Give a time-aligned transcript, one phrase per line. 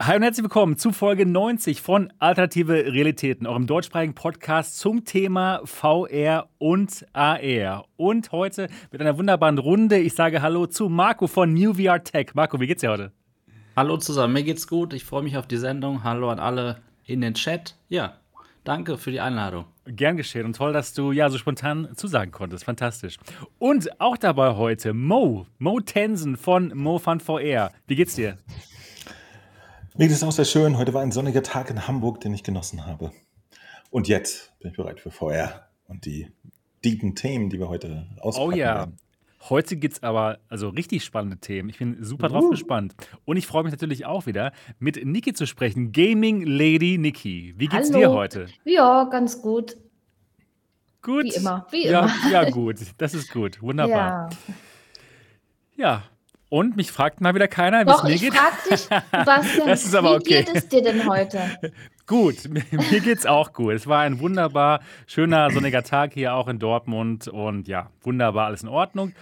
[0.00, 5.60] Hi und herzlich willkommen zu Folge 90 von Alternative Realitäten, eurem deutschsprachigen Podcast zum Thema
[5.64, 7.84] VR und AR.
[7.96, 9.98] Und heute mit einer wunderbaren Runde.
[9.98, 12.28] Ich sage Hallo zu Marco von New VR Tech.
[12.34, 13.12] Marco, wie geht's dir heute?
[13.74, 14.92] Hallo zusammen, mir geht's gut.
[14.92, 16.04] Ich freue mich auf die Sendung.
[16.04, 17.74] Hallo an alle in den Chat.
[17.88, 18.20] Ja,
[18.62, 19.64] danke für die Einladung.
[19.84, 22.64] Gern geschehen und toll, dass du ja so spontan zusagen konntest.
[22.64, 23.18] Fantastisch.
[23.58, 27.72] Und auch dabei heute Mo, Mo Tensen von Mo Fun VR.
[27.88, 28.38] Wie geht's dir?
[29.98, 30.78] Mir geht es auch sehr schön.
[30.78, 33.10] Heute war ein sonniger Tag in Hamburg, den ich genossen habe.
[33.90, 36.28] Und jetzt bin ich bereit für VR und die
[36.84, 38.74] deepen Themen, die wir heute auspacken Oh ja.
[38.76, 38.96] werden.
[39.48, 41.68] Heute gibt es aber also richtig spannende Themen.
[41.68, 42.50] Ich bin super drauf Uh.
[42.50, 42.94] gespannt.
[43.24, 45.90] Und ich freue mich natürlich auch wieder, mit Niki zu sprechen.
[45.90, 47.54] Gaming Lady Niki.
[47.56, 47.98] Wie geht's Hallo.
[47.98, 48.46] dir heute?
[48.64, 49.76] Ja, ganz gut.
[51.02, 51.24] Gut.
[51.24, 52.30] Wie immer, wie ja, immer.
[52.30, 52.76] Ja, gut.
[52.98, 53.60] Das ist gut.
[53.62, 54.30] Wunderbar.
[54.46, 54.54] Ja.
[55.76, 56.02] Ja.
[56.50, 58.34] Und mich fragt mal wieder keiner, wie es mir ich geht.
[58.34, 58.80] frag dich,
[59.12, 60.44] Sebastian, Das ist aber wie okay.
[60.44, 61.40] geht es dir denn heute?
[62.06, 63.74] Gut, mir geht's auch gut.
[63.74, 68.62] Es war ein wunderbar schöner sonniger Tag hier auch in Dortmund und ja, wunderbar, alles
[68.62, 69.12] in Ordnung.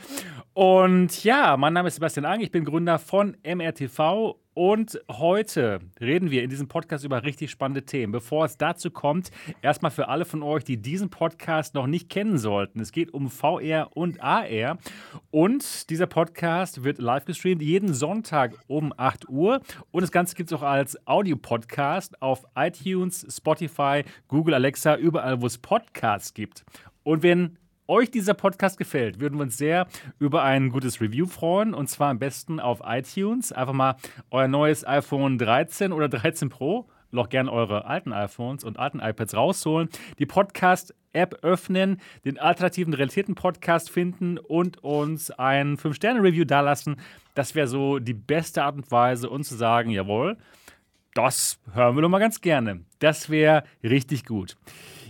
[0.55, 6.31] Und ja, mein Name ist Sebastian Ang, ich bin Gründer von MRTV und heute reden
[6.31, 8.11] wir in diesem Podcast über richtig spannende Themen.
[8.11, 12.39] Bevor es dazu kommt, erstmal für alle von euch, die diesen Podcast noch nicht kennen
[12.39, 12.81] sollten.
[12.81, 14.79] Es geht um VR und AR
[15.31, 20.51] und dieser Podcast wird live gestreamt jeden Sonntag um 8 Uhr und das Ganze gibt
[20.51, 26.65] es auch als Audio-Podcast auf iTunes, Spotify, Google Alexa, überall, wo es Podcasts gibt.
[27.03, 29.87] Und wenn euch dieser Podcast gefällt, würden wir uns sehr
[30.19, 31.75] über ein gutes Review freuen.
[31.75, 33.53] Und zwar am besten auf iTunes.
[33.53, 33.97] Einfach mal
[34.31, 39.35] euer neues iPhone 13 oder 13 Pro, noch gern eure alten iPhones und alten iPads
[39.35, 46.97] rausholen, die Podcast-App öffnen, den alternativen Realitäten-Podcast finden und uns ein 5-Sterne-Review dalassen.
[47.35, 50.37] Das wäre so die beste Art und Weise, uns zu sagen, jawohl,
[51.15, 52.81] das hören wir doch mal ganz gerne.
[52.99, 54.57] Das wäre richtig gut.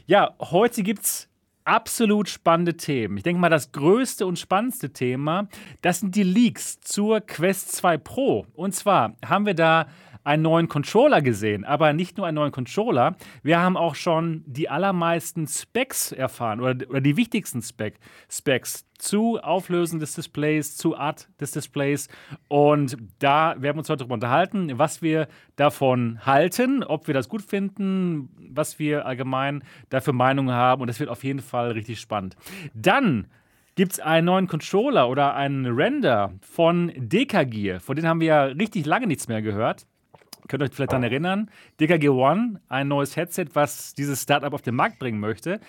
[0.06, 1.28] Ja, heute gibt es
[1.66, 3.16] absolut spannende Themen.
[3.16, 5.48] Ich denke mal, das größte und spannendste Thema,
[5.82, 8.46] das sind die Leaks zur Quest 2 Pro.
[8.54, 9.86] Und zwar haben wir da
[10.26, 13.14] einen neuen Controller gesehen, aber nicht nur einen neuen Controller.
[13.44, 19.38] Wir haben auch schon die allermeisten Specs erfahren oder, oder die wichtigsten Spec, Specs zu
[19.38, 22.08] Auflösen des Displays, zu Art des Displays.
[22.48, 27.28] Und da werden wir uns heute darüber unterhalten, was wir davon halten, ob wir das
[27.28, 30.82] gut finden, was wir allgemein dafür Meinungen haben.
[30.82, 32.36] Und das wird auf jeden Fall richtig spannend.
[32.74, 33.28] Dann
[33.76, 37.78] gibt es einen neuen Controller oder einen Render von Dekagear.
[37.78, 39.86] Von denen haben wir ja richtig lange nichts mehr gehört.
[40.48, 41.50] Könnt euch vielleicht daran erinnern?
[41.80, 45.60] DKG One, ein neues Headset, was dieses Startup auf den Markt bringen möchte.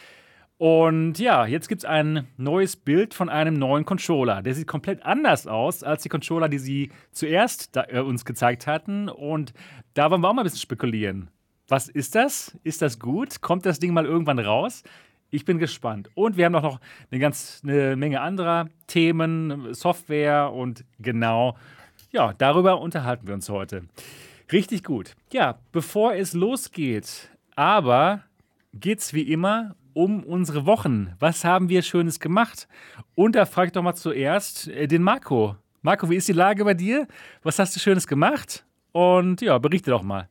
[0.57, 4.41] Und ja, jetzt gibt es ein neues Bild von einem neuen Controller.
[4.41, 8.65] Der sieht komplett anders aus als die Controller, die sie zuerst da, äh, uns gezeigt
[8.65, 9.07] hatten.
[9.07, 9.53] Und
[9.93, 11.29] da wollen wir auch mal ein bisschen spekulieren.
[11.67, 12.57] Was ist das?
[12.63, 13.41] Ist das gut?
[13.41, 14.83] Kommt das Ding mal irgendwann raus?
[15.29, 16.09] Ich bin gespannt.
[16.15, 16.79] Und wir haben auch noch
[17.11, 21.57] eine ganz eine Menge anderer Themen, Software und genau,
[22.11, 23.83] ja, darüber unterhalten wir uns heute.
[24.51, 25.13] Richtig gut.
[25.31, 28.23] Ja, bevor es losgeht, aber
[28.73, 31.13] geht's wie immer um unsere Wochen.
[31.19, 32.67] Was haben wir Schönes gemacht?
[33.15, 35.55] Und da frage ich doch mal zuerst äh, den Marco.
[35.81, 37.07] Marco, wie ist die Lage bei dir?
[37.43, 38.65] Was hast du Schönes gemacht?
[38.91, 40.29] Und ja, berichte doch mal.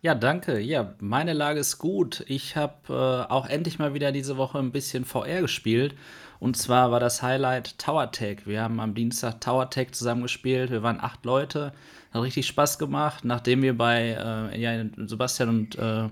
[0.00, 0.60] Ja, danke.
[0.60, 2.24] Ja, meine Lage ist gut.
[2.28, 5.96] Ich habe äh, auch endlich mal wieder diese Woche ein bisschen VR gespielt.
[6.40, 8.46] Und zwar war das Highlight Tower Tech.
[8.46, 10.70] Wir haben am Dienstag Tower Tech zusammengespielt.
[10.70, 11.72] Wir waren acht Leute.
[12.12, 13.24] Hat richtig Spaß gemacht.
[13.24, 14.16] Nachdem wir bei
[14.52, 16.08] äh, ja, Sebastian und äh,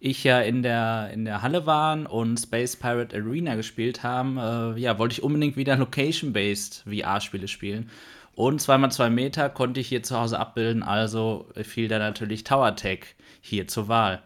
[0.00, 4.78] ich ja in der, in der Halle waren und Space Pirate Arena gespielt haben, äh,
[4.80, 7.88] ja, wollte ich unbedingt wieder Location-Based VR-Spiele spielen.
[8.34, 13.14] Und 2x2 Meter konnte ich hier zu Hause abbilden, also fiel da natürlich Tower Tech
[13.40, 14.22] hier zur Wahl.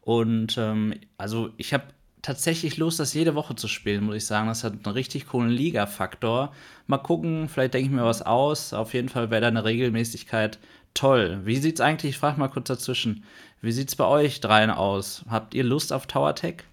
[0.00, 1.84] Und ähm, also ich habe
[2.22, 4.48] tatsächlich Lust, das jede Woche zu spielen, muss ich sagen.
[4.48, 6.52] Das hat einen richtig coolen Liga-Faktor.
[6.86, 8.72] Mal gucken, vielleicht denke ich mir was aus.
[8.72, 10.58] Auf jeden Fall wäre da eine Regelmäßigkeit
[10.94, 11.40] toll.
[11.44, 13.24] Wie sieht's eigentlich, ich frage mal kurz dazwischen,
[13.60, 15.24] wie sieht's bei euch dreien aus?
[15.28, 16.64] Habt ihr Lust auf Tower Tech?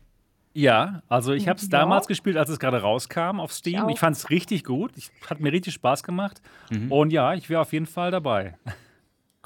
[0.53, 1.69] Ja, also ich habe es Ja.
[1.80, 3.81] damals gespielt, als es gerade rauskam auf Steam.
[3.81, 3.89] auch.
[3.89, 4.94] Ich fand es richtig gut.
[4.95, 6.41] Ich, hat mir richtig Spaß gemacht.
[6.89, 8.57] Und ja, ich wäre auf jeden Fall dabei.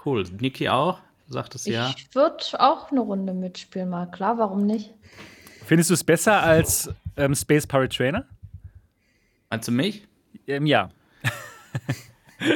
[0.05, 0.23] Cool.
[0.39, 0.99] Niki auch?
[1.27, 1.89] Sagt es ja.
[1.95, 4.93] Ich würde auch eine Runde mitspielen, mal klar, warum nicht?
[5.69, 8.25] Findest du es besser als ähm, Space Pirate Trainer?
[9.51, 10.07] Meinst du mich?
[10.47, 10.89] Ähm, ja.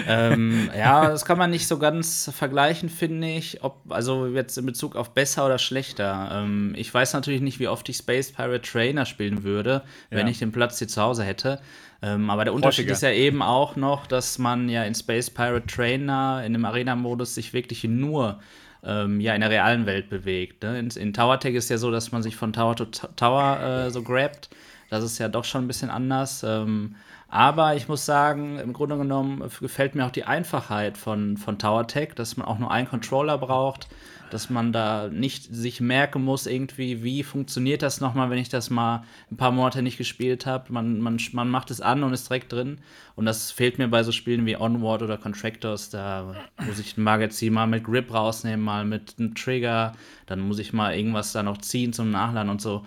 [0.07, 3.63] ähm, ja, das kann man nicht so ganz vergleichen, finde ich.
[3.63, 6.29] Ob, also jetzt in Bezug auf besser oder schlechter.
[6.33, 10.17] Ähm, ich weiß natürlich nicht, wie oft ich Space Pirate Trainer spielen würde, ja.
[10.17, 11.61] wenn ich den Platz hier zu Hause hätte.
[12.01, 15.67] Ähm, aber der Unterschied ist ja eben auch noch, dass man ja in Space Pirate
[15.67, 18.39] Trainer in dem Arena-Modus sich wirklich nur
[18.85, 20.63] ähm, ja, in der realen Welt bewegt.
[20.63, 20.79] Ne?
[20.79, 23.91] In, in Tower Tech ist ja so, dass man sich von Tower zu Tower äh,
[23.91, 24.49] so grabt.
[24.89, 26.43] Das ist ja doch schon ein bisschen anders.
[26.43, 26.95] Ähm,
[27.27, 31.87] aber ich muss sagen, im Grunde genommen gefällt mir auch die Einfachheit von, von Tower
[31.87, 33.87] Tech, dass man auch nur einen Controller braucht,
[34.33, 38.71] dass man da nicht sich merken muss, irgendwie, wie funktioniert das nochmal, wenn ich das
[38.71, 40.73] mal ein paar Monate nicht gespielt habe.
[40.73, 42.79] Man, man, man macht es an und ist direkt drin.
[43.15, 45.91] Und das fehlt mir bei so Spielen wie Onward oder Contractors.
[45.91, 46.35] Da
[46.65, 49.93] muss ich ein Magazin mal mit Grip rausnehmen, mal mit einem Trigger.
[50.25, 52.85] Dann muss ich mal irgendwas da noch ziehen zum Nachladen und so.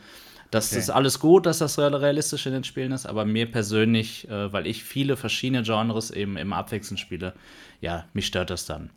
[0.50, 0.81] Das okay.
[0.81, 4.66] ist alles gut, dass das realistisch in den Spielen ist, aber mir persönlich, äh, weil
[4.66, 7.34] ich viele verschiedene Genres eben im Abwechseln spiele,
[7.81, 8.90] ja, mich stört das dann.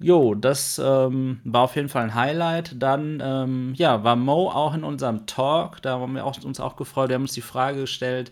[0.00, 2.80] Jo, das ähm, war auf jeden Fall ein Highlight.
[2.80, 5.82] Dann, ähm, ja, war Mo auch in unserem Talk.
[5.82, 7.08] Da haben wir auch, uns auch gefreut.
[7.08, 8.30] Wir haben uns die Frage gestellt,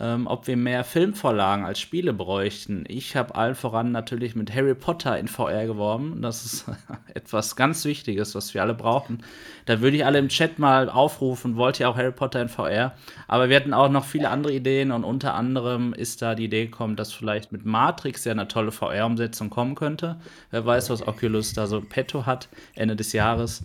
[0.00, 2.84] ähm, ob wir mehr Filmvorlagen als Spiele bräuchten.
[2.86, 6.22] Ich habe allen voran natürlich mit Harry Potter in VR geworben.
[6.22, 6.66] Das ist
[7.14, 9.24] etwas ganz Wichtiges, was wir alle brauchen.
[9.66, 12.94] Da würde ich alle im Chat mal aufrufen, wollt ihr auch Harry Potter in VR?
[13.26, 16.66] Aber wir hatten auch noch viele andere Ideen und unter anderem ist da die Idee
[16.66, 20.16] gekommen, dass vielleicht mit Matrix ja eine tolle VR-Umsetzung kommen könnte.
[20.50, 23.64] Wer weiß, was Oculus da so petto hat Ende des Jahres.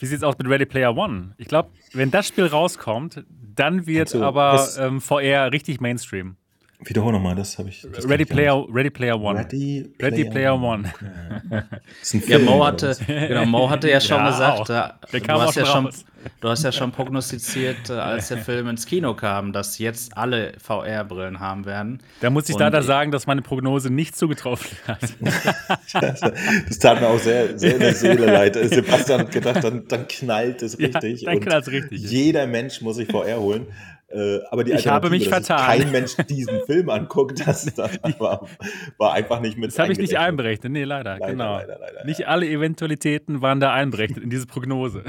[0.00, 1.34] Wie sieht es aus mit Ready Player One?
[1.36, 6.36] Ich glaube, wenn das Spiel rauskommt, dann wird so, aber ähm, VR richtig Mainstream.
[6.82, 7.86] Wiederhol nochmal, das habe ich.
[7.92, 9.38] Das Ready, Player, Ready Player One.
[9.38, 10.90] Ready, Ready Player, One.
[11.50, 11.64] Ja.
[12.26, 15.90] ja, Mo hatte, genau, Mo hatte ja schon ja, gesagt, du, hast ja schon,
[16.40, 20.54] du hast ja schon prognostiziert, äh, als der Film ins Kino kam, dass jetzt alle
[20.58, 21.98] VR-Brillen haben werden.
[22.20, 25.00] Da muss ich Und leider sagen, dass meine Prognose nicht zugetroffen hat.
[25.92, 28.54] das tat mir auch sehr, sehr in der Seele leid.
[28.54, 31.22] Sebastian hat gedacht, dann, dann knallt es richtig.
[31.22, 32.10] Ja, dann knallt es richtig.
[32.10, 33.66] Jeder Mensch muss sich VR holen.
[34.10, 35.58] Äh, aber die ich habe mich vertan.
[35.58, 38.46] kein Mensch diesen Film anguckt, das, das war,
[38.98, 39.70] war, einfach nicht mit.
[39.70, 40.72] Das habe ich nicht einberechnet.
[40.72, 41.18] Nee, leider.
[41.18, 41.58] leider genau.
[41.58, 45.04] Leider, leider, nicht alle Eventualitäten waren da einberechnet in diese Prognose.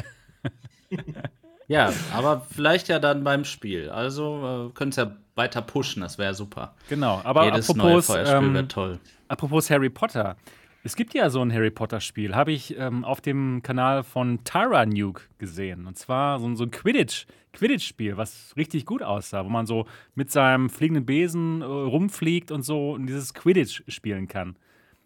[1.67, 3.89] ja, aber vielleicht ja dann beim Spiel.
[3.89, 6.75] Also äh, können es ja weiter pushen, das wäre super.
[6.87, 8.99] Genau, aber Jedes apropos, neue ähm, wäre toll.
[9.27, 10.35] Apropos Harry Potter.
[10.83, 14.85] Es gibt ja so ein Harry Potter-Spiel, habe ich ähm, auf dem Kanal von Tara
[14.85, 15.85] Nuke gesehen.
[15.85, 20.31] Und zwar so, so ein Quidditch, Quidditch-Spiel, was richtig gut aussah, wo man so mit
[20.31, 24.55] seinem fliegenden Besen äh, rumfliegt und so dieses Quidditch spielen kann.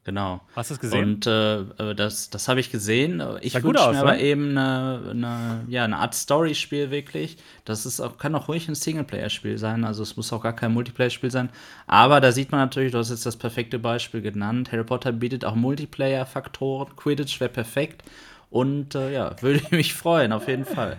[0.06, 0.42] Genau.
[0.56, 1.16] Hast du es gesehen?
[1.16, 3.24] Und äh, äh das, das habe ich gesehen.
[3.42, 7.38] Ich wünsche mir aber eben eine, eine, ja, eine Art Story-Spiel wirklich.
[7.66, 9.84] Das ist auch, kann auch ruhig ein Singleplayer-Spiel sein.
[9.84, 11.50] Also es muss auch gar kein Multiplayer-Spiel sein.
[11.88, 14.72] Aber da sieht man natürlich, du hast jetzt das perfekte Beispiel genannt.
[14.72, 16.96] Harry Potter bietet auch Multiplayer-Faktoren.
[16.96, 18.04] Quidditch wäre perfekt.
[18.52, 20.98] Und äh, ja, würde ich mich freuen, auf jeden Fall.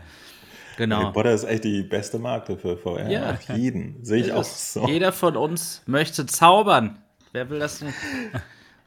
[0.76, 0.96] Genau.
[0.96, 3.08] Harry Potter ist echt die beste Marke für VR.
[3.10, 3.30] Ja.
[3.32, 4.04] Auf jeden.
[4.04, 4.86] Sehe ich auch so.
[4.86, 6.98] Jeder von uns möchte zaubern.
[7.32, 7.96] Wer will das nicht?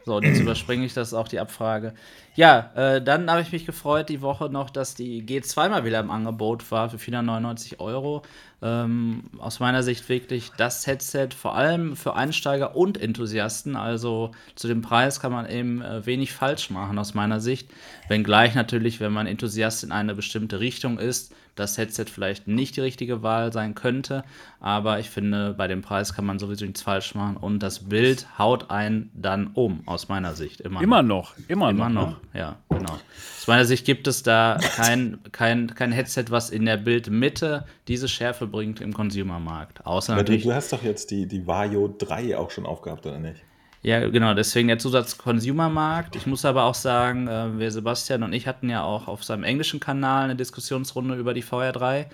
[0.06, 1.94] So, und jetzt überspringe ich das auch die Abfrage.
[2.36, 6.00] Ja, äh, dann habe ich mich gefreut die Woche noch, dass die G2 mal wieder
[6.00, 8.22] im Angebot war für 499 Euro.
[8.62, 13.76] Ähm, aus meiner Sicht wirklich das Headset, vor allem für Einsteiger und Enthusiasten.
[13.76, 17.70] Also zu dem Preis kann man eben äh, wenig falsch machen, aus meiner Sicht.
[18.10, 22.82] Wenngleich natürlich, wenn man Enthusiast in eine bestimmte Richtung ist, das Headset vielleicht nicht die
[22.82, 24.24] richtige Wahl sein könnte.
[24.60, 27.38] Aber ich finde, bei dem Preis kann man sowieso nichts falsch machen.
[27.38, 30.62] Und das Bild haut einen dann um, aus meiner Sicht.
[30.62, 31.38] Immer, immer noch.
[31.38, 31.50] noch.
[31.50, 32.10] Immer, immer noch.
[32.12, 32.19] noch.
[32.34, 32.94] Ja, genau.
[32.94, 38.08] Aus meiner Sicht gibt es da kein, kein, kein Headset, was in der Bildmitte diese
[38.08, 39.86] Schärfe bringt im Consumermarkt.
[39.86, 40.44] Außer Aber natürlich.
[40.44, 43.44] Du hast doch jetzt die, die Vario 3 auch schon aufgehabt, oder nicht?
[43.82, 46.18] Ja, genau, deswegen der Zusatz Consumermarkt.
[46.18, 49.44] Ich muss aber auch sagen, äh, wir Sebastian und ich hatten ja auch auf seinem
[49.44, 52.08] englischen Kanal eine Diskussionsrunde über die VR3.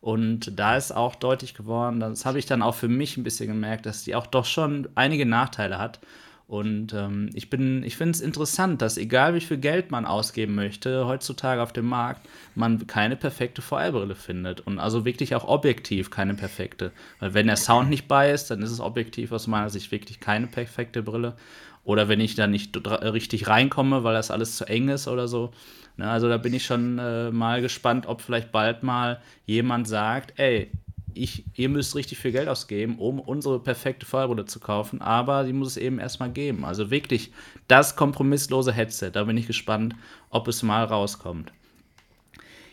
[0.00, 3.48] Und da ist auch deutlich geworden, das habe ich dann auch für mich ein bisschen
[3.48, 6.00] gemerkt, dass die auch doch schon einige Nachteile hat.
[6.46, 11.06] Und ähm, ich, ich finde es interessant, dass egal wie viel Geld man ausgeben möchte,
[11.06, 14.60] heutzutage auf dem Markt, man keine perfekte VR-Brille findet.
[14.60, 16.92] Und also wirklich auch objektiv keine perfekte.
[17.18, 20.20] Weil wenn der Sound nicht bei ist, dann ist es objektiv aus meiner Sicht wirklich
[20.20, 21.34] keine perfekte Brille.
[21.82, 25.50] Oder wenn ich da nicht richtig reinkomme, weil das alles zu eng ist oder so.
[25.96, 30.38] Ne, also da bin ich schon äh, mal gespannt, ob vielleicht bald mal jemand sagt,
[30.38, 30.70] ey,
[31.14, 35.52] ich, ihr müsst richtig viel Geld ausgeben, um unsere perfekte Feuerbrille zu kaufen, aber die
[35.52, 36.64] muss es eben erstmal geben.
[36.64, 37.32] Also wirklich
[37.68, 39.10] das kompromisslose Headset.
[39.12, 39.94] Da bin ich gespannt,
[40.30, 41.52] ob es mal rauskommt.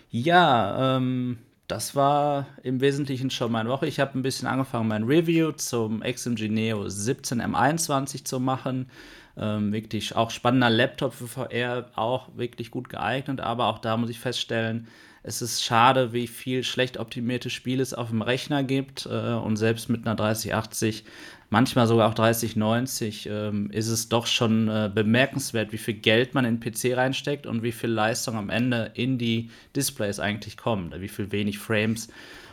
[0.10, 3.88] Ja, ähm, das war im Wesentlichen schon meine Woche.
[3.88, 8.89] Ich habe ein bisschen angefangen, mein Review zum XMG Neo 17M21 zu machen.
[9.38, 14.10] Ähm, wirklich auch spannender Laptop für VR, auch wirklich gut geeignet, aber auch da muss
[14.10, 14.89] ich feststellen,
[15.23, 19.57] es ist schade, wie viel schlecht optimierte Spiele es auf dem Rechner gibt äh, und
[19.57, 21.03] selbst mit einer 3080
[21.51, 26.45] manchmal sogar auch 3090, ähm, ist es doch schon äh, bemerkenswert, wie viel Geld man
[26.45, 30.99] in den PC reinsteckt und wie viel Leistung am Ende in die Displays eigentlich kommt,
[30.99, 32.07] wie viel wenig Frames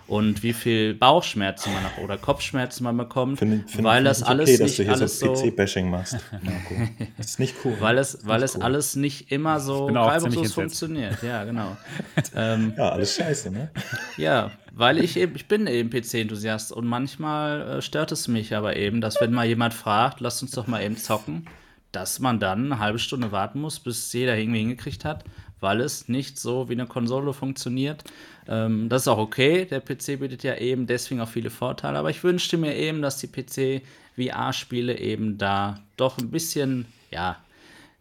[0.08, 4.30] und wie viel Bauchschmerzen man noch oder Kopfschmerzen man bekommt, Find, find, weil das okay,
[4.30, 6.16] alles dass nicht du hier alles so PC-Bashing machst.
[6.42, 6.74] Marco.
[7.18, 7.76] Das ist nicht cool.
[7.78, 8.62] weil es, weil es cool.
[8.62, 11.22] alles nicht immer so reibungslos funktioniert.
[11.22, 11.76] Ja, genau.
[12.34, 13.70] ähm, Ja, alles scheiße, ne?
[14.16, 18.76] ja, weil ich eben, ich bin eben PC-Enthusiast und manchmal äh, stört es mich aber
[18.76, 21.46] eben, dass wenn mal jemand fragt, lass uns doch mal eben zocken,
[21.92, 25.24] dass man dann eine halbe Stunde warten muss, bis jeder irgendwie hingekriegt hat,
[25.60, 28.04] weil es nicht so wie eine Konsole funktioniert.
[28.46, 32.10] Ähm, das ist auch okay, der PC bietet ja eben deswegen auch viele Vorteile, aber
[32.10, 37.38] ich wünschte mir eben, dass die PC-VR-Spiele eben da doch ein bisschen, ja,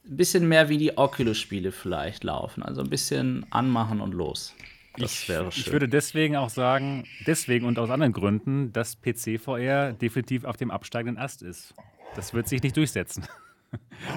[0.05, 2.63] ein bisschen mehr wie die Oculus-Spiele vielleicht laufen.
[2.63, 4.53] Also ein bisschen anmachen und los.
[4.97, 5.63] Das ich, wäre schön.
[5.65, 10.71] ich würde deswegen auch sagen, deswegen und aus anderen Gründen, dass PC-VR definitiv auf dem
[10.71, 11.73] absteigenden Ast ist.
[12.15, 13.27] Das wird sich nicht durchsetzen.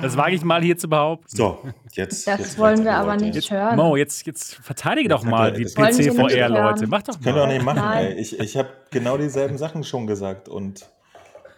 [0.02, 1.26] Das wage ich mal hier zu behaupten.
[1.34, 1.58] So,
[1.92, 2.26] jetzt.
[2.26, 3.76] Das jetzt wollen wir aber nicht Jetzt hören.
[3.76, 6.86] Mo, jetzt, jetzt verteidige doch Jetzt hat mal er- die das PC-VR-Leute.
[6.86, 7.52] Mach doch Könnt ihr auch mal.
[7.54, 8.06] nicht machen, Nein.
[8.06, 8.14] ey.
[8.14, 10.86] Ich, ich habe genau dieselben Sachen schon gesagt und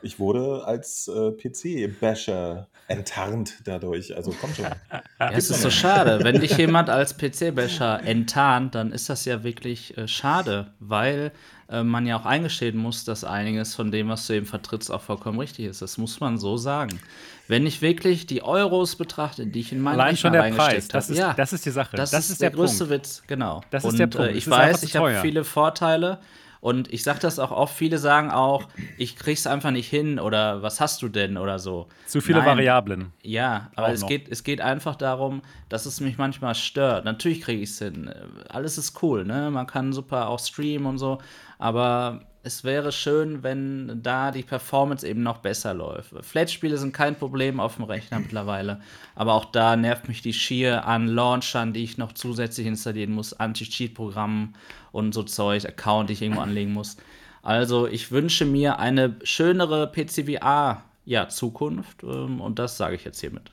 [0.03, 4.15] ich wurde als äh, PC-Basher enttarnt dadurch.
[4.17, 4.65] Also komm schon.
[4.65, 6.21] Ja, es ist so schade.
[6.23, 11.33] Wenn dich jemand als PC-Basher enttarnt, dann ist das ja wirklich äh, schade, weil
[11.73, 15.01] äh, man ja auch eingestehen muss, dass einiges von dem, was du eben vertrittst, auch
[15.01, 15.81] vollkommen richtig ist.
[15.81, 17.01] Das muss man so sagen.
[17.49, 20.89] Wenn ich wirklich die Euros betrachte, die ich in meinen Allein Rechner schon der Preis.
[20.89, 21.97] Das habe, ist, ja, das ist die Sache.
[21.97, 22.93] das, ist, der, der, größte Punkt.
[22.93, 23.63] Witz, genau.
[23.71, 24.33] Das ist und, der Punkt.
[24.33, 26.19] Äh, ich weiß, ich habe viele Vorteile
[26.63, 27.77] und ich sage das auch oft.
[27.77, 31.89] Viele sagen auch, ich krieg's einfach nicht hin oder was hast du denn oder so.
[32.07, 33.13] Zu viele Nein, Variablen.
[33.21, 34.09] ja, aber Auch es noch.
[34.09, 37.05] geht, es geht einfach darum, dass es mich manchmal stört.
[37.05, 38.15] Natürlich kriege ich es hin.
[38.49, 39.51] Alles ist cool, ne?
[39.51, 41.19] Man kann super auch streamen und so.
[41.59, 46.13] Aber es wäre schön, wenn da die Performance eben noch besser läuft.
[46.25, 48.81] Flat-Spiele sind kein Problem auf dem Rechner mittlerweile.
[49.15, 53.33] Aber auch da nervt mich die Schier an Launchern, die ich noch zusätzlich installieren muss,
[53.33, 54.55] Anti-Cheat-Programmen
[54.91, 56.97] und so Zeug, Account, die ich irgendwo anlegen muss.
[57.43, 63.21] Also ich wünsche mir eine schönere PCVR ja, Zukunft ähm, und das sage ich jetzt
[63.21, 63.51] hiermit.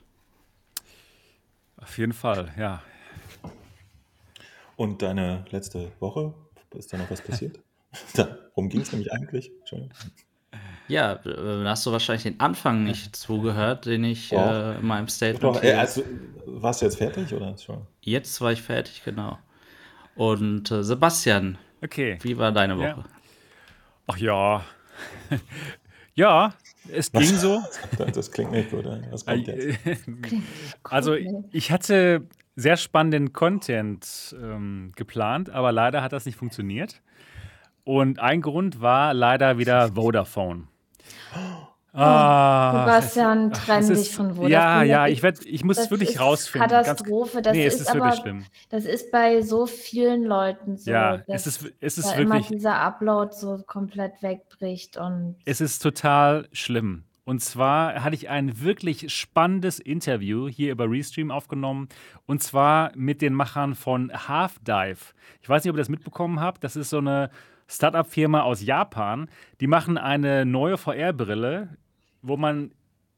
[1.78, 2.82] Auf jeden Fall, ja.
[4.76, 6.34] Und deine letzte Woche?
[6.72, 7.60] Ist da noch was passiert?
[8.16, 9.52] Darum ging es nämlich eigentlich.
[9.60, 9.94] Entschuldigung.
[10.88, 14.38] Ja, äh, hast du wahrscheinlich den Anfang nicht zugehört, den ich Doch.
[14.52, 16.04] äh, in meinem Statement Doch, hier- äh, also,
[16.46, 17.86] warst du jetzt fertig oder schon?
[18.02, 19.38] Jetzt war ich fertig, genau.
[20.16, 22.18] Und äh, Sebastian, Okay.
[22.22, 22.98] wie war deine Ja.
[22.98, 23.06] Woche?
[24.08, 24.66] Ach ja.
[26.16, 26.54] ja,
[26.92, 27.62] es ging so.
[28.14, 28.86] Das, klingt nicht gut.
[29.12, 29.78] Was kommt jetzt?
[30.84, 31.16] Also
[31.52, 37.02] ich hatte sehr spannenden Content ähm, geplant, aber leider hat das nicht funktioniert.
[37.90, 40.68] Und ein Grund war leider wieder Vodafone.
[41.92, 44.52] Ah, Sebastian, trenn es dich von Vodafone.
[44.52, 46.70] Ja, ja, ich, werd, ich muss das wirklich rausfinden.
[46.70, 47.42] Katastrophe.
[47.42, 48.46] Das nee, es ist, ist aber, wirklich schlimm.
[48.70, 50.92] Das ist bei so vielen Leuten so.
[50.92, 55.38] Ja, dass es ist, es ist da immer wirklich, dieser Upload so komplett wegbricht und
[55.46, 57.06] es ist total schlimm.
[57.24, 61.90] Und zwar hatte ich ein wirklich spannendes Interview hier über Restream aufgenommen.
[62.28, 65.16] Und zwar mit den Machern von Half Dive.
[65.42, 66.64] Ich weiß nicht, ob ihr das mitbekommen habt.
[66.64, 67.32] Das ist so eine
[67.70, 69.30] Startup-Firma aus Japan.
[69.62, 71.70] Die machen eine neue VR-Brille,
[72.22, 72.72] wo man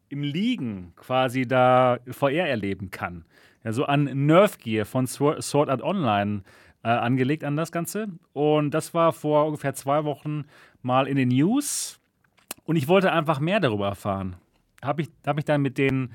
[0.10, 3.26] im Liegen quasi da VR erleben kann.
[3.64, 6.44] Ja, so an Nerf Gear von Sword Art Online
[6.84, 8.08] äh, angelegt an das Ganze.
[8.34, 10.46] Und das war vor ungefähr zwei Wochen
[10.82, 12.00] mal in den News.
[12.66, 14.36] Und ich wollte einfach mehr darüber erfahren.
[14.84, 16.14] Habe ich, hab ich dann mit denen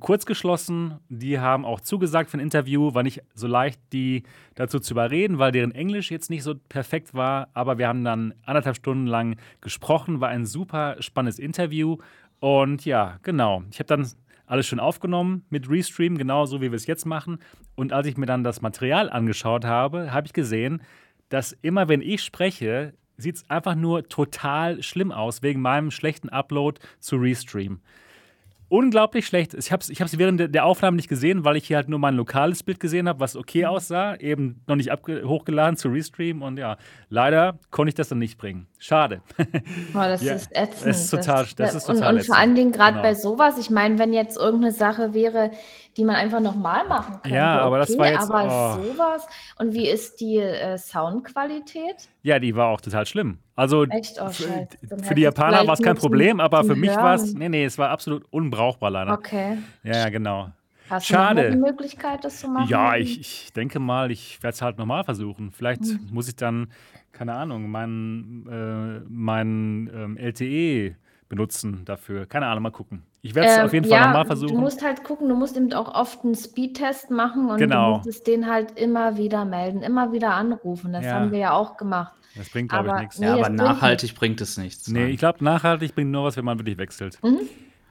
[0.00, 0.98] kurz geschlossen.
[1.08, 2.94] Die haben auch zugesagt für ein Interview.
[2.94, 4.22] War nicht so leicht, die
[4.54, 7.48] dazu zu überreden, weil deren Englisch jetzt nicht so perfekt war.
[7.52, 10.20] Aber wir haben dann anderthalb Stunden lang gesprochen.
[10.20, 11.98] War ein super spannendes Interview.
[12.40, 13.62] Und ja, genau.
[13.70, 14.06] Ich habe dann
[14.46, 17.38] alles schön aufgenommen mit Restream, genauso wie wir es jetzt machen.
[17.74, 20.82] Und als ich mir dann das Material angeschaut habe, habe ich gesehen,
[21.28, 26.28] dass immer wenn ich spreche, sieht es einfach nur total schlimm aus wegen meinem schlechten
[26.28, 27.80] Upload zu Restream.
[28.74, 29.54] Unglaublich schlecht.
[29.54, 32.00] Ich habe es ich hab's während der- Aufnahme nicht gesehen, weil ich hier halt nur
[32.00, 34.16] mein lokales Bild gesehen habe, was okay aussah.
[34.16, 36.42] Eben noch nicht hochgeladen zu Restream.
[36.42, 36.76] Und ja,
[37.08, 38.66] leider konnte ich das dann nicht bringen.
[38.80, 39.20] Schade.
[39.92, 40.90] Boah, das Ja, ist ätzend.
[40.90, 43.02] es ist total- das ist und, total und vor allen Dingen gerade Genau.
[43.02, 45.52] bei sowas, ich meine, wenn jetzt irgendeine Sache wäre,
[45.96, 47.36] die man einfach nochmal machen könnte.
[47.36, 48.82] Ja, aber das war jetzt- Aber oh.
[48.82, 49.26] sowas.
[49.58, 52.08] Und wie ist die äh, Soundqualität?
[52.22, 53.38] Ja, die war auch total schlimm.
[53.56, 54.20] Also Echt?
[54.20, 57.48] Oh, für hätte die Japaner war es kein Problem, aber für mich war es, nee,
[57.48, 59.12] nee, es war absolut unbrauchbar leider.
[59.12, 59.58] Okay.
[59.84, 60.50] Ja, ja, genau.
[60.90, 61.42] Hast du noch Schade.
[61.44, 62.68] mal die Möglichkeit, das zu machen?
[62.68, 65.50] Ja, ich, ich denke mal, ich werde es halt nochmal versuchen.
[65.50, 66.08] Vielleicht Hm.
[66.12, 66.68] muss ich dann,
[67.12, 70.96] keine Ahnung, meinen äh, mein, ähm, LTE
[71.28, 72.26] benutzen dafür.
[72.26, 73.02] Keine Ahnung, mal gucken.
[73.26, 74.56] Ich werde es Ähm, auf jeden Fall ja, nochmal Du versuchen.
[74.60, 77.92] musst halt gucken, du musst eben auch oft einen Speedtest machen und Genau.
[77.92, 80.92] du musst es den halt immer wieder melden, immer wieder anrufen.
[80.92, 81.14] Das Ja.
[81.14, 82.12] haben wir ja auch gemacht.
[82.36, 83.18] Das bringt, glaube ich, aber- nichts.
[83.18, 84.88] Nee, Ja, aber nachhaltig bringt es nichts.
[84.88, 87.18] Nee, ich glaube, nachhaltig bringt nur was, wenn man wirklich wechselt.
[87.22, 87.40] Mhm.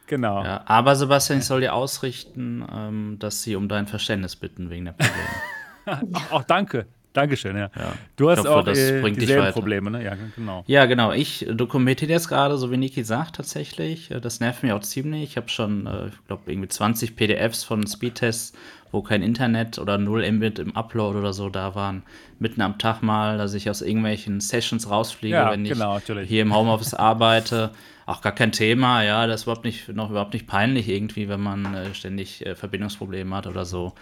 [0.06, 0.44] Genau.
[0.44, 4.86] Ja, aber Sebastian, ich soll dir ausrichten, ähm, dass sie um dein Verständnis bitten wegen
[4.86, 6.14] der Probleme.
[6.14, 6.86] Auch, auch danke.
[7.14, 7.70] Dankeschön, ja.
[7.78, 7.94] Ja.
[8.16, 9.54] Du hast hoffe, auch das äh, dieselben.
[9.54, 10.04] Probleme, ne?
[10.04, 10.64] Ja, genau.
[10.66, 11.12] Ja, genau.
[11.12, 14.10] Ich dokumentiere das gerade, so wie Niki sagt, tatsächlich.
[14.10, 15.24] Äh, Das nervt mich auch ziemlich.
[15.24, 18.54] Ich habe schon, äh, ich glaube, irgendwie 20 PDFs von Speedtests,
[18.92, 22.02] wo kein Internet oder 0 Mbit im Upload oder so da waren.
[22.40, 26.42] Mitten am Tag mal, dass ich aus irgendwelchen Sessions rausfliege, Ja, wenn ich genau, hier
[26.42, 27.72] im Homeoffice arbeite.
[28.06, 31.40] Auch gar kein Thema, ja, das ist überhaupt nicht, noch überhaupt nicht peinlich irgendwie, wenn
[31.40, 33.94] man äh, ständig äh, Verbindungsprobleme hat oder so.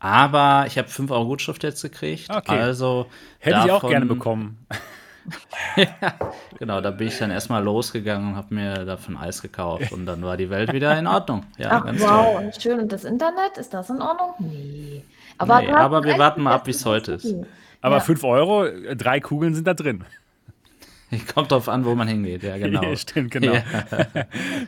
[0.00, 2.30] Aber ich habe 5 Euro Gutschrift jetzt gekriegt.
[2.30, 2.58] Okay.
[2.58, 3.06] Also
[3.40, 4.64] Hätte ich auch gerne bekommen.
[6.58, 10.22] Genau, da bin ich dann erstmal losgegangen und habe mir davon Eis gekauft und dann
[10.22, 11.44] war die Welt wieder in Ordnung.
[11.58, 12.44] Ja, Ach, ganz wow, toll.
[12.44, 12.80] und schön.
[12.80, 14.34] Und das Internet, ist das in Ordnung?
[14.38, 15.04] Nee.
[15.36, 17.34] Aber, Nee, aber wir warten mal ab, wie's ist heute ist.
[17.80, 18.00] Aber Ja.
[18.00, 20.04] 5 Euro, äh, drei Kugeln sind da drin.
[21.34, 22.82] Kommt drauf an, wo man hingeht, ja, genau.
[22.90, 23.52] Ja, stimmt, genau.
[23.52, 23.62] Ja.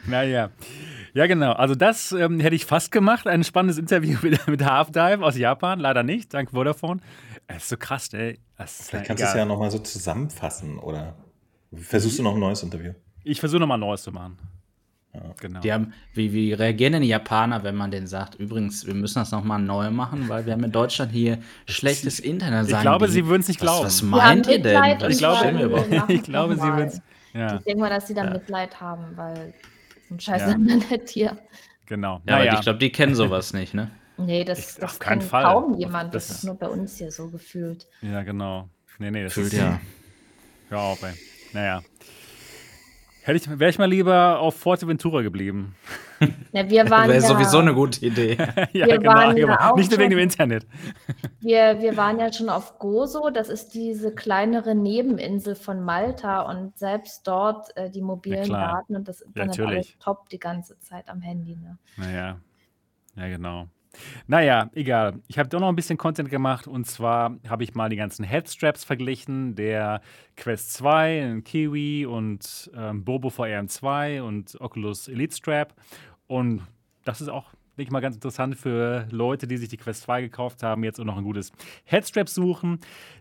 [0.06, 0.50] naja.
[1.14, 1.52] Ja, genau.
[1.52, 3.26] Also das ähm, hätte ich fast gemacht.
[3.26, 5.80] Ein spannendes Interview mit, mit Halfdive aus Japan.
[5.80, 7.00] Leider nicht, dank Vodafone.
[7.46, 8.38] Es ist so krass, ey.
[8.56, 11.14] Vielleicht ja kannst du es ja nochmal so zusammenfassen oder
[11.74, 12.92] versuchst du noch ein neues Interview?
[13.24, 14.38] Ich versuche nochmal Neues zu machen.
[15.40, 15.58] Genau.
[15.60, 19.18] Die haben, wie, wie reagieren denn die Japaner, wenn man denen sagt, übrigens, wir müssen
[19.18, 22.68] das nochmal neu machen, weil wir haben in Deutschland hier schlechtes Internet.
[22.68, 23.86] Ich glaube, die, sie würden es nicht was, glauben.
[23.86, 24.80] was haben meint ihr denn?
[25.08, 27.02] Ich glaube- ich glaube, sie würden es.
[27.32, 28.30] Ja, Ich denke mal, dass sie da Ja.
[28.30, 29.52] Mitleid haben, weil
[30.10, 30.52] ein scheiß Ja.
[30.52, 31.38] Internet hier.
[31.86, 32.20] genau.
[32.26, 32.54] Ja, aber naja.
[32.54, 33.90] ich glaube, die kennen sowas nicht, ne?
[34.18, 35.44] Nee, das, Ich- das kennt Fall.
[35.44, 36.14] kaum jemand.
[36.14, 37.86] Das, Das- ist nur bei uns hier so gefühlt.
[38.02, 38.68] ja, genau.
[38.98, 39.80] Nee, nee, das Fühlt ist ja.
[40.68, 41.14] Hör auf, ey.
[41.54, 41.80] Naja.
[43.22, 45.74] Hätte ich, wäre ich mal lieber auf Forteventura geblieben.
[46.52, 48.36] Ja, wir waren Wäre ja, sowieso eine gute Idee.
[48.72, 49.56] ja, Wir waren ja genau.
[49.58, 50.66] auch Nicht nur wegen dem Internet.
[51.40, 56.78] Wir, wir waren ja schon auf Gozo, das ist diese kleinere Nebeninsel von Malta und
[56.78, 58.50] selbst dort äh, die mobilen.
[58.50, 59.70] Daten und das Internet natürlich.
[59.70, 61.56] alles top die ganze Zeit am Handy.
[61.56, 61.78] Ne?
[61.96, 62.38] Naja,
[63.16, 63.68] ja genau.
[64.26, 65.20] Naja, egal.
[65.26, 68.24] Ich habe doch noch ein bisschen Content gemacht und zwar habe ich mal die ganzen
[68.24, 70.00] Headstraps verglichen, der
[70.36, 75.74] Quest 2, ein Kiwi und ähm, Bobo VR 2 und Oculus Elite Strap
[76.30, 76.62] und
[77.04, 80.22] das ist auch, denke ich mal, ganz interessant für Leute, die sich die Quest 2
[80.22, 81.50] gekauft haben, jetzt auch noch ein gutes
[81.82, 82.78] Headstrap suchen.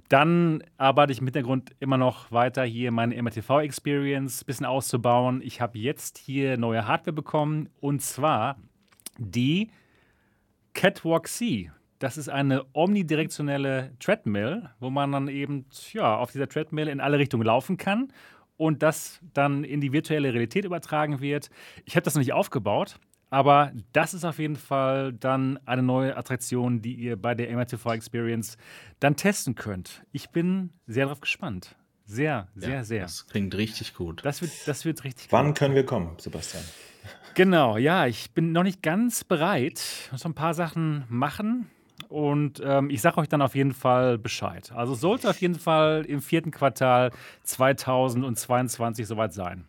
[0.10, 5.42] Dann arbeite ich im Hintergrund immer noch weiter hier meine MRTV-Experience ein bisschen auszubauen.
[5.44, 8.58] Ich habe jetzt hier neue Hardware bekommen und zwar
[9.18, 9.72] die
[10.74, 11.72] Catwalk C.
[11.98, 17.18] Das ist eine omnidirektionelle Treadmill, wo man dann eben ja, auf dieser Treadmill in alle
[17.18, 18.14] Richtungen laufen kann
[18.60, 21.50] und das dann in die virtuelle Realität übertragen wird.
[21.86, 26.18] Ich habe das noch nicht aufgebaut, aber das ist auf jeden Fall dann eine neue
[26.18, 28.58] Attraktion, die ihr bei der MRTV Experience
[29.00, 30.04] dann testen könnt.
[30.12, 31.78] Ich bin sehr darauf gespannt.
[32.06, 33.04] Sehr, sehr, Ja, sehr.
[33.04, 34.26] Das klingt richtig gut.
[34.26, 36.64] Das wird, das wird richtig Wann können wir kommen, Sebastian?
[37.36, 39.80] Genau, ja, ich bin noch nicht ganz bereit.
[40.06, 41.70] Ich muss noch ein paar Sachen machen.
[42.10, 44.72] Und ähm, ich sage euch dann auf jeden Fall Bescheid.
[44.76, 47.12] Also es sollte auf jeden Fall im vierten Quartal
[47.44, 49.66] 2022 soweit sein.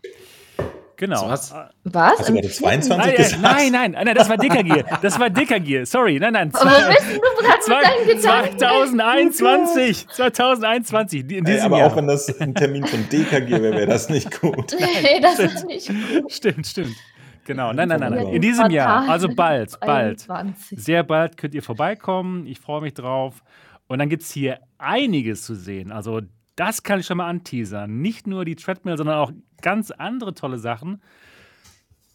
[0.96, 1.16] Genau.
[1.20, 1.54] So was?
[1.84, 2.18] Was?
[2.18, 3.42] Hast du gerade vierten- 22 Nein, gesagt?
[3.42, 4.84] nein, nein, nein, nein, das war Dickergier.
[5.00, 5.86] Das war Dickergier.
[5.86, 6.50] Sorry, nein, nein.
[6.54, 8.58] Aber bist denn du gerade Zwei- mit deinen Gedanken?
[8.58, 10.08] 2021.
[10.08, 11.26] 2021.
[11.26, 11.90] die- In Ey, diesem aber Jahr.
[11.92, 14.76] auch wenn das ein Termin von DKG wäre, wäre das nicht gut.
[14.78, 16.30] Nee, das ist nicht gut.
[16.32, 16.96] Stimmt, stimmt.
[17.50, 18.28] Genau, nein, nein, nein, nein.
[18.28, 20.30] In diesem Jahr, also bald, bald.
[20.30, 20.78] 21.
[20.80, 22.46] Sehr bald könnt ihr vorbeikommen.
[22.46, 23.42] Ich freue mich drauf.
[23.88, 25.90] Und dann gibt es hier einiges zu sehen.
[25.90, 26.20] Also,
[26.54, 28.00] das kann ich schon mal anteasern.
[28.00, 29.32] Nicht nur die Treadmill, sondern auch
[29.62, 31.02] ganz andere tolle Sachen,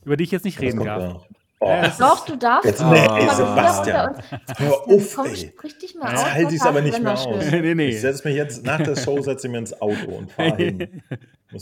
[0.05, 1.01] über die ich jetzt nicht reden darf.
[1.01, 1.21] ja
[1.65, 1.77] noch.
[1.79, 2.65] Oh, das Doch, du darfst.
[2.65, 4.15] Jetzt, nee, Mal wieder Sebastian.
[4.57, 5.35] Hör auf, Komm, ey.
[5.35, 6.31] sprich dich mal Jetzt aus.
[6.33, 7.51] halte was ich's aber nicht mehr aus.
[7.51, 7.87] Nee, nee.
[7.89, 11.01] Ich setze mich jetzt, nach der Show setze ich mir ins Auto und fahre hin.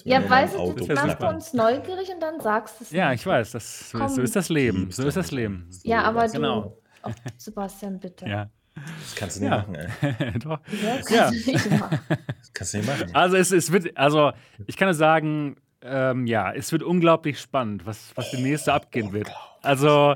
[0.06, 2.92] Ja, weißt du, du machst uns neugierig und dann sagst du es.
[2.92, 3.52] Ja, ich weiß.
[3.52, 4.90] Das, so, ist, so ist das Leben.
[4.92, 5.70] So ist das Leben.
[5.84, 6.34] Ja, aber du.
[6.34, 6.78] Genau.
[7.04, 8.26] Oh, Sebastian, bitte.
[8.28, 8.50] Ja.
[8.76, 9.58] Das kannst du nicht Ja.
[9.58, 10.40] machen, ey.
[10.40, 10.60] Doch.
[10.82, 11.30] Ja, kannst Ja.
[11.30, 12.00] du nicht machen.
[12.10, 13.10] Das kannst du nicht machen.
[13.14, 14.32] Also es, es wird, also
[14.66, 19.30] ich kann nur sagen, ähm, ja, es wird unglaublich spannend, was, was demnächst abgehen wird.
[19.64, 20.16] Also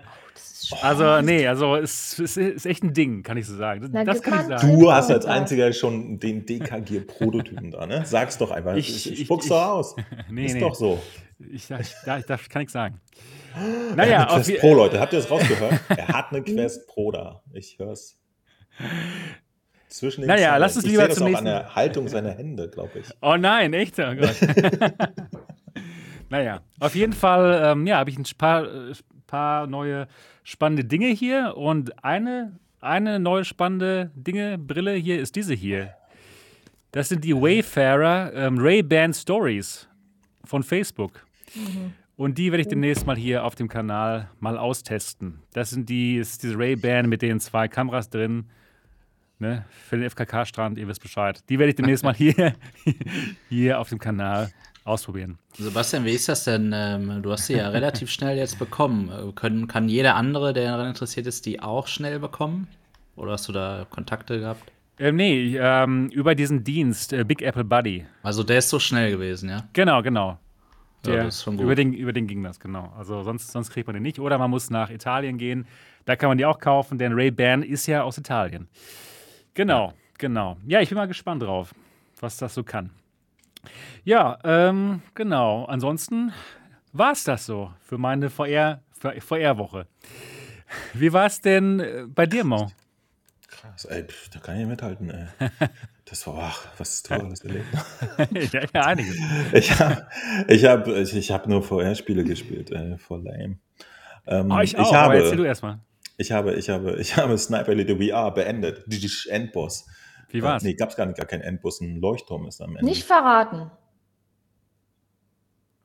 [0.82, 3.90] Also, nee, also es, es ist echt ein Ding, kann ich so sagen.
[4.06, 4.80] Das gib kann ich sagen.
[4.80, 8.04] Du hast als einziger schon den DKG-Prototypen da, ne?
[8.06, 8.76] Sag's doch einfach.
[8.76, 9.96] Ich- Ich, ich, ich- spuck's ich- doch aus.
[10.30, 10.60] Nee, ist nee.
[10.60, 11.02] doch so.
[11.40, 13.00] Ich, ich, da, ich darf, kann nichts sagen.
[13.92, 15.00] er Naja, hat eine Quest Pro, Leute.
[15.00, 15.80] Habt ihr das rausgehört?
[15.90, 17.42] er hat eine Quest Pro da.
[17.54, 18.18] Ich hör's.
[19.88, 20.62] Zwischen den Naja, Zeilen.
[20.62, 23.00] lass uns ich lieber sehe das zum auch nächsten- an der Haltung seiner Hände, glaube
[23.00, 23.06] ich.
[23.22, 23.98] Oh nein, echt?
[24.00, 24.36] Oh Gott.
[26.30, 28.94] naja, auf jeden Fall, ähm, ja, habe ich ein paar, äh,
[29.28, 30.08] paar neue
[30.44, 35.94] spannende Dinge hier und eine, eine neue spannende Dinge, Brille hier ist diese hier.
[36.92, 39.88] Das sind die Wayfarer ähm, Ray-Ban Stories
[40.46, 41.26] von Facebook.
[42.16, 45.44] Und die werde ich demnächst mal hier auf dem Kanal mal austesten.
[45.54, 48.46] Das sind die, ist diese Ray-Ban mit den zwei Kameras drin.
[49.40, 51.44] Ne, für den FKK-Strand, ihr wisst Bescheid.
[51.48, 52.56] Die werde ich demnächst mal hier,
[53.50, 54.50] hier auf dem Kanal
[54.88, 55.38] ausprobieren.
[55.54, 56.72] Sebastian, wie ist das denn?
[56.74, 59.10] Ähm, du hast sie ja relativ schnell jetzt bekommen.
[59.10, 62.68] Äh, Können, kann jeder andere, der daran interessiert ist, die auch schnell bekommen?
[63.16, 64.72] Oder hast du da Kontakte gehabt?
[65.00, 68.06] Ähm, nee, ähm, über diesen Dienst, äh, Big Apple Buddy.
[68.24, 69.68] Also der ist so schnell gewesen, ja?
[69.74, 70.40] Genau, genau.
[71.06, 71.66] Ja, Der, das ist schon gut.
[71.66, 72.94] Über, den, über den ging das, genau.
[72.98, 74.20] Also sonst, sonst kriegt man den nicht.
[74.20, 75.68] Oder man muss nach Italien gehen.
[76.06, 78.68] Da kann man die auch kaufen, denn Ray-Ban ist ja aus Italien.
[79.54, 80.58] Genau, genau.
[80.66, 81.76] Ja, ich bin mal gespannt drauf,
[82.20, 82.90] was das so kann.
[84.04, 85.66] Ja, ähm, genau.
[85.66, 86.34] Ansonsten
[86.94, 89.88] war es das so für meine VR VR-Woche.
[90.94, 92.70] Wie war es denn äh, bei dir, Mo?
[93.48, 95.28] Krass, ey, pff, da kann ich nicht mithalten, ey.
[96.10, 97.66] Das war, ach, was tolles erlebt.
[98.54, 99.18] ja, ja, einiges.
[99.54, 100.06] Ich habe
[100.48, 103.58] ich hab, ich, hab nur VR-Spiele gespielt, ey, voll lame.
[104.26, 105.80] Ähm, Oh, ich auch, ich aber erzähl du habe, erstmal.
[106.18, 108.86] ich habe, ich habe, ich habe Sniper Elite VR beendet.
[109.30, 109.86] Endboss.
[110.30, 110.64] Wie war's?
[110.64, 111.82] Nee, gab's gar nicht, gar keinen Endboss.
[111.82, 112.86] Ein Leuchtturm ist am Ende.
[112.86, 113.72] Nicht verraten.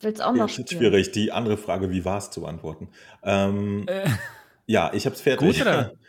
[0.00, 0.66] Willst auch noch spielen?
[0.68, 2.88] schwierig, die andere Frage, wie war es zu beantworten.
[3.22, 4.08] Ähm, Äh,
[4.66, 5.56] ja, ich habe es fertig.
[5.56, 5.92] Gut, oder?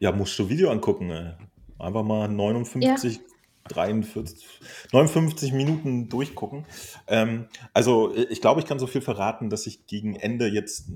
[0.00, 1.10] Ja, musst du Video angucken.
[1.10, 1.32] Ey.
[1.78, 3.20] Einfach mal 59,
[3.68, 4.46] 43,
[4.92, 6.66] 59 Minuten durchgucken.
[7.06, 10.90] Ähm, also ich glaube, ich kann so viel verraten, dass sich gegen Ende jetzt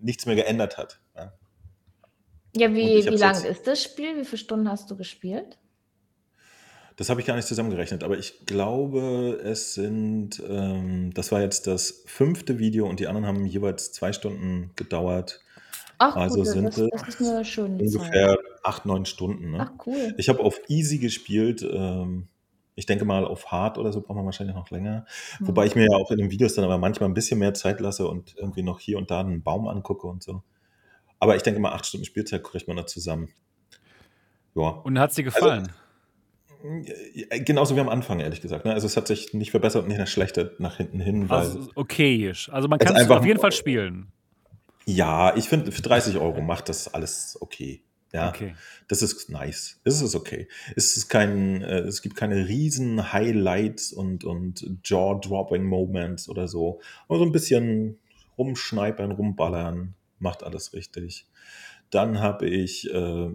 [0.00, 1.00] nichts mehr geändert hat.
[2.56, 2.72] Ja.
[2.74, 4.16] Wie, wie lang ist das Spiel?
[4.16, 5.58] Wie viele Stunden hast du gespielt?
[6.96, 11.66] Das habe ich gar nicht zusammengerechnet, aber ich glaube, es sind, ähm, das war jetzt
[11.66, 15.40] das fünfte Video und die anderen haben jeweils zwei Stunden gedauert.
[15.96, 18.38] Ach, Also gut, sind das, es das ist eine schöne Ungefähr Zeit.
[18.64, 19.52] acht, neun Stunden.
[19.52, 19.58] Ne?
[19.60, 20.14] Ach, cool.
[20.18, 21.62] Ich habe auf Easy gespielt.
[21.62, 22.28] Ähm,
[22.74, 25.06] ich denke mal, auf Hard oder so braucht man wahrscheinlich noch länger.
[25.38, 25.48] Hm.
[25.48, 27.80] Wobei ich mir ja auch in den Videos dann aber manchmal ein bisschen mehr Zeit
[27.80, 30.42] lasse und irgendwie noch hier und da einen Baum angucke und so.
[31.20, 33.28] Aber ich denke mal, acht Stunden Spielzeit kriegt man da zusammen.
[34.56, 34.62] Ja.
[34.70, 35.70] Und hat es dir gefallen?
[37.30, 38.64] Äh, Genauso wie am Anfang, ehrlich gesagt.
[38.64, 38.72] Ne?
[38.72, 41.30] Also es hat sich nicht verbessert und nicht verschlechtert nach hinten hin.
[41.30, 42.50] Also okayisch.
[42.50, 44.12] Also man kann es einfach- auf jeden Fall spielen.
[44.86, 47.82] ja, ich finde, für 30 Euro macht das alles okay.
[48.12, 48.56] Ja, Okay.
[48.88, 49.80] das ist nice.
[49.84, 50.48] Es ist okay.
[50.74, 56.80] Es ist kein, äh, es gibt keine riesen Highlights und, und Jaw-dropping Moments oder so.
[57.08, 58.00] Aber so ein bisschen
[58.36, 61.26] rumschneipern, rumballern, macht alles richtig.
[61.90, 63.28] Dann habe ich äh,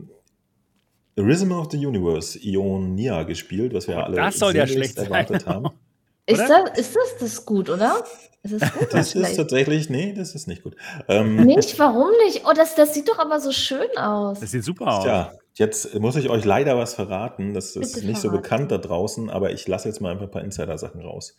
[1.17, 5.43] Rhythm of the Universe, Ionia gespielt, was wir Oh, alle das soll ja schlecht erwartet
[5.43, 5.53] sein.
[5.53, 5.69] haben.
[6.27, 8.03] Ist das, ist das das gut, oder?
[8.41, 10.75] Ist es gut oder Das ist tatsächlich, nee, das ist nicht gut.
[11.07, 11.77] Ähm, Nicht?
[11.77, 12.41] Warum nicht?
[12.47, 14.39] Oh, das, das sieht doch aber so schön aus.
[14.39, 15.03] Das sieht super aus.
[15.03, 17.53] Tja, jetzt muss ich euch leider was verraten.
[17.53, 18.41] Das ist Bitte nicht so verraten.
[18.41, 21.35] bekannt da draußen, aber ich lasse jetzt mal einfach ein paar Insider-Sachen raus.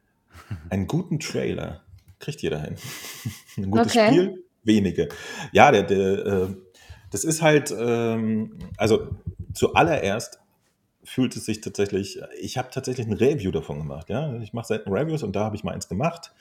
[0.70, 1.82] Einen guten Trailer
[2.18, 2.74] kriegt jeder hin.
[3.56, 4.08] Ein gutes Okay.
[4.08, 5.08] Spiel, wenige.
[5.50, 6.46] Ja, der, der, äh,
[7.10, 9.08] das ist halt, ähm, also
[9.52, 10.38] zuallererst
[11.02, 14.10] fühlt es sich tatsächlich, ich habe tatsächlich ein Review davon gemacht.
[14.10, 14.34] Ja?
[14.40, 16.32] Ich mache selten Reviews und da habe ich mal eins gemacht.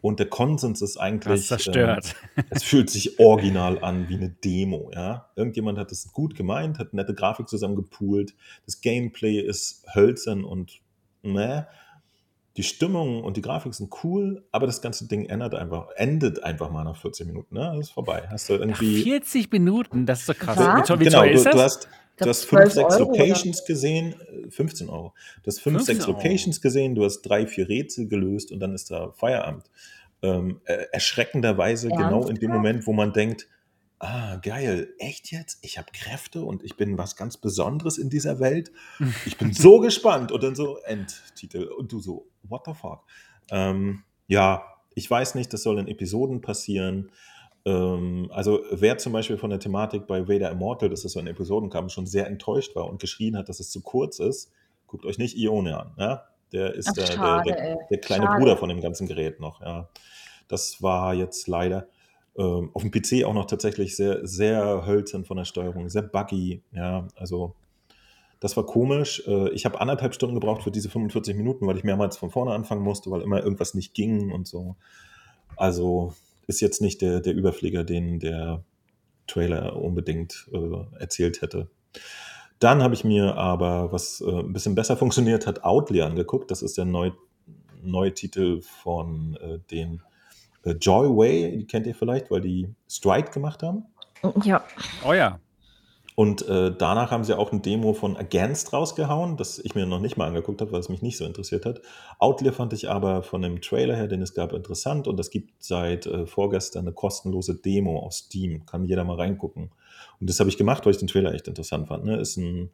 [0.00, 1.40] Und der Konsens ist Das eigentlich.
[1.40, 2.14] ist zerstört.
[2.36, 5.28] Ähm, es fühlt sich original an wie eine Demo, ja.
[5.34, 8.34] Irgendjemand hat es gut gemeint, hat nette Grafik zusammengepoolt.
[8.64, 10.80] Das Gameplay ist hölzern und
[11.22, 11.66] ne.
[12.58, 16.72] Die Stimmung und die Grafik sind cool, aber das ganze Ding ändert einfach, endet einfach
[16.72, 17.54] mal nach 14 Minuten.
[17.54, 17.70] Ne?
[17.76, 18.24] Das ist vorbei.
[18.28, 19.02] Hast du Nach irgendwie.
[19.04, 20.58] 40 Minuten, das ist doch krass.
[20.58, 20.90] Was?
[20.90, 21.62] Wie, wie genau, du, ist du das?
[21.62, 24.14] hast, du hast fünf, 12 sechs Euro oder- Locations gesehen,
[24.46, 25.14] äh, 15 Euro.
[25.44, 26.18] Du hast fünf, 15 sechs Euro.
[26.18, 29.62] Locations gesehen, du hast drei, vier Rätsel gelöst und dann ist da Feierabend.
[30.22, 32.50] Ähm, äh, erschreckenderweise genau in dem?
[32.50, 33.46] Moment, wo man denkt,
[33.98, 35.58] ah, geil, echt jetzt?
[35.62, 38.70] Ich habe Kräfte und ich bin was ganz Besonderes in dieser Welt.
[39.26, 40.32] Ich bin so gespannt.
[40.32, 41.64] Und dann so Endtitel.
[41.64, 43.04] Und du so, what the fuck?
[43.50, 44.62] Ähm, ja,
[44.94, 47.10] ich weiß nicht, das soll in Episoden passieren.
[47.64, 51.26] Ähm, also wer zum Beispiel von der Thematik bei Vader Immortal, dass es so in
[51.26, 54.52] Episoden kam, schon sehr enttäuscht war und geschrien hat, dass es zu kurz ist,
[54.86, 55.94] guckt euch nicht Ione an.
[55.96, 56.24] Ja?
[56.52, 57.76] Der ist Ach, der, der, schade, der, ey.
[57.90, 58.38] der kleine Schade.
[58.38, 59.60] Bruder von dem ganzen Gerät noch.
[59.60, 59.88] Ja.
[60.48, 61.88] Das war jetzt leider.
[62.38, 66.62] Ähm, auf dem PC auch noch tatsächlich sehr, sehr hölzern von der Steuerung, sehr buggy.
[66.72, 67.56] Ja, also
[68.38, 69.24] das war komisch.
[69.26, 72.52] Äh, ich habe anderthalb Stunden gebraucht für diese 45 Minuten, weil ich mehrmals von vorne
[72.52, 74.76] anfangen musste, weil immer irgendwas nicht ging und so.
[75.56, 76.14] Also
[76.46, 78.62] ist jetzt nicht der, der Überflieger, den der
[79.26, 81.68] Trailer unbedingt äh, erzählt hätte.
[82.60, 86.52] Dann habe ich mir aber, was äh, ein bisschen besser funktioniert hat, Outlier angeguckt.
[86.52, 87.14] Das ist der neue,
[87.82, 88.12] neue
[88.62, 90.02] von äh, den
[90.64, 93.84] Joyway, die kennt ihr vielleicht, weil die Strike gemacht haben.
[94.44, 94.64] Ja.
[95.06, 95.38] Oh ja.
[96.18, 100.00] Und äh, danach haben sie auch ein Demo von Against rausgehauen, das ich mir noch
[100.00, 101.80] nicht mal angeguckt habe, weil es mich nicht so interessiert hat.
[102.18, 105.06] Outlier fand ich aber von dem Trailer her, den es gab, interessant.
[105.06, 108.66] Und es gibt seit äh, vorgestern eine kostenlose Demo auf Steam.
[108.66, 109.70] Kann jeder mal reingucken.
[110.20, 112.04] Und das habe ich gemacht, weil ich den Trailer echt interessant fand.
[112.04, 112.16] Ne?
[112.16, 112.70] Ist ein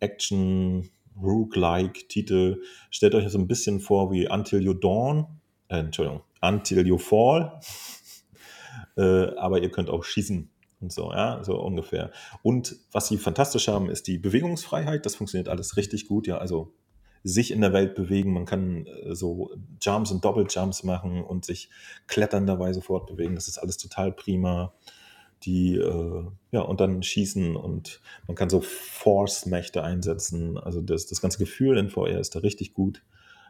[0.00, 0.90] Action
[1.22, 2.60] Rook-like Titel.
[2.90, 5.40] Stellt euch so ein bisschen vor wie Until You Dawn.
[5.74, 7.60] Äh, Entschuldigung, Until You Fall.
[8.96, 12.10] äh, aber ihr könnt auch schießen und so, ja, so ungefähr.
[12.42, 15.04] Und was sie fantastisch haben, ist die Bewegungsfreiheit.
[15.06, 16.74] Das funktioniert alles richtig gut, ja, also
[17.22, 18.34] sich in der Welt bewegen.
[18.34, 21.70] Man kann äh, so Jumps und Doppeljumps machen und sich
[22.06, 23.34] kletternderweise fortbewegen.
[23.34, 24.74] Das ist alles total prima.
[25.42, 30.56] Die, äh, ja, und dann schießen und man kann so Force-Mächte einsetzen.
[30.58, 33.02] Also das, das ganze Gefühl in VR ist da richtig gut.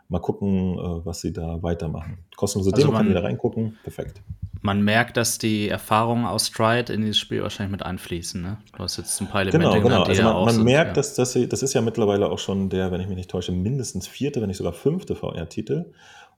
[0.08, 2.18] Mal gucken, äh, was sie da weitermachen.
[2.36, 3.78] Kostenlose Also Demo kann man- jeder reingucken.
[3.82, 4.20] Perfekt.
[4.62, 8.40] Man merkt, dass die Erfahrungen aus Stride in dieses Spiel wahrscheinlich mit einfließen.
[8.40, 8.56] Ne?
[8.74, 10.02] Du hast jetzt ein paar Elemente Genau, genau.
[10.04, 10.94] Also man, man sind, merkt, ja.
[10.94, 14.06] dass das, das ist ja mittlerweile auch schon der, wenn ich mich nicht täusche, mindestens
[14.06, 15.92] vierte, wenn nicht sogar fünfte VR-Titel.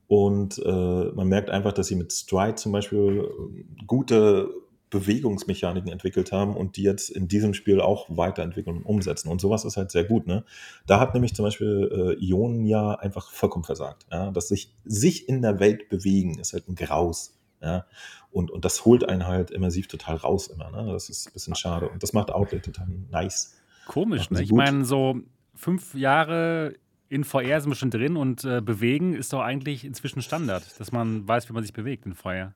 [0.08, 0.70] Und äh,
[1.14, 4.48] man merkt einfach, dass sie mit Stride zum Beispiel äh, gute
[4.90, 9.28] Bewegungsmechaniken entwickelt haben und die jetzt in diesem Spiel auch weiterentwickeln und umsetzen.
[9.28, 10.26] Und sowas ist halt sehr gut.
[10.26, 10.44] Ne?
[10.86, 14.06] Da hat nämlich zum Beispiel äh, Ionia einfach vollkommen versagt.
[14.12, 14.30] Ja?
[14.30, 17.36] Dass sich, sich in der Welt bewegen ist halt ein Graus.
[17.60, 17.86] Ja?
[18.30, 20.70] Und, und das holt einen halt immersiv total raus immer.
[20.70, 20.92] Ne?
[20.92, 21.88] Das ist ein bisschen schade.
[21.88, 23.56] Und das macht Outlet total nice.
[23.86, 24.42] Komisch, ne?
[24.42, 25.20] Ich meine, so
[25.54, 26.74] fünf Jahre
[27.08, 30.92] in VR sind wir schon drin und äh, bewegen ist doch eigentlich inzwischen Standard, dass
[30.92, 32.52] man weiß, wie man sich bewegt in VR.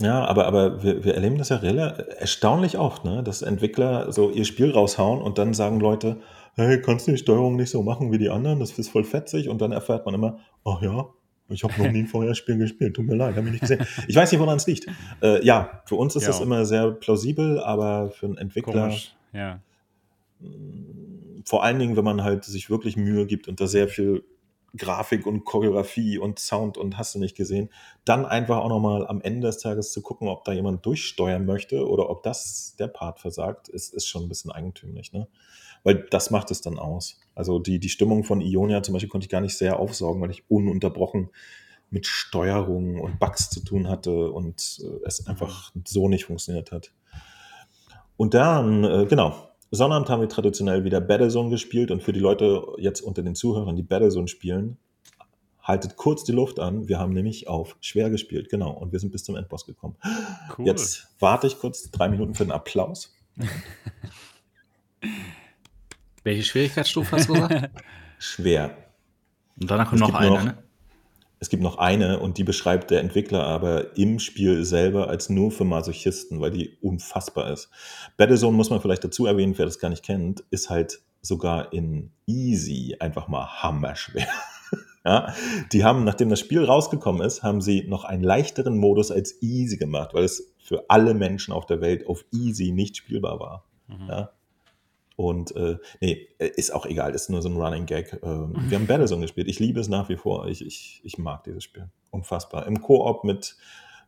[0.00, 3.22] Ja, aber, aber wir, wir erleben das ja erstaunlich oft, ne?
[3.22, 6.18] dass Entwickler so ihr Spiel raushauen und dann sagen Leute,
[6.54, 8.60] hey, kannst du die Steuerung nicht so machen wie die anderen?
[8.60, 9.48] Das ist voll fetzig.
[9.48, 11.06] Und dann erfährt man immer, ach ja,
[11.48, 12.94] ich habe noch nie ein VR-Spiel gespielt.
[12.96, 13.86] Tut mir leid, habe ich nicht gesehen.
[14.08, 14.86] Ich weiß nicht, woran es liegt.
[15.22, 16.28] Äh, ja, für uns ist Ja.
[16.28, 19.14] das immer sehr plausibel, aber für einen Entwickler, Komisch.
[19.32, 19.60] Ja.
[21.44, 24.24] vor allen Dingen, wenn man halt sich wirklich Mühe gibt und da sehr viel
[24.76, 27.70] Grafik und Choreografie und Sound und hast du nicht gesehen,
[28.04, 31.88] dann einfach auch nochmal am Ende des Tages zu gucken, ob da jemand durchsteuern möchte
[31.88, 35.28] oder ob das der Part versagt, ist, ist schon ein bisschen eigentümlich, ne?
[35.84, 37.20] Weil das macht es dann aus.
[37.34, 40.30] Also die, die Stimmung von Ionia zum Beispiel konnte ich gar nicht sehr aufsaugen, weil
[40.30, 41.30] ich ununterbrochen
[41.90, 46.92] mit Steuerung und Bugs zu tun hatte und äh, es einfach so nicht funktioniert hat.
[48.16, 49.34] Und dann, äh, genau,
[49.70, 53.76] Sonnabend haben wir traditionell wieder Battlezone gespielt und für die Leute jetzt unter den Zuhörern,
[53.76, 54.76] die Battlezone spielen,
[55.62, 56.88] haltet kurz die Luft an.
[56.88, 59.96] Wir haben nämlich auf schwer gespielt, genau, und wir sind bis zum Endboss gekommen.
[60.56, 60.66] Cool.
[60.66, 63.14] Jetzt warte ich kurz drei Minuten für den Applaus.
[66.22, 67.70] Welche Schwierigkeitsstufe hast du gesagt?
[68.18, 68.76] Schwer.
[69.60, 70.58] Und danach kommt noch eine, noch- ne?
[71.38, 75.50] Es gibt noch eine und die beschreibt der Entwickler aber im Spiel selber als nur
[75.50, 77.68] für Masochisten, weil die unfassbar ist.
[78.16, 82.10] Battlezone muss man vielleicht dazu erwähnen, wer das gar nicht kennt, ist halt sogar in
[82.26, 84.26] Easy einfach mal hammerschwer.
[85.04, 85.34] ja,
[85.72, 89.76] die haben, nachdem das Spiel rausgekommen ist, haben sie noch einen leichteren Modus als Easy
[89.76, 93.64] gemacht, weil es für alle Menschen auf der Welt auf Easy nicht spielbar war.
[93.88, 94.08] Mhm.
[94.08, 94.30] Ja.
[95.16, 98.20] Und äh, nee, äh, ist auch egal, ist nur so ein Running Gag.
[98.22, 99.48] Ähm, wir haben Battlezone gespielt.
[99.48, 100.46] Ich liebe es nach wie vor.
[100.46, 101.88] Ich, ich, ich mag dieses Spiel.
[102.10, 102.66] Unfassbar.
[102.66, 103.56] Im Koop mit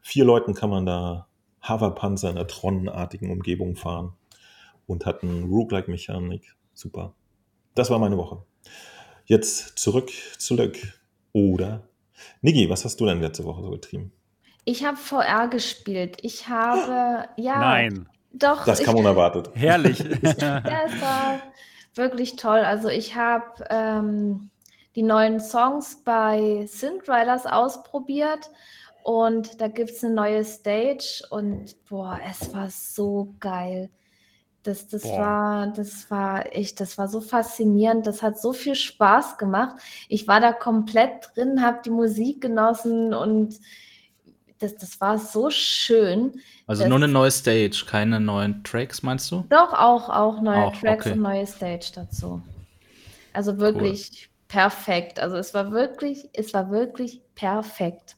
[0.02, 1.26] vier Leuten kann man da
[1.66, 4.12] Hoverpanzer in einer Tronenartigen Umgebung fahren
[4.86, 6.54] und hat eine Roguelike-Mechanik.
[6.74, 7.14] Super.
[7.74, 8.42] Das war meine Woche.
[9.24, 10.76] Jetzt zurück zu Lück.
[11.32, 11.88] Oder?
[12.42, 14.12] Niki, was hast du denn letzte Woche so getrieben?
[14.64, 16.18] Ich habe VR gespielt.
[16.22, 18.64] Ich habe, ja, Nein, doch.
[18.64, 19.50] Das ich, kam unerwartet.
[19.54, 19.98] herrlich.
[20.40, 21.40] Ja, es war
[21.94, 22.60] wirklich toll.
[22.60, 24.50] Also ich habe ähm,
[24.94, 28.50] die neuen Songs bei Synth Riders ausprobiert
[29.02, 33.90] und da gibt es eine neue Stage und boah, es war so geil.
[34.64, 35.18] Das, das Boah.
[35.18, 38.06] war, das war echt, das war so faszinierend.
[38.06, 39.76] Das hat so viel Spaß gemacht.
[40.08, 43.58] Ich war da komplett drin, habe die Musik genossen und
[44.58, 46.40] das, das war so schön.
[46.66, 49.44] Also nur eine neue Stage, keine neuen Tracks, meinst du?
[49.48, 51.14] Doch, auch, auch neue Auch, Tracks okay.
[51.14, 52.42] und neue Stage dazu.
[53.32, 55.20] Also wirklich perfekt.
[55.20, 58.16] Also es war wirklich, es war wirklich perfekt.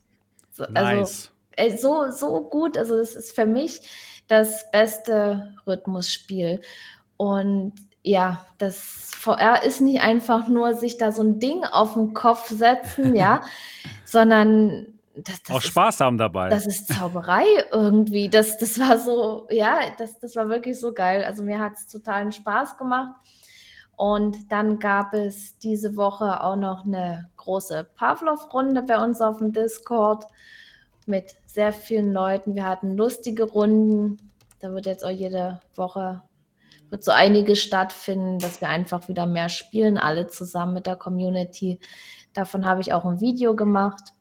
[0.53, 1.31] So, Also nice.
[1.57, 2.79] ey, so, so gut.
[2.79, 3.81] Also, es ist für mich
[4.29, 6.61] das beste Rhythmusspiel.
[7.16, 12.14] Und ja, das VR ist nicht einfach nur sich da so ein Ding auf den
[12.14, 13.42] Kopf setzen, ja,
[14.05, 16.48] sondern das, das auch Spaß ist, haben dabei.
[16.48, 18.28] Das ist Zauberei irgendwie.
[18.28, 21.24] Das, das war so, ja, das, das war wirklich so geil.
[21.24, 23.14] Also mir hat es totalen Spaß gemacht.
[23.96, 29.52] Und dann gab es diese Woche auch noch eine große Pavlov-Runde bei uns auf dem
[29.52, 30.24] Discord
[31.06, 32.54] mit sehr vielen Leuten.
[32.54, 34.30] Wir hatten lustige Runden.
[34.61, 36.22] Da wird jetzt auch jede Woche
[36.90, 41.78] wird so einiges stattfinden, dass wir einfach wieder mehr spielen, alle zusammen mit der Community.
[42.33, 44.12] Davon habe ich auch ein Video gemacht.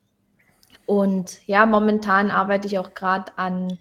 [0.89, 3.78] Und ja, momentan arbeite ich auch gerade an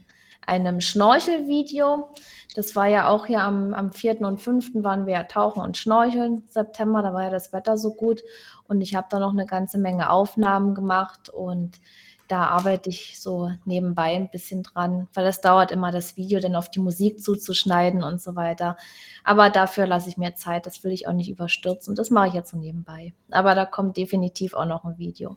[0.47, 2.11] einem Schnorchelvideo.
[2.55, 4.21] Das war ja auch hier am, am 4.
[4.21, 4.85] und 5.
[4.85, 6.43] waren wir ja tauchen und schnorcheln.
[6.51, 8.23] September, da war ja das Wetter so gut.
[8.67, 11.81] Und ich habe da noch eine ganze Menge Aufnahmen gemacht und
[12.29, 16.55] da arbeite ich so nebenbei ein bisschen dran, weil es dauert immer, das Video dann
[16.55, 18.77] auf die Musik zuzuschneiden und so weiter.
[19.25, 21.95] Aber dafür lasse ich mir Zeit, das will ich auch nicht überstürzen.
[21.95, 23.15] Das mache ich jetzt so nebenbei.
[23.31, 25.37] Aber da kommt definitiv auch noch ein Video.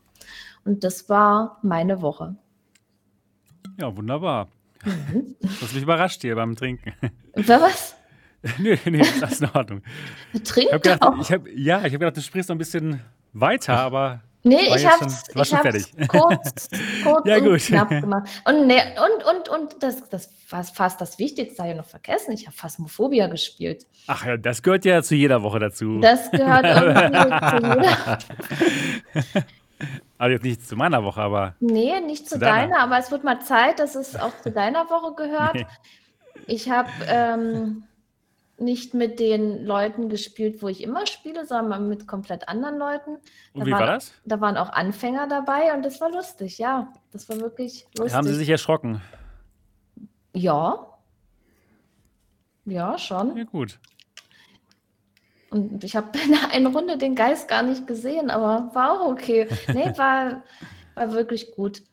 [0.65, 2.35] Und das war meine Woche.
[3.79, 4.49] Ja, wunderbar.
[4.83, 5.35] Mhm.
[5.61, 6.93] Das mich überrascht hier beim Trinken.
[7.35, 7.95] Was?
[8.57, 9.81] nee, nee, das ist in Ordnung.
[10.43, 13.01] Trinkt ich gedacht, ich hab, Ja, ich habe gedacht, du sprichst noch ein bisschen
[13.33, 15.51] weiter, aber Nee, ich habe es kurz,
[16.07, 16.69] kurz
[17.25, 18.29] ja, und knapp gemacht.
[18.45, 22.31] Und, nee, und, und, und das, das war fast das Wichtigste, habe ich noch vergessen.
[22.31, 23.85] Ich habe Phasmophobia gespielt.
[24.07, 25.99] Ach ja, das gehört ja zu jeder Woche dazu.
[25.99, 28.17] Das gehört irgendwie zu jeder.
[30.19, 31.55] Also jetzt nicht zu meiner Woche, aber.
[31.59, 32.67] Nee, nicht zu, zu deiner.
[32.67, 35.55] deiner, aber es wird mal Zeit, dass es auch zu deiner Woche gehört.
[35.55, 35.65] Nee.
[36.45, 37.85] Ich habe ähm,
[38.61, 43.17] nicht mit den Leuten gespielt, wo ich immer spiele, sondern mit komplett anderen Leuten.
[43.53, 44.13] Da und wie waren, war das?
[44.25, 46.93] Da waren auch Anfänger dabei und das war lustig, ja.
[47.11, 48.13] Das war wirklich lustig.
[48.13, 49.01] Haben Sie sich erschrocken?
[50.33, 50.87] Ja.
[52.65, 53.35] Ja, schon.
[53.35, 53.79] Ja, gut.
[55.49, 59.47] Und ich habe in einer Runde den Geist gar nicht gesehen, aber war auch okay.
[59.67, 60.43] Nee, war,
[60.95, 61.83] war wirklich gut.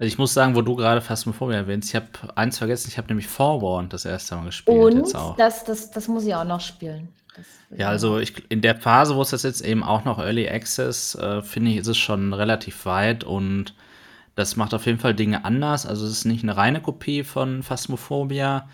[0.00, 3.08] Also ich muss sagen, wo du gerade Phasmophobia erwähnst, ich habe eins vergessen, ich habe
[3.08, 4.78] nämlich Forewarned das erste Mal gespielt.
[4.78, 5.36] Und jetzt auch.
[5.36, 7.08] Das, das, das muss ich auch noch spielen.
[7.76, 11.16] Ja, also ich, in der Phase, wo es das jetzt eben auch noch Early Access,
[11.16, 13.74] äh, finde ich, ist es schon relativ weit und
[14.36, 15.84] das macht auf jeden Fall Dinge anders.
[15.84, 18.70] Also es ist nicht eine reine Kopie von Phasmophobia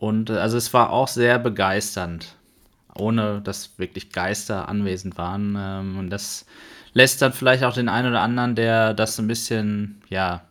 [0.00, 2.34] und äh, also es war auch sehr begeisternd,
[2.98, 5.56] ohne dass wirklich Geister anwesend waren.
[5.56, 6.46] Ähm, und das
[6.94, 10.42] lässt dann vielleicht auch den einen oder anderen, der das ein bisschen, ja,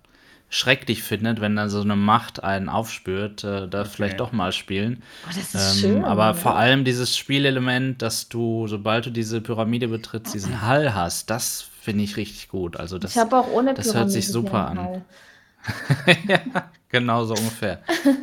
[0.53, 3.89] schrecklich findet, wenn dann so eine Macht einen aufspürt, äh, da okay.
[3.91, 5.01] vielleicht doch mal spielen.
[5.25, 6.05] Oh, das ist ähm, schön.
[6.05, 6.33] Aber ja.
[6.35, 11.65] vor allem dieses Spielelement, dass du, sobald du diese Pyramide betrittst, diesen Hall hast, das
[11.81, 12.77] finde ich richtig gut.
[12.77, 15.01] Also das, ich habe auch ohne Das hört sich super an.
[16.27, 16.39] ja,
[16.89, 17.79] genau so ungefähr.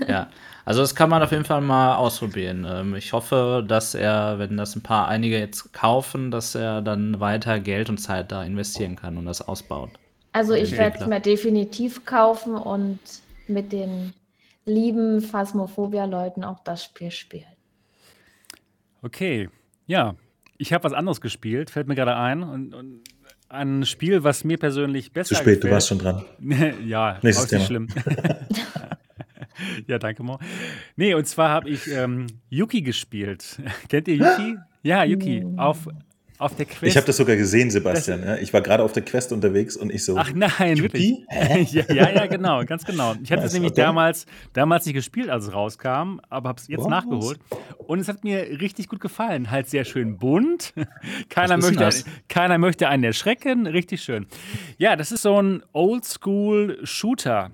[0.07, 0.29] ja.
[0.65, 2.65] Also das kann man auf jeden Fall mal ausprobieren.
[2.69, 7.19] Ähm, ich hoffe, dass er, wenn das ein paar einige jetzt kaufen, dass er dann
[7.19, 9.91] weiter Geld und Zeit da investieren kann und das ausbaut.
[10.33, 12.99] Also ich werde es mir definitiv kaufen und
[13.49, 14.13] mit den
[14.65, 17.45] lieben Phasmophobia-Leuten auch das Spiel spielen.
[19.03, 19.49] Okay,
[19.87, 20.15] ja.
[20.59, 22.43] Ich habe was anderes gespielt, fällt mir gerade ein.
[22.43, 23.01] Und, und,
[23.49, 25.65] ein Spiel, was mir persönlich besser Zu spät, gefällt.
[25.65, 26.25] du warst schon dran.
[26.87, 27.65] ja, Nächstes Thema.
[27.65, 27.89] schlimm.
[29.89, 30.39] ja, danke, Mo.
[30.97, 33.61] Nee, und zwar habe ich ähm, Yuki gespielt.
[33.89, 34.57] Kennt ihr Yuki?
[34.83, 35.45] Ja, Yuki.
[35.57, 35.89] Auf
[36.41, 36.85] auf der Quest.
[36.85, 38.25] Ich habe das sogar gesehen, Sebastian.
[38.25, 38.37] Ja.
[38.37, 40.17] Ich war gerade auf der Quest unterwegs und ich so.
[40.17, 41.19] Ach nein, wirklich?
[41.73, 43.15] ja, ja, ja, genau, ganz genau.
[43.23, 43.83] Ich hatte es nämlich okay.
[43.83, 46.89] damals, damals nicht gespielt, als es rauskam, aber habe es jetzt wow.
[46.89, 47.39] nachgeholt.
[47.77, 49.51] Und es hat mir richtig gut gefallen.
[49.51, 50.73] Halt sehr schön bunt.
[51.29, 51.91] keiner, möchte,
[52.29, 53.67] keiner möchte einen erschrecken.
[53.67, 54.27] Richtig schön.
[54.79, 57.51] Ja, das ist so ein Oldschool-Shooter.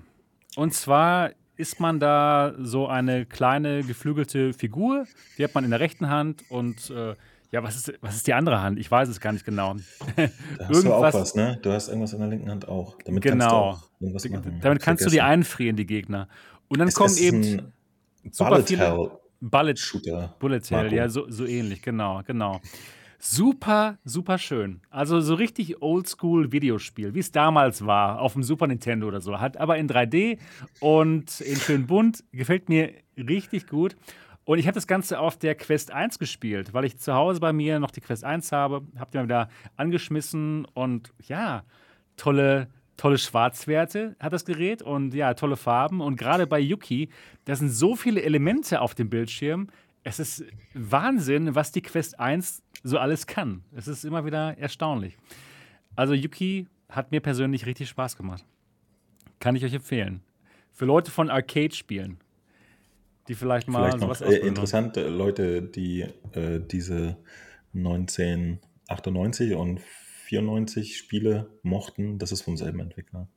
[0.55, 5.05] Und zwar ist man da so eine kleine geflügelte Figur.
[5.37, 7.15] Die hat man in der rechten Hand und äh,
[7.51, 8.77] ja, was ist, was ist die andere Hand?
[8.79, 9.75] Ich weiß es gar nicht genau.
[10.15, 10.27] Da
[10.67, 11.57] hast du auch was, ne?
[11.61, 12.97] Du hast irgendwas in der linken Hand auch.
[13.05, 13.79] Damit genau.
[14.01, 14.59] kannst machen.
[14.61, 16.27] Damit kannst du die einfrieren, die Gegner.
[16.67, 17.71] Und dann es kommen eben
[18.31, 20.35] super viele Bullet Shooter.
[20.39, 22.59] Bullet Hell, ja, so, so ähnlich, genau, genau.
[23.19, 24.81] Super, super schön.
[24.91, 29.39] Also so richtig oldschool Videospiel, wie es damals war, auf dem Super Nintendo oder so.
[29.39, 30.37] Hat aber in 3D
[30.81, 32.23] und in schön bunt.
[32.31, 33.95] Gefällt mir richtig gut.
[34.47, 37.51] Und ich habe das Ganze auf der Quest 1 gespielt, weil ich zu Hause bei
[37.51, 38.81] mir noch die Quest 1 habe.
[38.97, 41.65] Habe die mal wieder angeschmissen und ja,
[42.15, 45.99] tolle, tolle Schwarzwerte hat das Gerät und ja, tolle Farben.
[45.99, 47.09] Und gerade bei Yuki,
[47.43, 49.67] da sind so viele Elemente auf dem Bildschirm.
[50.03, 53.65] Es ist Wahnsinn, was die Quest 1 so alles kann.
[53.75, 55.17] Es ist immer wieder erstaunlich.
[55.97, 58.45] Also Yuki hat mir persönlich richtig Spaß gemacht.
[59.41, 60.21] Kann ich euch empfehlen.
[60.71, 62.19] Für Leute von Arcade-Spielen,
[63.27, 64.47] die vielleicht mal Vielleicht noch sowas äh, ausprobieren.
[64.47, 66.01] interessant, äh, Leute, die
[66.33, 67.17] äh, diese
[67.75, 73.27] 1998 und 94 Spiele mochten, das ist vom selben Entwickler.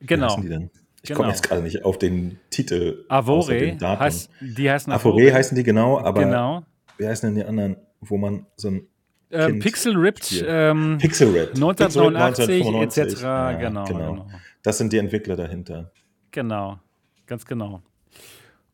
[0.00, 0.28] Genau.
[0.30, 0.70] heißen die denn?
[1.02, 1.18] Ich Genau.
[1.20, 3.04] komme jetzt gerade nicht auf den Titel.
[3.08, 6.64] Avore heißt, die heißen Avore heißen die genau, aber Genau.
[6.96, 8.86] wie heißen denn die anderen, wo man so ein
[9.30, 11.54] Kind Pixel Ripped ähm, Pixel Red.
[11.56, 13.22] 1989 Pixel Red etc.
[13.22, 14.12] Ja, genau, genau.
[14.12, 14.26] genau.
[14.62, 15.90] Das sind die Entwickler dahinter.
[16.30, 16.78] Genau,
[17.26, 17.82] ganz genau.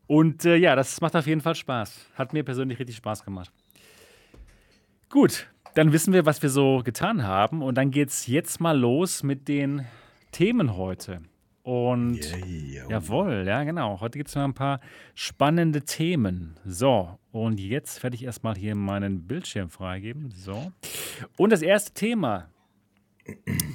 [0.07, 2.07] Und äh, ja, das macht auf jeden Fall Spaß.
[2.15, 3.51] Hat mir persönlich richtig Spaß gemacht.
[5.09, 7.61] Gut, dann wissen wir, was wir so getan haben.
[7.61, 9.85] Und dann geht's jetzt mal los mit den
[10.31, 11.21] Themen heute.
[11.63, 12.89] Und oh.
[12.89, 14.01] jawohl, ja, genau.
[14.01, 14.79] Heute gibt es mal ein paar
[15.13, 16.57] spannende Themen.
[16.65, 20.31] So, und jetzt werde ich erstmal hier meinen Bildschirm freigeben.
[20.31, 20.71] So.
[21.37, 22.50] Und das erste Thema.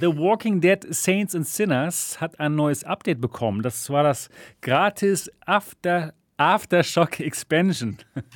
[0.00, 3.62] The Walking Dead Saints and Sinners hat ein neues Update bekommen.
[3.62, 4.28] Das war das
[4.61, 7.98] gratis After, Aftershock Expansion.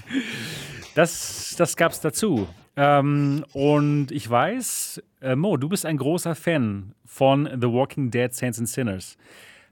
[0.96, 2.48] Das, das gab es dazu.
[2.76, 8.34] Ähm, und ich weiß, äh, Mo, du bist ein großer Fan von The Walking Dead
[8.34, 9.16] Saints and Sinners.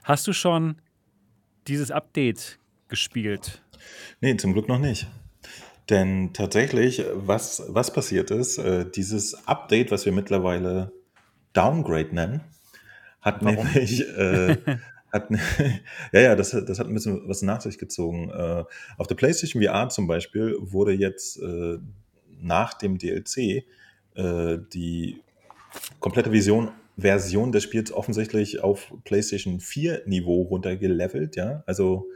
[0.03, 0.75] Hast du schon
[1.67, 3.61] dieses Update gespielt?
[4.21, 5.07] Nee, zum Glück noch nicht.
[5.89, 10.91] Denn tatsächlich, was, was passiert ist, äh, dieses Update, was wir mittlerweile
[11.53, 12.41] Downgrade nennen,
[13.21, 13.65] hat Warum?
[13.65, 14.57] nämlich, äh,
[15.11, 15.29] hat,
[16.11, 18.29] ja, ja, das, hat- das hat ein bisschen was nach sich gezogen.
[18.29, 18.63] Äh,
[18.97, 21.77] auf der PlayStation VR zum Beispiel wurde jetzt äh,
[22.41, 23.65] nach dem DLC
[24.15, 25.21] äh, die
[25.99, 31.63] komplette Vision, Version des Spiels offensichtlich auf PlayStation 4 Niveau runtergelevelt, ja.
[31.65, 32.07] Also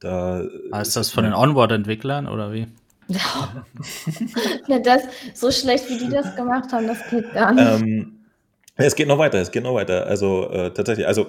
[0.00, 2.68] da Ah, Ist das von den Onboard-Entwicklern oder wie?
[4.68, 5.02] Ja, das,
[5.34, 7.82] so schlecht, wie die das gemacht haben, das geht gar nicht.
[7.82, 8.17] Ähm,
[8.86, 10.06] es geht noch weiter, es geht noch weiter.
[10.06, 11.26] Also äh, tatsächlich, also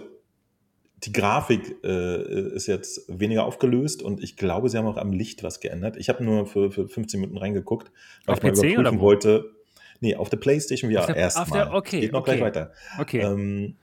[1.03, 5.43] die Grafik äh, ist jetzt weniger aufgelöst und ich glaube, sie haben auch am Licht
[5.43, 5.95] was geändert.
[5.97, 7.91] Ich habe nur für, für 15 Minuten reingeguckt,
[8.25, 9.03] weil Auf ich mal PC oder überprüfen wo?
[9.03, 9.45] wollte.
[10.01, 11.73] Nee, auf der PlayStation VR erstmal.
[11.73, 12.31] okay, Geht noch okay.
[12.31, 12.71] gleich weiter.
[12.99, 13.21] Okay.
[13.21, 13.75] Ähm,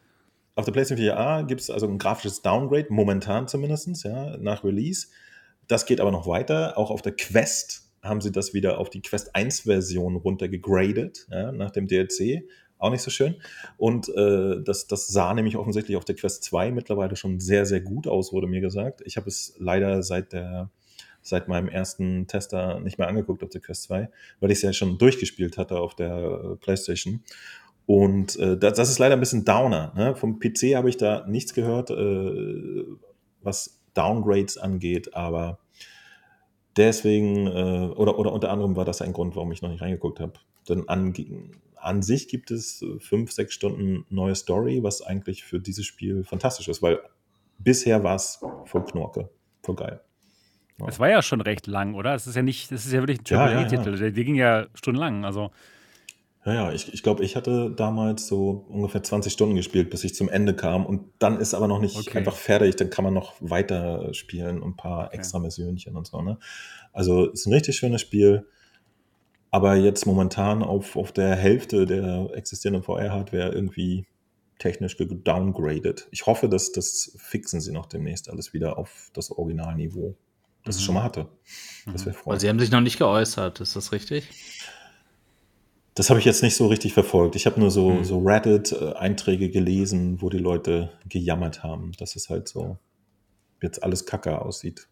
[0.54, 5.08] auf der PlayStation VR gibt es also ein grafisches Downgrade, momentan zumindest, ja, nach Release.
[5.68, 6.78] Das geht aber noch weiter.
[6.78, 11.70] Auch auf der Quest haben sie das wieder auf die Quest 1-Version runtergegradet, ja, nach
[11.70, 12.44] dem DLC.
[12.78, 13.36] Auch nicht so schön.
[13.78, 17.80] Und äh, das, das sah nämlich offensichtlich auf der Quest 2 mittlerweile schon sehr, sehr
[17.80, 19.02] gut aus, wurde mir gesagt.
[19.04, 20.70] Ich habe es leider seit der
[21.26, 24.08] seit meinem ersten Tester nicht mehr angeguckt auf der Quest 2,
[24.38, 27.20] weil ich es ja schon durchgespielt hatte auf der äh, PlayStation.
[27.84, 29.92] Und äh, das, das ist leider ein bisschen Downer.
[29.96, 30.14] Ne?
[30.14, 32.84] Vom PC habe ich da nichts gehört, äh,
[33.42, 35.58] was Downgrades angeht, aber
[36.76, 40.20] deswegen, äh, oder, oder unter anderem war das ein Grund, warum ich noch nicht reingeguckt
[40.20, 40.34] habe.
[40.68, 41.12] Denn an,
[41.76, 46.24] an sich gibt es äh, fünf, sechs Stunden neue Story, was eigentlich für dieses Spiel
[46.24, 46.98] fantastisch ist, weil
[47.58, 49.30] bisher war es voll Knorke,
[49.62, 50.00] voll geil.
[50.86, 52.14] Es war ja schon recht lang, oder?
[52.14, 53.96] Es ist ja nicht, das ist ja wirklich ein Ja, ja, AAA-Titel.
[53.96, 55.24] Der, der ging ja stundenlang.
[55.24, 55.50] Also,
[56.44, 60.14] Ja, ja, ich, ich glaube, ich hatte damals so ungefähr 20 Stunden gespielt, bis ich
[60.14, 60.84] zum Ende kam.
[60.84, 62.18] Und dann ist aber noch nicht Okay.
[62.18, 62.76] einfach fertig.
[62.76, 66.20] Dann kann man noch weiter spielen und ein paar extra Missionchen und so.
[66.20, 66.38] Ne?
[66.92, 68.46] Also es ist ein richtig schönes Spiel.
[69.50, 74.06] Aber jetzt momentan auf, auf der Hälfte der existierenden VR-Hardware irgendwie
[74.58, 76.08] technisch gedowngradet.
[76.10, 80.14] Ich hoffe, dass das fixen sie noch demnächst alles wieder auf das Originalniveau,
[80.64, 80.84] das es Mhm.
[80.86, 81.28] schon mal hatte.
[81.92, 82.40] Das wäre Weil freundlich.
[82.42, 84.28] sie haben sich noch nicht geäußert, ist das richtig?
[85.94, 87.36] Das habe ich jetzt nicht so richtig verfolgt.
[87.36, 88.04] Ich habe nur so, Hm.
[88.04, 92.76] so Reddit-Einträge gelesen, wo die Leute gejammert haben, dass es halt so
[93.62, 94.88] jetzt alles kacke aussieht.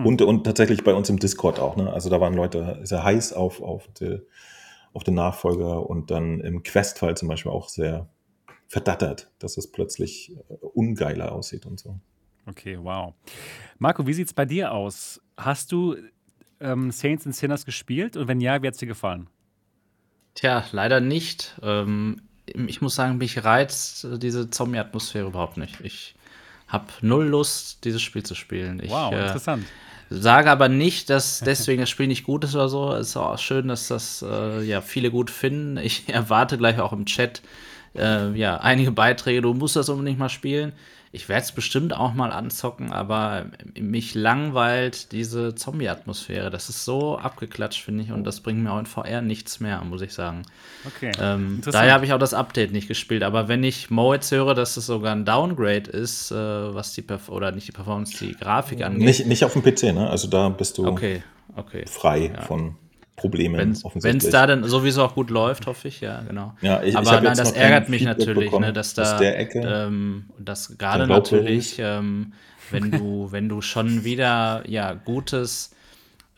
[0.00, 0.06] Hm.
[0.06, 1.76] Und, und tatsächlich bei uns im Discord auch.
[1.76, 1.92] Ne?
[1.92, 4.20] Also da waren Leute sehr heiß auf, auf, die,
[4.92, 8.08] auf den Nachfolger und dann im Quest-Fall zum Beispiel auch sehr
[8.66, 11.98] verdattert, dass es plötzlich äh, ungeiler aussieht und so.
[12.46, 13.14] okay, wow.
[13.78, 15.20] Marco, wie sieht es bei dir aus?
[15.36, 15.96] Hast du
[16.60, 18.16] ähm, Saints and Sinners gespielt?
[18.16, 19.28] Und wenn ja, wie hat es dir gefallen?
[20.34, 21.58] Tja, leider nicht.
[21.62, 25.80] Ähm, ich muss sagen, mich reizt äh, diese Zombie-Atmosphäre überhaupt nicht.
[25.80, 26.14] Ich
[26.68, 28.80] habe null Lust, dieses Spiel zu spielen.
[28.82, 29.66] Ich Wow, äh, interessant.
[30.10, 32.92] Sage aber nicht, dass deswegen das Spiel nicht gut ist oder so.
[32.92, 35.76] Es ist auch schön, dass das äh, ja viele gut finden.
[35.78, 37.40] Ich erwarte gleich auch im Chat
[37.96, 39.42] äh, ja einige Beiträge.
[39.42, 40.72] Du musst das unbedingt mal spielen.
[41.12, 43.46] Ich werde es bestimmt auch mal anzocken, aber
[43.76, 46.50] mich langweilt diese Zombie-Atmosphäre.
[46.50, 49.82] Das ist so abgeklatscht, finde ich, und das bringt mir auch in VR nichts mehr,
[49.82, 50.42] muss ich sagen.
[50.86, 51.10] Okay.
[51.20, 53.24] Ähm, daher habe ich auch das Update nicht gespielt.
[53.24, 57.02] Aber wenn ich Mo jetzt höre, dass es sogar ein Downgrade ist, äh, was die
[57.02, 59.02] Perf oder nicht die Performance, die Grafik angeht.
[59.02, 60.08] Nicht, nicht auf dem PC, ne?
[60.08, 61.24] Also da bist du Okay,
[61.56, 61.86] okay.
[61.86, 62.42] frei Ja.
[62.42, 62.76] von
[63.20, 64.32] Problemen Wenn es offensichtlich.
[64.32, 66.54] da dann sowieso auch gut läuft, hoffe ich, ja, genau.
[66.62, 70.24] Ja, ich, ich Aber habe nein, das ärgert mich Feedback natürlich, ne, dass da, ähm,
[70.38, 72.32] das gerade natürlich, ähm,
[72.70, 75.74] wenn du, wenn du schon wieder, ja, gutes,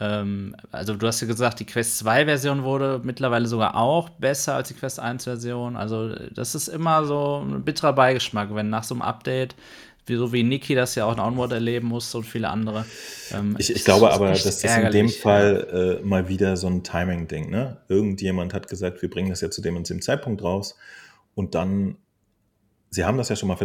[0.00, 4.56] ähm, also du hast ja gesagt, die Quest 2 Version wurde mittlerweile sogar auch besser
[4.56, 5.76] als die Quest 1 Version.
[5.76, 9.54] Also das ist immer so ein bitterer Beigeschmack, wenn nach so einem Update,
[10.06, 12.84] wie, so wie Niki das ja auch in Onward erleben musste und viele andere.
[13.32, 16.82] ähm, Ich, ich glaube aber, dass das in dem Fall äh, mal wieder so ein
[16.82, 17.78] Timing-Ding, ne?
[17.88, 20.76] Irgendjemand hat gesagt, wir bringen das ja zu dem und dem Zeitpunkt raus
[21.34, 21.96] und dann,
[22.90, 23.58] sie haben das ja schon mal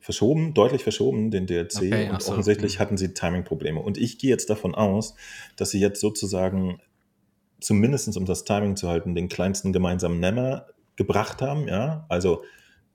[0.00, 2.80] verschoben, deutlich verschoben, den DLC Okay, und so, offensichtlich hm.
[2.80, 3.80] hatten sie Timing-Probleme.
[3.80, 5.14] Und ich gehe jetzt davon aus,
[5.56, 6.80] dass sie jetzt sozusagen
[7.60, 10.66] zumindest um das Timing zu halten, den kleinsten gemeinsamen Nenner
[10.96, 12.44] gebracht haben, ja, also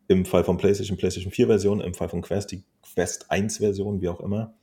[0.07, 2.63] im Fall von PlayStation, PlayStation 4 Version, im Fall von Quest, die
[2.93, 4.53] Quest 1 Version, wie auch immer.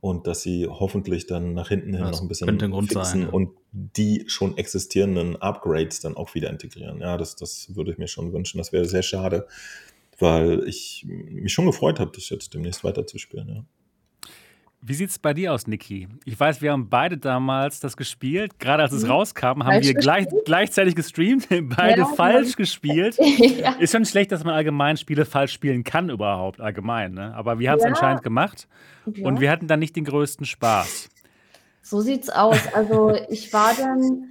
[0.00, 3.28] Und dass sie hoffentlich dann nach hinten hin Das noch ein bisschen fixen sein, ja.
[3.28, 7.00] und die schon existierenden Upgrades dann auch wieder integrieren.
[7.00, 8.58] Ja, das, das würde ich mir schon wünschen.
[8.58, 9.46] Das wäre sehr schade,
[10.18, 13.48] weil ich mich schon gefreut habe, das jetzt demnächst weiterzuspielen.
[13.48, 13.64] Ja.
[14.84, 16.08] Wie sieht es bei dir aus, Niki?
[16.24, 18.58] Ich weiß, wir haben beide damals das gespielt.
[18.58, 19.10] Gerade als es Mhm.
[19.12, 23.16] rauskam, haben Falsch wir gleich, gleichzeitig gestreamt, beide Ja, falsch gespielt.
[23.38, 23.74] ja.
[23.74, 27.14] Ist schon schlecht, dass man allgemein Spiele falsch spielen kann, überhaupt, allgemein.
[27.14, 27.32] Ne?
[27.36, 27.90] Aber wir haben es Ja.
[27.90, 28.66] anscheinend gemacht
[29.06, 31.08] und wir hatten dann nicht den größten Spaß.
[31.82, 32.58] So sieht's aus.
[32.74, 34.30] Also ich war dann,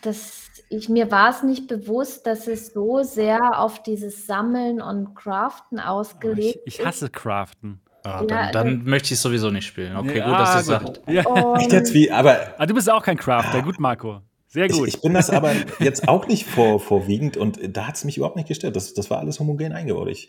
[0.00, 5.14] das, ich, mir war es nicht bewusst, dass es so sehr auf dieses Sammeln und
[5.14, 7.80] Craften Ich, ausgelegt ich hasse Craften.
[8.02, 9.96] Ah, Ja, dann, dann möchte ich es sowieso nicht spielen.
[9.96, 11.00] Okay, gut, dass ihr Ah, sagt.
[11.08, 11.54] Ja.
[11.58, 13.62] Echt jetzt wie, aber Ah, du bist auch kein Crafter.
[13.62, 14.20] Gut, Marco.
[14.48, 14.88] Sehr ich, gut.
[14.88, 18.36] ich bin das aber jetzt auch nicht vor, vorwiegend und da hat es mich überhaupt
[18.36, 18.74] nicht gestört.
[18.74, 20.08] Das, das war alles homogen eingebaut.
[20.08, 20.28] Ich,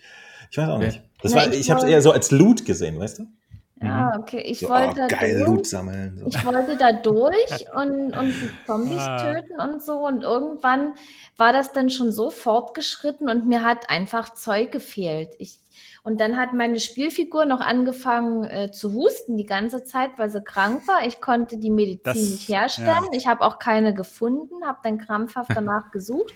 [0.51, 1.01] ich weiß auch nicht.
[1.23, 3.23] Das war, ich ich habe es eher so als Loot gesehen, weißt du?
[3.83, 5.47] ja, okay, ich So, wollte oh, da geil, durch.
[5.49, 6.19] Loot sammeln.
[6.19, 6.27] So.
[6.27, 9.33] Ich wollte da durch und, und die Zombies Ah.
[9.33, 9.93] töten und so.
[10.05, 10.93] Und irgendwann
[11.37, 15.29] war das dann schon so fortgeschritten und mir hat einfach Zeug gefehlt.
[15.39, 15.57] Ich,
[16.03, 20.41] und dann hat meine Spielfigur noch angefangen äh, zu husten die ganze Zeit, weil sie
[20.43, 21.05] krank war.
[21.05, 23.05] Ich konnte die Medizin Das- nicht herstellen.
[23.13, 26.33] Ich habe auch keine gefunden, habe dann krampfhaft danach gesucht,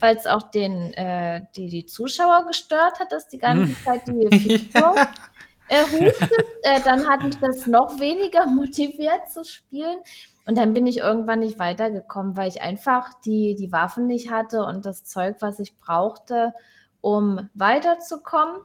[0.00, 4.38] weil es auch den, äh, die, die Zuschauer gestört hat, dass die ganze Zeit die
[4.38, 4.94] Figur
[5.68, 6.32] äh, hustet.
[6.62, 9.98] Äh, dann hat mich das noch weniger motiviert zu spielen.
[10.48, 14.64] Und dann bin ich irgendwann nicht weitergekommen, weil ich einfach die, die Waffen nicht hatte
[14.64, 16.54] und das Zeug, was ich brauchte,
[17.00, 18.56] um weiterzukommen.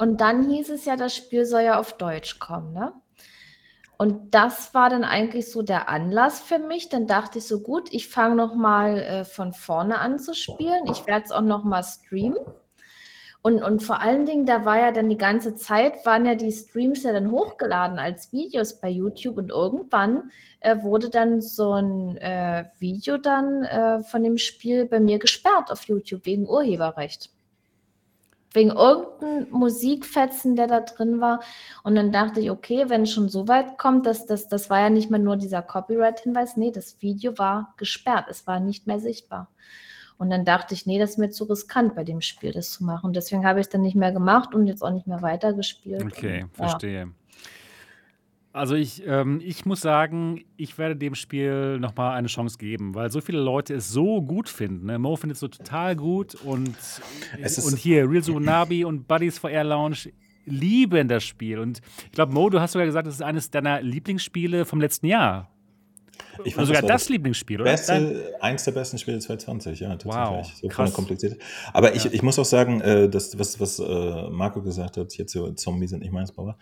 [0.00, 2.94] Und dann hieß es ja, das Spiel soll ja auf Deutsch kommen, ne?
[3.98, 6.88] Und das war dann eigentlich so der Anlass für mich.
[6.88, 10.86] Dann dachte ich so, gut, ich fange noch mal äh, von vorne an zu spielen.
[10.90, 12.38] Ich werde es auch noch mal streamen.
[13.42, 16.50] Und, und vor allen Dingen, da war ja dann die ganze Zeit, waren ja die
[16.50, 20.30] Streams ja dann hochgeladen als Videos bei YouTube und irgendwann
[20.60, 25.70] äh, wurde dann so ein äh, Video dann äh, von dem Spiel bei mir gesperrt
[25.70, 27.30] auf YouTube wegen Urheberrecht.
[28.52, 31.40] Wegen irgendeinem Musikfetzen, der da drin war.
[31.84, 34.80] Und dann dachte ich, okay, wenn es schon so weit kommt, dass das, das war
[34.80, 38.98] ja nicht mehr nur dieser Copyright-Hinweis, nee, das Video war gesperrt, es war nicht mehr
[38.98, 39.48] sichtbar.
[40.18, 42.84] Und dann dachte ich, nee, das ist mir zu riskant, bei dem Spiel das zu
[42.84, 43.12] machen.
[43.12, 46.02] Deswegen habe ich es dann nicht mehr gemacht und jetzt auch nicht mehr weitergespielt.
[46.02, 46.68] Okay, Und, ja.
[46.68, 47.12] verstehe.
[48.52, 53.08] Also ich, ähm, ich muss sagen, ich werde dem Spiel nochmal eine Chance geben, weil
[53.10, 54.86] so viele Leute es so gut finden.
[54.86, 54.98] Ne?
[54.98, 56.74] Mo findet es so total gut und,
[57.40, 60.10] Es ist- und hier Real Sunabi und Buddies for Air Lounge
[60.46, 61.60] lieben das Spiel.
[61.60, 65.06] Und ich glaube, Mo, du hast sogar gesagt, das ist eines deiner Lieblingsspiele vom letzten
[65.06, 65.48] Jahr.
[66.44, 67.70] Ich fand, sogar war das, Lieblingsspiel, oder?
[67.70, 70.16] Beste, eins der besten Spiele 2020, ja, tatsächlich.
[70.16, 70.92] Wow, so krass.
[70.92, 71.38] kompliziert.
[71.72, 75.32] Aber ich, ich muss auch sagen, äh, das, was, was äh, Marco gesagt hat, jetzt
[75.32, 76.56] so Zombies sind nicht meins, Bauer,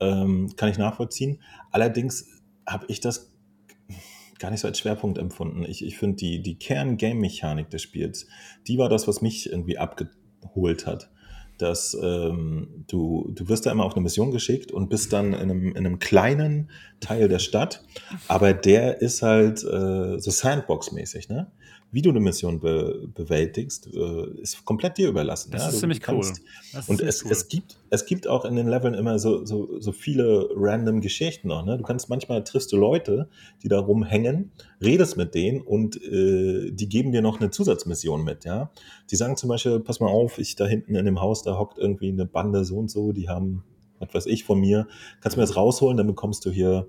[0.00, 1.40] ähm, kann ich nachvollziehen.
[1.70, 2.26] Allerdings
[2.66, 3.32] habe ich das
[4.42, 5.64] gar nicht so als Schwerpunkt empfunden.
[5.64, 8.26] Ich, ich finde, die, die Kern-Game-Mechanik des Spiels,
[8.66, 11.11] die war das, was mich irgendwie abgeholt hat.
[11.62, 15.34] Dass ähm, du, du wirst da immer auf eine Mission geschickt und bist dann in
[15.34, 17.84] einem, in einem kleinen Teil der Stadt,
[18.26, 21.52] aber der ist halt äh, so Sandbox-mäßig, ne?
[21.94, 25.50] Wie du eine Mission be bewältigst, äh, ist komplett dir überlassen.
[25.52, 25.68] Das ja?
[25.68, 26.14] ist ziemlich cool.
[26.22, 26.40] kannst-
[26.72, 27.32] Das ist und es, cool.
[27.32, 31.48] es, gibt, es gibt auch in den Leveln immer so, so, so viele random Geschichten
[31.48, 31.66] noch.
[31.66, 31.76] Ne?
[31.76, 33.28] Du kannst manchmal triffst du Leute,
[33.62, 38.46] die da rumhängen, redest mit denen und äh, die geben dir noch eine Zusatzmission mit.
[38.46, 38.70] Ja?
[39.10, 41.76] Die sagen zum Beispiel, pass mal auf, ich da hinten in dem Haus, da hockt
[41.76, 43.64] irgendwie eine Bande so und so, die haben,
[43.98, 44.88] was weiß ich, von mir.
[45.20, 46.86] Kannst du mir das rausholen, dann bekommst du hier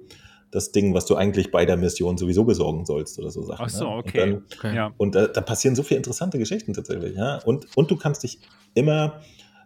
[0.54, 3.66] das Ding, was du eigentlich bei der Mission sowieso besorgen sollst oder so Sachen.
[3.66, 3.96] Ach so, ne?
[3.96, 4.20] Und okay.
[4.20, 4.76] dann, Okay.
[4.76, 4.94] Ja.
[4.98, 7.40] und da, da passieren so viele interessante Geschichten tatsächlich, ja.
[7.44, 8.40] Und, und du kannst dich
[8.76, 9.22] immer,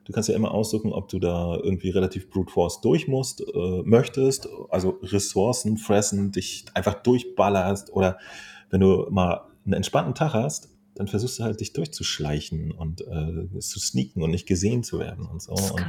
[0.05, 3.81] du kannst ja immer aussuchen, ob du da irgendwie relativ Brute Force durch musst, äh,
[3.83, 8.17] möchtest, also Ressourcen fressen, dich einfach durchballerst oder
[8.69, 13.59] wenn du mal einen entspannten Tag hast, dann versuchst du halt dich durchzuschleichen und äh,
[13.59, 15.53] zu sneaken und nicht gesehen zu werden und so.
[15.53, 15.85] Und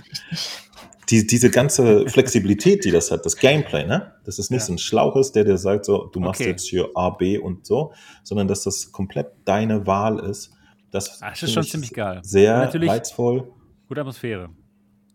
[1.11, 4.13] die, diese ganze Flexibilität, die das hat, das Gameplay, ne?
[4.25, 4.67] Das ist nicht Ja.
[4.67, 6.51] so ein Schlauch ist, der dir sagt, so, du machst Okay.
[6.51, 7.93] jetzt hier A, B und so,
[8.23, 10.51] sondern dass das komplett deine Wahl ist.
[10.91, 12.21] Das, Ah, das ist schon ich ziemlich geil.
[12.23, 13.51] Sehr Und natürlich- reizvoll.
[13.89, 14.51] Gute Atmosphäre.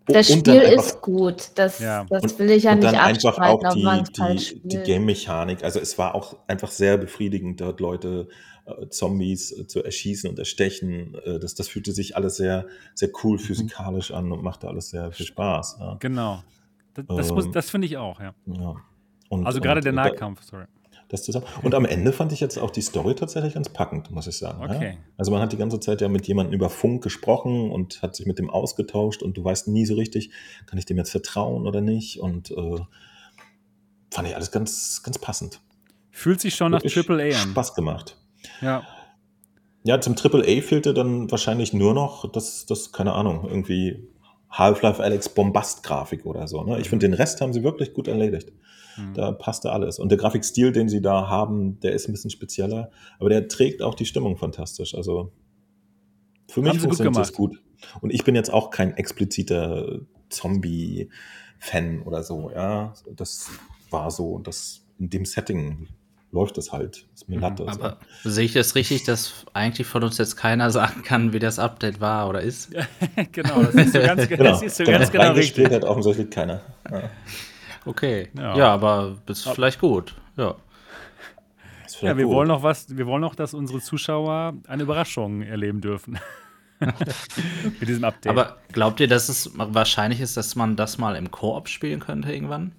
[0.05, 1.51] Das Und Spiel einfach- ist gut.
[1.55, 2.05] Das, Ja.
[2.09, 4.77] das und- will ich ja und nicht dann einfach auch die, die, die.
[4.79, 5.63] Game-Mechanik.
[5.63, 8.33] Also es war auch einfach sehr befriedigend, dort Leute, äh,
[8.89, 11.15] Zombies äh, zu erschießen und erstechen.
[11.25, 15.11] Äh, das, das fühlte sich alles sehr, sehr cool physikalisch an und machte alles sehr
[15.11, 15.77] viel Spaß.
[15.79, 15.95] Ja.
[15.99, 16.43] Genau.
[16.93, 18.33] Das, das, Ähm, das finde ich auch, ja.
[18.45, 18.75] Ja.
[19.29, 20.65] Und, Also gerade und, der äh, da- Nahkampf, sorry.
[21.09, 21.45] Das zusammen.
[21.61, 24.63] Und am Ende fand ich jetzt auch die Story tatsächlich ganz packend, muss ich sagen.
[24.63, 24.93] Okay.
[24.93, 24.97] Ja?
[25.17, 28.25] Also man hat die ganze Zeit ja mit jemandem über Funk gesprochen und hat sich
[28.25, 30.31] mit dem ausgetauscht und du weißt nie so richtig,
[30.65, 32.19] kann ich dem jetzt vertrauen oder nicht?
[32.19, 32.79] Und äh,
[34.11, 35.59] fand ich alles ganz, ganz passend.
[36.09, 37.49] Fühlt sich schon nach Wirklich Triple A an.
[37.51, 38.17] Spaß gemacht.
[38.61, 38.83] Ja.
[39.85, 44.07] Ja, zum Triple A fehlte dann wahrscheinlich nur noch das, das keine Ahnung, irgendwie
[44.49, 46.63] Half-Life Alex Bombast-Grafik oder so.
[46.63, 46.79] Ne?
[46.79, 48.51] Ich finde, den Rest haben sie wirklich gut erledigt.
[48.97, 49.13] Mhm.
[49.13, 49.99] Da passte alles.
[49.99, 53.81] Und der Grafikstil, den sie da haben, der ist ein bisschen spezieller, aber der trägt
[53.81, 54.95] auch die Stimmung fantastisch.
[54.95, 55.31] Also
[56.47, 57.61] für mich funktioniert das gut.
[58.01, 62.51] Und ich bin jetzt auch kein expliziter Zombie-Fan oder so.
[62.51, 63.49] Ja, das
[63.89, 64.29] war so.
[64.29, 65.87] Und das in dem Setting
[66.33, 67.05] läuft es halt.
[67.13, 67.63] Ist mir Mhm, Latte.
[67.63, 67.69] so.
[67.69, 71.59] Aber sehe ich das richtig, dass eigentlich von uns jetzt keiner sagen kann, wie das
[71.59, 72.71] Update war oder ist?
[73.31, 75.71] genau, das ist so ganz, Genau, das ist so ganz genau richtig.
[75.71, 76.61] hat offensichtlich keiner.
[76.91, 77.03] Ja,
[77.85, 78.29] Okay.
[78.37, 78.55] Ja.
[78.57, 80.15] Ja, aber ist vielleicht gut.
[80.37, 80.55] Ja.
[81.85, 82.33] ist Ja, wir gut.
[82.33, 86.17] wollen noch was, wir wollen noch, dass unsere Zuschauer eine Überraschung erleben dürfen.
[87.79, 88.29] Mit diesem Update.
[88.31, 92.33] Aber glaubt ihr, dass es wahrscheinlich ist, dass man das mal im Koop spielen könnte
[92.33, 92.71] irgendwann?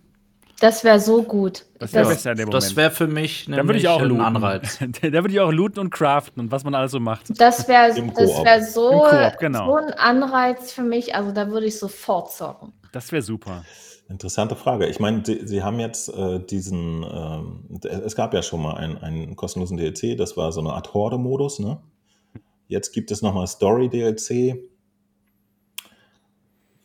[0.61, 1.67] Das wäre so gut.
[1.79, 2.77] Das wäre Moment.
[2.77, 4.23] wäre für mich Da würde ich auch ein looten.
[4.23, 4.79] Anreiz.
[5.03, 7.39] da würde ich auch looten und craften und was man alles so macht.
[7.41, 9.07] Das wäre wär so,
[9.39, 9.67] genau.
[9.67, 11.15] so ein Anreiz für mich.
[11.15, 12.73] Also da würde ich sofort zocken.
[12.93, 13.65] Das wäre super.
[14.09, 14.87] Interessante Frage.
[14.87, 18.99] Ich meine, Sie, Sie haben jetzt äh, diesen, ähm, es gab ja schon mal einen,
[18.99, 21.79] einen kostenlosen DLC, das war so eine Art Horde-Modus, ne?
[22.69, 24.59] Jetzt gibt es nochmal Story-DLC.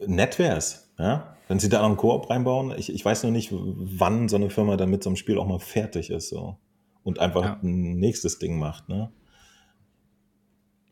[0.07, 1.35] Nett wäre es, ja?
[1.49, 2.73] Wenn Sie da noch einen Koop reinbauen.
[2.77, 5.47] Ich, ich weiß nur nicht, wann so eine Firma dann mit so einem Spiel auch
[5.47, 6.57] mal fertig ist so.
[7.03, 7.59] und einfach Ja.
[7.63, 9.11] ein nächstes Ding macht, ne?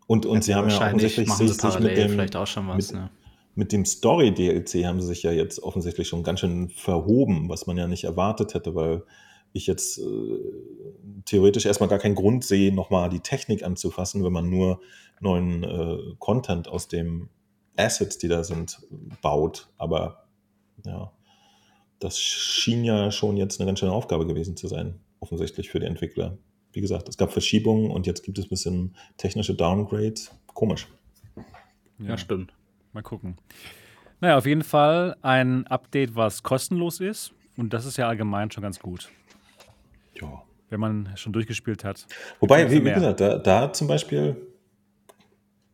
[0.07, 2.91] Und, und Sie haben ja offensichtlich sich sich mit dem, vielleicht auch schon was.
[2.91, 3.09] mit- ne?
[3.55, 7.75] mit dem Story-DLC haben sie sich ja jetzt offensichtlich schon ganz schön verhoben, was man
[7.75, 9.03] ja nicht erwartet hätte, weil
[9.51, 10.03] ich jetzt äh,
[11.25, 14.79] theoretisch erstmal gar keinen Grund sehe, nochmal die Technik anzufassen, wenn man nur
[15.21, 17.29] neuen äh, Content aus dem
[17.75, 18.79] Assets, die da sind,
[19.23, 19.69] baut.
[19.79, 20.26] Aber
[20.85, 21.11] ja,
[21.99, 25.85] das schien ja schon jetzt eine ganz schöne Aufgabe gewesen zu sein, offensichtlich für die
[25.87, 26.37] Entwickler.
[26.73, 30.31] Wie gesagt, es gab Verschiebungen und jetzt gibt es ein bisschen technische Downgrades.
[30.47, 30.87] Komisch.
[31.99, 32.53] Ja, stimmt.
[32.93, 33.37] Mal gucken.
[34.19, 37.33] Naja, auf jeden Fall ein Update, was kostenlos ist.
[37.55, 39.09] Und das ist ja allgemein schon ganz gut,
[40.21, 40.43] Ja.
[40.69, 42.05] wenn man schon durchgespielt hat.
[42.39, 44.46] Wobei, wie, wie gesagt, da, da zum Beispiel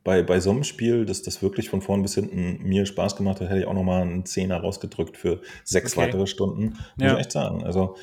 [0.03, 3.39] bei, bei so einem Spiel, das das wirklich von vorn bis hinten mir Spaß gemacht
[3.39, 6.07] hat, hätte ich auch nochmal einen Zehner rausgedrückt für sechs Okay.
[6.07, 6.71] weitere Stunden.
[6.71, 7.13] Muss Ja.
[7.13, 7.63] ich echt sagen.
[7.63, 7.95] Also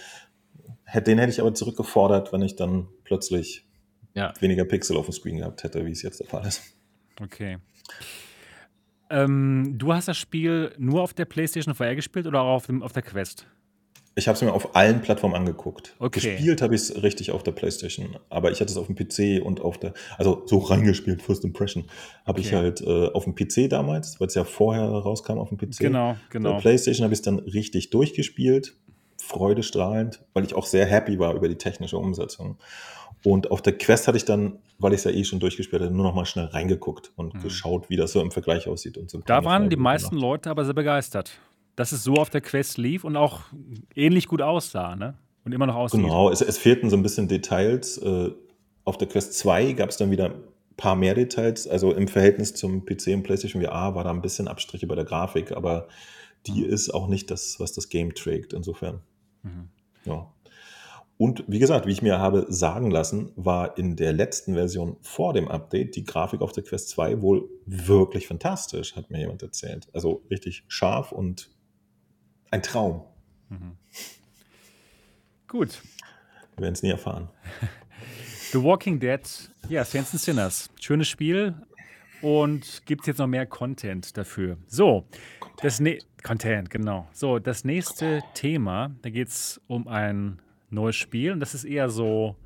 [0.94, 3.66] den hätte ich aber zurückgefordert, wenn ich dann plötzlich
[4.14, 4.32] Ja.
[4.40, 6.62] weniger Pixel auf dem Screen gehabt hätte, wie es jetzt der Fall ist.
[7.20, 7.58] Okay.
[9.10, 12.82] Ähm, du hast das Spiel nur auf der PlayStation VR gespielt oder auch auf, dem,
[12.82, 13.46] auf der Quest?
[14.20, 15.94] Ich habe es mir auf allen Plattformen angeguckt.
[15.98, 16.20] Okay.
[16.20, 19.42] Gespielt habe ich es richtig auf der PlayStation, aber ich hatte es auf dem PC
[19.42, 21.84] und auf der, also so reingespielt, First Impression,
[22.26, 22.56] habe ich Okay.
[22.56, 25.78] halt äh, auf dem PC damals, weil es ja vorher rauskam auf dem PC.
[25.78, 26.52] Genau, Auf genau.
[26.52, 28.74] der PlayStation habe ich es dann richtig durchgespielt,
[29.18, 32.58] freudestrahlend, weil ich auch sehr happy war über die technische Umsetzung.
[33.22, 35.92] Und auf der Quest hatte ich dann, weil ich es ja eh schon durchgespielt hatte,
[35.92, 37.40] nur noch mal schnell reingeguckt und Mhm.
[37.40, 38.96] geschaut, wie das so im Vergleich aussieht.
[38.96, 40.22] Und so Da waren die meisten noch.
[40.22, 41.32] Leute aber sehr begeistert,
[41.76, 43.42] dass es so auf der Quest lief und auch
[43.94, 45.14] ähnlich gut aussah, ne?
[45.44, 46.00] Und immer noch aussieht.
[46.00, 47.96] Genau, es, es fehlten so ein bisschen Details.
[47.98, 48.30] Äh,
[48.84, 50.42] Auf der Quest 2 gab es dann wieder ein
[50.76, 51.66] paar mehr Details.
[51.66, 55.04] Also im Verhältnis zum PC und PlayStation VR war da ein bisschen Abstriche bei der
[55.04, 55.88] Grafik, aber
[56.46, 58.52] die ist auch nicht das, was das Game trägt.
[58.52, 59.00] Insofern.
[59.42, 59.68] Mhm.
[60.04, 60.30] Ja.
[61.16, 65.34] Und wie gesagt, wie ich mir habe sagen lassen, war in der letzten Version vor
[65.34, 69.88] dem Update die Grafik auf der Quest 2 wohl wirklich fantastisch, hat mir jemand erzählt.
[69.92, 71.50] Also richtig scharf und
[72.50, 73.04] ein Traum.
[73.48, 73.76] Mhm.
[75.48, 75.82] Gut.
[76.56, 77.28] Wir werden es nie erfahren.
[78.52, 79.20] The Walking Dead,
[79.68, 80.70] ja, Saints and Sinners.
[80.80, 81.54] Schönes Spiel.
[82.22, 84.58] Und gibt es jetzt noch mehr Content dafür?
[84.66, 85.06] So,
[85.62, 87.08] das ne Content, genau.
[87.12, 91.32] So, das nächste Thema, da geht es um ein neues Spiel.
[91.32, 92.36] Und das ist eher so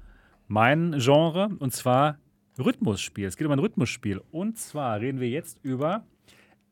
[0.47, 2.19] mein Genre und zwar
[2.59, 3.27] Rhythmusspiel.
[3.27, 4.23] Es geht um ein Rhythmusspiel.
[4.31, 6.05] Und zwar reden wir jetzt über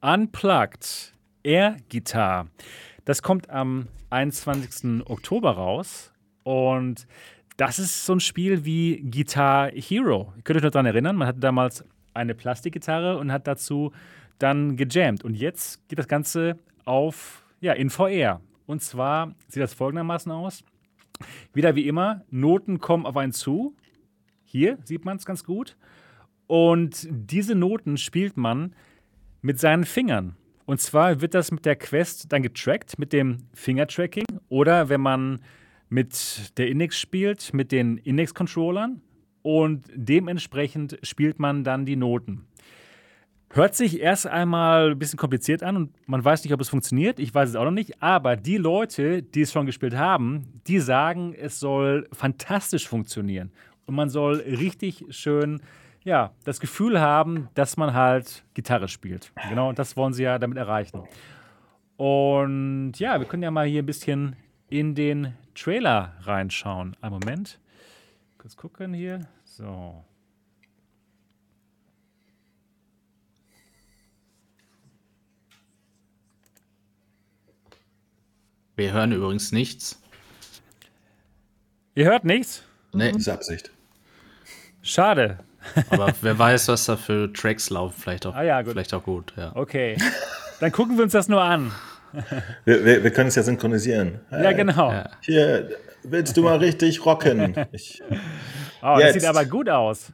[0.01, 2.49] Unplugged Air Guitar.
[3.05, 5.05] Das kommt am 21.
[5.07, 6.12] Oktober raus
[6.44, 7.09] und
[7.57, 10.32] das ist so ein Spiel wie Guitar Hero.
[10.36, 11.84] Ihr könnt euch noch daran erinnern, man hatte damals
[12.14, 13.92] eine Plastikgitarre und hat dazu
[14.38, 15.24] dann gejammt.
[15.24, 18.40] Und jetzt geht das Ganze auf, ja, in VR.
[18.66, 20.62] Und zwar sieht das folgendermaßen aus.
[21.53, 23.74] Wieder wie immer, Noten kommen auf einen zu.
[24.44, 25.76] Hier sieht man es ganz gut.
[26.46, 28.74] Und diese Noten spielt man
[29.40, 30.36] mit seinen Fingern.
[30.64, 34.24] Und zwar wird das mit der Quest dann getrackt, mit dem Fingertracking.
[34.48, 35.40] Oder wenn man
[35.88, 39.02] mit der Index spielt, mit den Index-Controllern.
[39.42, 42.46] Und dementsprechend spielt man dann die Noten.
[43.50, 47.18] Hört sich erst einmal ein bisschen kompliziert an und man weiß nicht, ob es funktioniert.
[47.18, 48.02] Ich weiß es auch noch nicht.
[48.02, 53.52] Aber die Leute, die es schon gespielt haben, die sagen, es soll fantastisch funktionieren.
[53.84, 55.60] Und man soll richtig schön
[56.05, 59.32] ja, das Gefühl haben, dass man halt Gitarre spielt.
[59.48, 61.03] Genau, und das wollen sie ja damit erreichen.
[61.96, 64.36] Und ja, wir können ja mal hier ein bisschen
[64.68, 66.96] in den Trailer reinschauen.
[67.00, 67.61] Einen Moment.
[68.38, 69.20] Kurz gucken hier.
[69.44, 70.05] So.
[78.74, 80.03] Wir hören übrigens nichts.
[81.94, 82.64] Ihr hört nichts?
[82.92, 83.12] Nee.
[83.12, 83.70] Das ist Absicht.
[84.80, 85.38] Schade.
[85.90, 87.94] Aber wer weiß, was da für Tracks laufen.
[87.98, 88.72] Vielleicht auch, Ah ja, gut.
[88.72, 89.52] Vielleicht auch gut, ja.
[89.54, 89.96] Okay.
[90.60, 91.72] Dann gucken wir uns das nur an.
[92.64, 94.20] Wir, wir, wir können es ja synchronisieren.
[94.30, 94.92] Ja, Hey, genau.
[94.92, 95.10] Ja.
[95.22, 95.70] Hier,
[96.02, 97.54] willst du mal richtig rocken?
[97.72, 98.02] Ich,
[98.82, 100.12] Oh, das sieht aber gut aus.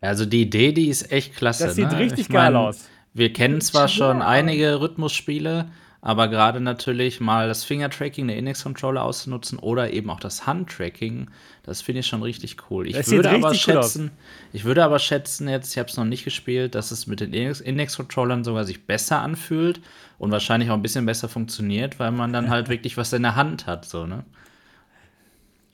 [0.00, 1.66] Also die Idee, die ist echt klasse.
[1.66, 1.98] Das sieht ne?
[1.98, 2.88] richtig Ich mein, geil aus.
[3.14, 5.66] Wir kennen zwar schon einige Rhythmusspiele,
[6.04, 11.30] aber gerade natürlich mal das Fingertracking der Index-Controller auszunutzen oder eben auch das Handtracking,
[11.62, 12.88] das finde ich schon richtig cool.
[12.88, 14.10] Ich Das würde aber schätzen,
[14.52, 17.32] ich würde aber schätzen jetzt, ich habe es noch nicht gespielt, dass es mit den
[17.32, 19.80] Index- Index-Controllern sogar sich besser anfühlt
[20.18, 23.36] und wahrscheinlich auch ein bisschen besser funktioniert, weil man dann halt wirklich was in der
[23.36, 24.24] Hand hat, so, ne?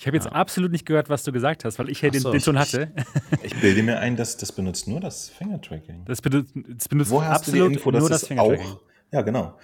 [0.01, 2.31] Ich habe jetzt absolut nicht gehört, was du gesagt hast, weil ich ja den, so.
[2.31, 2.93] den schon hatte.
[3.43, 6.05] ich bilde mir ein, dass das benutzt nur das Fingertracking.
[6.05, 8.67] Das benutzt, das benutzt Woher hast du die absolut Info, dass nur das es Fingertracking.
[8.67, 8.81] auch.
[9.11, 9.59] Ja, genau.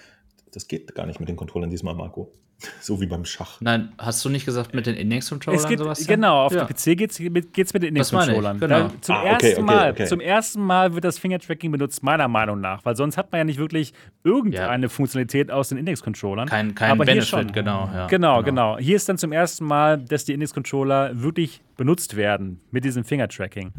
[0.55, 2.31] Das geht gar nicht mit den Controllern diesmal, Marco.
[2.79, 3.59] So wie beim Schach.
[3.59, 6.07] Nein, hast du nicht gesagt mit den Index-Controllern sowas?
[6.07, 6.63] genau, auf ja.
[6.63, 8.61] dem PC geht es mit, geht's mit den Index-Controllern.
[8.61, 8.89] genau.
[9.01, 10.05] Zum, Ah, okay, ersten okay, Mal, okay.
[10.05, 12.85] zum ersten Mal wird das Fingertracking benutzt, meiner Meinung nach.
[12.85, 13.93] Weil sonst hat man ja nicht wirklich
[14.23, 16.47] irgendeine Funktionalität aus den Index-Controllern.
[16.47, 17.51] Kein, kein Aber hier Benefit, schon.
[17.51, 17.89] genau.
[17.93, 18.77] Ja, Genau, genau.
[18.77, 23.73] Hier ist dann zum ersten Mal, dass die Index-Controller wirklich benutzt werden mit diesem Fingertracking.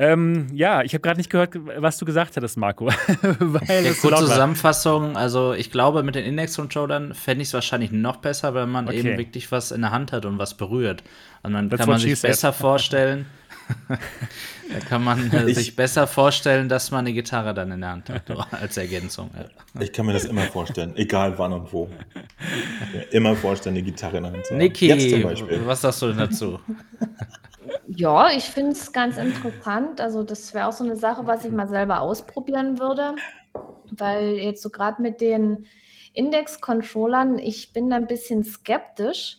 [0.00, 2.86] Ähm, ja, ich habe gerade nicht gehört, was du gesagt hattest, Marco.
[3.22, 4.24] Weil Ja, kurze.
[4.26, 8.86] Zusammenfassung, also ich glaube, mit den Index-Controllern fände ich es wahrscheinlich noch besser, wenn man
[8.86, 8.98] Okay.
[8.98, 11.02] eben wirklich was in der Hand hat und was berührt.
[11.42, 12.30] Und dann That's kann man sich said.
[12.30, 13.26] besser vorstellen,
[13.88, 17.90] da kann man äh, Ich- sich besser vorstellen, dass man eine Gitarre dann in der
[17.90, 18.22] Hand hat,
[18.52, 19.30] als Ergänzung.
[19.36, 19.80] Ja.
[19.82, 21.90] Ich kann mir das immer vorstellen, egal wann und wo.
[23.10, 24.58] Immer vorstellen, die Gitarre in der Hand zu haben.
[24.58, 25.24] Niki,
[25.66, 26.58] was sagst du denn dazu?
[27.88, 30.00] Ja, ich finde es ganz interessant.
[30.00, 33.14] Also das wäre auch so eine Sache, was ich mal selber ausprobieren würde.
[33.90, 35.66] Weil jetzt so gerade mit den
[36.12, 39.38] Index-Controllern, ich bin da ein bisschen skeptisch.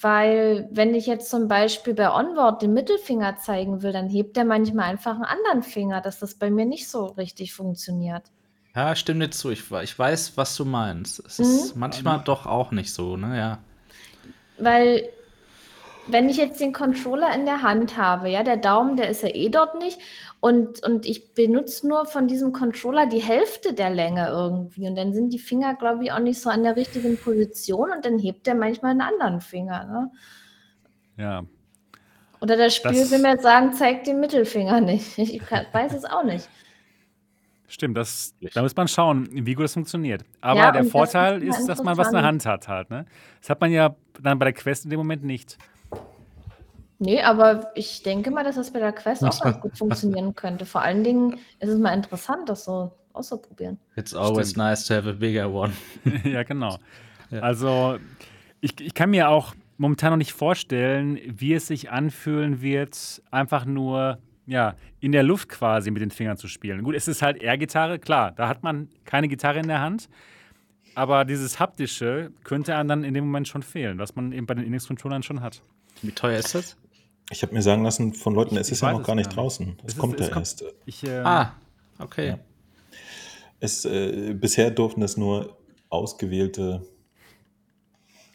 [0.00, 4.44] Weil wenn ich jetzt zum Beispiel bei Onboard den Mittelfinger zeigen will, dann hebt der
[4.44, 8.24] manchmal einfach einen anderen Finger, dass das bei mir nicht so richtig funktioniert.
[8.74, 9.50] Ja, stimme dir zu.
[9.50, 11.24] Ich, ich weiß, was du meinst.
[11.26, 13.38] Es ist manchmal doch auch nicht so, ne?
[13.38, 13.58] Ja.
[14.58, 15.08] Weil,
[16.08, 19.28] wenn ich jetzt den Controller in der Hand habe, ja, der Daumen, der ist ja
[19.34, 19.98] eh dort nicht.
[20.40, 24.86] Und, und ich benutze nur von diesem Controller die Hälfte der Länge irgendwie.
[24.86, 28.04] Und dann sind die Finger, glaube ich, auch nicht so an der richtigen Position und
[28.04, 29.84] dann hebt der manchmal einen anderen Finger.
[29.84, 30.10] Ne?
[31.16, 31.44] Ja.
[32.40, 35.16] Oder das Spiel Das- will mir sagen, zeig den Mittelfinger nicht.
[35.18, 36.48] Ich kann, weiß es auch nicht.
[37.68, 40.22] Stimmt, das, da muss man schauen, wie gut das funktioniert.
[40.40, 42.22] Aber Ja, der Vorteil ist dass man was in der.
[42.22, 42.90] Hand hat halt.
[42.90, 43.06] Ne?
[43.40, 45.58] Das hat man ja dann bei der Quest in dem Moment nicht.
[46.98, 50.64] Nee, aber ich denke mal, dass das bei der Quest auch ganz gut funktionieren könnte.
[50.64, 53.78] Vor allen Dingen ist es mal interessant, das so auszuprobieren.
[53.96, 54.64] It's always Stimmt.
[54.64, 55.72] nice to have a bigger one.
[56.24, 56.78] ja, genau.
[57.40, 57.98] Also,
[58.60, 63.64] ich, ich kann mir auch momentan noch nicht vorstellen, wie es sich anfühlen wird, einfach
[63.64, 66.84] nur ja, in der Luft quasi mit den Fingern zu spielen.
[66.84, 70.08] Gut, es ist halt Air-Gitarre, klar, da hat man keine Gitarre in der Hand.
[70.94, 74.54] Aber dieses Haptische könnte einem dann in dem Moment schon fehlen, was man eben bei
[74.54, 75.62] den Index-Controllern schon hat.
[76.00, 76.76] Wie teuer ist das?
[77.30, 79.14] Ich habe mir sagen lassen von Leuten, Ich- es ich ist ja noch es gar
[79.14, 79.36] nicht gar nicht.
[79.36, 79.76] draußen.
[79.78, 80.64] Es Es ist- kommt es ja kommt- erst.
[80.86, 81.54] Ich, äh, Ah,
[81.98, 82.28] okay.
[82.28, 82.38] Ja.
[83.58, 85.56] Es, äh, bisher durften es nur
[85.88, 86.82] ausgewählte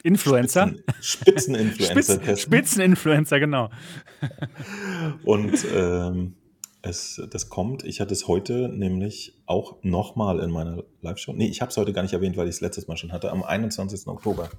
[0.03, 0.63] Influencer?
[0.67, 2.37] Spitzen- Spitzeninfluencer Spitzen, testen.
[2.37, 3.69] Spitzeninfluencer, genau.
[5.23, 6.33] Und ähm,
[6.81, 11.33] es, das kommt, ich hatte es heute nämlich auch nochmal in meiner Live-Show.
[11.33, 13.31] Nee, ich habe es heute gar nicht erwähnt, weil ich es letztes Mal schon hatte,
[13.31, 14.07] am 21.
[14.07, 14.49] Oktober.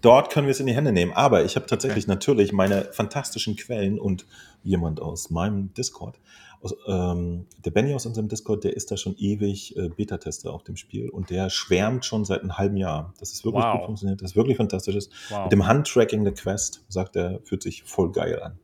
[0.00, 1.12] Dort können wir es in die Hände nehmen.
[1.12, 4.26] Aber ich habe tatsächlich natürlich meine fantastischen Quellen und
[4.62, 6.18] jemand aus meinem Discord,
[6.60, 10.64] aus, ähm, der Benny aus unserem Discord, der ist da schon ewig äh, Beta-Tester auf
[10.64, 13.14] dem Spiel und der schwärmt schon seit einem halben Jahr.
[13.20, 13.76] Das ist wirklich Wow.
[13.78, 14.96] gut funktioniert, das ist wirklich fantastisch.
[14.96, 15.12] ist.
[15.30, 15.44] Wow.
[15.44, 18.58] Mit dem Handtracking der Quest, sagt er, fühlt sich voll geil an.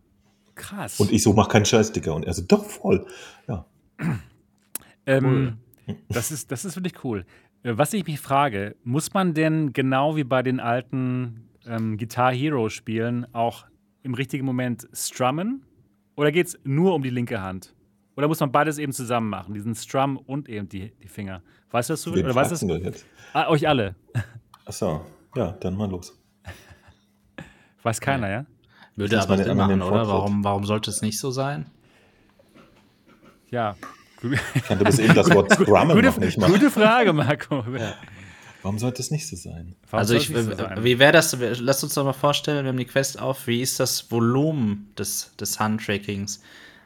[0.60, 1.00] Krass.
[1.00, 2.14] Und ich so, mach keinen Scheiß, Dicker.
[2.14, 3.06] Und er so, doch, voll.
[3.48, 3.66] Ja.
[5.06, 5.58] Ähm,
[6.08, 7.24] das, ist, das ist wirklich cool.
[7.62, 12.32] Äh, Was ich mich frage, muss man denn genau wie bei den alten ähm, Guitar
[12.32, 13.64] Hero Spielen auch
[14.02, 15.64] im richtigen Moment strummen?
[16.14, 17.74] Oder geht es nur um die linke Hand?
[18.16, 21.42] Oder muss man beides eben zusammen machen, diesen Strum und eben die, die Finger?
[21.70, 22.06] Weißt du das?
[22.06, 23.06] Wen Oder weißt du du jetzt?
[23.32, 23.96] Ah, euch alle.
[24.66, 26.20] Achso, ja, dann mal los.
[27.82, 28.46] Weiß keiner, ja?
[28.96, 30.06] Würde Das aber Sinn machen, oder?
[30.08, 31.66] Warum, warum sollte es nicht so sein?
[33.50, 33.76] Ja.
[34.54, 36.50] Ich kannte bis eben das Wort Scrummen Gute, noch nicht mal.
[36.50, 37.64] gute Frage, Marco.
[38.62, 39.74] Warum sollte es nicht so sein?
[39.88, 40.84] Warum also ich, so sein?
[40.84, 41.34] wie wäre das?
[41.40, 45.34] Lass uns doch mal vorstellen, wir haben die Quest auf, wie ist das Volumen des,
[45.36, 46.42] des Handtrackings?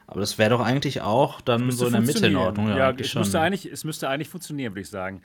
[0.06, 2.46] Aber das wäre doch eigentlich auch dann so in der Mitte in funktionieren.
[2.46, 2.68] Ordnung.
[2.68, 3.20] Ja, Ja, es, schon.
[3.22, 3.42] müsste ne?
[3.42, 5.22] eigentlich, es müsste eigentlich funktionieren, würde ich sagen.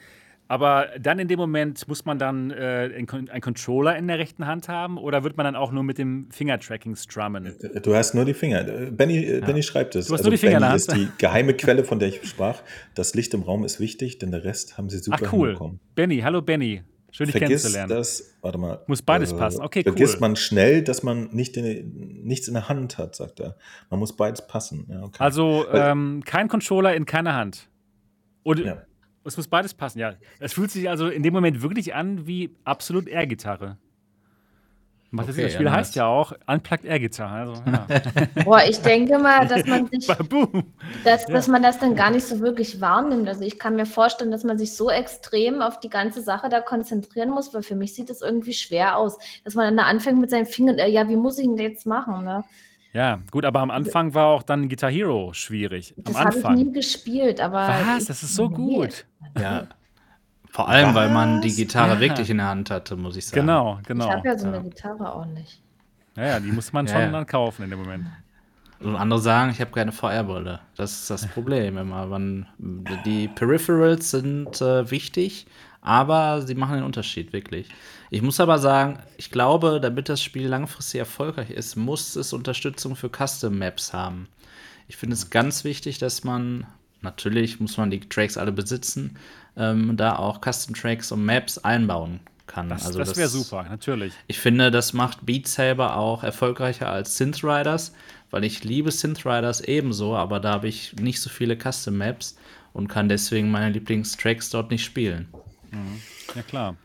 [0.51, 4.17] Aber dann in dem Moment muss man dann äh, einen, Con- einen Controller in der
[4.17, 7.53] rechten Hand haben oder wird man dann auch nur mit dem Fingertracking strummen?
[7.83, 8.67] Du hast nur die Finger.
[8.67, 10.07] Äh, Benny, äh, Benny schreibt es.
[10.07, 12.63] Du hast nur die Finger in Benny ist die geheime Quelle, von der ich sprach.
[12.95, 15.49] Das Licht im Raum ist wichtig, denn der Rest haben sie super Ach cool.
[15.49, 15.79] hinbekommen.
[15.93, 16.81] Benny, hallo Benny.
[17.11, 17.89] Schön, dich Vergiss kennenzulernen.
[17.95, 18.83] das, warte mal.
[18.87, 19.61] Muss beides passen.
[19.61, 20.21] Okay, vergisst cool.
[20.21, 23.55] man schnell, dass man nicht in, nichts in der Hand hat, sagt er.
[23.91, 24.87] Man muss beides passen.
[24.89, 25.17] Ja, okay.
[25.19, 27.67] Also ähm, kein Controller in keiner Hand.
[28.43, 28.81] Und Ja.
[29.29, 30.13] Es muss beides passen, ja.
[30.39, 33.77] Es fühlt sich also in dem Moment wirklich an wie absolut Air-Gitarre.
[35.11, 37.33] Was das Okay, das Spiel ja, heißt ja auch Unplugged Air-Gitarre.
[37.33, 37.87] Also, ja.
[38.43, 40.07] Boah, ich denke mal, dass man sich,
[41.03, 43.27] dass, dass man das dann gar nicht so wirklich wahrnimmt.
[43.27, 46.61] Also ich kann mir vorstellen, dass man sich so extrem auf die ganze Sache da
[46.61, 50.19] konzentrieren muss, weil für mich sieht das irgendwie schwer aus, dass man dann da anfängt
[50.19, 52.23] mit seinen Fingern, äh, ja, wie muss ich denn jetzt machen?
[52.23, 52.43] Ne?
[52.93, 55.93] Ja, gut, aber am Anfang war auch dann Guitar Hero schwierig.
[55.97, 56.55] Am Das habe ich Anfang.
[56.55, 57.67] nie gespielt, aber.
[57.85, 58.05] Was?
[58.05, 59.05] Das ist so gut.
[59.39, 59.67] Ja.
[60.49, 61.55] Vor allem, weil man die Was?
[61.57, 61.99] Gitarre Ja.
[61.99, 63.41] wirklich in der Hand hatte, muss ich sagen.
[63.41, 64.07] Genau, genau.
[64.07, 64.63] Ich habe ja so eine ja.
[64.63, 65.61] Gitarre auch nicht.
[66.17, 67.11] Ja, ja, die muss man Ja, schon ja.
[67.11, 68.07] dann kaufen in dem Moment.
[68.79, 70.59] Und andere sagen, ich habe keine VR-Brille.
[70.75, 72.07] Das ist das Problem immer.
[72.07, 72.47] Man,
[73.05, 75.45] die Peripherals sind äh, wichtig,
[75.81, 77.69] aber sie machen den Unterschied wirklich.
[78.11, 82.95] Ich muss aber sagen, ich glaube, damit das Spiel langfristig erfolgreich ist, muss es Unterstützung
[82.95, 84.27] für Custom Maps haben.
[84.87, 86.65] Ich finde es ganz wichtig, dass man,
[87.01, 89.17] natürlich muss man die Tracks alle besitzen,
[89.55, 92.69] ähm, da auch Custom Tracks und Maps einbauen kann.
[92.69, 94.13] Das, Also das wäre super, natürlich.
[94.25, 97.93] ich finde, das macht Beat Saber auch erfolgreicher als Synth Riders,
[98.31, 102.35] weil ich liebe Synth Riders ebenso, aber da habe ich nicht so viele Custom Maps
[102.73, 105.27] und kann deswegen meine Lieblingstracks dort nicht spielen.
[106.35, 106.75] Ja, klar.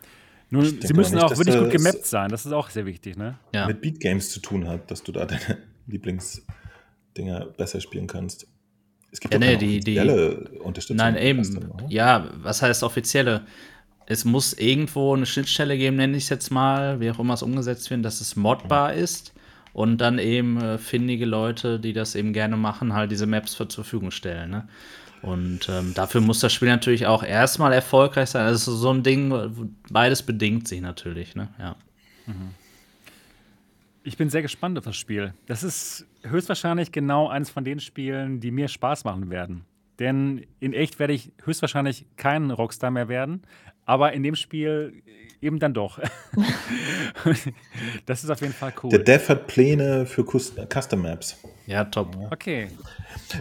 [0.62, 2.30] Denke sie müssen nicht, auch wirklich gut gemappt sein.
[2.30, 3.38] Das ist auch sehr wichtig, ne?
[3.55, 3.66] Ja.
[3.66, 8.46] Mit Beat Games zu tun hat, dass du da deine Lieblingsdinger besser spielen kannst.
[9.12, 10.96] Es gibt Ja, nee, die- die- offizielle Unterstützung.
[10.96, 11.70] Nein, eben.
[11.88, 13.42] Ja, was heißt offizielle?
[14.07, 17.42] Es muss irgendwo eine Schnittstelle geben, nenne ich es jetzt mal, wie auch immer es
[17.42, 19.32] umgesetzt wird, dass es modbar ist
[19.72, 23.66] und dann eben äh, findige Leute, die das eben gerne machen, halt diese Maps zur
[23.70, 24.50] Verfügung stellen.
[24.50, 24.68] Ne?
[25.25, 28.45] Und ähm, dafür muss das Spiel natürlich auch erstmal erfolgreich sein.
[28.45, 29.33] Also so ein Ding,
[29.91, 31.35] beides bedingt sich natürlich.
[31.35, 31.49] Ne?
[31.59, 31.77] Ja.
[34.03, 35.33] Ich bin sehr gespannt auf das Spiel.
[35.47, 39.64] Das ist höchstwahrscheinlich genau eines von den Spielen, die mir Spaß machen werden.
[39.99, 43.43] Denn in echt werde ich höchstwahrscheinlich kein Rockstar mehr werden,
[43.87, 45.03] aber in dem Spiel
[45.45, 45.99] eben dann doch.
[48.07, 49.05] das ist auf jeden Fall Der cool.
[49.05, 51.36] Dev hat Pläne für Cus- Custom Maps.
[51.66, 52.16] ja, top.
[52.30, 52.68] Okay.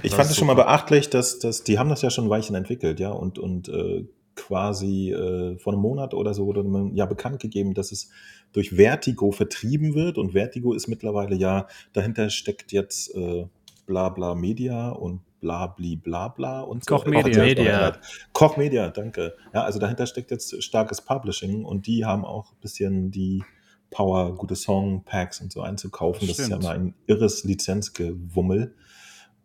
[0.02, 2.30] Ich Das fand es schon mal beachtlich, dass, dass die haben das ja schon ein
[2.30, 6.96] Weilchen entwickelt, ja, und, und äh, quasi äh, vor einem Monat oder so wurde man
[6.96, 8.10] ja bekannt gegeben, dass es
[8.52, 13.46] durch Vertigo vertrieben wird und Vertigo ist mittlerweile ja, dahinter steckt jetzt äh,
[13.86, 16.96] bla bla Media und bla bli bla bla und so.
[16.96, 17.34] Koch Media.
[17.34, 17.98] Selbst Media.
[18.32, 19.36] Koch Media, danke.
[19.54, 23.44] Ja, also dahinter steckt jetzt starkes Publishing und die haben auch ein bisschen die
[23.92, 26.28] Power, gute Song-Packs und so einzukaufen.
[26.28, 28.74] Das ist ja mal ein irres Lizenzgewummel.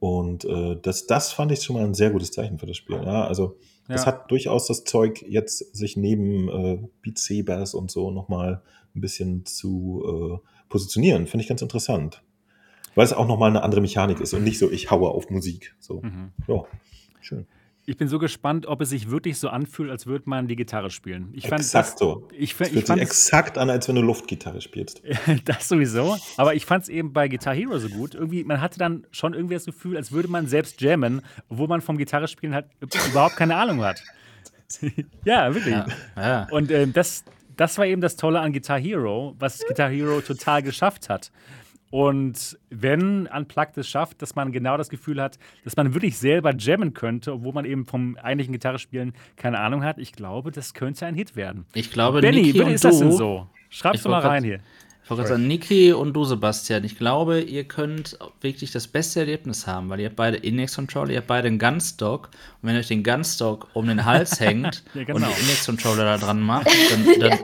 [0.00, 2.96] Und äh, das, das fand ich schon mal ein sehr gutes Zeichen für das Spiel.
[3.04, 3.56] Ja, also
[3.88, 4.06] das Ja.
[4.06, 8.62] hat durchaus das Zeug, jetzt sich neben äh, Beat Sabers und so nochmal
[8.94, 11.26] ein bisschen zu äh, positionieren.
[11.26, 12.22] Finde ich ganz interessant.
[12.98, 15.72] Weil es auch nochmal eine andere Mechanik ist und nicht so, ich haue auf Musik.
[15.78, 16.32] So, Mhm.
[16.48, 16.64] ja,
[17.20, 17.46] schön.
[17.86, 20.90] Ich bin so gespannt, ob es sich wirklich so anfühlt, als würde man die Gitarre
[20.90, 21.28] spielen.
[21.32, 22.26] Ich fand exakt das, so.
[22.36, 25.00] Ich, Es fühlt sich exakt an, als wenn du Luftgitarre spielst.
[25.44, 26.16] das sowieso.
[26.36, 28.16] Aber ich fand es eben bei Guitar Hero so gut.
[28.16, 31.80] Irgendwie, man hatte dann schon irgendwie das Gefühl, als würde man selbst jammen, obwohl man
[31.80, 32.66] vom Gitarrespielen halt
[33.10, 34.02] überhaupt keine Ahnung hat.
[35.24, 35.72] ja, wirklich.
[35.76, 35.86] Ja,
[36.16, 36.48] ja.
[36.50, 37.22] Und ähm, das,
[37.56, 41.30] das war eben das Tolle an Guitar Hero, was Guitar Hero total geschafft hat.
[41.90, 46.54] Und wenn Unplugged es schafft, dass man genau das Gefühl hat, dass man wirklich selber
[46.54, 51.06] jammen könnte, obwohl man eben vom eigentlichen Gitarrespielen keine Ahnung hat, ich glaube, das könnte
[51.06, 51.64] ein Hit werden.
[51.74, 53.46] Ich glaube, Benny, Niki wie ist das denn so?
[53.70, 54.60] Schreib's doch mal rein hier.
[55.08, 60.00] Sagen, Niki und du, Sebastian, ich glaube, ihr könnt wirklich das beste Erlebnis haben, weil
[60.00, 62.28] ihr habt beide Index-Controller, ihr habt beide einen Gunstock
[62.60, 65.16] und wenn ihr euch den Gunstock um den Hals hängt Ja, genau.
[65.16, 67.38] und den Index-Controller da dran macht, dann, dann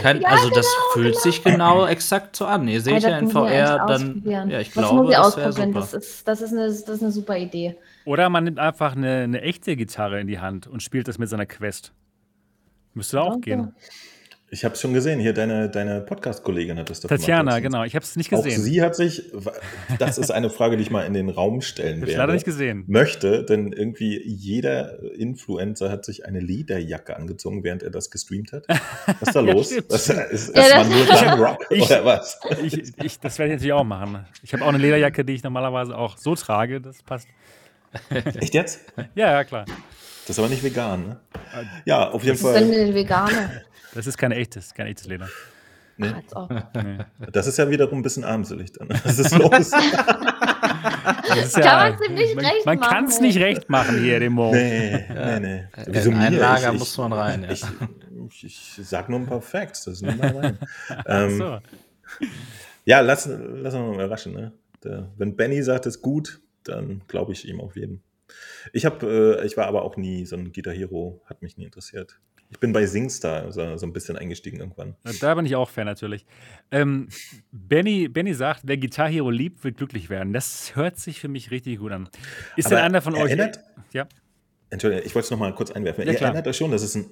[0.00, 2.66] kann, also das fühlt sich genau exakt so an.
[2.66, 5.48] Ihr seht Alter, ja in VR dann, ja, ich das glaube, muss ich das wäre
[5.48, 5.72] ausprobieren.
[5.72, 5.80] super.
[5.80, 7.76] Das ist, das, ist eine, das ist eine super Idee.
[8.04, 11.28] Oder man nimmt einfach eine, eine echte Gitarre in die Hand und spielt das mit
[11.28, 11.92] seiner Quest.
[12.92, 13.72] Müsste auch gehen.
[14.54, 15.18] Ich habe es schon gesehen.
[15.18, 17.82] Hier, deine, deine Podcast-Kollegin hat das doch Tatjana, gemacht genau.
[17.82, 18.62] Ich habe es nicht Auch gesehen.
[18.62, 19.32] sie hat sich,
[19.98, 22.18] das ist eine Frage, die ich mal in den Raum stellen Hab ich werde.
[22.18, 22.84] leider nicht gesehen.
[22.86, 28.64] Möchte, denn irgendwie jeder Influencer hat sich eine Lederjacke angezogen, während er das gestreamt hat.
[28.68, 29.66] Was ist da Ja, los?
[29.72, 29.86] stimmt.
[29.90, 32.38] Was, ist Ja, erstmal das- nur dann Rock Ich- oder was?
[32.62, 34.24] Ich, ich, das werde ich natürlich auch machen.
[34.44, 36.80] Ich habe auch eine Lederjacke, die ich normalerweise auch so trage.
[36.80, 37.26] Das passt.
[38.40, 38.80] Echt jetzt?
[39.16, 39.64] Ja, ja, klar.
[40.28, 41.20] Das ist aber nicht vegan, ne?
[41.86, 42.80] Ja, auf jeden Was ist denn Fall.
[42.84, 43.62] eine Vegane?
[43.94, 45.28] Das ist kein echtes, kein echtes Leder.
[45.96, 46.50] Nee, ob.
[46.74, 46.98] Nee.
[47.32, 48.88] das ist ja wiederum ein bisschen armselig dann.
[49.04, 49.70] Was ist los?
[51.26, 54.52] Das ist ihm nicht man, man kann es nicht recht machen hier, dem Mo.
[54.52, 55.64] Nee, nee, nee.
[56.04, 57.50] In ein Lager Ich- muss man rein, ja.
[57.50, 57.64] Ich,
[58.42, 58.44] ich,
[58.78, 60.58] ich sag nur ein paar Facts, das nicht mal rein.
[61.06, 61.58] ähm, So.
[62.84, 64.34] Ja, lass, lass uns mal überraschen.
[64.34, 64.52] Ne?
[64.82, 68.02] Der, wenn Benny sagt, es ist gut, dann glaube ich ihm auf jeden.
[68.72, 71.64] Ich, hab, äh, ich war aber auch nie so ein Guitar Hero, hat mich nie
[71.64, 72.18] interessiert.
[72.50, 74.94] Ich bin bei Singstar so, so ein bisschen eingestiegen irgendwann.
[75.20, 76.24] Da bin ich auch Fan natürlich.
[76.70, 77.08] Ähm,
[77.50, 80.32] Benny, Benny sagt, wer Guitar Hero liebt, wird glücklich werden.
[80.32, 82.08] Das hört sich für mich richtig gut an.
[82.56, 83.22] Ist denn Aber einer von euch.
[83.30, 83.58] erinnert-
[83.92, 84.06] Ja.
[84.70, 86.04] Entschuldigung, ich wollte es nochmal kurz einwerfen.
[86.04, 86.30] Ja, Ihr klar.
[86.30, 87.06] erinnert euch schon, dass es ein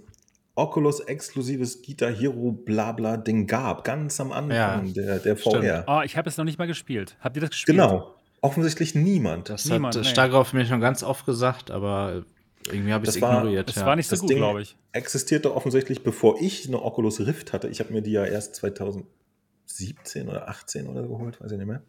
[0.55, 5.37] Oculus-exklusives Guitar Hero Blabla-Ding gab, ganz am Anfang Ja, der, der.
[5.37, 5.85] VR.
[5.87, 7.17] Oh, ich habe es noch nicht mal gespielt.
[7.21, 7.77] Habt ihr das gespielt?
[7.79, 8.15] Genau.
[8.41, 9.49] Offensichtlich niemand.
[9.49, 10.09] Das Niemand, hat nee.
[10.09, 12.25] Starkov mir schon ganz oft gesagt, aber
[12.67, 13.69] irgendwie habe ich es Das war- ignoriert.
[13.69, 13.87] Das ja.
[13.87, 14.77] war nicht so Das gut, Ding glaube ich.
[14.93, 17.69] existierte offensichtlich, bevor ich eine Oculus Rift hatte.
[17.69, 21.67] Ich habe mir die ja erst 2017 oder 18 oder so geholt, weiß ich nicht
[21.67, 21.83] mehr.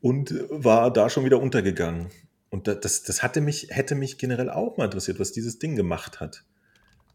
[0.00, 2.08] Und war da schon wieder untergegangen.
[2.50, 5.76] Und da- das, das hatte mich, hätte mich generell auch mal interessiert, was dieses Ding
[5.76, 6.44] gemacht hat.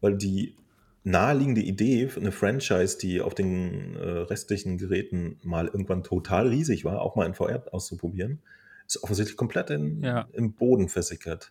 [0.00, 0.56] Weil die
[1.04, 6.84] naheliegende Idee, für eine Franchise, die auf den äh, restlichen Geräten mal irgendwann total riesig
[6.84, 8.40] war, auch mal in VR auszuprobieren,
[8.86, 10.28] ist offensichtlich komplett in, Ja.
[10.32, 11.50] im Boden versickert.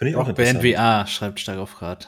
[0.00, 0.76] Finde ich auch Rockband interessant.
[0.76, 2.06] VR, schreibt Starkov gerade.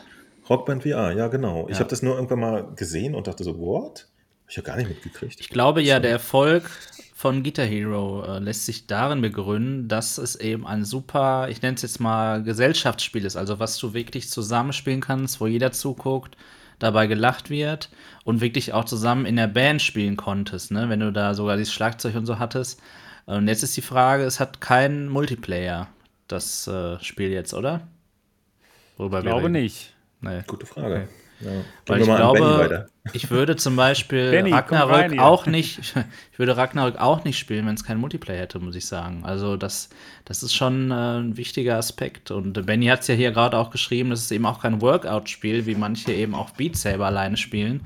[0.49, 1.67] Rockband VR, ja genau.
[1.69, 1.81] Ich Ja.
[1.81, 4.07] habe das nur irgendwann mal gesehen und dachte so, what?
[4.45, 5.39] Hab ich ja gar nicht mitgekriegt.
[5.39, 6.71] Ich glaube ja, der Erfolg
[7.15, 11.75] von Guitar Hero äh, lässt sich darin begründen, dass es eben ein super, ich nenne
[11.75, 16.35] es jetzt mal Gesellschaftsspiel ist, also was du wirklich zusammenspielen kannst, wo jeder zuguckt,
[16.79, 17.91] dabei gelacht wird
[18.25, 20.89] und wirklich auch zusammen in der Band spielen konntest, ne?
[20.89, 22.81] wenn du da sogar dieses Schlagzeug und so hattest.
[23.27, 25.89] Und jetzt ist die Frage, es hat keinen Multiplayer,
[26.29, 27.89] das äh, Spiel jetzt, oder?
[28.97, 29.53] Worüber Ich glaube reden.
[29.53, 29.95] nicht.
[30.21, 30.43] Nee.
[30.47, 31.09] Gute Frage.
[31.41, 31.51] Ja.
[31.51, 35.25] Gehen Weil ich glaube, ich würde zum Beispiel Benny, komm rein Ragnarök hier.
[35.25, 35.79] auch nicht,
[36.33, 39.25] ich würde Ragnarök auch nicht spielen, wenn es keinen Multiplayer hätte, muss ich sagen.
[39.25, 39.89] Also das,
[40.25, 42.31] das ist schon äh, ein wichtiger Aspekt.
[42.31, 45.67] Und Benny hat es ja hier gerade auch geschrieben, das ist eben auch kein Workout-Spiel,
[45.67, 47.81] wie manche eben auch Beat Saber alleine spielen,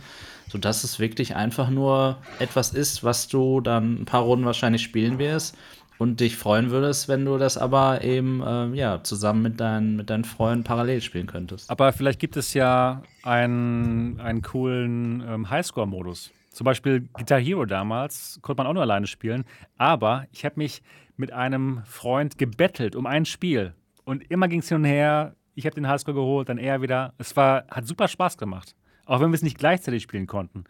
[0.48, 5.18] sodass es wirklich einfach nur etwas ist, was du dann ein paar Runden wahrscheinlich spielen
[5.18, 5.56] wirst.
[5.98, 10.10] Und dich freuen würdest, wenn du das aber eben äh, ja, zusammen mit deinen, mit
[10.10, 11.70] deinen Freunden parallel spielen könntest.
[11.70, 16.32] Aber vielleicht gibt es ja einen, einen coolen ähm, Highscore-Modus.
[16.50, 19.44] Zum Beispiel Guitar Hero damals konnte man auch nur alleine spielen.
[19.76, 20.82] Aber ich habe mich
[21.16, 23.74] mit einem Freund gebettelt um ein Spiel.
[24.04, 25.34] Und immer ging es hin und her.
[25.54, 27.14] Ich habe den Highscore geholt, dann er wieder.
[27.18, 28.74] Es war, hat super Spaß gemacht.
[29.06, 30.64] Auch wenn wir es nicht gleichzeitig spielen konnten.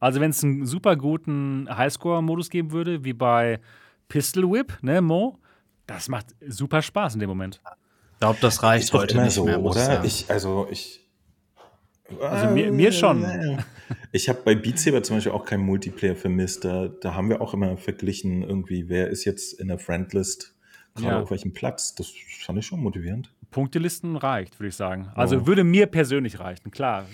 [0.00, 3.60] Also wenn es einen super guten Highscore-Modus geben würde, wie bei
[4.08, 5.38] Pistol Whip, ne, Mo,
[5.86, 7.60] das macht super Spaß in dem Moment.
[8.14, 10.02] Ich glaube, das reicht Ist heute immer nicht so, mehr, oder?
[10.04, 11.04] Ich, also ich.
[12.20, 13.24] Also mir- mir schon.
[14.12, 16.64] Ich habe bei Beat Saber zum Beispiel auch keinen Multiplayer vermisst.
[16.64, 20.54] Da, da haben wir auch immer verglichen, irgendwie, wer ist jetzt in der Friendlist,
[20.94, 21.22] gerade Ja.
[21.22, 21.94] auf welchem Platz.
[21.94, 23.30] Das fand ich schon motivierend.
[23.50, 25.10] Punktelisten reicht, würde ich sagen.
[25.14, 25.46] Also Oh.
[25.46, 27.04] würde mir persönlich reichen, klar.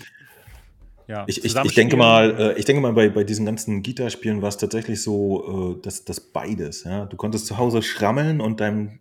[1.07, 4.41] Ja, Ich, ich, ich denke mal, äh, ich denke mal, bei, bei diesen ganzen Gitarspielen
[4.41, 6.83] war es tatsächlich so, äh, dass das beides.
[6.83, 7.05] Ja?
[7.05, 8.99] Du konntest zu Hause schrammeln und deinem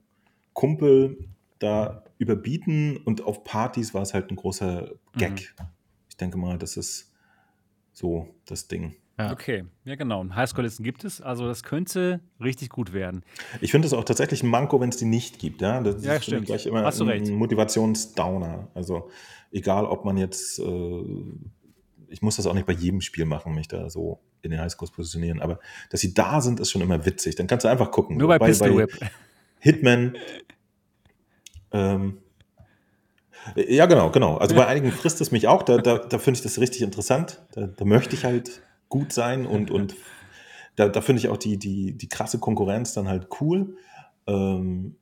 [0.52, 1.18] Kumpel
[1.58, 5.54] da überbieten und auf Partys war es halt ein großer Gag.
[5.58, 5.66] Mhm.
[6.08, 7.12] Ich denke mal, das ist
[7.92, 8.96] so das Ding.
[9.18, 9.30] Ja.
[9.32, 10.20] Okay, ja genau.
[10.20, 13.22] Und Highschool-Listen gibt es, also das könnte richtig gut werden.
[13.60, 15.60] Ich finde es auch tatsächlich ein Manko, wenn es die nicht gibt.
[15.62, 16.46] Ja, das Ja, ist stimmt.
[16.46, 17.30] gleich immer Hast du ein recht.
[17.30, 18.68] Motivationsdowner.
[18.74, 19.10] Also
[19.52, 21.04] egal, ob man jetzt, äh,
[22.14, 24.92] ich muss das auch nicht bei jedem Spiel machen, mich da so in den Highschools
[24.92, 25.58] positionieren, aber
[25.90, 27.34] dass sie da sind, ist schon immer witzig.
[27.34, 28.16] Dann kannst du einfach gucken.
[28.16, 28.92] Nur bei, Pistol Whip.
[29.58, 30.16] Hitman.
[31.72, 32.18] Ähm,
[33.56, 34.36] ja, genau, genau.
[34.36, 35.62] Also bei einigen frisst es mich auch.
[35.62, 37.42] Da, da, da finde ich das richtig interessant.
[37.52, 39.96] Da, da möchte ich halt gut sein und, und
[40.76, 43.76] da, da finde ich auch die, die, die krasse Konkurrenz dann halt cool.
[44.28, 44.96] Ähm,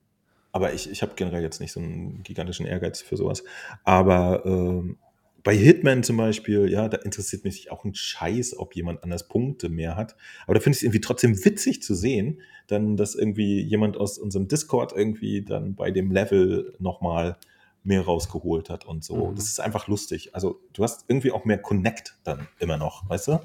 [0.51, 3.45] aber ich, ich habe generell jetzt nicht so einen gigantischen Ehrgeiz für sowas.
[3.85, 4.97] Aber ähm,
[5.45, 9.69] bei Hitman zum Beispiel, ja, da interessiert mich auch ein Scheiß, ob jemand anders Punkte
[9.69, 10.17] mehr hat.
[10.45, 14.19] Aber da finde ich es irgendwie trotzdem witzig zu sehen, dann, dass irgendwie jemand aus
[14.19, 17.39] unserem Discord irgendwie dann bei dem Level nochmal
[17.85, 19.31] mehr rausgeholt hat und so.
[19.31, 19.35] Mhm.
[19.35, 20.35] Das ist einfach lustig.
[20.35, 23.41] Also du hast irgendwie auch mehr Connect dann immer noch, weißt du?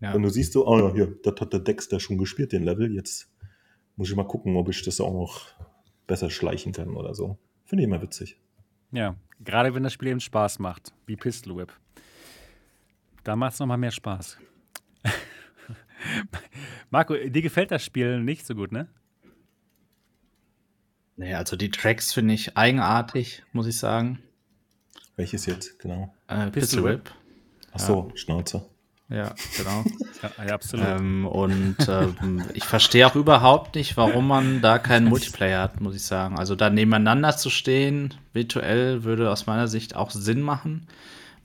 [0.00, 0.14] Ja.
[0.14, 2.94] Wenn du siehst, so, oh ja, hier, das hat der Dexter schon gespielt, den Level.
[2.94, 3.28] Jetzt
[3.96, 5.46] muss ich mal gucken, ob ich das auch noch
[6.06, 7.38] besser schleichen kann oder so.
[7.64, 8.38] Finde ich immer witzig.
[8.92, 11.72] Ja, gerade wenn das Spiel eben Spaß macht, wie Pistol Whip.
[13.24, 14.38] Da macht es nochmal mehr Spaß.
[16.90, 18.88] Marco, dir gefällt das Spiel nicht so gut, ne?
[21.16, 24.22] Nee, also die Tracks finde ich eigenartig, muss ich sagen.
[25.16, 26.14] Welches jetzt, genau?
[26.28, 27.04] Äh, Pistol Pistol Whip.
[27.04, 27.14] Whip.
[27.72, 28.66] Ach so, Schnauze.
[29.10, 29.84] Ja, genau.
[30.22, 30.86] Ja, ja absolut.
[30.86, 35.96] ähm, und ähm, ich verstehe auch überhaupt nicht, warum man da keinen Multiplayer hat, muss
[35.96, 36.38] ich sagen.
[36.38, 40.86] Also da nebeneinander zu stehen, virtuell, würde aus meiner Sicht auch Sinn machen.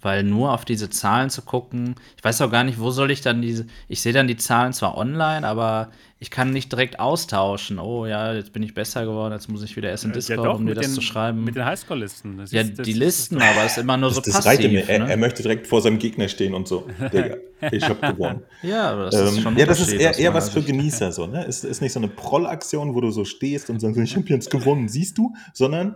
[0.01, 3.21] Weil nur auf diese Zahlen zu gucken, ich weiß auch gar nicht, wo soll ich
[3.21, 5.89] dann diese, ich sehe dann die Zahlen zwar online, aber
[6.19, 7.79] ich kann nicht direkt austauschen.
[7.79, 10.65] Oh ja, jetzt bin ich besser geworden, jetzt muss ich wieder erst in Discord, um
[10.67, 11.43] dir das den, zu schreiben.
[11.43, 12.37] Mit den Highscore-Listen.
[12.37, 14.45] Das ja, ist- die ist- Listen, aber es ist immer nur Das, so das passiv.
[14.51, 14.87] reicht mir.
[14.87, 15.09] Er, ne?
[15.09, 16.87] er möchte direkt vor seinem Gegner stehen und so.
[17.11, 17.37] Digga,
[17.71, 18.43] ich habe gewonnen.
[18.61, 20.61] Ja, aber das ist Ähm, schon ein ja, das ist eher, eher was für.
[20.61, 21.45] Genießer so, ne?
[21.47, 24.51] Es ist nicht so eine Prollaktion, wo du so stehst und sagst, ich habe jetzt
[24.51, 25.95] gewonnen, siehst du, sondern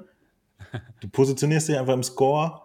[1.00, 2.62] du positionierst dich einfach im Score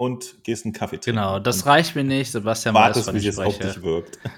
[0.00, 1.20] und gehst einen Kaffee trinken.
[1.20, 2.32] Genau, das reicht mir nicht.
[2.32, 4.18] Sebastian weiß, wartest, von wie ich es auf dich wirkt.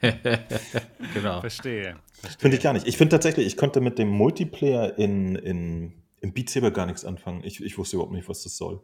[1.14, 1.40] Genau.
[1.40, 1.96] Verstehe.
[2.38, 2.86] Finde ich gar nicht.
[2.86, 7.04] Ich finde tatsächlich, ich konnte mit dem Multiplayer in, in, im Beat Saber gar nichts
[7.04, 7.42] anfangen.
[7.44, 8.80] Ich, ich wusste überhaupt nicht, was das soll.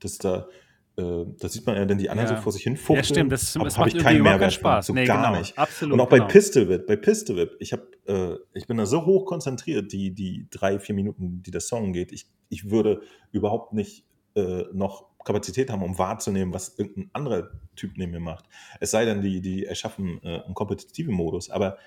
[0.00, 0.48] Das da,
[0.96, 2.36] äh, da sieht man ja dann die anderen Ja.
[2.36, 2.98] so vor sich hin fuchteln.
[2.98, 4.60] Ja, stimmt, das, das hab macht ich keinen irgendwie überhaupt keinen Mehrwert von.
[4.60, 4.86] Spaß.
[4.86, 5.38] So nee, gar genau.
[5.38, 5.58] nicht.
[5.58, 5.94] Absolut.
[5.94, 6.28] Und auch bei genau.
[6.28, 10.12] Pistol Whip, bei Pistol Whip, ich, hab, äh, ich bin da so hoch konzentriert, die,
[10.12, 14.04] die drei, vier Minuten, die der Song geht, ich, ich würde überhaupt nicht
[14.34, 18.46] äh, noch Kapazität haben, um wahrzunehmen, was irgendein anderer Typ neben mir macht.
[18.80, 21.78] Es sei denn, die, die erschaffen äh, einen kompetitiven Modus, aber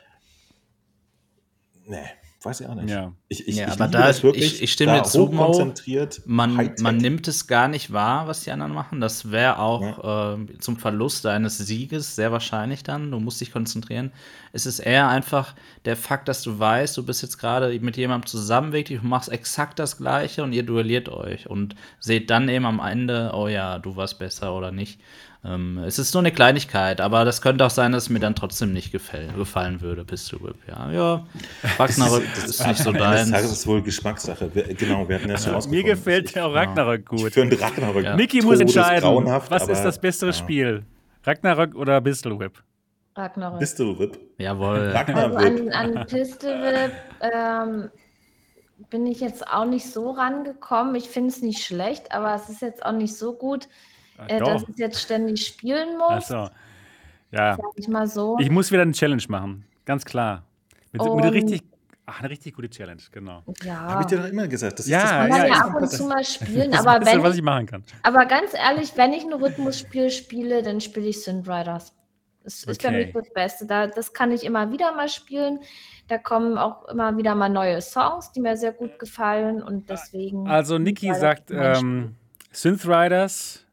[1.86, 2.06] nee,
[2.46, 2.90] weiß ich auch nicht.
[2.90, 3.12] Ja.
[3.28, 5.48] Ich, ich, Ja, ich aber da- das wirklich, ich- ich stimme da zu, Mo.
[5.48, 9.02] hochkonzentriert, Man, man nimmt es gar nicht wahr, was die anderen machen.
[9.02, 13.12] Das wäre auch äh, zum Verlust deines Sieges sehr wahrscheinlich dann.
[13.12, 14.12] Du musst dich konzentrieren.
[14.54, 18.28] Es ist eher einfach der Fakt, dass du weißt, du bist jetzt gerade mit jemandem
[18.28, 22.66] zusammen, wirklich, du machst exakt das Gleiche und ihr duelliert euch und seht dann eben
[22.66, 25.00] am Ende, oh ja, du warst besser oder nicht.
[25.48, 28.34] Ähm, es ist nur eine Kleinigkeit, aber das könnte auch sein, dass es mir dann
[28.36, 30.56] trotzdem nicht gefällt, gefallen würde, Pistol Whip.
[30.68, 31.26] Ja, ja.
[31.78, 33.52] Ragnarök ist nicht so Am Ende des Tages deins.
[33.52, 34.50] ist wohl Geschmackssache.
[34.56, 35.86] Wir, genau, wir hatten ja schon Mir rausgefunden.
[35.86, 37.34] gefällt ja auch Ragnarök Ich gut.
[37.34, 38.16] finde Ragnarök Ja.
[38.16, 40.34] Niki muss entscheiden, was ist aber- das bessere ja.
[40.34, 40.84] Spiel?
[41.24, 42.64] Ragnarök oder Pistol Whip?
[43.16, 43.60] Ragnarök.
[43.60, 44.20] Pistol Whip.
[44.40, 44.80] Jawohl.
[44.80, 45.46] Also Ragnarök.
[45.46, 46.92] an, an Pistol Whip
[47.22, 47.90] ähm,
[48.90, 50.96] bin ich jetzt auch nicht so rangekommen.
[50.96, 53.68] Ich finde es nicht schlecht, aber es ist jetzt auch nicht so gut,
[54.28, 56.32] äh, dass ich jetzt ständig spielen muss.
[56.32, 56.50] Achso.
[57.32, 57.56] Ja.
[57.56, 58.38] Sag ich mal so.
[58.40, 59.66] Ich muss wieder eine Challenge machen.
[59.86, 60.44] Ganz klar.
[60.92, 61.62] Mit, mit Und- einer richtig,
[62.06, 63.44] ach, eine richtig gute Challenge, genau.
[63.64, 63.76] ja.
[63.76, 64.80] Habe ich dir doch immer gesagt.
[64.80, 66.86] Das Ja, ist das kann ja, man ich- ja ab und zu mal spielen, Das
[66.86, 67.84] aber Beste, wenn was ich, machen kann.
[68.04, 71.94] aber ganz ehrlich, wenn ich ein Rhythmusspiel spiele, dann spiele ich Synth Riders.
[72.44, 73.06] Das ist für Okay.
[73.08, 73.66] mich das Beste.
[73.66, 75.60] Da, das kann ich immer wieder mal spielen.
[76.08, 80.48] Da kommen auch immer wieder mal neue Songs, die mir sehr gut gefallen und deswegen.
[80.48, 82.16] Also Niki sagt ähm,
[82.52, 83.65] Synth Riders,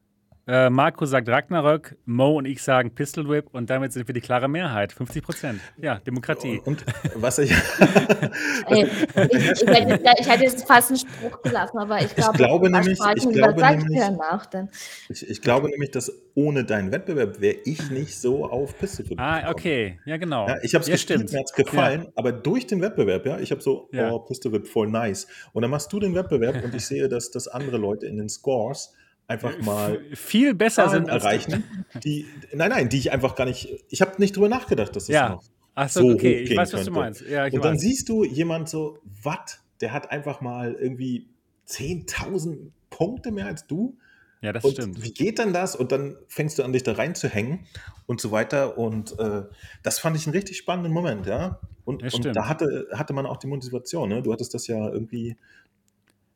[0.52, 4.20] äh, Marco sagt Ragnarök, Mo und ich sagen Pistol Whip und damit sind wir die
[4.20, 4.92] klare Mehrheit.
[4.92, 5.60] 50 Prozent.
[5.78, 6.60] Ja, Demokratie.
[6.66, 6.84] Und
[7.14, 7.50] was ich,
[8.68, 12.66] Ey, ich, ich, hätte, ich hätte jetzt fast einen Spruch gelassen, aber ich, glaube, glaube
[12.68, 14.68] über nämlich- ich glaube nämlich- danach, denn
[15.08, 19.18] ich, ich glaube nämlich, dass ohne deinen Wettbewerb wäre ich nicht so auf Pistol Whip
[19.20, 19.54] Ah, gekommen.
[19.54, 20.00] okay.
[20.04, 20.48] Ja, genau.
[20.48, 21.32] Ja, ich habe es ja, gespielt, stimmt.
[21.32, 24.10] mir hat es gefallen, aber durch den Wettbewerb, ja, ich habe so, Ja.
[24.12, 25.26] oh, Pistol Whip voll nice.
[25.52, 28.28] Und dann machst du den Wettbewerb und ich sehe, dass, dass andere Leute in den
[28.28, 28.94] Scores
[29.32, 31.64] einfach mal F- Viel besser Zahlen sind erreichen,
[32.04, 35.14] die, nein, nein, die ich einfach gar nicht, ich habe nicht drüber nachgedacht, dass das
[35.14, 35.28] Ja.
[35.30, 35.44] noch
[35.74, 37.00] Achso, so okay, ich weiß, was du könnte.
[37.00, 37.20] meinst.
[37.22, 37.80] Ja, Und dann weiß.
[37.80, 41.28] siehst du jemand so, was, der hat einfach mal irgendwie
[41.68, 43.96] 10.000 Punkte mehr als du.
[44.42, 45.02] Ja, das und stimmt.
[45.04, 45.76] wie geht dann das?
[45.76, 47.60] Und dann fängst du an, dich da reinzuhängen
[48.06, 48.76] und so weiter.
[48.76, 49.42] Und äh,
[49.84, 51.60] das fand ich einen richtig spannenden Moment, ja.
[51.84, 54.20] Und, und da hatte, hatte man auch die Motivation, ne?
[54.22, 55.36] Du hattest das ja irgendwie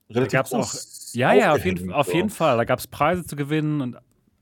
[0.08, 2.56] Da relativ gab's auch, groß ja, ja, auf jeden, auf jeden Fall.
[2.56, 3.96] Da gab es Preise zu gewinnen und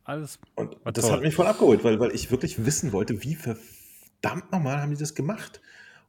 [0.04, 0.38] alles.
[0.56, 1.12] Und das toll.
[1.12, 4.98] hat mich voll abgeholt, weil, weil ich wirklich wissen wollte, wie verdammt nochmal haben die
[4.98, 5.60] das gemacht?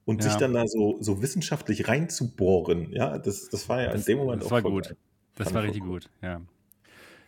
[0.06, 0.40] Und sich Ja.
[0.40, 4.42] dann da so, so wissenschaftlich reinzubohren, ja, das, das war ja in Das, dem Moment
[4.42, 4.88] das auch war gut.
[4.90, 4.98] geil.
[5.36, 6.42] Das war ich richtig gut, ja.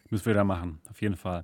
[0.10, 1.44] Müssen wir da machen, auf jeden Fall.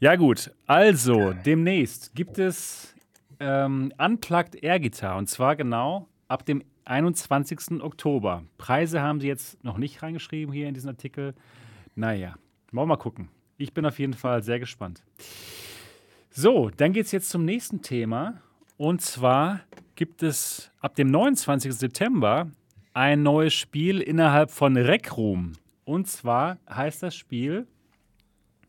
[0.00, 0.50] Ja, gut.
[0.66, 2.94] Also, demnächst gibt es
[3.40, 7.82] ähm, Unplugged Air Guitar und zwar genau ab dem 21.
[7.82, 8.44] Oktober.
[8.58, 11.34] Preise haben sie jetzt noch nicht reingeschrieben hier in diesen Artikel.
[11.94, 12.34] Naja,
[12.72, 13.28] wollen wir mal gucken.
[13.58, 15.02] Ich bin auf jeden Fall sehr gespannt.
[16.30, 18.40] So, dann geht es jetzt zum nächsten Thema.
[18.76, 19.60] Und zwar
[19.94, 21.72] gibt es ab dem 29.
[21.74, 22.50] September
[22.94, 25.52] ein neues Spiel innerhalb von Rec Room.
[25.84, 27.66] Und zwar heißt das Spiel.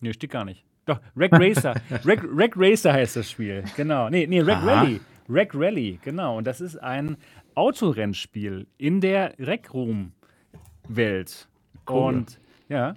[0.01, 0.65] Nee, steht gar nicht.
[0.85, 1.75] Doch, Rec Racer.
[2.05, 3.63] Rec, Rec Racer heißt das Spiel.
[3.75, 4.09] Genau.
[4.09, 4.81] Nee, nee, Rec Aha.
[4.81, 4.99] Rally.
[5.29, 6.37] Rec Rally, genau.
[6.37, 7.17] Und das ist ein
[7.55, 11.47] Autorennspiel in der Rec Room-Welt.
[11.87, 11.97] Cool.
[11.97, 12.39] Und
[12.69, 12.95] ja,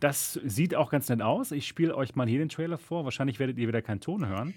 [0.00, 1.52] das sieht auch ganz nett aus.
[1.52, 3.04] Ich spiele euch mal hier den Trailer vor.
[3.04, 4.54] Wahrscheinlich werdet ihr wieder keinen Ton hören.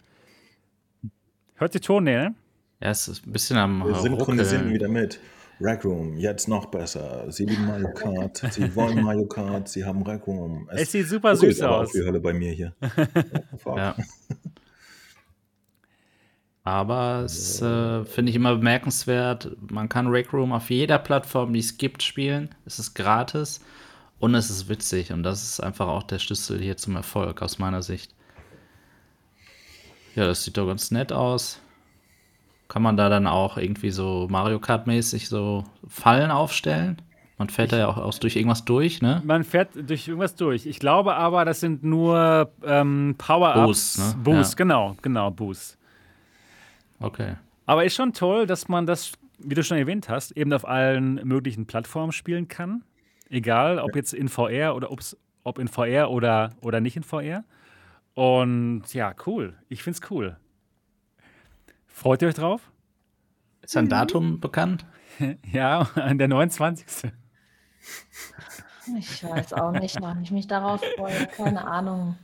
[1.55, 2.35] Hört ihr Ton, ne?
[2.81, 5.19] Ja, es ist ein bisschen am Wir synchronisieren wieder mit.
[5.61, 7.31] Rack Room, jetzt noch besser.
[7.31, 10.67] Sie lieben Mario Kart, sie wollen Mario Kart, sie haben Rack Room.
[10.71, 11.87] Es sieht super süß aus.
[11.87, 12.73] Auch die Hölle bei mir hier.
[13.57, 13.77] Fuck.
[13.77, 13.95] Ja.
[16.65, 19.55] Aber es äh, finde ich immer bemerkenswert.
[19.71, 22.49] Man kann Rec Room auf jeder Plattform, die es gibt, spielen.
[22.65, 23.61] Es ist gratis
[24.17, 25.13] und es ist witzig.
[25.13, 28.15] Und das ist einfach auch der Schlüssel hier zum Erfolg aus meiner Sicht.
[30.15, 31.59] Ja, das sieht doch ganz nett aus.
[32.67, 36.99] Kann man da dann auch irgendwie so Mario Kart-mäßig so Fallen aufstellen?
[37.37, 39.21] Man fährt da ja auch, durch irgendwas durch, ne?
[39.23, 40.65] Man fährt durch irgendwas durch.
[40.65, 43.65] Ich glaube aber, das sind nur ähm, Power-Ups.
[43.65, 44.23] Boosts, ne?
[44.23, 44.55] Boost, Ja.
[44.55, 45.77] genau, genau, Boost.
[46.99, 47.35] Okay.
[47.65, 51.15] Aber ist schon toll, dass man das, wie du schon erwähnt hast, eben auf allen
[51.27, 52.83] möglichen Plattformen spielen kann.
[53.29, 57.43] Egal, ob jetzt in VR oder ob's, ob in VR oder, oder nicht in VR.
[58.13, 59.55] Und ja, cool.
[59.67, 60.37] Ich find's cool.
[61.87, 62.71] Freut ihr euch drauf?
[63.61, 64.85] Ist ein Datum bekannt?
[65.49, 67.09] Ja, an der 29.
[68.99, 71.27] Ich weiß auch nicht, wann ich mich darauf freue.
[71.27, 72.17] Keine Ahnung.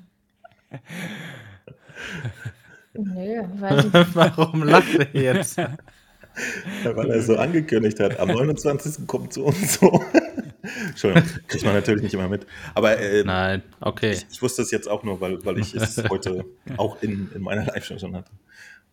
[2.94, 4.16] Nö, weiß ich nicht.
[4.16, 5.58] Warum lacht er jetzt?
[5.58, 9.06] Ja, weil er so angekündigt hat, am 29.
[9.08, 10.04] kommt so und so.
[10.88, 12.46] Entschuldigung, kriegt man natürlich nicht immer mit.
[12.74, 14.12] Aber äh, Nein, okay.
[14.12, 16.46] ich, ich wusste es jetzt auch nur, weil, weil ich es heute
[16.78, 18.32] auch in, in meiner Live-Show schon hatte.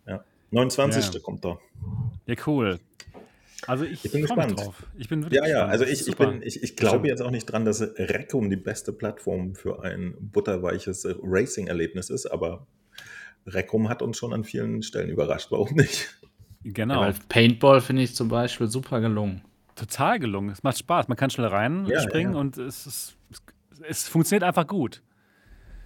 [0.07, 0.25] Ja.
[0.51, 1.15] 29.
[1.15, 1.21] Ja.
[1.21, 1.59] kommt da.
[2.27, 2.81] Ja, cool.
[3.67, 4.59] Also ich, Ich bin gespannt.
[4.59, 4.87] drauf.
[4.97, 7.47] Ich bin wirklich Ja, ja, also ich, ich, bin, ich, ich glaube jetzt auch nicht
[7.47, 12.67] dran, dass Reckum die beste Plattform für ein butterweiches Racing-Erlebnis ist, aber
[13.47, 15.51] Reckum hat uns schon an vielen Stellen überrascht.
[15.51, 16.09] Warum nicht?
[16.65, 16.95] Genau.
[16.95, 19.43] Ja, weil Paintball finde ich zum Beispiel super gelungen.
[19.77, 20.51] total gelungen.
[20.51, 21.07] Es macht Spaß.
[21.09, 22.41] Man kann schnell reinspringen Ja, ja.
[22.41, 23.17] und es, ist,
[23.89, 25.03] es funktioniert einfach gut.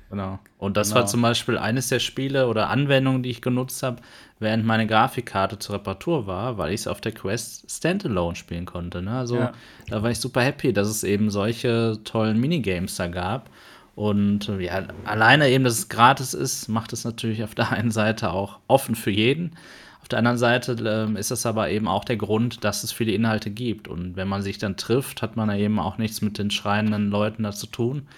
[0.08, 0.38] Genau.
[0.58, 1.00] Und das Genau.
[1.00, 4.02] war zum Beispiel eines der Spiele oder Anwendungen, die ich genutzt habe,
[4.38, 9.00] während meine Grafikkarte zur Reparatur war, weil ich es auf der Quest Standalone spielen konnte.
[9.02, 9.10] Ne?
[9.16, 9.52] Also Ja.
[9.88, 13.48] da war ich super happy, dass es eben solche tollen Minigames da gab.
[13.94, 17.90] Und äh, ja, alleine eben, dass es gratis ist, macht es natürlich auf der einen
[17.90, 19.52] Seite auch offen für jeden.
[20.00, 23.12] Auf der anderen Seite ähm, ist das aber eben auch der Grund, dass es viele
[23.12, 23.88] Inhalte gibt.
[23.88, 27.10] Und wenn man sich dann trifft, hat man da eben auch nichts mit den schreienden
[27.10, 28.08] Leuten da zu tun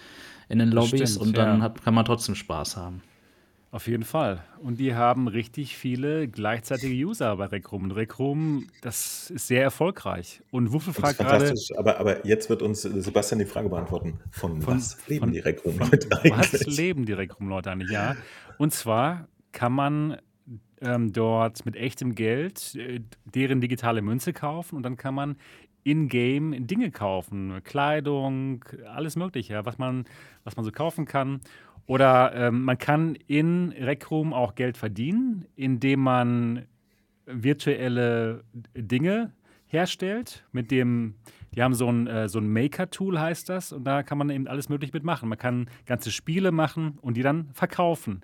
[0.48, 1.64] in den Lobbys stimmt, und dann ja.
[1.64, 3.02] hat, kann man trotzdem Spaß haben.
[3.74, 4.40] Auf jeden Fall.
[4.60, 7.82] Und die haben richtig viele gleichzeitige User bei Rec Room.
[7.82, 10.42] Und Rec Room, das ist sehr erfolgreich.
[10.52, 11.76] Und Wuffel fragt gerade, fantastisch.
[11.76, 15.40] Aber, aber jetzt wird uns Sebastian die Frage beantworten: Von, Von- was leben von- die
[15.40, 16.76] Reckum von Leute was eigentlich?
[16.76, 17.90] leben die Rec Room-Leute eigentlich?
[17.90, 18.14] Ja.
[18.58, 20.18] Und zwar kann man
[20.80, 25.34] ähm, dort mit echtem Geld äh, deren digitale Münze kaufen und dann kann man
[25.82, 27.60] in-game Dinge kaufen.
[27.64, 30.04] Kleidung, alles Mögliche, was man,
[30.44, 31.40] was man so kaufen kann.
[31.86, 36.66] Oder ähm, man kann in Rec Room auch Geld verdienen, indem man
[37.26, 38.44] virtuelle
[38.74, 39.32] Dinge
[39.66, 41.14] herstellt, mit dem,
[41.54, 44.46] die haben so ein, äh, so ein Maker-Tool, heißt das, und da kann man eben
[44.46, 45.28] alles Mögliche mitmachen.
[45.28, 48.22] Man kann ganze Spiele machen und die dann verkaufen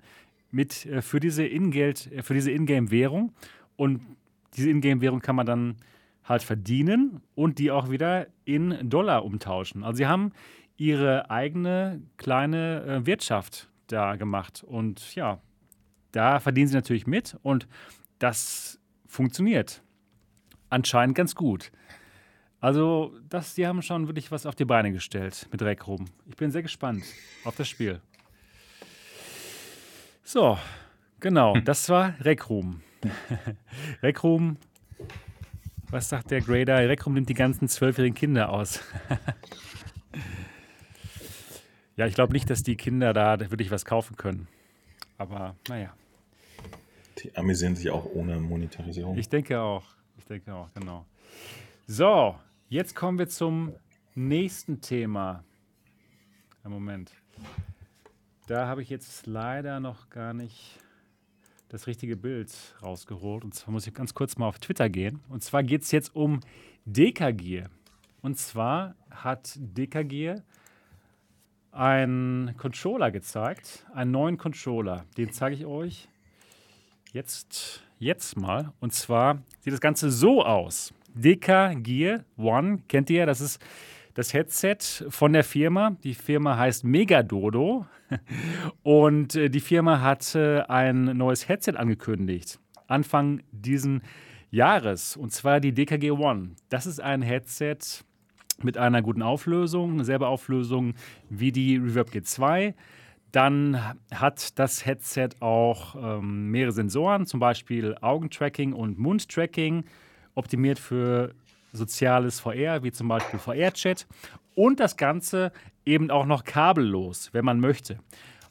[0.51, 3.33] mit, äh, für diese äh, für diese Ingame-Währung.
[3.75, 4.01] Und
[4.55, 5.75] diese Ingame-Währung kann man dann
[6.23, 9.83] halt verdienen und die auch wieder in Dollar umtauschen.
[9.83, 10.31] Also sie haben
[10.81, 14.63] ihre eigene kleine äh, Wirtschaft da gemacht.
[14.63, 15.39] Und ja,
[16.11, 17.67] da verdienen sie natürlich mit und
[18.17, 19.83] das funktioniert
[20.71, 21.71] anscheinend ganz gut.
[22.61, 26.05] Also, das, die haben schon wirklich was auf die Beine gestellt mit Rec Room.
[26.27, 27.03] Ich bin sehr gespannt
[27.43, 28.01] auf das Spiel.
[30.23, 30.57] So,
[31.19, 32.81] genau, das war Rec Room.
[34.01, 34.57] Rec Room,
[35.91, 36.89] was sagt der Grader?
[36.89, 38.79] Rec Room nimmt die ganzen zwölfjährigen Kinder aus.
[42.01, 44.47] ja, ich glaube nicht, dass die Kinder da wirklich was kaufen können.
[45.19, 45.93] Aber naja.
[47.19, 49.19] Die amüsieren sich auch ohne Monetarisierung.
[49.19, 49.85] Ich denke auch.
[50.17, 51.05] Ich denke auch, genau.
[51.85, 52.35] So,
[52.69, 53.73] jetzt kommen wir zum
[54.15, 55.43] nächsten Thema.
[56.63, 57.11] Einen Moment.
[58.47, 60.79] Da habe ich jetzt leider noch gar nicht
[61.69, 62.51] das richtige Bild
[62.81, 63.43] rausgeholt.
[63.43, 65.19] Und zwar muss ich ganz kurz mal auf Twitter gehen.
[65.29, 66.39] Und zwar geht es jetzt um
[66.85, 67.65] DKG.
[68.23, 70.41] Und zwar hat DKG
[71.71, 75.05] einen Controller gezeigt, einen neuen Controller.
[75.17, 76.07] Den zeige ich euch
[77.13, 78.73] jetzt, jetzt mal.
[78.79, 80.93] Und zwar sieht das Ganze so aus.
[81.13, 83.25] DK Gear One, kennt ihr?
[83.25, 83.61] Das ist
[84.13, 84.77] das Headset
[85.09, 85.97] von der Firma.
[86.03, 87.85] Die Firma heißt Megadodo.
[88.83, 92.59] Und äh, die Firma hat ein neues Headset angekündigt.
[92.87, 94.01] Anfang diesen
[94.49, 95.15] Jahres.
[95.15, 96.51] Und zwar die DKG One.
[96.69, 97.77] Das ist ein Headset
[98.63, 100.93] mit einer guten Auflösung, selbe Auflösung
[101.29, 102.73] wie die Reverb G2.
[103.31, 103.81] Dann
[104.13, 109.85] hat das Headset auch ähm, mehrere Sensoren, zum Beispiel Augentracking und Mundtracking,
[110.35, 111.33] optimiert für
[111.71, 114.05] soziales VR, wie zum Beispiel VR-Chat.
[114.53, 115.51] Und das Ganze
[115.85, 117.99] eben auch noch kabellos, wenn man möchte.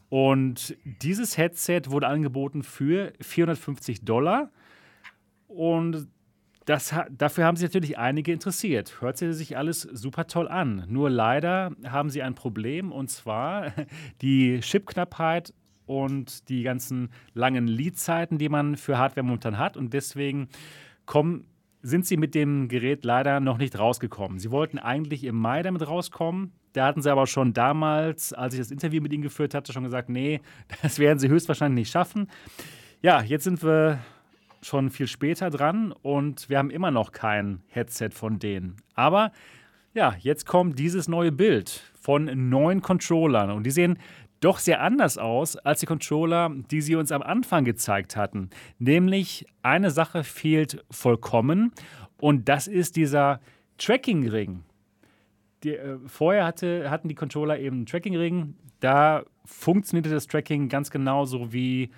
[0.09, 4.51] Und dieses Headset wurde angeboten für 450 Dollar.
[5.47, 6.09] Und
[6.71, 9.01] das, dafür haben sich natürlich einige interessiert.
[9.01, 10.85] Hört sich alles super toll an.
[10.89, 13.73] Nur leider haben sie ein Problem und zwar
[14.23, 15.53] die Chipknappheit
[15.87, 19.77] und die ganzen langen Leadzeiten, die man für Hardware momentan hat.
[19.77, 20.49] Und deswegen
[21.07, 21.45] kommen,
[21.83, 24.39] sind sie mit dem Gerät leider noch nicht rausgekommen.
[24.39, 26.53] Sie wollten eigentlich im Mai damit rauskommen.
[26.73, 29.83] Da hatten sie aber schon damals, als ich das Interview mit ihnen geführt hatte, schon
[29.83, 30.41] gesagt, nee,
[30.83, 32.29] das werden sie höchstwahrscheinlich nicht schaffen.
[33.03, 33.99] Ja, jetzt sind wir
[34.63, 38.77] schon viel später dran und wir haben immer noch kein Headset von denen.
[38.95, 39.33] Aber
[39.95, 43.99] ja, jetzt kommt dieses neue Bild von neun Controllern und die sehen
[44.41, 48.51] doch sehr anders aus als die Controller, die sie uns am Anfang gezeigt hatten.
[48.79, 51.73] Nämlich eine Sache fehlt vollkommen
[52.19, 53.41] und das ist dieser
[53.79, 54.63] Tracking-Ring.
[55.65, 58.55] Äh, vorher hatte, hatten die Controller eben einen Tracking-Ring.
[58.81, 61.91] Da funktionierte das Tracking ganz genauso wie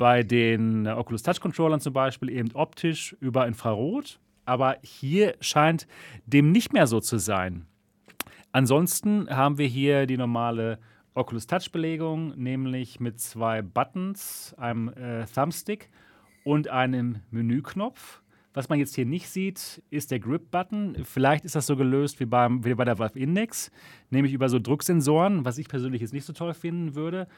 [0.00, 4.18] bei den Oculus Touch Controllern zum Beispiel eben optisch über Infrarot.
[4.46, 5.86] Aber hier scheint
[6.24, 7.66] dem nicht mehr so zu sein.
[8.50, 10.78] Ansonsten haben wir hier die normale
[11.12, 15.90] Oculus Touch Belegung, nämlich mit zwei Buttons, einem äh, Thumbstick
[16.44, 18.22] und einem Menüknopf.
[18.54, 21.04] Was man jetzt hier nicht sieht, ist der Grip-Button.
[21.04, 23.70] Vielleicht ist das so gelöst wie, beim, wie bei der Valve Index,
[24.08, 27.28] nämlich über so Drucksensoren, was ich persönlich jetzt nicht so toll finden würde.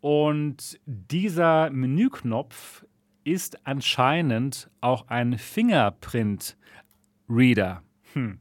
[0.00, 2.84] Und dieser Menüknopf
[3.24, 7.82] ist anscheinend auch ein Fingerprint-Reader.
[8.12, 8.38] Hm.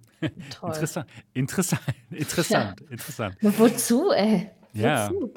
[0.50, 0.70] Toll.
[0.70, 2.88] Interessant, interessant, interessant, ja.
[2.90, 3.38] interessant.
[3.42, 4.50] Wozu, ey?
[4.74, 5.10] Ja.
[5.10, 5.34] Wozu?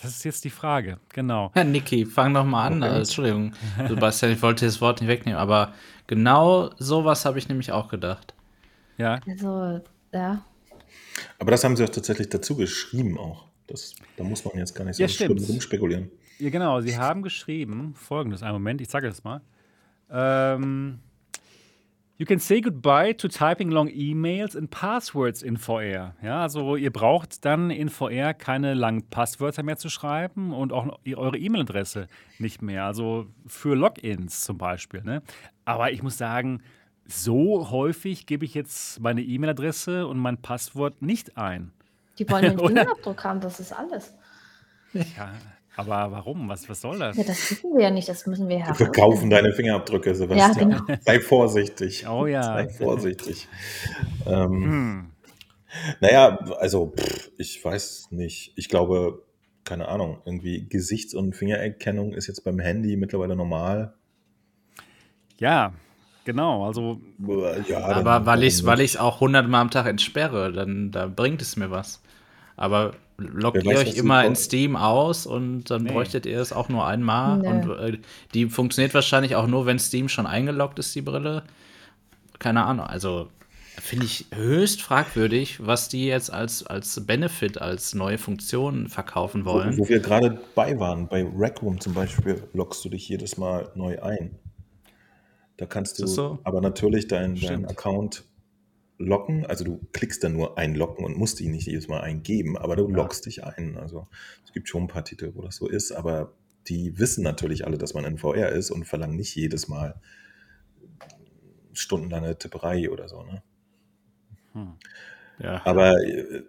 [0.00, 1.50] Das ist jetzt die Frage, genau.
[1.54, 2.82] Herr Niki, fang doch mal an.
[2.82, 2.98] Okay.
[2.98, 3.54] Entschuldigung,
[3.88, 5.74] Sebastian, ich wollte das Wort nicht wegnehmen, aber
[6.08, 8.34] genau sowas habe ich nämlich auch gedacht.
[8.98, 9.20] Ja.
[9.28, 9.80] Also,
[10.12, 10.44] ja.
[11.38, 13.46] Aber das haben sie auch tatsächlich dazu geschrieben auch.
[13.66, 16.10] Das, da muss man jetzt gar nicht so ja, schlimm rumspekulieren.
[16.38, 16.80] Ja, genau.
[16.80, 19.40] Sie haben geschrieben folgendes: einen Moment, ich zeige das mal.
[20.10, 20.98] Ähm,
[22.22, 26.14] You can say goodbye to typing long emails and passwords in VR.
[26.22, 31.00] Ja, also ihr braucht dann in VR keine langen Passwörter mehr zu schreiben und auch
[31.04, 32.06] eure E-Mail-Adresse
[32.38, 32.84] nicht mehr.
[32.84, 35.02] Also für Logins zum Beispiel.
[35.02, 35.22] Ne?
[35.64, 36.62] Aber ich muss sagen,
[37.06, 41.72] so häufig gebe ich jetzt meine E-Mail-Adresse und mein Passwort nicht ein.
[42.22, 44.14] Die wollen den Fingerabdruck haben, das ist alles.
[44.92, 45.32] Ja,
[45.76, 46.48] aber warum?
[46.48, 47.16] Was, was soll das?
[47.16, 48.68] Ja, das wissen wir ja nicht, das müssen wir ja.
[48.68, 50.70] Wir verkaufen deine Fingerabdrücke, Sebastian.
[50.70, 51.00] Ja, genau.
[51.00, 52.06] Sei vorsichtig.
[52.06, 52.42] Oh ja.
[52.42, 53.48] Sei vorsichtig.
[54.26, 55.10] ähm, hm.
[56.00, 58.52] Naja, also pff, ich weiß nicht.
[58.56, 59.22] Ich glaube,
[59.64, 63.94] keine Ahnung, irgendwie Gesichts- und Fingererkennung ist jetzt beim Handy mittlerweile normal.
[65.38, 65.72] Ja,
[66.24, 66.66] genau.
[66.66, 67.00] Also.
[67.66, 71.56] Ja, aber weil ich es weil auch hundertmal am Tag entsperre, dann da bringt es
[71.56, 72.02] mir was.
[72.62, 75.90] Aber loggt ihr euch immer in Steam aus und dann nee.
[75.90, 77.38] bräuchtet ihr es auch nur einmal.
[77.38, 77.48] Nee.
[77.48, 77.98] Und äh,
[78.34, 81.42] die funktioniert wahrscheinlich auch nur, wenn Steam schon eingeloggt ist, die Brille.
[82.38, 82.86] Keine Ahnung.
[82.86, 83.26] Also
[83.80, 89.76] finde ich höchst fragwürdig, was die jetzt als, als Benefit, als neue Funktion verkaufen wollen.
[89.76, 93.38] Wo, wo wir gerade bei waren, bei Rec Room zum Beispiel, loggst du dich jedes
[93.38, 94.38] Mal neu ein.
[95.56, 96.38] Da kannst du so?
[96.44, 98.22] aber natürlich deinen dein Account
[99.04, 99.44] locken.
[99.46, 102.88] Also du klickst dann nur einloggen und musst ihn nicht jedes Mal eingeben, aber du
[102.88, 102.96] Ja.
[102.96, 103.76] loggst dich ein.
[103.76, 104.08] Also
[104.44, 106.32] es gibt schon ein paar Titel, wo das so ist, aber
[106.68, 110.00] die wissen natürlich alle, dass man in VR ist und verlangen nicht jedes Mal
[111.72, 113.22] stundenlange Tipperei oder so.
[113.22, 113.42] Ne?
[114.52, 114.72] Hm.
[115.38, 115.62] Ja.
[115.64, 116.42] Aber äh,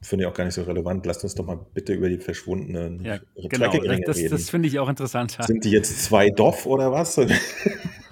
[0.00, 1.04] finde ich auch gar nicht so relevant.
[1.04, 3.66] Lasst uns doch mal bitte über die verschwundenen Ja, genau.
[3.66, 4.30] Tracking-Ringe Das, das, reden.
[4.30, 5.42] das finde ich auch interessanter.
[5.42, 7.16] Sind die jetzt zwei Doff oder was?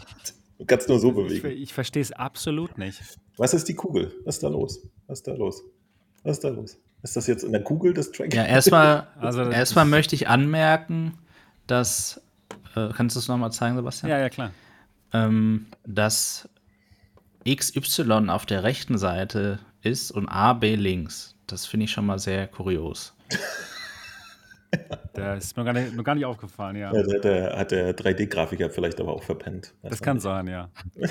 [0.59, 1.63] du kannst nur so Ich, bewegen.
[1.63, 3.01] ich verstehe es absolut nicht.
[3.37, 4.13] Was ist die Kugel?
[4.25, 4.81] Was ist da los?
[5.07, 5.63] Was ist da los?
[6.23, 6.77] Was ist da los?
[7.03, 8.33] Ist das jetzt in der Kugel das Tracking?
[8.39, 11.19] Ja, erstmal Also erstmal möchte ich anmerken,
[11.67, 12.21] dass,
[12.77, 14.11] äh, kannst du es nochmal zeigen, Sebastian?
[14.11, 14.53] Ja, ja, klar.
[15.13, 16.49] ähm, dass
[17.49, 21.35] XY auf der rechten Seite ist und AB links.
[21.47, 23.13] Das finde ich schon mal sehr kurios.
[25.15, 26.93] Das ist mir gar nicht, mir gar nicht aufgefallen, ja.
[26.93, 29.73] Ja, da hat der, hat der 3D-Grafiker vielleicht aber auch verpennt.
[29.83, 30.25] Das kann nicht.
[30.25, 30.69] sein, ja.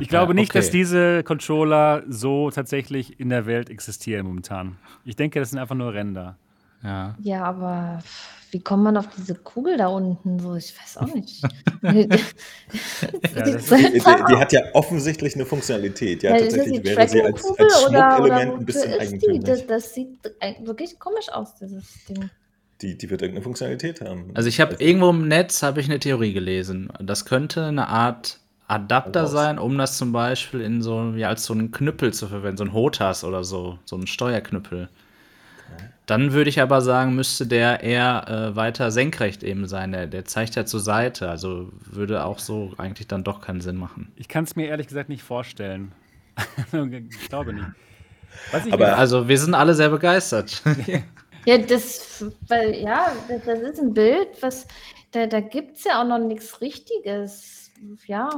[0.00, 0.76] Ich glaube Ja, nicht, dass okay.
[0.78, 4.76] diese Controller so tatsächlich in der Welt existieren momentan.
[5.04, 6.36] Ich denke, das sind einfach nur Ränder.
[6.84, 7.16] Ja.
[7.20, 8.02] Ja, aber
[8.50, 10.38] wie kommt man auf diese Kugel da unten?
[10.38, 11.42] So, ich weiß auch nicht.
[11.82, 16.22] Ja, Die, die, die hat ja offensichtlich eine Funktionalität.
[16.22, 19.00] Ja, Ja, tatsächlich wäre sie als, als Schmuckelement ein bisschen ist die?
[19.00, 19.44] eigentümlich.
[19.44, 20.18] Das, das sieht
[20.62, 22.30] wirklich komisch aus, dieses Ding.
[22.80, 24.30] Die, die wird irgendeine Funktionalität haben.
[24.34, 26.90] Also ich habe irgendwo im Netz habe ich eine Theorie gelesen.
[27.00, 28.38] Das könnte eine Art
[28.68, 29.32] Adapter Raus.
[29.32, 32.64] sein, um das zum Beispiel in so ja, als so einen Knüppel zu verwenden, so
[32.64, 34.88] ein HOTAS oder so, so ein Steuerknüppel.
[36.06, 39.92] Dann würde ich aber sagen, müsste der eher äh, weiter senkrecht eben sein.
[39.92, 43.76] Der, der zeigt ja zur Seite, also würde auch so eigentlich dann doch keinen Sinn
[43.76, 44.10] machen.
[44.16, 45.92] Ich kann es mir ehrlich gesagt nicht vorstellen.
[46.72, 47.66] ich glaube nicht.
[48.52, 50.62] Was ich Aber- Also wir sind alle sehr begeistert.
[51.46, 54.66] Ja, das, weil, ja, das, das ist ein Bild, was,
[55.12, 57.70] da, da gibt es ja auch noch nichts Richtiges.
[58.06, 58.28] Ja,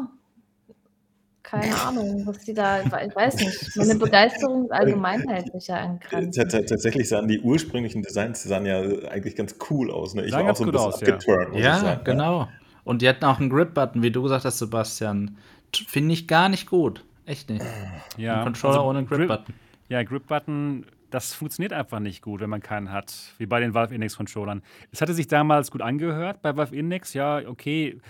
[1.43, 3.77] keine Ahnung, was die da, ich weiß nicht.
[3.77, 8.81] Meine Begeisterung ist allgemein hält sich ja t- Tatsächlich sahen die ursprünglichen Designs sahen ja
[9.09, 10.15] eigentlich ganz cool aus.
[10.15, 10.25] Ne?
[10.27, 11.15] Ich war auch ganz so ein gut bisschen aus, ja.
[11.15, 12.05] abgeturnt, muss ich ja, sagen.
[12.05, 12.49] genau.
[12.85, 15.37] Und die hatten auch einen Grip-Button, wie du gesagt hast, Sebastian.
[15.89, 17.05] Finde ich gar nicht gut.
[17.27, 17.65] Echt nicht.
[18.17, 19.55] ja, Ein Controller also ohne einen Grip- Grip-Button.
[19.89, 23.95] Ja, Grip-Button, das funktioniert einfach nicht gut, wenn man keinen hat, wie bei den Valve
[23.95, 24.63] Index-Controllern.
[24.93, 28.01] Es hatte sich damals gut angehört bei Valve Index, ja, okay,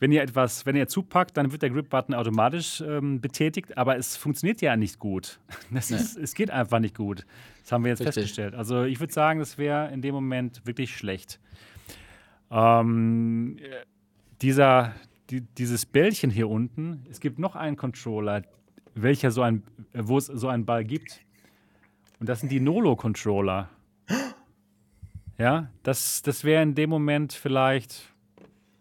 [0.00, 4.16] wenn ihr etwas, wenn ihr zupackt, dann wird der Grip-Button automatisch ähm, betätigt, aber es
[4.16, 5.40] funktioniert ja nicht gut.
[5.70, 7.26] Das ist, Es geht einfach nicht gut.
[7.62, 8.14] Das haben wir jetzt Richtig.
[8.14, 8.54] festgestellt.
[8.54, 11.40] Also ich würde sagen, das wäre in dem Moment wirklich schlecht.
[12.50, 13.84] Ähm, äh,
[14.40, 14.94] dieser,
[15.30, 18.42] die, dieses Bällchen hier unten, es gibt noch einen Controller,
[18.94, 19.62] welcher so ein,
[19.92, 21.20] wo es so einen Ball gibt.
[22.20, 23.68] Und das sind die Nolo-Controller.
[25.38, 28.12] Ja, das, das wäre in dem Moment vielleicht.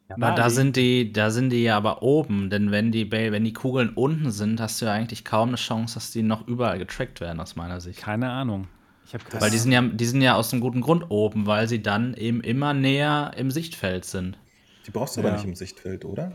[0.10, 3.54] Aber da sind die, da sind die ja aber oben, denn wenn die, wenn die
[3.54, 7.20] Kugeln unten sind, hast du ja eigentlich kaum eine Chance, dass die noch überall getrackt
[7.22, 8.00] werden, aus meiner Sicht.
[8.00, 8.68] Keine Ahnung.
[9.06, 11.68] Ich habe Weil die sind ja, die sind ja aus einem guten Grund oben, weil
[11.68, 14.38] sie dann eben immer näher im Sichtfeld sind.
[14.86, 15.36] Die brauchst du aber Ja.
[15.36, 16.32] nicht im Sichtfeld, oder?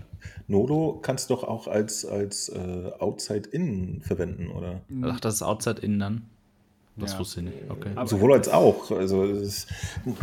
[0.46, 4.82] Nolo kannst du doch auch als, als äh, Outside-In verwenden, oder?
[5.02, 6.26] Ach, das ist Outside-In dann?
[6.94, 7.18] Das Ja.
[7.20, 7.56] wusste ich nicht.
[7.70, 7.88] Okay.
[7.94, 8.90] Aber- Sowohl als auch.
[8.90, 9.66] Also es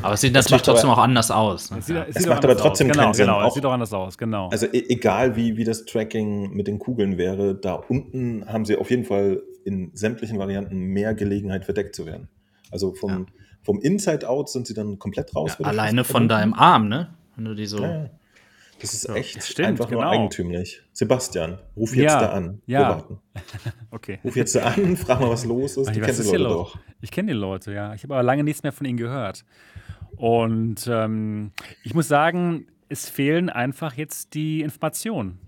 [0.03, 1.71] Aber es sieht Das natürlich macht aber- trotzdem auch anders aus.
[1.71, 1.77] Ne?
[1.79, 2.05] Es sieht, Ja.
[2.07, 2.95] es Es macht aber trotzdem aus.
[2.95, 3.25] keinen genau, Sinn.
[3.25, 4.49] Genau, es Auch- sieht doch anders aus, genau.
[4.49, 8.75] also e egal wie, wie das Tracking mit den Kugeln wäre, da unten haben sie
[8.77, 12.29] auf jeden Fall in sämtlichen Varianten mehr Gelegenheit verdeckt zu werden.
[12.71, 13.25] Also vom,
[13.63, 15.57] vom Inside-Out sind sie dann komplett raus.
[15.59, 17.09] Ja, alleine von deinem Arm, ne?
[17.35, 17.79] Wenn du die so.
[18.79, 18.91] Ja, ja.
[18.91, 20.11] Das ist echt stimmt, einfach nur genau.
[20.11, 20.81] eigentümlich.
[20.93, 22.61] Sebastian, ruf jetzt Ja, da an.
[22.65, 22.79] ja.
[22.79, 23.19] Wir warten.
[23.91, 24.19] Okay.
[24.23, 25.95] Ruf jetzt da an, frag mal, was los ist.
[25.95, 26.77] Du kennst die Leute doch.
[27.01, 27.93] Ich kenne die Leute, ja.
[27.93, 29.43] Ich habe aber lange nichts mehr von ihnen gehört.
[30.15, 31.51] Und ähm,
[31.83, 35.39] ich muss sagen, es fehlen einfach jetzt die Informationen.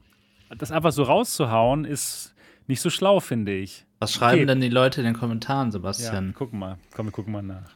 [0.58, 2.34] Das einfach so rauszuhauen, ist
[2.68, 3.86] nicht so schlau, finde ich.
[4.00, 4.46] Was schreiben Okay.
[4.48, 6.34] denn die Leute in den Kommentaren, Ja, Sebastian?
[6.34, 6.78] gucken mal.
[6.96, 7.72] Komm, wir gucken mal nach.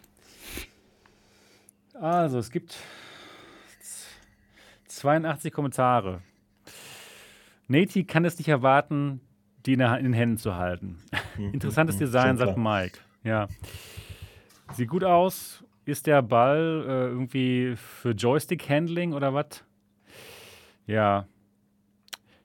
[1.93, 2.75] Also, es gibt
[4.95, 6.21] 82 Kommentare.
[7.67, 9.21] Nati kann es nicht erwarten,
[9.65, 10.99] die in, der, in den Händen zu halten.
[11.37, 12.57] Interessantes mhm, Design, sagt.
[12.57, 12.99] Mike.
[13.23, 13.47] Ja.
[14.73, 15.63] Sieht gut aus.
[15.85, 19.63] Ist der Ball äh, irgendwie für Joystick-Handling oder was?
[20.87, 21.27] Ja.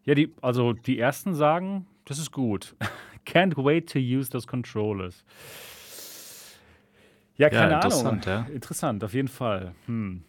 [0.05, 2.75] Ja, die, also die ersten sagen, das ist gut.
[3.27, 5.25] Can't wait to use those controllers.
[7.37, 7.83] Ja, keine Ahnung.
[7.83, 8.47] interessant, ja.
[8.53, 9.75] Interessant, auf jeden Fall.
[9.87, 10.25] Hm.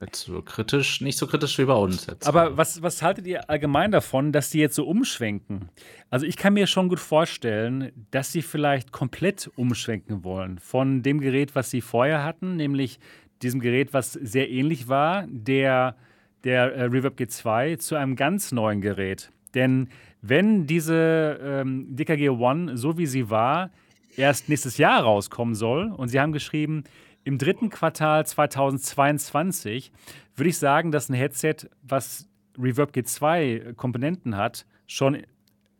[0.00, 2.26] Jetzt so kritisch, nicht so kritisch wie bei uns jetzt.
[2.26, 5.68] Aber was, was haltet ihr allgemein davon, dass die jetzt so umschwenken?
[6.08, 11.20] Also ich kann mir schon gut vorstellen, dass sie vielleicht komplett umschwenken wollen von dem
[11.20, 12.98] Gerät, was sie vorher hatten, nämlich
[13.42, 15.96] diesem Gerät, was sehr ähnlich war, der,
[16.44, 19.30] der äh, Reverb G2, zu einem ganz neuen Gerät.
[19.54, 19.88] Denn
[20.22, 23.70] wenn diese ähm, DKG One, so wie sie war,
[24.16, 26.84] erst nächstes Jahr rauskommen soll, und sie haben geschrieben,
[27.30, 29.92] im dritten Quartal 2022,
[30.34, 32.26] würde ich sagen, dass ein Headset, was
[32.58, 35.18] Reverb G2 Komponenten hat, schon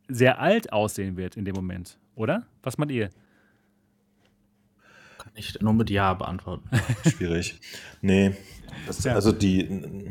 [0.07, 2.47] sehr alt aussehen wird in dem Moment, oder?
[2.63, 3.09] Was meint ihr?
[5.17, 6.69] Kann ich nur mit Ja beantworten.
[7.09, 7.59] Schwierig.
[8.01, 8.33] Nee,
[8.87, 9.13] das, Ja.
[9.15, 10.09] also die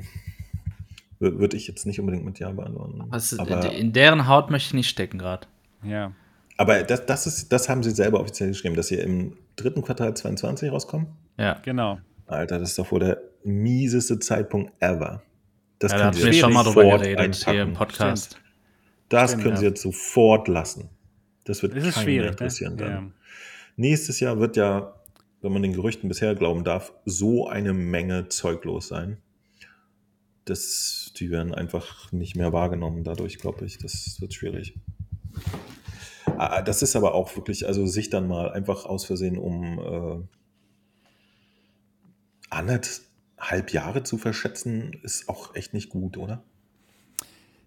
[1.21, 3.03] würde ich jetzt nicht unbedingt mit Ja beantworten.
[3.09, 5.47] Was, aber in deren Haut möchte ich nicht stecken gerade.
[5.83, 6.13] Ja.
[6.59, 10.15] aber das, das, ist, das haben sie selber offiziell geschrieben, dass sie im dritten Quartal
[10.15, 11.07] 22 rauskommen.
[11.41, 11.55] Ja.
[11.65, 11.99] Genau.
[12.27, 15.23] Alter, das ist doch wohl der mieseste Zeitpunkt ever.
[15.79, 17.73] Das ja, da können hatten sie wir jetzt schon mal drüber sofort geredet hier im.
[17.73, 18.41] Podcast.
[19.09, 19.71] Das Stimmt, können sie ja.
[19.71, 20.91] jetzt sofort lassen.
[21.45, 22.21] Das wird keinen schwierig.
[22.21, 22.83] mehr interessieren Ne?
[22.85, 22.93] dann.
[22.93, 23.13] Ja.
[23.77, 24.95] Nächstes Jahr wird ja,
[25.41, 29.17] wenn man den Gerüchten bisher glauben darf, so eine Menge Zeug los sein.
[30.45, 33.79] Das, die werden einfach nicht mehr wahrgenommen dadurch, glaube ich.
[33.79, 34.75] Das wird schwierig.
[36.37, 40.40] Ah, Das ist aber auch wirklich, also sich dann mal einfach aus Versehen um äh,
[42.51, 46.43] anderthalb Jahre zu verschätzen, ist auch echt nicht gut, oder?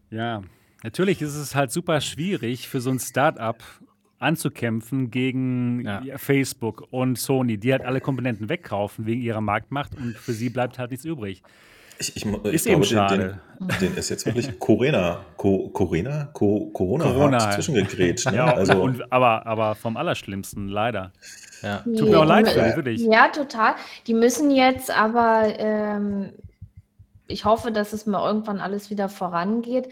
[0.10, 0.44] Ja,
[0.84, 3.62] natürlich ist es halt super schwierig für so ein Startup
[4.20, 6.18] anzukämpfen gegen Ja.
[6.18, 10.80] Facebook und Sony, die halt alle Komponenten wegkaufen wegen ihrer Marktmacht und für sie bleibt
[10.80, 11.44] halt nichts übrig.
[12.00, 13.40] Ich, ich, ich Ist eben glaube, schade.
[13.60, 17.54] Den, den, den ist jetzt wirklich Corona, Co, Corona, Co, Corona, Corona halt.
[17.54, 18.28] zwischengegrätscht.
[18.28, 18.38] Ne?
[18.38, 21.12] Ja, also, und, aber, aber vom Allerschlimmsten, leider.
[21.64, 21.80] Ja.
[21.80, 23.02] Tut mir auch leid für dich, wirklich.
[23.02, 23.76] Ja, total.
[24.06, 26.34] Die müssen jetzt aber, ähm,
[27.28, 29.90] ich hoffe, dass es mal irgendwann alles wieder vorangeht.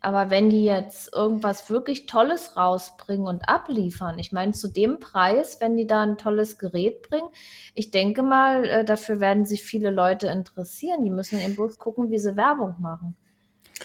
[0.00, 5.62] Aber wenn die jetzt irgendwas wirklich Tolles rausbringen und abliefern, ich meine, zu dem Preis,
[5.62, 7.28] wenn die da ein tolles Gerät bringen,
[7.74, 11.04] ich denke mal, äh, dafür werden sich viele Leute interessieren.
[11.04, 13.16] Die müssen eben bloß gucken, wie sie Werbung machen.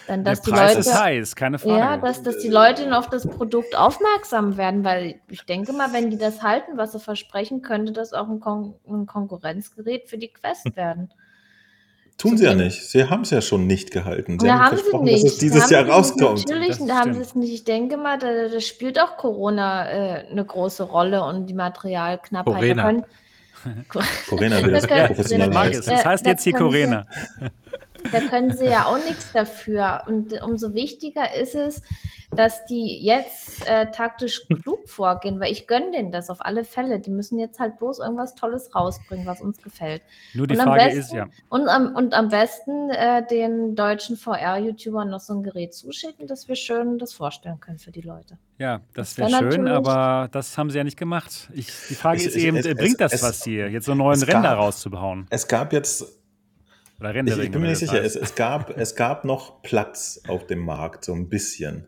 [0.08, 0.80] Dann, dass Der die Preis Leute.
[0.90, 1.78] ist heiß, keine Frage.
[1.80, 6.10] Ja, dass, dass die Leute auf das Produkt aufmerksam werden, weil ich denke mal, wenn
[6.10, 10.30] die das halten, was sie versprechen, könnte das auch ein, Kon ein Konkurrenzgerät für die
[10.30, 11.12] Quest werden.
[12.18, 12.90] tun sie ja nicht.
[12.90, 14.40] Sie haben es ja schon nicht gehalten.
[14.40, 15.24] Sie ja, haben haben sie nicht.
[15.26, 16.40] dass es dieses Jahr rauskommt.
[16.50, 17.54] Natürlich Das haben sie es nicht.
[17.54, 22.78] Ich denke mal, da, da spielt auch Corona äh, eine große Rolle und die Materialknappheit.
[22.78, 23.04] Da Corona.
[24.28, 25.82] Corona will das Da können- professionell.
[25.86, 27.06] Das heißt da jetzt hier Corena.
[28.12, 30.04] Da können sie ja auch nichts dafür.
[30.08, 31.82] Und umso wichtiger ist es,
[32.32, 37.00] dass die jetzt äh, taktisch klug vorgehen, weil ich gönne denen das auf alle Fälle.
[37.00, 40.02] Die müssen jetzt halt bloß irgendwas Tolles rausbringen, was uns gefällt.
[40.36, 43.76] Nur die Und am Frage besten- ist ja, Und am, und am besten äh, den
[43.76, 48.02] deutschen VR-YouTubern noch so ein Gerät zuschicken, dass wir schön das vorstellen können für die
[48.02, 48.38] Leute.
[48.60, 51.50] ja, das wäre wär schön, aber das haben sie ja nicht gemacht.
[51.54, 53.70] Ich, die Frage Es- ist es- eben, es- äh, es- bringt das es- was hier,
[53.70, 55.26] jetzt so einen neuen Render gab- rauszubauen?
[55.32, 56.19] Es gab jetzt,
[57.00, 57.44] Oder ich, Rendering.
[57.46, 61.06] ich bin mir nicht sicher, es, es, gab, es gab noch Platz auf dem Markt,
[61.06, 61.88] so ein bisschen.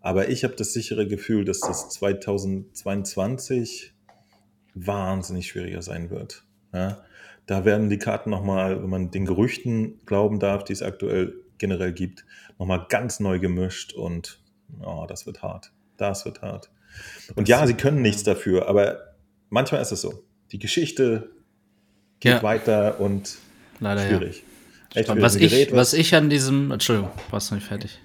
[0.00, 3.92] Aber ich habe das sichere Gefühl, dass das 2022
[4.74, 6.44] wahnsinnig schwieriger sein wird.
[6.72, 7.02] Ja?
[7.46, 11.92] Da werden die Karten nochmal, wenn man den Gerüchten glauben darf, die es aktuell generell
[11.92, 12.24] gibt,
[12.58, 14.40] nochmal ganz neu gemischt und
[14.80, 15.72] oh, das wird hart.
[15.96, 16.70] Das wird hart.
[17.34, 19.14] Und ja, sie können nichts dafür, aber
[19.48, 20.22] manchmal ist es so.
[20.52, 21.30] Die Geschichte
[22.20, 22.42] geht Ja.
[22.42, 23.36] weiter und
[23.80, 24.08] Leider ja.
[24.08, 24.44] schwierig.
[24.94, 26.70] Echt was Ein ich, Gerät, was ich an diesem.
[26.70, 27.98] Entschuldigung, warst du nicht fertig?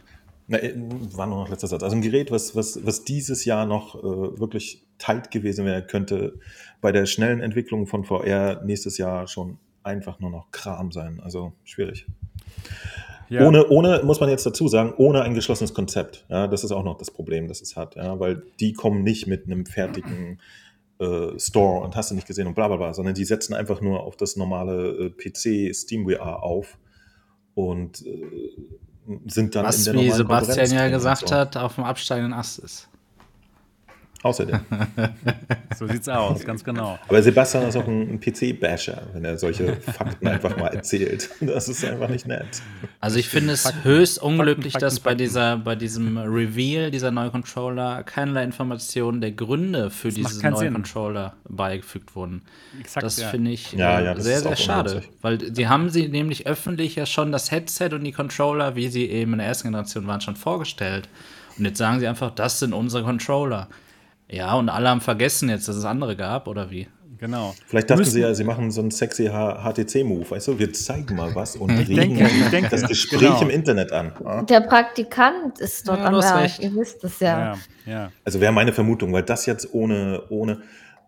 [0.47, 0.73] Na, äh,
[1.13, 1.83] war nur noch letzter Satz.
[1.83, 6.39] Also ein Gerät, was, was, was dieses Jahr noch äh, wirklich tight gewesen wäre, könnte
[6.81, 11.21] bei der schnellen Entwicklung von VR nächstes Jahr schon einfach nur noch Kram sein.
[11.23, 12.05] Also schwierig.
[13.29, 13.47] Ja.
[13.47, 16.25] Ohne, ohne, muss man jetzt dazu sagen, ohne ein geschlossenes Konzept.
[16.27, 17.95] Ja, das ist auch noch das Problem, das es hat.
[17.95, 20.39] Ja, weil die kommen nicht mit einem fertigen
[21.01, 23.81] äh, Store und hast du nicht gesehen und bla bla bla, sondern die setzen einfach
[23.81, 26.77] nur auf das normale äh, PC SteamVR auf
[27.55, 28.51] und äh,
[29.25, 32.87] sind dann Was, in der wie Sebastian ja gesagt hat, auf dem absteigenden Ast ist.
[34.23, 34.59] Außerdem.
[35.77, 36.99] So sieht's aus, ganz genau.
[37.07, 41.29] Aber Sebastian ist auch ein, ein PC-Basher, wenn er solche Fakten einfach mal erzählt.
[41.41, 42.61] Das ist einfach nicht nett.
[42.99, 47.09] Also ich finde es Fakten, höchst unglücklich, Fakten, dass bei dieser, bei diesem Reveal dieser
[47.09, 50.73] neuen Controller keinerlei Informationen der Gründe für Das diesen neuen Sinn.
[50.73, 52.43] Controller beigefügt wurden.
[52.79, 53.29] Exakt, das ja.
[53.29, 55.03] finde ich Ja, ja, das sehr, sehr schade.
[55.21, 59.05] Weil sie haben sie nämlich öffentlich ja schon das Headset und die Controller, wie sie
[59.09, 61.07] eben in der ersten Generation waren, schon vorgestellt.
[61.57, 63.67] Und jetzt sagen sie einfach, das sind unsere Controller.
[64.31, 66.87] Ja, und alle haben vergessen jetzt, dass es andere gab, oder wie?
[67.17, 67.53] Genau.
[67.67, 70.31] Vielleicht dachten Müssen- sie ja, sie machen so einen sexy HTC-Move.
[70.31, 73.41] Weißt du, wir zeigen mal was und Ich regen denke, ich denke, das Gespräch genau.
[73.43, 74.11] im Internet an.
[74.23, 74.41] Ja?
[74.41, 76.35] Der Praktikant ist dort Ja, am Werk.
[76.43, 76.59] recht.
[76.63, 77.53] Ihr wisst es ja.
[77.85, 78.11] Ja, ja.
[78.25, 80.61] Also wäre meine Vermutung, weil das jetzt ohne, ohne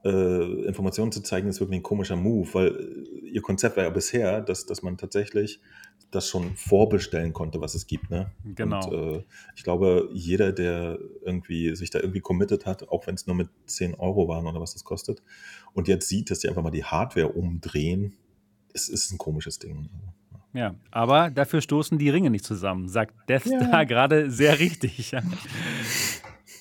[0.06, 2.88] äh, Informationen zu zeigen, ist wirklich ein komischer Move, weil
[3.32, 5.62] ihr Konzept war ja bisher, dass, dass man tatsächlich
[6.14, 8.10] das schon vorbestellen konnte, was es gibt.
[8.10, 8.32] Ne?
[8.44, 8.88] Genau.
[8.88, 9.24] Und, äh,
[9.56, 13.50] ich glaube, jeder, der irgendwie sich da irgendwie committed hat, auch wenn es nur mit
[13.66, 15.22] 10 Euro waren oder was das kostet,
[15.74, 18.14] und jetzt sieht, dass die einfach mal die Hardware umdrehen,
[18.74, 19.90] es ist ein komisches Ding.
[20.54, 23.72] Ja, aber dafür stoßen die Ringe nicht zusammen, sagt Death Ja.
[23.72, 25.12] da gerade sehr richtig.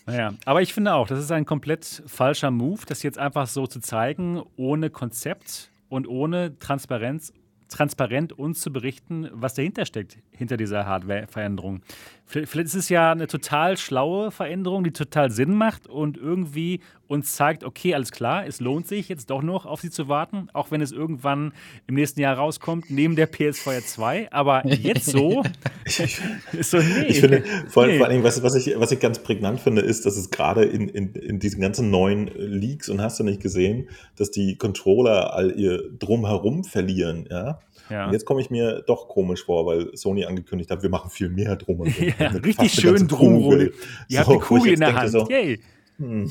[0.07, 3.66] naja, aber ich finde auch, das ist ein komplett falscher Move, das jetzt einfach so
[3.66, 7.35] zu zeigen, ohne Konzept und ohne Transparenz,
[7.73, 11.82] transparent uns zu berichten, was dahinter steckt, hinter dieser Hardware-Veränderung.
[12.24, 17.36] Vielleicht ist es ja eine total schlaue Veränderung, die total Sinn macht und irgendwie uns
[17.36, 20.70] zeigt, okay, alles klar, es lohnt sich jetzt doch noch auf sie zu warten, auch
[20.70, 21.53] wenn es irgendwann
[21.86, 24.32] im nächsten Jahr rauskommt, neben der PS4 2.
[24.32, 25.43] Aber jetzt so
[25.85, 25.99] ist
[26.70, 27.05] so, nee.
[27.09, 27.99] Ich finde, vor, nee.
[27.99, 30.89] vor allem, was, was, ich, was ich ganz prägnant finde, ist, dass es gerade in,
[30.89, 35.53] in, in diesen ganzen neuen Leaks und hast du nicht gesehen, dass die Controller all
[35.59, 37.61] ihr Drumherum verlieren, ja.
[37.91, 38.07] Ja.
[38.07, 41.29] Und jetzt komme ich mir doch komisch vor, weil Sony angekündigt hat, wir machen viel
[41.29, 41.93] mehr drumherum.
[42.19, 43.43] Ja, richtig schön drumherum.
[43.51, 43.75] Kugel.
[44.09, 45.11] Ihr habt So, eine Kugel in der Hand.
[45.11, 45.61] so, Yay.
[45.99, 46.31] hm,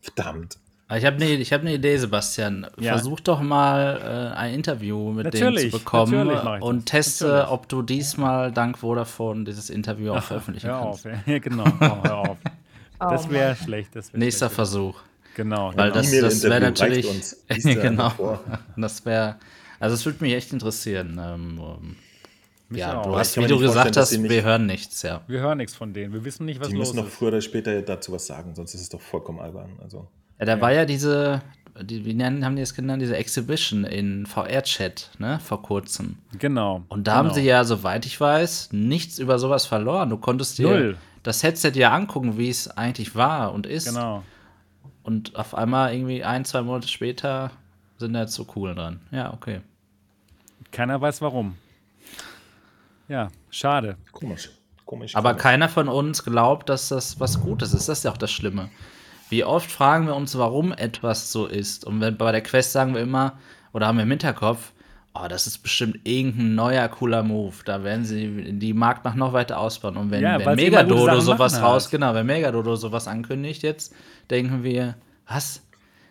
[0.00, 0.58] verdammt.
[0.96, 2.66] Ich habe eine ich hab ne Idee, Sebastian.
[2.78, 2.92] Ja.
[2.92, 6.28] Versuch doch mal äh, ein Interview mit denen Natürlich, zu bekommen
[6.60, 7.50] und teste, Natürlich.
[7.50, 11.06] ob du diesmal dank Vodafone dieses Interview auch veröffentlichen Hör kannst.
[11.06, 11.64] auf, ja, genau.
[11.80, 12.36] Oh, hör auf.
[13.00, 13.32] Oh, Das Mann.
[13.32, 13.96] wäre schlecht.
[13.96, 14.54] Das wär Nächster schlecht.
[14.54, 15.00] Versuch.
[15.34, 15.72] Genau.
[15.74, 15.94] Weil genau.
[16.02, 17.08] das, das wäre natürlich.
[17.64, 18.38] genau.
[18.76, 19.34] Das wäre.
[19.80, 21.20] Also, es würde mich echt interessieren.
[21.22, 21.96] Ähm, ähm,
[22.68, 23.06] Mich ja, auch.
[23.06, 25.20] du hast, wie du gesagt hast, wir hören nichts, ja.
[25.26, 26.12] Wir hören nichts von denen.
[26.12, 27.14] Wir wissen nicht, was Die los müssen noch ist.
[27.14, 29.78] früher oder später dazu was sagen, sonst ist es doch vollkommen albern.
[29.82, 31.42] Also, Ja, da war ja diese,
[31.80, 36.16] die, wie nennen, haben die es genannt, diese Exhibition in VR-Chat, ne, vor kurzem.
[36.38, 36.82] Genau.
[36.88, 37.28] Und da genau.
[37.30, 40.08] haben sie ja, soweit ich weiß, nichts über sowas verloren.
[40.10, 40.96] Du konntest dir Null.
[41.22, 43.86] das Headset ja angucken, wie es eigentlich war und ist.
[43.88, 44.22] Genau.
[45.02, 47.50] Und auf einmal irgendwie ein, zwei Monate später
[47.98, 49.00] sind da jetzt so cool dran.
[49.10, 49.60] Ja, okay.
[50.72, 51.56] Keiner weiß warum.
[53.08, 53.96] Ja, schade.
[54.12, 54.50] komisch.
[54.84, 55.16] Komisch.
[55.16, 55.42] Aber komisch.
[55.42, 57.88] keiner von uns glaubt, dass das was Gutes ist.
[57.88, 58.68] Das ist ja auch das Schlimme.
[59.30, 61.84] Wie oft fragen wir uns, warum etwas so ist?
[61.84, 63.38] Und wenn, bei der Quest sagen wir immer,
[63.72, 64.72] oder haben wir im Hinterkopf,
[65.14, 67.54] oh, das ist bestimmt irgendein neuer, cooler Move.
[67.64, 69.96] Da werden sie die Marktmacht noch weiter ausbauen.
[69.96, 71.90] Und wenn, Ja, wenn Megadodo sowas machen raus, halt.
[71.92, 73.94] genau, wenn Megadodo sowas ankündigt jetzt,
[74.30, 74.96] denken wir,
[75.26, 75.62] was?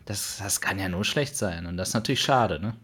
[0.05, 1.65] Das, das kann ja nur schlecht sein.
[1.65, 2.75] Und das ist natürlich schade, ne?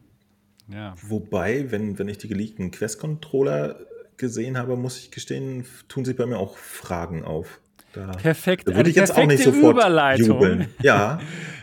[0.68, 0.96] Ja.
[1.02, 3.80] Wobei, wenn, wenn ich die geleakten Quest-Controller
[4.18, 7.60] gesehen habe, muss ich gestehen, tun sich bei mir auch Fragen auf.
[7.94, 8.68] Da, Perfekt.
[8.68, 10.28] da würde ich jetzt auch nicht perfekte sofort Überleitung.
[10.28, 10.68] jubeln.
[10.82, 11.20] Ja,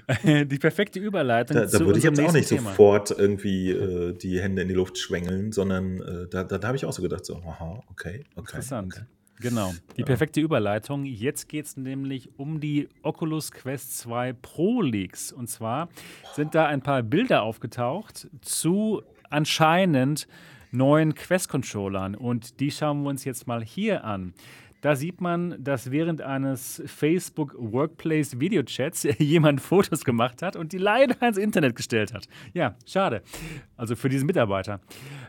[0.25, 1.57] Die perfekte Überleitung.
[1.57, 2.71] da, da zu würde ich jetzt auch nicht Thema.
[2.71, 6.77] sofort irgendwie äh, die Hände in die Luft schwängeln, sondern äh, da, da, da habe
[6.77, 8.39] ich auch so gedacht, so, aha, okay, okay.
[8.39, 8.95] Interessant.
[8.95, 9.05] Okay.
[9.41, 9.75] Genau.
[9.97, 11.05] Die perfekte Überleitung.
[11.05, 15.33] Jetzt geht es nämlich um die Oculus Quest 2 Pro Leaks.
[15.33, 15.89] Und zwar
[16.35, 20.27] sind da ein paar Bilder aufgetaucht zu anscheinend
[20.71, 22.15] neuen Quest-Controllern.
[22.15, 24.33] Und die schauen wir uns jetzt mal hier an.
[24.83, 30.79] Da sieht man, dass während eines Facebook Workplace Videochats jemand Fotos gemacht hat und die
[30.79, 32.29] leider ins Internet gestellt hat.
[32.53, 33.23] Ja, schade.
[33.77, 34.81] Also für diesen Mitarbeiter.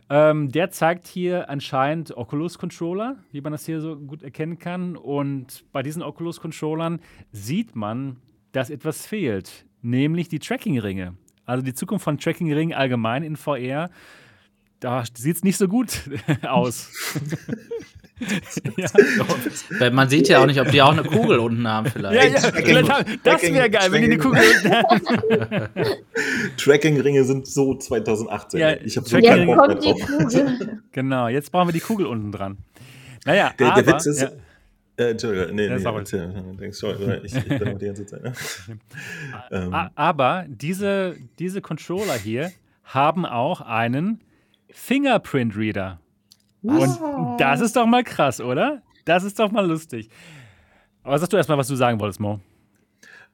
[0.10, 4.96] Ähm, der zeigt hier anscheinend Oculus Controller, wie man das hier so gut erkennen kann.
[4.96, 7.02] Und bei diesen Oculus Controllern
[7.32, 8.18] sieht man,
[8.54, 11.16] dass etwas fehlt, nämlich die Tracking-Ringe.
[11.46, 13.90] Also die Zukunft von Tracking-Ringen allgemein in VR,
[14.80, 16.10] da sieht es nicht so gut
[16.44, 16.92] aus.
[18.78, 19.90] ja.
[19.92, 22.16] Man sieht ja auch nicht, ob die auch eine Kugel unten haben vielleicht.
[22.36, 24.42] Ja, ja, haben- das wäre geil, wenn die eine Kugel.
[26.58, 28.60] Tracking-Ringe sind so 2018.
[28.60, 30.08] Ja, ich habe so Jetzt Bock mehr kommt die drauf.
[30.08, 30.82] Kugel.
[30.92, 32.58] genau, jetzt brauchen wir die Kugel unten dran.
[33.26, 34.30] Naja, Der, aber, der Witz ist, ja,
[34.98, 36.00] äh, Entschuldigung, nee, Ja, nee, sorry.
[36.00, 38.24] erzähl, denkst, sorry, ich, ich bin noch die ganze Zeit.
[38.24, 38.34] Ne?
[39.52, 42.52] ähm, a- aber diese, diese Controller hier
[42.84, 44.22] haben auch einen
[44.72, 46.00] Fingerprint-Reader.
[46.68, 48.82] Und das ist doch mal krass, oder?
[49.06, 50.10] Das ist doch mal lustig.
[51.04, 52.40] Aber sag du erstmal, was du sagen wolltest, Mo.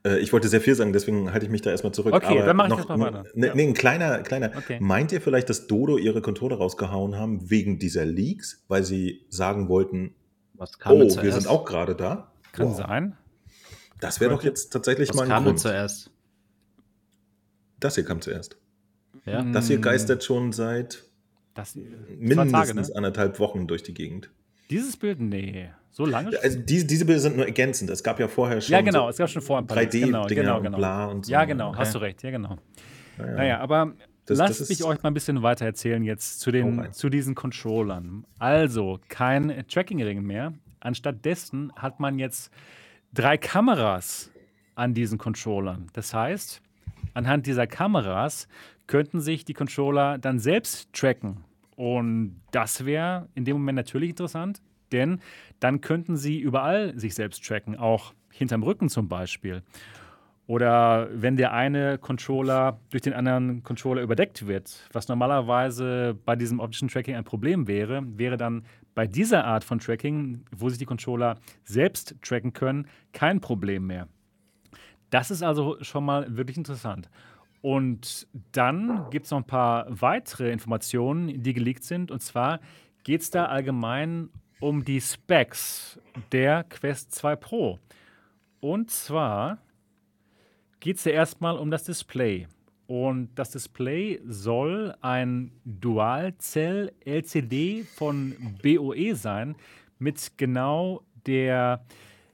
[0.06, 2.14] Äh, Ich wollte sehr viel sagen, deswegen halte ich mich da erstmal zurück.
[2.14, 3.24] Okay, Aber dann mach ich noch, erst mal weiter.
[3.34, 3.56] Ne, Ja.
[3.56, 4.52] nee, ein kleiner, kleiner.
[4.56, 4.78] Okay.
[4.80, 9.68] Meint ihr vielleicht, dass Dodo ihre Controller rausgehauen haben wegen dieser Leaks, weil sie sagen
[9.70, 10.14] wollten,
[10.54, 11.42] Was kam oh, wir zuerst?
[11.42, 12.32] sind auch gerade da?
[12.52, 12.78] Kann Wow.
[12.78, 13.18] sein.
[14.00, 15.60] Das wäre doch jetzt tatsächlich Was mal ein kam Grund.
[15.60, 16.12] zuerst?
[17.80, 18.58] Das hier kam zuerst.
[19.26, 19.42] Ja?
[19.44, 21.04] Das hier Mm, geistert schon seit
[21.54, 21.82] Das, zwei
[22.18, 22.88] mindestens Tage, ne?
[22.96, 24.32] anderthalb Wochen durch die Gegend.
[24.70, 25.20] Dieses Bild?
[25.20, 25.70] Nee.
[25.92, 26.32] So lange?
[26.32, 26.42] schon?
[26.42, 27.90] Also diese, diese Bilder sind nur ergänzend.
[27.92, 29.04] Es gab ja vorher schon ja, genau.
[29.04, 30.78] so es gab schon vor ein paar 3D-Dinger genau, genau, und genau.
[30.78, 31.32] bla und so.
[31.32, 31.70] Ja, genau.
[31.70, 31.78] Okay.
[31.78, 32.24] Hast du recht.
[32.24, 32.58] Ja, genau.
[33.20, 33.32] Ja, ja.
[33.34, 33.94] Naja, aber
[34.26, 36.94] Das- lasst das mich euch mal ein bisschen weiter erzählen jetzt zu, den, rein.
[36.94, 38.26] zu diesen Controllern.
[38.40, 40.54] Also, kein Tracking-Ring mehr.
[40.80, 42.52] Anstattdessen hat man jetzt
[43.14, 44.32] drei Kameras
[44.74, 45.88] an diesen Controllern.
[45.94, 46.62] Das heißt,
[47.14, 48.48] anhand dieser Kameras
[48.88, 51.44] könnten sich die Controller dann selbst tracken,
[51.76, 54.62] Und das wäre in dem Moment natürlich interessant,
[54.92, 55.20] denn
[55.60, 59.64] dann könnten sie überall sich selbst tracken, auch hinterm Rücken zum Beispiel.
[60.46, 66.60] Oder wenn der eine Controller durch den anderen Controller überdeckt wird, was normalerweise bei diesem
[66.60, 70.86] optischen Tracking ein Problem wäre, wäre dann bei dieser Art von Tracking, wo sich die
[70.86, 74.10] Controller selbst tracken können, kein Problem mehr.
[75.10, 77.10] Das ist also schon mal wirklich interessant.
[77.64, 82.12] Und dann gibt es noch ein paar weitere Informationen, die geleakt sind.
[82.12, 82.60] Und zwar
[83.06, 84.28] geht es da allgemein
[84.60, 85.98] um die Specs
[86.34, 87.80] der Quest 2 Pro.
[88.60, 89.60] Und zwar
[90.82, 92.48] geht es ja erstmal um das Display.
[92.86, 99.56] Und das Display soll ein Dual-Cell-LCD von BOE sein,
[100.00, 101.86] mit genau der,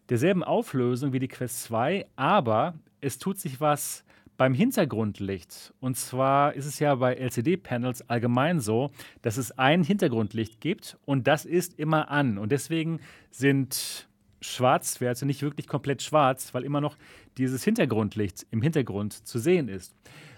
[0.10, 4.03] derselben Auflösung wie die Quest 2, aber es tut sich was
[4.40, 5.74] beim Hintergrundlicht.
[5.82, 8.90] Und zwar ist es ja bei LCD-Panels allgemein so,
[9.22, 12.38] dass es ein Hintergrundlicht gibt und das ist immer an.
[12.38, 13.02] Und deswegen
[13.32, 14.07] sind
[14.40, 16.95] Schwarzwerte nicht wirklich komplett schwarz, weil immer noch
[17.38, 19.94] dieses Hintergrundlicht im Hintergrund zu sehen ist.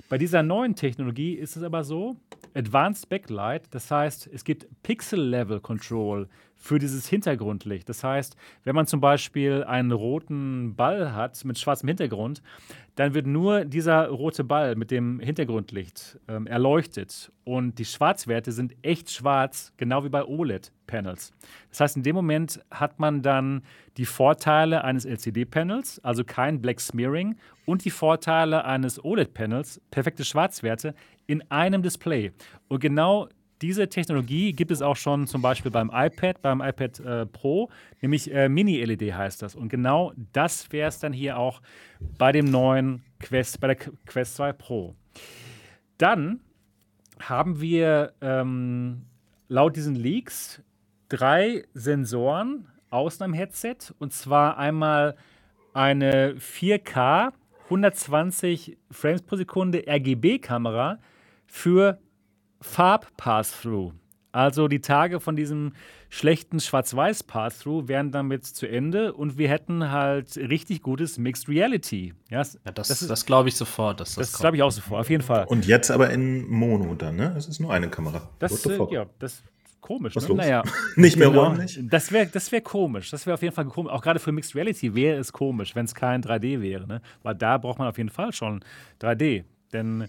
[0.09, 2.17] Bei dieser neuen Technologie ist es aber so,
[2.55, 6.27] Advanced Backlight, das heißt, es gibt Pixel-Level Control
[6.61, 7.89] für dieses Hintergrundlicht.
[7.89, 12.43] Das heißt, wenn man zum Beispiel einen roten Ball hat mit schwarzem Hintergrund,
[12.95, 17.31] dann wird nur dieser rote Ball mit dem Hintergrundlicht ähm, erleuchtet.
[17.43, 21.33] Und die Schwarzwerte sind echt schwarz, genau wie bei OLED-Panels.
[21.71, 23.63] Das heißt, in dem Moment hat man dann
[23.97, 30.93] die Vorteile eines LCD-Panels, also kein Black Smearing, und die Vorteile eines OLED-Panels, perfekte Schwarzwerte,
[31.25, 32.33] in einem Display.
[32.67, 33.29] Und genau
[33.61, 37.69] diese Technologie gibt es auch schon zum Beispiel beim iPad, beim iPad äh, Pro,
[38.01, 39.55] nämlich äh, Mini-LED heißt das.
[39.55, 41.61] Und genau das wäre es dann hier auch
[42.17, 44.95] bei dem neuen Quest, bei der Quest 2 Pro.
[45.97, 46.39] Dann
[47.19, 49.03] haben wir ähm,
[49.47, 50.61] laut diesen Leaks
[51.09, 53.77] drei Sensoren außen am Headset.
[53.99, 55.15] Und zwar einmal
[55.73, 57.31] eine 4K
[57.65, 60.99] 120 Frames pro Sekunde RGB-Kamera
[61.45, 61.99] für
[62.61, 63.93] Farb-Pass-Through.
[64.31, 65.73] Also die Tage von diesem
[66.09, 72.13] schlechten Schwarz-Weiß-Pass-Through wären damit zu Ende und wir hätten halt richtig gutes Mixed Reality.
[72.29, 73.99] Ja, ja das, das, das glaube ich sofort.
[73.99, 75.45] Dass das das glaube ich auch sofort, auf jeden Fall.
[75.47, 77.33] Und jetzt aber in Mono dann, ne?
[77.37, 78.29] Es ist nur eine Kamera.
[78.39, 79.43] Das, äh, ja, das
[79.81, 80.15] komisch.
[80.15, 80.35] Was ne?
[80.35, 80.63] Naja,
[80.95, 81.43] nicht mehr genau.
[81.43, 81.79] ordentlich?
[81.81, 83.09] Das wäre das wär komisch.
[83.09, 83.91] Das wäre auf jeden Fall komisch.
[83.91, 86.87] Auch gerade für Mixed Reality wäre es komisch, wenn es kein 3D wäre.
[86.87, 87.01] Ne?
[87.23, 88.63] Weil da braucht man auf jeden Fall schon
[89.01, 89.43] 3D.
[89.73, 90.07] Denn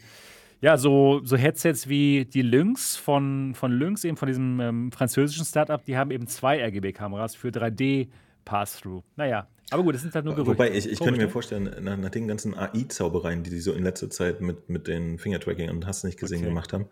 [0.62, 5.44] ja, so, so Headsets wie die Lynx von, von Lynx, eben von diesem ähm, französischen
[5.44, 9.02] Startup, die haben eben zwei RGB-Kameras für 3D-Pass-Through.
[9.16, 10.52] Naja, aber gut, das sind halt nur Gerüchte.
[10.52, 13.82] Wobei, ich, ich könnte mir vorstellen, nach, nach, den ganzen AI-Zaubereien, die die so in
[13.82, 16.48] letzter Zeit mit, mit den Fingertracking und hast nicht gesehen okay.
[16.48, 16.86] gemacht haben,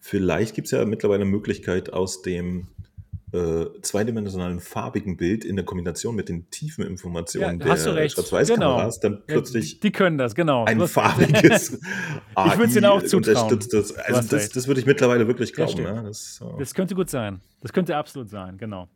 [0.00, 2.66] vielleicht gibt es ja mittlerweile eine Möglichkeit aus dem
[3.32, 9.16] äh, zweidimensionalen farbigen Bild in der Kombination mit den tiefen Informationen ja, der Schwarz-Weiß-Kameras genau.
[9.16, 9.74] dann plötzlich.
[9.74, 10.64] Ja, die können das, genau.
[10.64, 11.80] Ein farbiges
[12.34, 13.58] AI Ich würde es ihnen auch zutrauen.
[13.70, 13.92] Das.
[13.96, 15.82] Also das, das, würde ich mittlerweile wirklich glauben.
[15.82, 16.56] Ja, das, so.
[16.58, 17.40] das könnte gut sein.
[17.60, 18.88] Das könnte absolut sein, genau.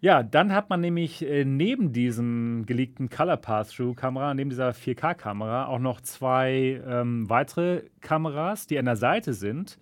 [0.00, 5.78] Ja, dann hat man nämlich äh, neben diesem geleakten Color Pass-Through-Kamera, neben dieser 4K-Kamera, auch
[5.78, 9.78] noch zwei ähm, weitere Kameras, die an der Seite sind.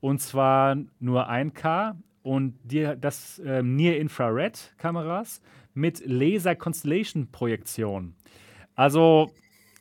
[0.00, 1.94] Und zwar nur 1K
[2.24, 5.40] und die, das äh, Near-Infrared-Kameras
[5.74, 8.16] mit Laser-Constellation-Projektion.
[8.74, 9.30] Also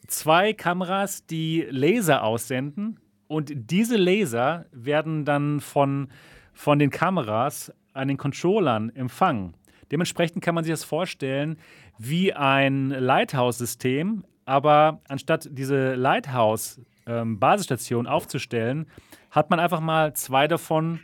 [0.07, 6.09] zwei Kameras, die Laser aussenden und diese Laser werden dann von,
[6.53, 9.55] von den Kameras an den Controllern empfangen.
[9.89, 11.55] Dementsprechend kann man sich das vorstellen
[11.97, 18.87] wie ein Lighthouse-System, aber anstatt diese Lighthouse-Basisstation ähm, aufzustellen,
[19.31, 20.99] hat man einfach mal zwei davon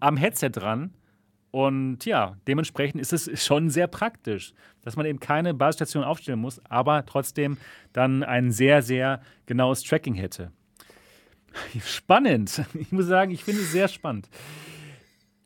[0.00, 0.92] am Headset dran.
[1.50, 4.52] Und ja, dementsprechend ist es schon sehr praktisch,
[4.82, 7.56] dass man eben keine Basisstation aufstellen muss, aber trotzdem
[7.92, 10.52] dann ein sehr, sehr genaues Tracking hätte.
[11.82, 12.62] Spannend.
[12.74, 14.28] Ich muss sagen, ich finde es sehr spannend.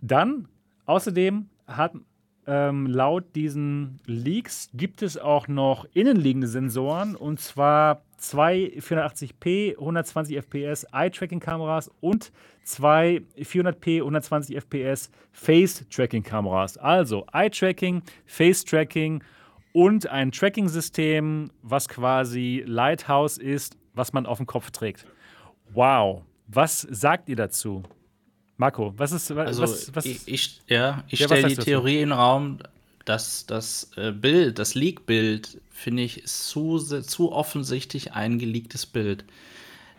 [0.01, 0.49] Dann,
[0.87, 1.93] außerdem hat
[2.47, 10.37] ähm, laut diesen Leaks gibt es auch noch innenliegende Sensoren und zwar zwei 480p 120
[10.39, 12.33] fps Eye-Tracking-Kameras und
[12.63, 16.77] zwei 400p 120 fps Face-Tracking-Kameras.
[16.79, 19.25] Also Eye-Tracking, Face-Tracking
[19.73, 25.07] und ein Tracking-System, was quasi Lighthouse ist, was man auf dem Kopf trägt.
[25.73, 27.83] Wow, was sagt ihr dazu?
[28.57, 32.03] Marco, was ist was, also was, was ich, ich, ja, ich ja, stelle die Theorie
[32.03, 32.59] in den Raum,
[33.05, 39.25] dass das äh, Bild, das Leak-Bild, finde ich, ist zu, zu offensichtlich ein geleaktes Bild.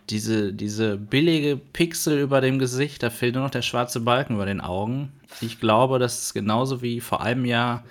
[0.10, 4.46] diese, diese billige Pixel über dem Gesicht, da fehlt nur noch der schwarze Balken über
[4.46, 5.12] den Augen.
[5.40, 7.84] Ich glaube, das ist genauso wie vor einem Jahr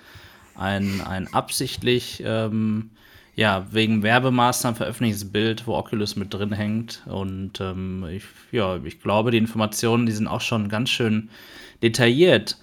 [0.55, 2.91] ein, ein absichtlich ähm,
[3.35, 7.01] ja, wegen Werbemaßnahmen veröffentlichtes Bild, wo Oculus mit drin hängt.
[7.07, 11.29] Und ähm, ich, ja, ich glaube, die Informationen, die sind auch schon ganz schön
[11.81, 12.57] detailliert.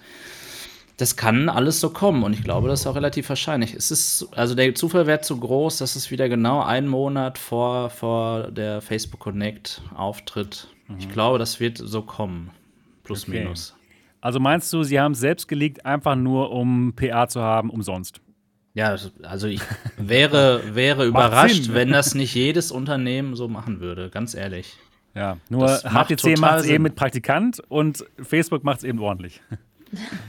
[0.99, 3.73] Das kann alles so kommen und ich glaube, das ist auch relativ wahrscheinlich.
[3.73, 7.89] Es ist, also der Zufall wäre zu groß, dass es wieder genau einen Monat vor,
[7.89, 10.67] vor der Facebook Connect auftritt.
[10.89, 10.97] Mhm.
[10.99, 12.51] Ich glaube, das wird so kommen.
[13.05, 13.43] Plus okay.
[13.43, 13.77] minus.
[14.19, 18.19] Also meinst du, sie haben es selbst gelegt, einfach nur um PA zu haben, umsonst?
[18.73, 19.61] Ja, also ich
[19.97, 24.75] wäre, wäre überrascht, wenn das nicht jedes Unternehmen so machen würde, ganz ehrlich.
[25.15, 29.41] Ja, nur HTC macht es eben mit Praktikant und Facebook macht es eben ordentlich.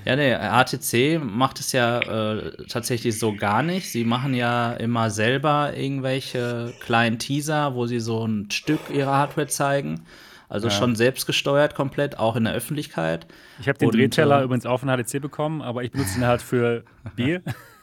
[0.05, 3.91] Ja, nee, HTC macht es ja äh, tatsächlich so gar nicht.
[3.91, 9.49] Sie machen ja immer selber irgendwelche kleinen Teaser, wo sie so ein Stück ihrer Hardware
[9.49, 10.07] zeigen.
[10.49, 10.75] Also ja.
[10.75, 13.27] schon selbstgesteuert komplett, auch in der Öffentlichkeit.
[13.61, 16.43] Ich habe den Drehteller äh, übrigens auch von HTC bekommen, aber ich benutze ihn halt
[16.43, 16.83] für
[17.15, 17.43] Bier.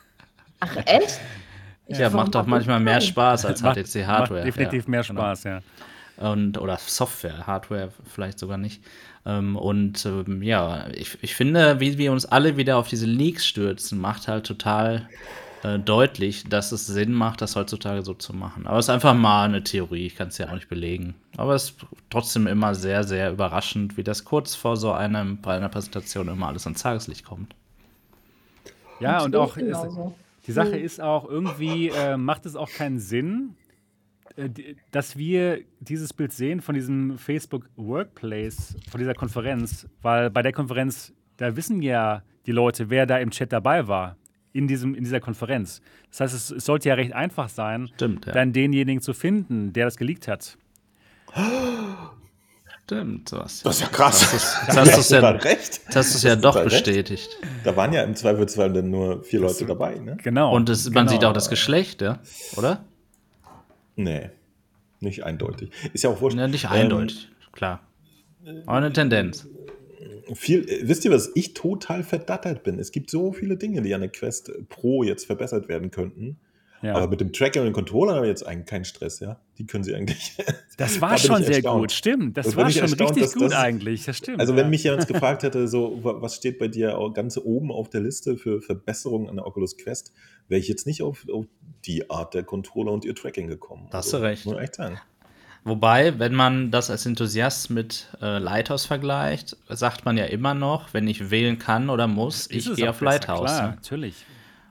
[0.60, 1.22] Ach, echt?
[1.88, 4.40] Ich ja, macht doch manchmal mehr Spaß als HTC Hardware.
[4.40, 5.22] Macht definitiv ja, mehr genau.
[5.22, 5.60] Spaß, genau.
[6.18, 6.32] ja.
[6.32, 8.84] Und, oder Software, Hardware vielleicht sogar nicht.
[9.28, 13.46] Ähm, und ähm, ja, ich, ich finde, wie wir uns alle wieder auf diese Leaks
[13.46, 15.10] stürzen, macht halt total
[15.64, 18.66] äh, deutlich, dass es Sinn macht, das heutzutage so zu machen.
[18.68, 21.14] Aber es ist einfach mal eine Theorie, ich kann es ja auch nicht belegen.
[21.36, 21.76] Aber es ist
[22.10, 26.48] trotzdem immer sehr, sehr überraschend, wie das kurz vor so einem, bei einer Präsentation immer
[26.48, 27.54] alles ans Tageslicht kommt.
[29.02, 29.78] Ja, und auch ist,
[30.48, 30.84] die Sache hm.
[30.84, 33.56] ist auch, irgendwie äh, macht es auch keinen Sinn,
[34.92, 40.54] dass wir dieses Bild sehen von diesem Facebook Workplace, von dieser Konferenz, weil bei der
[40.54, 44.16] Konferenz, da wissen ja die Leute, wer da im Chat dabei war.
[44.54, 45.82] In, diesem, in dieser Konferenz.
[46.10, 48.32] Das heißt, es, es sollte ja recht einfach sein, Stimmt, ja.
[48.32, 50.58] dann denjenigen zu finden, der das geleakt hat.
[52.86, 53.62] Stimmt, was.
[53.62, 54.32] Das ist ja krass.
[54.66, 55.82] Das, hast, das, ja, recht.
[55.88, 57.38] Das hast du es ja doch bestätigt.
[57.42, 57.66] Recht.
[57.66, 60.18] Da waren ja im Zweifelsfall dann nur vier Leute dabei, ne?
[60.24, 60.56] Genau.
[60.56, 61.12] Und das, man genau.
[61.12, 62.20] sieht auch das Geschlecht, ja?
[62.56, 62.86] Oder?
[63.98, 64.30] Nee,
[65.02, 65.72] nicht eindeutig.
[65.92, 66.38] Ist ja auch wurscht.
[66.38, 67.82] Ja, nicht ähm, eindeutig, klar.
[68.66, 69.48] Aber eine Tendenz.
[70.34, 72.80] Viel, wisst ihr, was ich total verdattert bin?
[72.80, 76.38] Es gibt so viele Dinge, die an der Quest Pro jetzt verbessert werden könnten.
[76.82, 76.96] Ja.
[76.96, 79.40] Aber mit dem Tracker und dem Controller haben wir jetzt eigentlich keinen Stress, ja.
[79.58, 80.38] Die können sie eigentlich.
[80.78, 82.38] Das war da schon sehr gut, stimmt.
[82.38, 84.40] Das, das war schon richtig gut das, eigentlich, das stimmt.
[84.40, 84.60] Also, ja.
[84.60, 88.38] wenn mich jemand gefragt hätte, so, was steht bei dir ganz oben auf der Liste
[88.38, 90.14] für Verbesserungen an der Oculus Quest,
[90.50, 91.48] wäre ich jetzt nicht auf, auf,
[91.86, 93.88] die Art der Controller und ihr Tracking gekommen.
[93.90, 94.46] Das also, recht.
[94.46, 95.00] Muss echt sagen.
[95.64, 100.94] Wobei, wenn man das als Enthusiast mit äh, Lighthouse vergleicht, sagt man ja immer noch,
[100.94, 103.52] wenn ich wählen kann oder muss, ich gehe auf Lighthouse.
[103.52, 103.76] Klar, ne?
[103.76, 104.26] natürlich.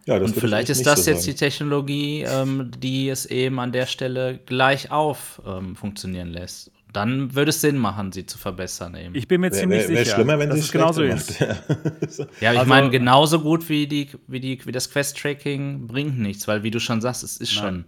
[0.07, 3.87] Ja, und vielleicht ist das so jetzt die Technologie, ähm, die es eben an der
[3.87, 6.71] Stelle gleich auf ähm, funktionieren lässt.
[6.93, 8.95] Dann würde es Sinn machen, sie zu verbessern.
[8.95, 9.15] Eben.
[9.17, 11.41] Ich bin mir ziemlich wär, wär, wär sicher, schlimmer, wenn dass es genauso ist.
[12.41, 16.47] ja, ich also, meine, genauso gut wie, die, wie, die, wie das Quest-Tracking bringt nichts,
[16.47, 17.65] weil wie du schon sagst, es ist nein.
[17.65, 17.85] schon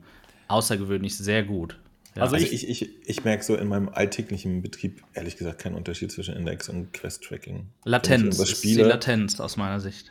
[0.48, 1.78] außergewöhnlich sehr gut.
[2.16, 2.22] Ja.
[2.22, 6.10] Also, also ich, ich, ich, merke so in meinem alltäglichen Betrieb ehrlich gesagt keinen Unterschied
[6.10, 7.68] zwischen Index und Quest-Tracking.
[7.84, 10.10] Latenz, ist die Latenz aus meiner Sicht.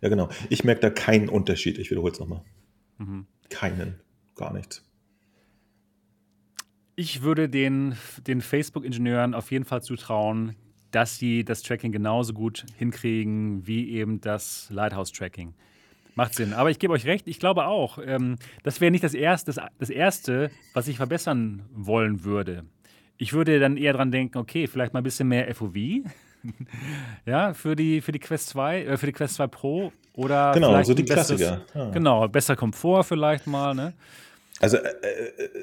[0.00, 0.28] Ja, genau.
[0.50, 1.78] Ich merke da keinen Unterschied.
[1.78, 2.42] Ich wiederhole es nochmal.
[2.98, 3.26] Mhm.
[3.48, 4.00] Keinen.
[4.34, 4.82] Gar nichts.
[6.94, 7.94] Ich würde den,
[8.26, 10.56] den Facebook-Ingenieuren auf jeden Fall zutrauen,
[10.90, 15.54] dass sie das Tracking genauso gut hinkriegen wie eben das Lighthouse-Tracking.
[16.14, 16.54] Macht Sinn.
[16.54, 19.62] Aber ich gebe euch recht, ich glaube auch, ähm, das wäre nicht das erste, das,
[19.78, 22.64] das erste, was ich verbessern wollen würde.
[23.18, 25.74] Ich würde dann eher dran denken, okay, vielleicht mal ein bisschen mehr FOV,
[27.26, 30.82] ja, für die, für die Quest 2, äh, für die Quest 2 Pro oder genau,
[30.82, 31.62] so die Klassiker.
[31.74, 31.90] Ja.
[31.90, 33.92] Genau, besser Komfort vielleicht mal, ne?
[34.60, 35.58] Also äh, äh,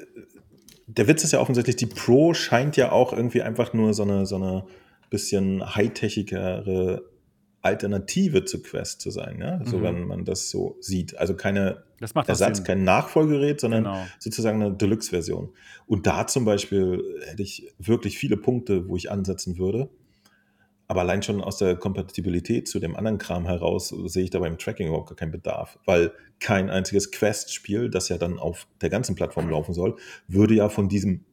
[0.86, 4.26] der Witz ist ja offensichtlich, die Pro scheint ja auch irgendwie einfach nur so eine,
[4.26, 4.64] so eine
[5.10, 7.02] bisschen high-techigere
[7.62, 9.64] Alternative zu Quest zu sein, ja?
[9.64, 9.82] so mhm.
[9.82, 11.16] wenn man das so sieht.
[11.16, 12.66] Also keine Ersatz, Sinn.
[12.66, 14.06] kein Nachfolgerät, sondern genau.
[14.18, 15.50] sozusagen eine Deluxe-Version.
[15.86, 19.88] Und da zum Beispiel hätte ich wirklich viele Punkte, wo ich ansetzen würde.
[20.94, 24.58] Aber allein schon aus der Kompatibilität zu dem anderen Kram heraus sehe ich da beim
[24.58, 29.16] Tracking überhaupt gar keinen Bedarf, weil kein einziges Quest-Spiel, das ja dann auf der ganzen
[29.16, 29.96] Plattform laufen soll,
[30.28, 31.24] würde ja von diesem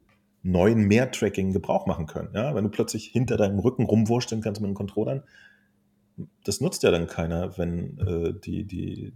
[0.42, 2.30] neuen Mehr-Tracking Gebrauch machen können.
[2.34, 2.56] Ja?
[2.56, 5.22] Wenn du plötzlich hinter deinem Rücken rumwurschteln kannst mit den Controllern,
[6.44, 9.14] das nutzt ja dann keiner, wenn äh, die, die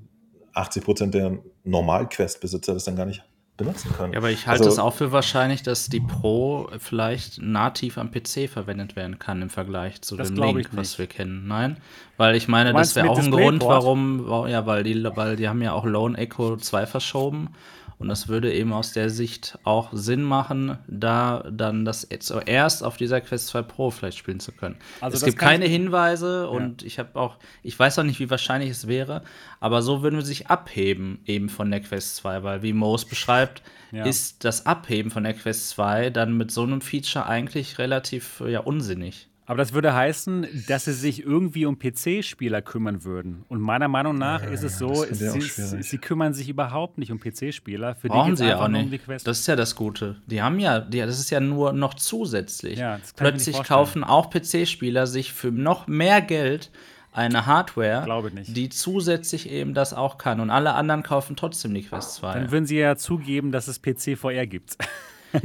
[0.54, 3.24] 80 Prozent der Normal-Quest-Besitzer das dann gar nicht
[3.58, 4.14] benutzen können.
[4.14, 8.12] Ja, aber ich halte es also, auch für wahrscheinlich, dass die Pro vielleicht nativ am
[8.12, 11.48] PC verwendet werden kann im Vergleich zu dem Link, was wir kennen.
[11.48, 11.78] Nein,
[12.18, 15.62] weil ich meine, das wäre auch ein Grund, warum, ja, weil die, weil die haben
[15.62, 17.50] ja auch Lone Echo 2 verschoben
[17.98, 22.98] Und das würde eben aus der Sicht auch Sinn machen, da dann das zuerst auf
[22.98, 24.76] dieser Quest 2 Pro vielleicht spielen zu können.
[25.00, 26.88] Also es gibt keine Hinweise und ja.
[26.88, 29.24] ich habe auch, ich weiß auch nicht, wie wahrscheinlich es wäre,
[29.62, 33.64] aber so würden wir sich abheben eben von der Quest 2, weil wie Moos beschreibt,
[33.92, 34.04] ja.
[34.06, 38.60] ist das Abheben von der Quest 2 dann mit so einem Feature eigentlich relativ ja,
[38.60, 39.30] unsinnig.
[39.48, 43.46] Aber das würde heißen, dass sie sich irgendwie um PC-Spieler kümmern würden.
[43.48, 45.42] Und meiner Meinung nach ja, ist es so, sie,
[45.82, 47.96] sie, kümmern sich überhaupt nicht um PC-Spieler.
[47.96, 49.08] Für Brauchen die sie ja auch nicht.
[49.08, 50.16] Um das ist ja das Gute.
[50.26, 52.80] Die haben ja, die, das ist ja nur noch zusätzlich.
[52.80, 56.72] Ja, Plötzlich kaufen auch PC-Spieler sich für noch mehr Geld
[57.12, 58.06] eine Hardware,
[58.48, 60.40] die zusätzlich eben das auch kann.
[60.40, 62.34] Und alle anderen kaufen trotzdem die Quest 2.
[62.34, 64.78] Dann würden sie ja zugeben, dass es PC-VR gibt.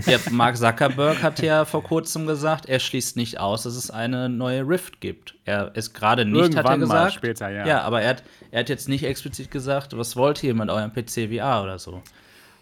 [0.07, 4.29] Ja, Mark Zuckerberg hat ja vor kurzem gesagt, er schließt nicht aus, dass es eine
[4.29, 5.37] neue Rift gibt.
[5.45, 7.05] Er ist gerade nicht, Irgendwann hat er gesagt.
[7.05, 7.67] Mal später, ja.
[7.67, 10.93] ja, aber er hat, er hat jetzt nicht explizit gesagt, was wollt ihr mit eurem
[10.93, 12.03] PC VR oder so.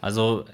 [0.01, 0.45] Also,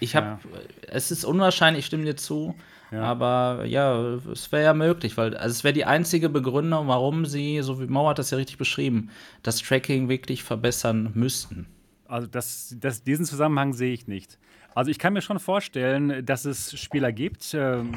[0.00, 0.40] ich habe, ja.
[0.88, 2.54] es ist unwahrscheinlich, ich stimme dir zu,
[2.90, 3.02] ja.
[3.02, 3.98] aber ja,
[4.30, 7.86] es wäre ja möglich, weil also es wäre die einzige Begründung, warum sie, so wie
[7.86, 9.10] Mauer hat das ja richtig beschrieben,
[9.42, 11.66] das Tracking wirklich verbessern müssten.
[12.06, 14.38] Also, das, das, diesen Zusammenhang sehe ich nicht.
[14.74, 17.94] Also ich kann mir schon vorstellen, dass es Spieler gibt, ähm,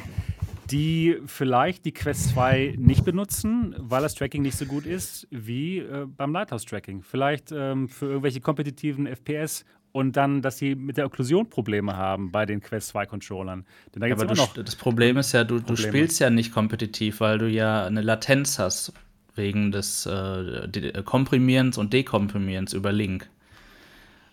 [0.71, 5.79] die vielleicht die Quest 2 nicht benutzen, weil das Tracking nicht so gut ist wie
[5.79, 7.03] äh, beim Lighthouse-Tracking.
[7.03, 12.31] Vielleicht ähm, für irgendwelche kompetitiven FPS und dann, dass sie mit der Okklusion Probleme haben
[12.31, 13.65] bei den Quest 2 Controllern.
[13.93, 17.19] Denn da gibt's aber noch das Problem ist ja, du, du spielst ja nicht kompetitiv,
[17.19, 18.93] weil du ja eine Latenz hast
[19.35, 23.29] wegen des äh, Komprimierens und Dekomprimierens über Link.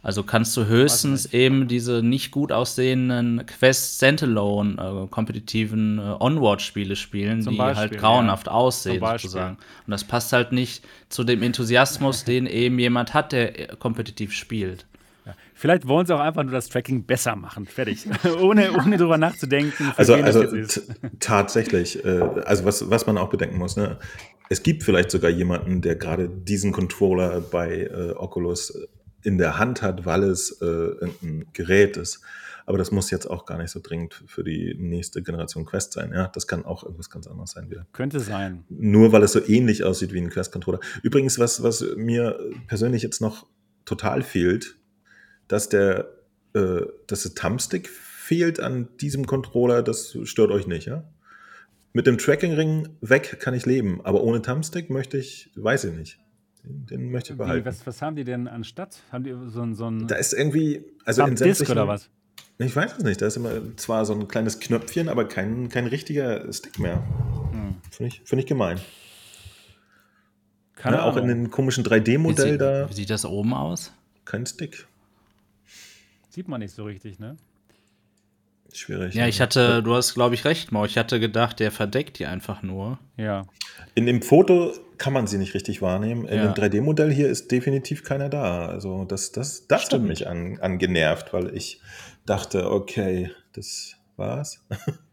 [0.02, 6.96] Also kannst du höchstens eben diese nicht gut aussehenden Quest Standalone äh, kompetitiven äh, Onward-Spiele
[6.96, 8.52] spielen, Zum die halt Beispiel, halt grauenhaft ja.
[8.52, 9.58] aussehen, sozusagen.
[9.86, 14.32] Und das passt halt nicht zu dem Enthusiasmus, den eben jemand hat, der äh, kompetitiv
[14.32, 14.86] spielt.
[15.26, 15.34] Ja.
[15.52, 17.66] Vielleicht wollen sie auch einfach nur das Tracking besser machen.
[17.66, 18.06] Fertig.
[18.40, 19.92] ohne, ohne drüber nachzudenken.
[19.98, 20.46] Also, also
[21.18, 23.98] tatsächlich, äh, also was, was man auch bedenken muss, ne?
[24.50, 28.88] es gibt vielleicht sogar jemanden, der gerade diesen Controller bei äh, Oculus
[29.22, 32.20] in der Hand hat, weil es äh, ein Gerät ist.
[32.66, 36.12] Aber das muss jetzt auch gar nicht so dringend für die nächste Generation Quest sein.
[36.12, 37.86] Ja, das kann auch irgendwas ganz anderes sein wieder.
[37.92, 38.64] Könnte sein.
[38.68, 40.78] Nur weil es so ähnlich aussieht wie ein Quest-Controller.
[41.02, 42.38] Übrigens, was, was mir
[42.68, 43.46] persönlich jetzt noch
[43.84, 44.76] total fehlt,
[45.48, 46.12] dass der,
[46.54, 51.02] äh, dass der Thumbstick fehlt an diesem Controller, das stört euch nicht, ja?
[51.92, 56.18] Mit dem Tracking-Ring weg kann ich leben, aber ohne Thumbstick möchte ich, weiß ich nicht.
[56.64, 57.64] Den, den möchte ich behalten.
[57.64, 59.02] Wie, was, was, haben die denn anstatt?
[59.10, 59.74] Haben die so, ein.
[59.74, 60.84] So ein da ist irgendwie.
[61.04, 62.10] Also in Disk oder was?
[62.58, 63.22] Ich weiß es nicht.
[63.22, 67.02] Da ist immer zwar so ein kleines Knöpfchen, aber kein, kein richtiger Stick mehr.
[67.52, 67.76] Hm.
[67.90, 68.78] Finde ich, find ich gemein.
[70.74, 72.88] Keine ja, auch in dem komischen 3D-Modell da.
[72.88, 73.92] Wie sieht das oben aus?
[74.24, 74.86] Kein Stick.
[76.28, 77.36] Sieht man nicht so richtig, ne?
[78.72, 79.14] Schwierig.
[79.14, 80.84] Ja, ich hatte, du hast, glaube ich, recht, Mau.
[80.84, 82.98] Ich hatte gedacht, der verdeckt die einfach nur.
[83.16, 83.46] Ja.
[83.94, 86.26] In dem Foto kann man sie nicht richtig wahrnehmen.
[86.26, 86.52] In ja.
[86.52, 88.66] dem 3D-Modell hier ist definitiv keiner da.
[88.66, 91.80] Also das, das, das hat mich an, angenervt, weil ich
[92.26, 94.64] dachte, okay, das war's.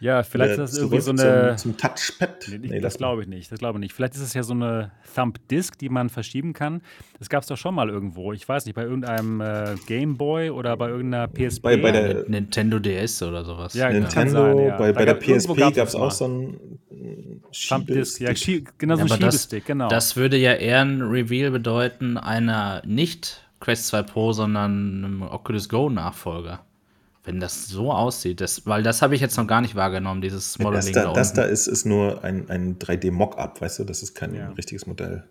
[0.00, 1.56] Ja, vielleicht ist das irgendwie so eine.
[1.56, 2.48] Zum, zum Touchpad.
[2.48, 3.52] Nee, nee das glaube ich nicht.
[3.52, 3.92] Das glaube ich nicht.
[3.92, 6.80] Vielleicht ist es ja so eine Thumb-Disk, die man verschieben kann.
[7.18, 8.32] Das gab es doch schon mal irgendwo.
[8.32, 11.62] Ich weiß nicht, bei irgendeinem äh, Game Boy oder bei irgendeiner PSP.
[11.62, 13.74] Bei, bei der Nintendo DS oder sowas.
[13.74, 14.78] Ja, Nintendo, sein, ja.
[14.78, 16.80] bei, bei der PSP gab es auch so ein
[17.52, 18.20] Thumb-Disk.
[18.20, 18.32] Ja,
[18.78, 19.88] genau so ein ja, Schiebestick, das, genau.
[19.88, 25.68] Das würde ja eher ein Reveal bedeuten einer nicht Quest 2 Pro, sondern einem Oculus
[25.68, 26.64] Go-Nachfolger.
[27.30, 30.58] Wenn das so aussieht, das, weil das habe ich jetzt noch gar nicht wahrgenommen, dieses
[30.58, 30.92] Modeling.
[30.92, 34.16] Das da, da das da ist, ist nur ein, ein 3D-Mock-up, weißt du, das ist
[34.16, 34.48] kein ja.
[34.48, 35.22] richtiges Modell.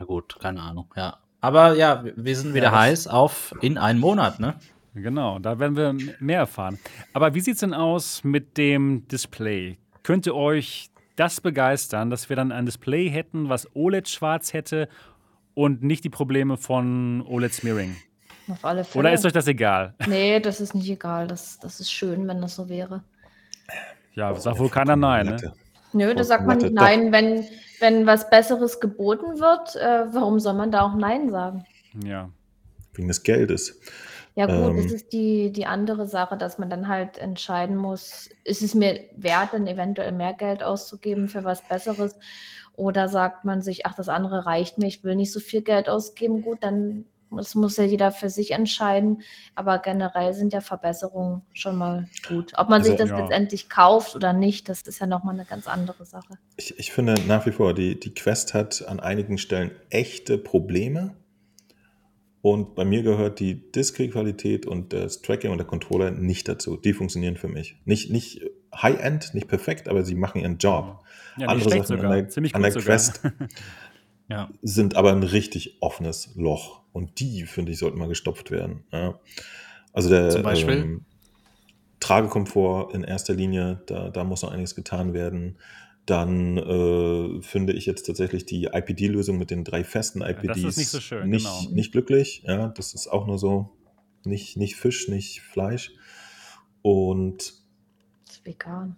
[0.00, 1.18] Na gut, keine Ahnung, ja.
[1.40, 4.56] Aber ja, wir sind wieder ja, heiß auf in einen Monat, ne?
[4.94, 6.80] Genau, da werden wir mehr erfahren.
[7.12, 9.78] Aber wie sieht es denn aus mit dem Display?
[10.02, 14.88] Könnte euch das begeistern, dass wir dann ein Display hätten, was OLED-schwarz hätte
[15.54, 17.94] und nicht die Probleme von OLED-Smearing?
[18.50, 19.00] Auf alle Fälle.
[19.00, 19.94] Oder ist euch das egal?
[20.06, 21.26] Nee, das ist nicht egal.
[21.26, 23.02] Das, das ist schön, wenn das so wäre.
[24.14, 25.52] Ja, sagt wohl keiner nein, ne?
[25.92, 27.12] Nö, da sagt man nicht nein.
[27.12, 27.44] Wenn,
[27.80, 31.64] wenn was Besseres geboten wird, äh, warum soll man da auch nein sagen?
[32.04, 32.30] Ja.
[32.94, 33.80] Wegen des Geldes.
[34.36, 38.28] Ja, gut, ähm, das ist die, die andere Sache, dass man dann halt entscheiden muss,
[38.44, 42.16] ist es mir wert, dann eventuell mehr Geld auszugeben für was Besseres?
[42.74, 45.88] Oder sagt man sich, ach, das andere reicht mir, ich will nicht so viel Geld
[45.88, 49.22] ausgeben, gut, dann das muss ja jeder für sich entscheiden.
[49.54, 52.52] Aber generell sind ja Verbesserungen schon mal gut.
[52.56, 53.18] Ob man also, sich das ja.
[53.18, 56.38] letztendlich kauft oder nicht, das ist ja nochmal eine ganz andere Sache.
[56.56, 61.14] Ich, ich finde nach wie vor, die, die Quest hat an einigen Stellen echte Probleme.
[62.42, 66.76] Und bei mir gehört die Display-Qualität und das Tracking und der Controller nicht dazu.
[66.78, 67.76] Die funktionieren für mich.
[67.84, 68.40] Nicht, nicht
[68.74, 71.02] High-End, nicht perfekt, aber sie machen ihren Job.
[71.36, 72.04] Ja, Andere Sachen sogar.
[72.06, 72.82] an der, Ziemlich an gut der.
[72.82, 73.20] Quest
[74.30, 74.48] Ja.
[74.62, 76.80] sind aber ein richtig offenes Loch.
[76.92, 78.84] Und die, finde ich, sollten mal gestopft werden.
[78.92, 79.18] Ja.
[79.92, 80.76] Also der Zum Beispiel?
[80.76, 81.04] Ähm,
[82.00, 85.58] Tragekomfort in erster Linie, da, da muss noch einiges getan werden.
[86.06, 90.88] Dann äh, finde ich jetzt tatsächlich die IPD-Lösung mit den drei festen IPDs ist nicht
[90.88, 91.74] so schön, nicht, genau.
[91.74, 92.42] nicht glücklich.
[92.46, 93.76] Ja, das ist auch nur so
[94.24, 95.92] nicht, nicht Fisch, nicht Fleisch.
[96.82, 97.54] Und
[98.26, 98.96] Das ist vegan.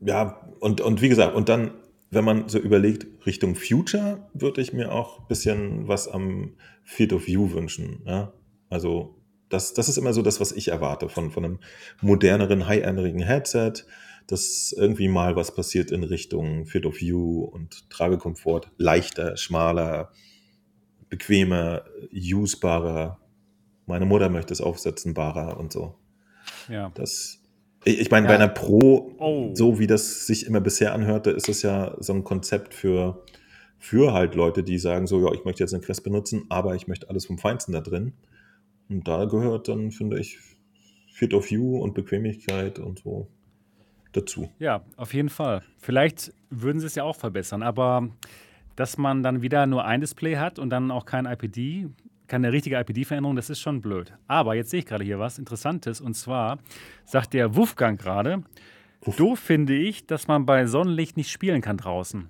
[0.00, 1.70] ja, und, und wie gesagt, und dann,
[2.10, 6.54] wenn man so überlegt, Richtung Future, würde ich mir auch ein bisschen was am
[6.84, 8.02] Field of View wünschen.
[8.06, 8.32] Ja?
[8.70, 9.16] Also,
[9.48, 11.58] das, das ist immer so das, was ich erwarte von, von einem
[12.00, 13.84] moderneren, high-endigen Headset,
[14.26, 20.12] dass irgendwie mal was passiert in Richtung Field of View und Tragekomfort, leichter, schmaler,
[21.08, 23.18] bequemer, usebarer.
[23.86, 25.98] Meine Mutter möchte es aufsetzen, barer und so.
[26.68, 26.90] Ja.
[26.94, 27.37] Das,
[27.92, 28.32] ich, meine, Ja.
[28.32, 29.50] bei einer Pro, Oh.
[29.54, 33.22] so wie das sich immer bisher anhörte, ist es ja so ein Konzept für,
[33.78, 36.88] für halt Leute, die sagen so, ja, ich möchte jetzt eine Quest benutzen, aber ich
[36.88, 38.12] möchte alles vom Feinsten da drin.
[38.88, 40.38] Und da gehört dann, finde ich,
[41.12, 43.28] Field of View und Bequemlichkeit und so
[44.12, 44.48] dazu.
[44.58, 45.62] Ja, auf jeden Fall.
[45.78, 48.08] Vielleicht würden sie es ja auch verbessern, aber
[48.76, 51.88] dass man dann wieder nur ein Display hat und dann auch kein IPD,
[52.28, 54.12] keine richtige IPD-Veränderung, das ist schon blöd.
[54.26, 56.58] Aber jetzt sehe ich gerade hier was Interessantes und zwar
[57.04, 58.42] sagt der Wolfgang gerade,
[59.16, 62.28] doof finde ich, dass man bei Sonnenlicht nicht spielen kann draußen.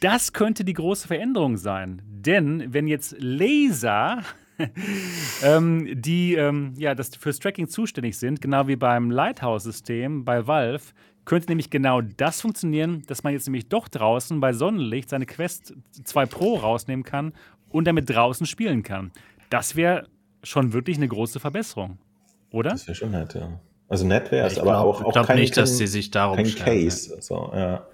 [0.00, 4.22] Das könnte die große Veränderung sein, denn wenn jetzt Laser
[5.42, 10.92] ähm, die ähm, ja, das fürs Tracking zuständig sind, genau wie beim Lighthouse-System bei Valve,
[11.24, 15.74] könnte nämlich genau das funktionieren, dass man jetzt nämlich doch draußen bei Sonnenlicht seine Quest
[16.04, 17.32] 2 Pro rausnehmen kann
[17.68, 19.10] und damit draußen spielen kann.
[19.50, 20.06] Das wäre
[20.42, 21.98] schon wirklich eine große Verbesserung,
[22.50, 22.70] oder?
[22.70, 23.60] Das wäre schon nett, ja.
[23.88, 25.86] Also nett wäre es, aber glaub- auch, ich auch glaub kein, nicht, dass kein, sie
[25.86, 27.16] sich darum kein Case.
[27.20, 27.86] So, ja.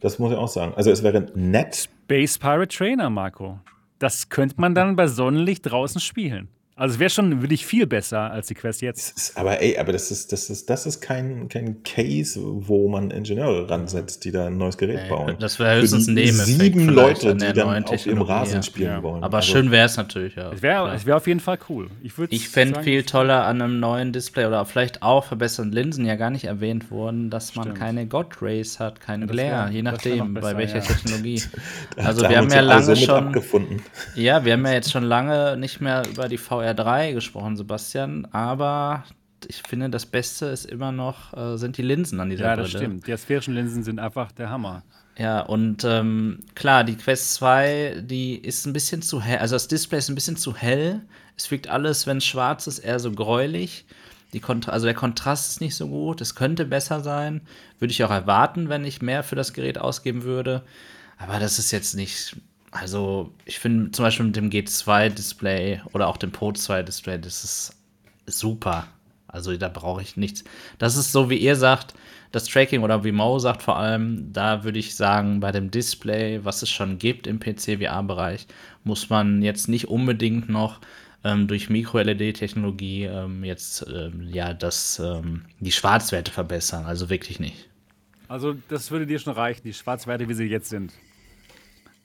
[0.00, 0.72] Das muss ich auch sagen.
[0.74, 3.58] Also es wäre nett, Space Pirate Trainer, Marco.
[3.98, 6.48] Das könnte man dann bei Sonnenlicht draußen spielen.
[6.76, 9.16] Also es wäre schon wirklich viel besser als die Quest jetzt.
[9.16, 13.12] Ist- Aber ey, aber das ist, das ist, das ist kein, kein Case, wo man
[13.12, 15.36] Ingenieure ransetzt, die da ein neues Gerät Nee, bauen.
[15.38, 18.62] das wäre höchstens ein Nebeneffekt Sieben Leute, die dann auf ihrem Rasen ja.
[18.64, 19.02] spielen Ja.
[19.04, 19.22] wollen.
[19.22, 20.50] Aber Also, schön wäre es natürlich, ja.
[20.52, 21.90] Es wäre es wär auf jeden Fall cool.
[22.02, 26.16] Ich, Ich fände viel toller an einem neuen Display oder vielleicht auch verbesserten Linsen, ja
[26.16, 27.78] gar nicht erwähnt wurden, dass man Stimmt.
[27.78, 30.80] keine God Rays hat, kein Ja, das Glare, wär- je nachdem, besser, bei welcher ja.
[30.82, 31.40] Technologie.
[31.96, 33.80] da Also wir haben ja lange schon, abgefunden.
[34.16, 39.04] ja, wir haben ja jetzt schon lange nicht mehr über die VR3 gesprochen, Sebastian, aber
[39.46, 42.70] ich finde, das Beste ist immer noch, äh, sind die Linsen an dieser Ja, das
[42.70, 42.84] Brille.
[42.84, 43.06] stimmt.
[43.06, 44.82] Die asphärischen Linsen sind einfach der Hammer.
[45.18, 49.68] Ja, und ähm, klar, die Quest 2, die ist ein bisschen zu hell, also das
[49.68, 51.02] Display ist ein bisschen zu hell.
[51.36, 53.86] Es wirkt alles, wenn es schwarz ist, eher so gräulich.
[54.32, 56.20] Die also der Kontrast ist nicht so gut.
[56.20, 57.42] Es könnte besser sein.
[57.78, 60.64] Würde ich auch erwarten, wenn ich mehr für das Gerät ausgeben würde.
[61.18, 62.36] Aber das ist jetzt nicht.
[62.74, 67.76] Also, ich finde zum Beispiel mit dem G2-Display oder auch dem Pro 2-Display, das ist
[68.26, 68.88] super.
[69.28, 70.42] Also, da brauche ich nichts.
[70.78, 71.94] Das ist so, wie ihr sagt,
[72.32, 76.44] das Tracking oder wie Mo sagt vor allem, da würde ich sagen, bei dem Display,
[76.44, 78.48] was es schon gibt im PC-VR-Bereich,
[78.82, 80.80] muss man jetzt nicht unbedingt noch
[81.22, 86.86] ähm, durch Micro-LED-Technologie ähm, jetzt ähm, ja das, ähm, die Schwarzwerte verbessern.
[86.86, 87.68] Also wirklich nicht.
[88.26, 90.92] Also, das würde dir schon reichen, die Schwarzwerte, wie sie jetzt sind.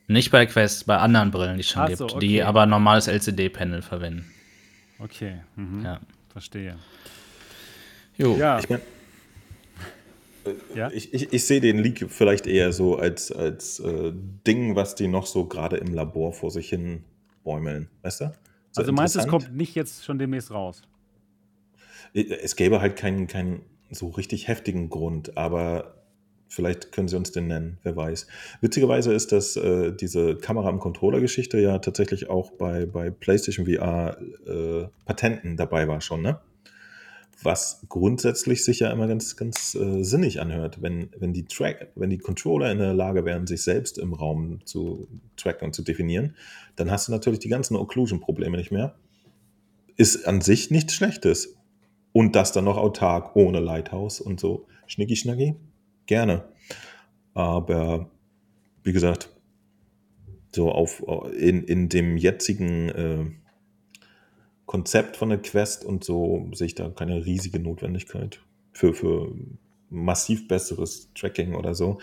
[0.09, 2.19] Nicht bei Quest, bei anderen Brillen, die es schon Ach gibt, so, okay.
[2.19, 4.25] die aber normales LCD-Panel verwenden.
[4.97, 5.85] Okay, mhm.
[5.85, 5.99] Ja.
[6.29, 6.79] verstehe.
[8.17, 8.35] Jo.
[8.35, 8.81] Ja, Ich meine,
[10.73, 10.89] ja.
[10.91, 14.11] ich, ich, ich sehe den Leak vielleicht eher so als, als äh,
[14.47, 17.03] Ding, was die noch so gerade im Labor vor sich hin
[17.43, 17.87] bäumeln.
[18.01, 18.31] Weißt du?
[18.71, 20.81] So also meinst du, es kommt nicht jetzt schon demnächst raus?
[22.13, 23.61] Es gäbe halt keinen, keinen
[23.91, 25.98] so richtig heftigen Grund, aber
[26.49, 28.27] vielleicht können sie uns den nennen, wer weiß.
[28.61, 34.17] Witzigerweise ist das äh, diese Kamera am Controller-Geschichte ja tatsächlich auch bei, bei PlayStation VR
[34.47, 36.39] äh, Patenten dabei war schon, ne?
[37.41, 42.09] Was grundsätzlich sich ja immer ganz, ganz äh, sinnig anhört, wenn, wenn die Track, wenn
[42.09, 45.07] die Controller in der Lage wären, sich selbst im Raum zu
[45.37, 46.35] tracken und zu definieren,
[46.75, 48.95] dann hast du natürlich die ganzen Occlusion-Probleme nicht mehr.
[49.95, 51.55] Ist an sich nichts Schlechtes.
[52.11, 54.65] Und das dann noch autark, ohne Lighthouse und so.
[54.87, 55.55] Schnicki schnacki?
[56.09, 56.43] Gerne.
[57.35, 58.09] Aber
[58.81, 59.29] wie gesagt,
[60.55, 61.03] so auf
[61.37, 63.25] in, in dem jetzigen äh,
[64.65, 68.39] Konzept von der Quest und so sehe ich da keine riesige Notwendigkeit
[68.71, 69.35] für, für
[69.91, 71.99] massiv besseres Tracking oder so.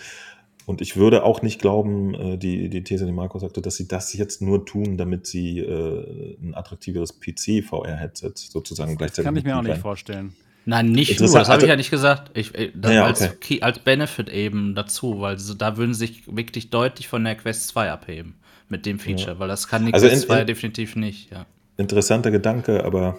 [0.66, 3.89] und ich würde auch nicht glauben, äh, die, die These, die Marco sagte, dass sie
[3.89, 9.43] das jetzt nur tun, damit sie äh, ein attraktiveres PC-VR-Headset sozusagen Das gleichzeitig kann ich
[9.43, 10.37] mir auch nicht vorstellen.
[10.69, 12.31] Nein, nicht nur, das habe ich also- ja nicht gesagt.
[12.35, 13.63] Ich, äh, das Ja, als, okay.
[13.63, 17.69] Als Benefit eben dazu, weil so, da würden sie sich wirklich deutlich von der Quest
[17.69, 18.35] 2 abheben
[18.69, 21.47] mit dem Feature, weil das kann die Also Quest in- 2 in- definitiv nicht, ja.
[21.77, 23.17] Interessanter Gedanke, aber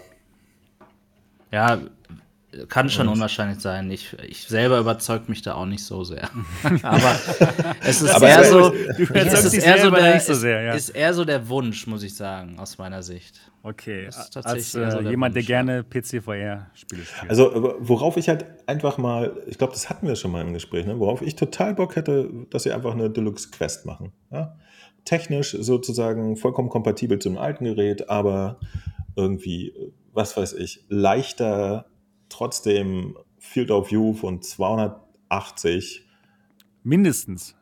[1.52, 1.80] Ja,
[2.67, 3.89] kann schon unwahrscheinlich sein.
[3.91, 6.29] Ich, ich selber überzeugt mich da auch nicht so sehr.
[6.84, 7.15] Aber
[7.81, 10.73] es ist Aber eher so, du es ist eher so der, nicht so sehr, ja.
[10.73, 13.39] ist eher so der Wunsch, muss ich sagen, aus meiner Sicht.
[13.63, 17.29] Okay, als tatsächlich äh, so der jemand, der Wunsch, gerne PC-VR-Spiele spielt.
[17.29, 20.85] Also, worauf ich halt einfach mal, ich glaube, das hatten wir schon mal im Gespräch,
[20.85, 20.99] ne?
[20.99, 24.13] worauf ich total Bock hätte, dass sie einfach eine Deluxe Quest machen.
[24.31, 24.55] Ja?
[25.05, 28.59] Technisch sozusagen vollkommen kompatibel zum alten Gerät, aber
[29.17, 29.73] irgendwie,
[30.13, 31.85] was weiß ich, leichter,
[32.29, 36.05] trotzdem Field of View von 280.
[36.83, 37.55] Mindestens.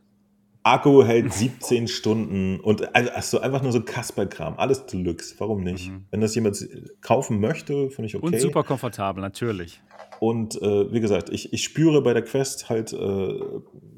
[0.66, 5.92] Akku hält 17 Stunden und also, einfach nur so Kasperkram, alles Deluxe, warum nicht?
[6.10, 6.68] Wenn das jemand
[7.02, 8.26] kaufen möchte, finde ich okay.
[8.26, 9.80] Und super komfortabel, natürlich.
[10.20, 13.40] Und äh, wie gesagt, ich, ich spüre bei der Quest halt äh,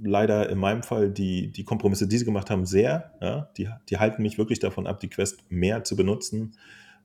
[0.03, 3.13] leider in meinem Fall die, die Kompromisse, die sie gemacht haben, sehr.
[3.21, 3.49] Ja?
[3.57, 6.55] Die, die halten mich wirklich davon ab, die Quest mehr zu benutzen.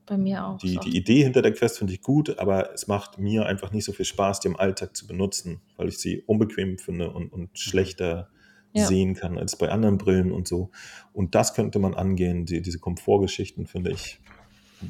[0.06, 0.58] Bei mir auch.
[0.58, 0.80] Die, so.
[0.80, 3.92] die Idee hinter der Quest finde ich gut, aber es macht mir einfach nicht so
[3.92, 8.28] viel Spaß, die im Alltag zu benutzen, weil ich sie unbequem finde und, und schlechter
[8.72, 8.86] Ja.
[8.86, 10.70] sehen kann als bei anderen Brillen und so.
[11.12, 12.46] Und das könnte man angehen.
[12.46, 14.18] Die, diese Komfortgeschichten finde ich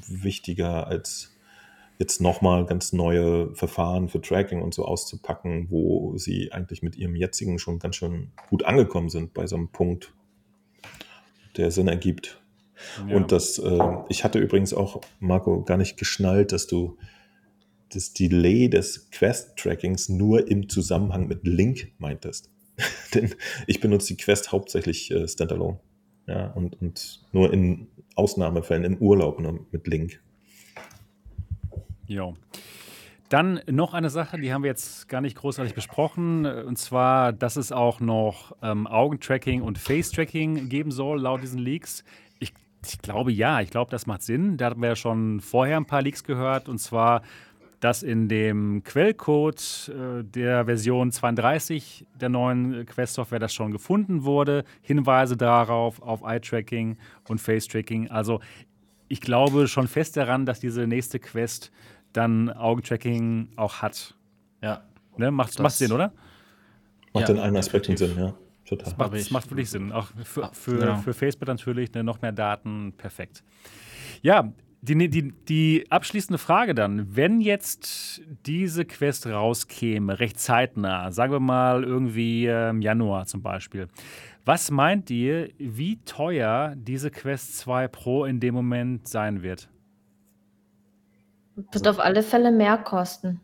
[0.09, 1.37] wichtiger als
[1.99, 7.15] jetzt nochmal ganz neue Verfahren für Tracking und so auszupacken, wo sie eigentlich mit ihrem
[7.15, 10.13] jetzigen schon ganz schön gut angekommen sind bei so einem Punkt,
[11.57, 12.42] der Sinn ergibt.
[13.09, 13.17] Ja.
[13.17, 13.79] Und das, äh,
[14.09, 16.97] ich hatte übrigens auch, Marco, gar nicht geschnallt, dass du
[17.91, 22.51] das Delay des Quest-Trackings nur im Zusammenhang mit Link meintest.
[23.15, 23.35] Denn
[23.67, 25.79] ich benutze die Quest hauptsächlich äh, standalone.
[26.27, 30.21] Ja, und, und nur in Ausnahmefällen im Urlaub nur mit Link.
[32.07, 32.37] Jo.
[33.29, 37.57] Dann noch eine Sache, die haben wir jetzt gar nicht großartig besprochen, und zwar, dass
[37.57, 42.05] es auch noch ähm, Augentracking und Face-Tracking geben soll, laut diesen Leaks.
[42.85, 44.57] Ich, glaube ja, ich glaube, das macht Sinn.
[44.57, 47.23] Da hatten wir ja schon vorher ein paar Leaks gehört, und zwar,
[47.81, 54.25] dass in dem Quellcode äh, der Version 32 der neuen äh, Quest-Software das schon gefunden
[54.25, 54.65] wurde.
[54.83, 56.97] Hinweise darauf, auf Eye-Tracking
[57.29, 58.11] und Face-Tracking.
[58.11, 58.41] Also
[59.09, 61.71] ich glaube schon fest daran, dass diese nächste Quest
[62.13, 64.15] dann Augentracking auch hat.
[64.63, 64.83] Ja.
[65.17, 65.31] Ne?
[65.31, 66.13] Macht, Das- macht Sinn, oder?
[67.13, 68.17] Macht Ja, in allen Aspekten definitiv.
[68.17, 68.35] Sinn, ja.
[68.77, 68.95] Total.
[68.99, 69.93] Macht, Hab das macht wirklich Sinn.
[69.93, 70.97] Auch für, Ah, für, genau.
[70.97, 72.93] für Facebook natürlich ne, noch mehr Daten.
[72.97, 73.43] Perfekt.
[74.23, 77.15] Ja, die, die, die abschließende Frage dann.
[77.15, 83.89] Wenn jetzt diese Quest rauskäme, recht zeitnah, sagen wir mal irgendwie im Januar zum Beispiel,
[84.45, 89.69] was meint ihr, wie teuer diese Quest 2 Pro in dem Moment sein wird?
[91.55, 93.41] Wird auf alle Fälle mehr kosten.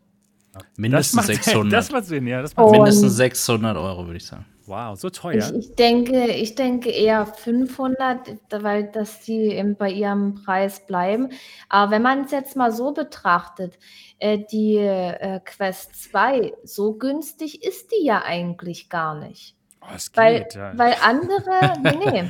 [0.77, 1.71] Mindestens macht, 600.
[1.73, 2.41] Das macht Sinn, ja.
[2.41, 2.71] Das macht Oh.
[2.71, 4.45] Mindestens Und- 600 Euro, würde ich sagen.
[4.69, 5.51] Wow, so Ich, teuer.
[5.55, 11.29] ich, denke, ich denke eher 500, weil dass die bei ihrem Preis bleiben.
[11.69, 13.79] Aber wenn man es jetzt mal so betrachtet,
[14.19, 19.58] äh, die äh, Quest 2, so günstig ist die ja eigentlich gar nicht.
[19.81, 20.55] Oh, es Weil, geht.
[20.55, 20.77] ja.
[20.77, 22.29] weil andere, nee, nee,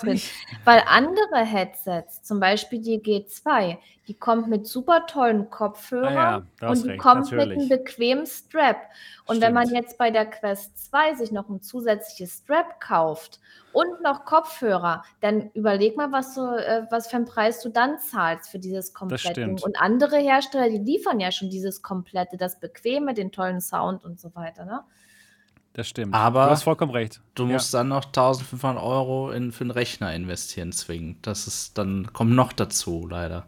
[0.00, 0.32] günstig.
[0.64, 3.78] weil andere Headsets, zum Beispiel die G2,
[4.08, 7.58] die kommt mit super tollen Kopfhörern Ah ja, und die recht, kommt mit natürlich.
[7.58, 8.78] einem bequemen Strap.
[9.26, 9.84] Und wenn man Stimmt.
[9.84, 13.38] jetzt bei der Quest 2 sich noch ein zusätzliches Strap kauft
[13.72, 18.00] und noch Kopfhörer, dann überleg mal, was, du, äh, was für einen Preis du dann
[18.00, 19.62] zahlst für dieses komplette stimmt.
[19.62, 24.20] Und andere Hersteller, die liefern ja schon dieses komplette, das Bequeme, den tollen Sound und
[24.20, 24.64] so weiter.
[24.64, 24.82] Ne?
[25.74, 26.14] Das stimmt.
[26.14, 27.20] Aber du hast vollkommen recht.
[27.34, 27.54] Du Ja.
[27.54, 31.26] musst dann noch 1500 Euro in, für einen Rechner investieren, zwingend.
[31.26, 33.46] Das ist dann, kommt noch dazu, leider.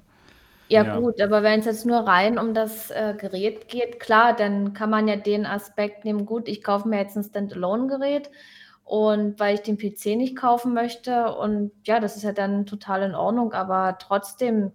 [0.69, 0.99] Ja, Ja.
[0.99, 4.89] gut, aber wenn es jetzt nur rein um das äh, Gerät geht, klar, dann kann
[4.89, 8.31] man ja den Aspekt nehmen, gut, ich kaufe mir jetzt ein Standalone-Gerät
[8.85, 13.03] und weil ich den PC nicht kaufen möchte und ja, das ist ja dann total
[13.03, 14.73] in Ordnung, aber trotzdem,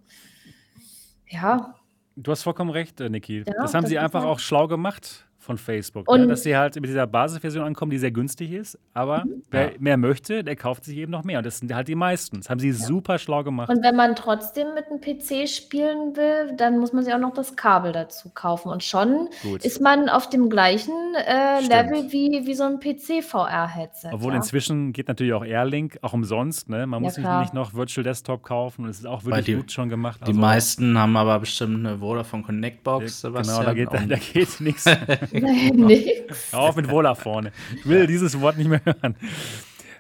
[1.28, 1.74] ja,
[2.16, 3.46] Du hast vollkommen recht, äh, Niki.
[3.48, 6.06] Ja, das haben das sie einfach auch schlau gemacht von Facebook.
[6.08, 6.14] Ne?
[6.14, 8.78] Und- Dass sie halt mit dieser Basisversion ankommen, die sehr günstig ist.
[8.94, 9.78] Aber wer Ja.
[9.80, 11.38] mehr möchte, der kauft sich eben noch mehr.
[11.40, 12.38] Und das sind halt die meisten.
[12.38, 13.70] Das haben sie super schlau gemacht.
[13.70, 17.34] und wenn man trotzdem mit einem PC spielen will, dann muss man sich auch noch
[17.34, 19.64] das Kabel dazu kaufen und schon Gut.
[19.66, 21.62] ist man auf dem gleichen äh.
[21.62, 24.10] Level wie, wie so ein PC-VR-Headset.
[24.12, 24.38] Obwohl ja.
[24.38, 26.70] inzwischen geht natürlich auch Airlink, auch umsonst.
[26.70, 26.86] Ne?
[26.86, 27.42] Man Ja, muss klar.
[27.42, 28.84] nicht noch Virtual Desktop kaufen.
[28.84, 30.20] Und es ist auch wirklich die- gut schon gemacht.
[30.22, 34.16] Die Also, meisten haben aber bestimmt eine Vodafone Connect Box, Genau, da geht, da, da
[34.16, 34.86] geht nichts.
[35.42, 36.52] Nee, nix.
[36.52, 37.52] Hör auf mit Wohler vorne.
[37.78, 39.16] Ich will dieses Wort nicht mehr hören.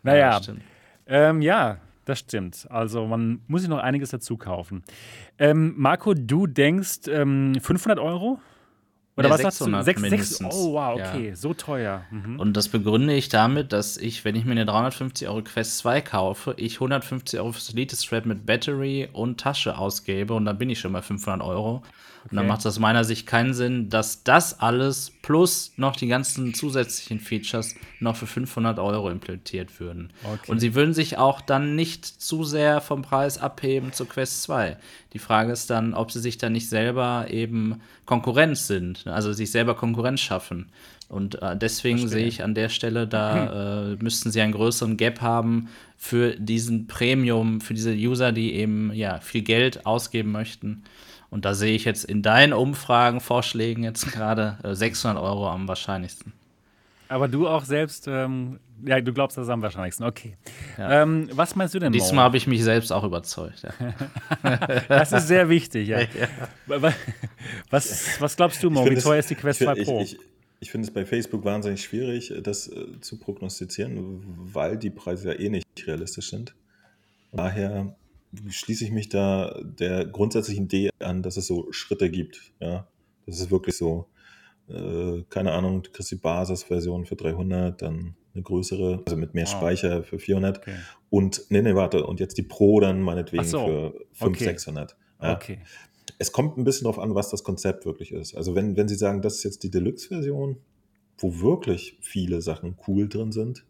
[0.03, 0.61] Naja, das stimmt.
[1.07, 2.68] ähm, ja, das stimmt.
[2.69, 4.84] Also man muss sich noch einiges dazu kaufen.
[5.38, 8.39] Ähm, Marco, du denkst ähm, 500 Euro?
[9.18, 9.65] Oder Nee, was sagst du?
[9.65, 10.56] 600 Sechs- sechs- mindestens.
[10.56, 11.10] Oh, wow, Ja.
[11.10, 12.06] okay, so teuer.
[12.10, 12.39] Mhm.
[12.39, 15.99] Und das begründe ich damit, dass ich, wenn ich mir eine 350 Euro Quest 2
[15.99, 20.69] kaufe, ich 150 Euro fürs Elite Strap mit Battery und Tasche ausgebe und dann bin
[20.69, 21.84] ich schon bei 500 Euro.
[22.25, 22.47] Und dann Okay.
[22.49, 27.19] macht es aus meiner Sicht keinen Sinn, dass das alles plus noch die ganzen zusätzlichen
[27.19, 30.11] Features noch für 500 Euro implementiert würden.
[30.23, 30.51] Okay.
[30.51, 34.77] Und sie würden sich auch dann nicht zu sehr vom Preis abheben zur Quest 2.
[35.13, 39.51] Die Frage ist dann, ob sie sich dann nicht selber eben Konkurrenz sind, also sich
[39.51, 40.67] selber Konkurrenz schaffen.
[41.07, 45.21] Und äh, deswegen sehe ich an der Stelle, da äh, müssten sie einen größeren Gap
[45.21, 50.83] haben für diesen Premium, für diese User, die eben ja viel Geld ausgeben möchten.
[51.31, 55.68] Und da sehe ich jetzt in deinen Umfragen, Vorschlägen jetzt gerade äh, 600 Euro am
[55.68, 56.34] wahrscheinlichsten.
[57.07, 60.06] Aber du auch selbst, ähm, ja, du glaubst das am wahrscheinlichsten.
[60.06, 60.38] Okay.
[60.77, 61.01] Ja.
[61.03, 61.91] Ähm, was meinst du denn?
[61.91, 63.64] Diesmal habe ich mich selbst auch überzeugt.
[63.64, 63.93] Ja.
[64.88, 65.99] Das ist sehr wichtig, ja.
[66.68, 66.93] Wa-
[67.69, 68.81] Was, was glaubst du, Mo?
[68.81, 70.01] Ich Wie finde teuer es- ist die Quest ich 2 find- Pro?
[70.01, 70.19] Ich, ich,
[70.61, 74.23] ich finde es bei Facebook wahnsinnig schwierig, das äh, zu prognostizieren,
[74.53, 76.53] weil die Preise ja eh nicht realistisch sind.
[77.31, 77.95] Daher
[78.49, 82.53] schließe ich mich da der grundsätzlichen Idee an, dass es so Schritte gibt.
[82.60, 82.88] Ja,
[83.26, 84.07] das ist wirklich so.
[84.68, 89.45] Äh, keine Ahnung, du kriegst die Basisversion für 300, dann eine größere, also mit mehr
[89.45, 89.51] Wow.
[89.53, 90.76] Speicher für 400 Okay.
[91.10, 93.65] und, nee, nee, warte, und jetzt die Pro dann meinetwegen so.
[93.65, 94.43] für 500, Okay.
[94.43, 94.97] 600.
[95.23, 95.34] Ja.
[95.35, 95.60] okay.
[96.19, 98.35] Es kommt ein bisschen darauf an, was das Konzept wirklich ist.
[98.35, 100.57] Also wenn, wenn Sie sagen, das ist jetzt die Deluxe-Version,
[101.18, 103.65] wo wirklich viele Sachen cool drin sind,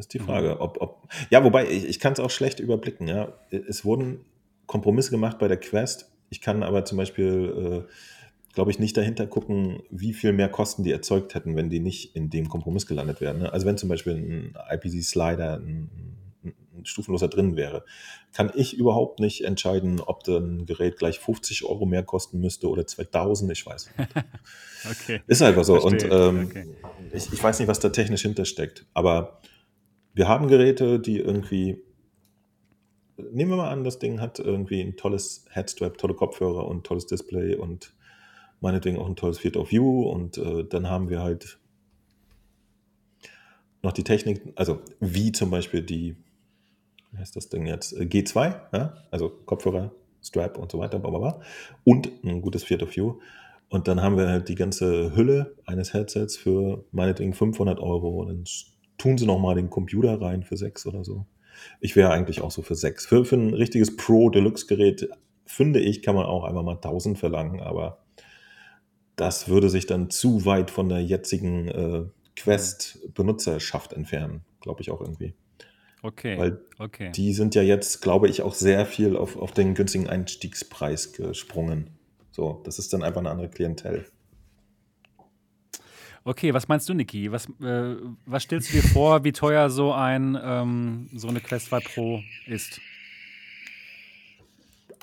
[0.00, 0.24] ist die Mhm.
[0.24, 3.06] Frage, ob, ob ja, wobei ich, ich kann es auch schlecht überblicken.
[3.08, 4.24] Ja, es wurden
[4.66, 6.10] Kompromisse gemacht bei der Quest.
[6.30, 7.92] Ich kann aber zum Beispiel, äh,
[8.54, 12.16] glaube ich, nicht dahinter gucken, wie viel mehr Kosten die erzeugt hätten, wenn die nicht
[12.16, 13.38] in dem Kompromiss gelandet wären.
[13.38, 13.52] Ne?
[13.52, 15.90] Also wenn zum Beispiel ein IPC-Slider, ein,
[16.44, 17.84] ein stufenloser drin wäre,
[18.32, 22.86] kann ich überhaupt nicht entscheiden, ob ein Gerät gleich 50 Euro mehr kosten müsste oder
[22.86, 24.08] 2000, ich weiß nicht.
[24.90, 25.20] Okay.
[25.26, 25.74] Ist einfach so.
[25.74, 26.28] Und Verstehe.
[26.28, 26.66] ähm, Okay.
[27.12, 28.86] ich, ich weiß nicht, was da technisch hintersteckt.
[28.94, 29.38] Aber
[30.14, 31.82] wir haben Geräte, die irgendwie.
[33.32, 37.06] Nehmen wir mal an, das Ding hat irgendwie ein tolles Headstrap, tolle Kopfhörer und tolles
[37.06, 37.92] Display und
[38.60, 40.08] meinetwegen auch ein tolles Field of View.
[40.08, 41.58] Und äh, dann haben wir halt
[43.82, 46.16] noch die Technik, also wie zum Beispiel die,
[47.12, 47.92] wie heißt das Ding jetzt?
[47.92, 48.94] Äh, G2, ja?
[49.10, 49.92] also Kopfhörer,
[50.22, 51.40] Strap und so weiter, bla, bla, bla.
[51.84, 53.18] und ein gutes Field of View.
[53.68, 58.24] Und dann haben wir halt die ganze Hülle eines Headsets für meinetwegen 500 Euro.
[58.24, 58.44] Dann
[59.00, 61.26] tun sie nochmal den Computer rein für 6 oder so.
[61.80, 63.06] Ich wäre eigentlich auch so für 6.
[63.06, 65.08] Für, für ein richtiges Pro-Deluxe-Gerät,
[65.46, 67.60] finde ich, kann man auch einfach mal 1000 verlangen.
[67.60, 68.04] Aber
[69.16, 72.02] das würde sich dann zu weit von der jetzigen äh,
[72.36, 74.42] Quest-Benutzerschaft entfernen.
[74.60, 75.34] Glaube ich auch irgendwie.
[76.02, 76.38] Okay.
[76.38, 77.10] Weil okay.
[77.14, 81.90] die sind ja jetzt, glaube ich, auch sehr viel auf, auf den günstigen Einstiegspreis gesprungen.
[82.30, 84.04] So, das ist dann einfach eine andere Klientel.
[86.30, 87.32] Okay, was meinst du, Niki?
[87.32, 91.66] Was, äh, was stellst du dir vor, wie teuer so ein ähm, so eine Quest
[91.66, 92.80] 2 Pro ist?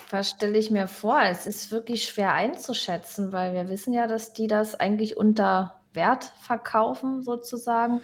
[0.10, 1.22] Was stelle ich mir vor?
[1.22, 6.32] Es ist wirklich schwer einzuschätzen, weil wir wissen ja, dass die das eigentlich unter Wert
[6.40, 8.00] verkaufen, sozusagen.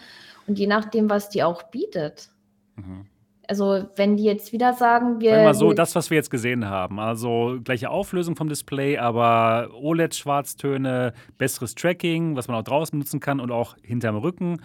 [0.46, 2.28] Und je nachdem, was die auch bietet.
[2.76, 3.08] Mhm.
[3.48, 5.32] Also, wenn die jetzt wieder sagen, wir.
[5.32, 7.00] Sagen wir mal so, das, was wir jetzt gesehen haben.
[7.00, 13.40] Also gleiche Auflösung vom Display, aber OLED-Schwarztöne, besseres Tracking, was man auch draußen nutzen kann
[13.40, 14.62] und auch hinterm Rücken.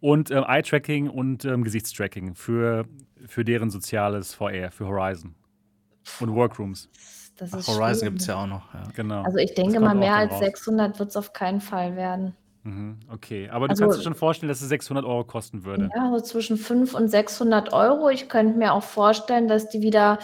[0.00, 2.86] Und ähm, Eye-Tracking und ähm, Gesichtstracking für,
[3.26, 5.34] für deren soziales VR, für Horizon.
[6.20, 6.88] Und Workrooms,
[7.36, 8.74] das Ach, Horizon gibt es ja auch noch.
[8.74, 8.82] Ja.
[8.94, 9.22] genau.
[9.22, 10.40] Also, ich denke mal, mehr als raus.
[10.40, 12.34] 600 wird es auf keinen Fall werden.
[12.68, 15.88] Mhm, okay, aber du Also- kannst dir schon vorstellen, dass es 600 Euro kosten würde.
[15.94, 18.10] Ja, so zwischen 500 und 600 Euro.
[18.10, 20.18] Ich könnte mir auch vorstellen, dass die wieder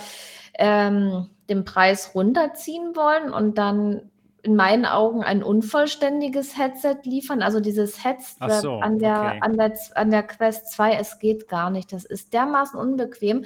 [0.59, 4.11] ähm, den Preis runterziehen wollen und dann
[4.43, 7.41] in meinen Augen ein unvollständiges Headset liefern.
[7.41, 9.39] Also dieses Headset so, an, der, okay.
[9.41, 11.93] an, der, an der Quest 2, es geht gar nicht.
[11.95, 13.39] Das ist dermaßen unbequem.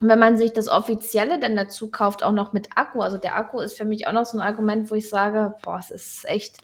[0.00, 3.36] Und wenn man sich das Offizielle dann dazu kauft, auch noch mit Akku, also der
[3.36, 6.28] Akku ist für mich auch noch so ein Argument, wo ich sage, boah, es ist
[6.28, 6.58] echt,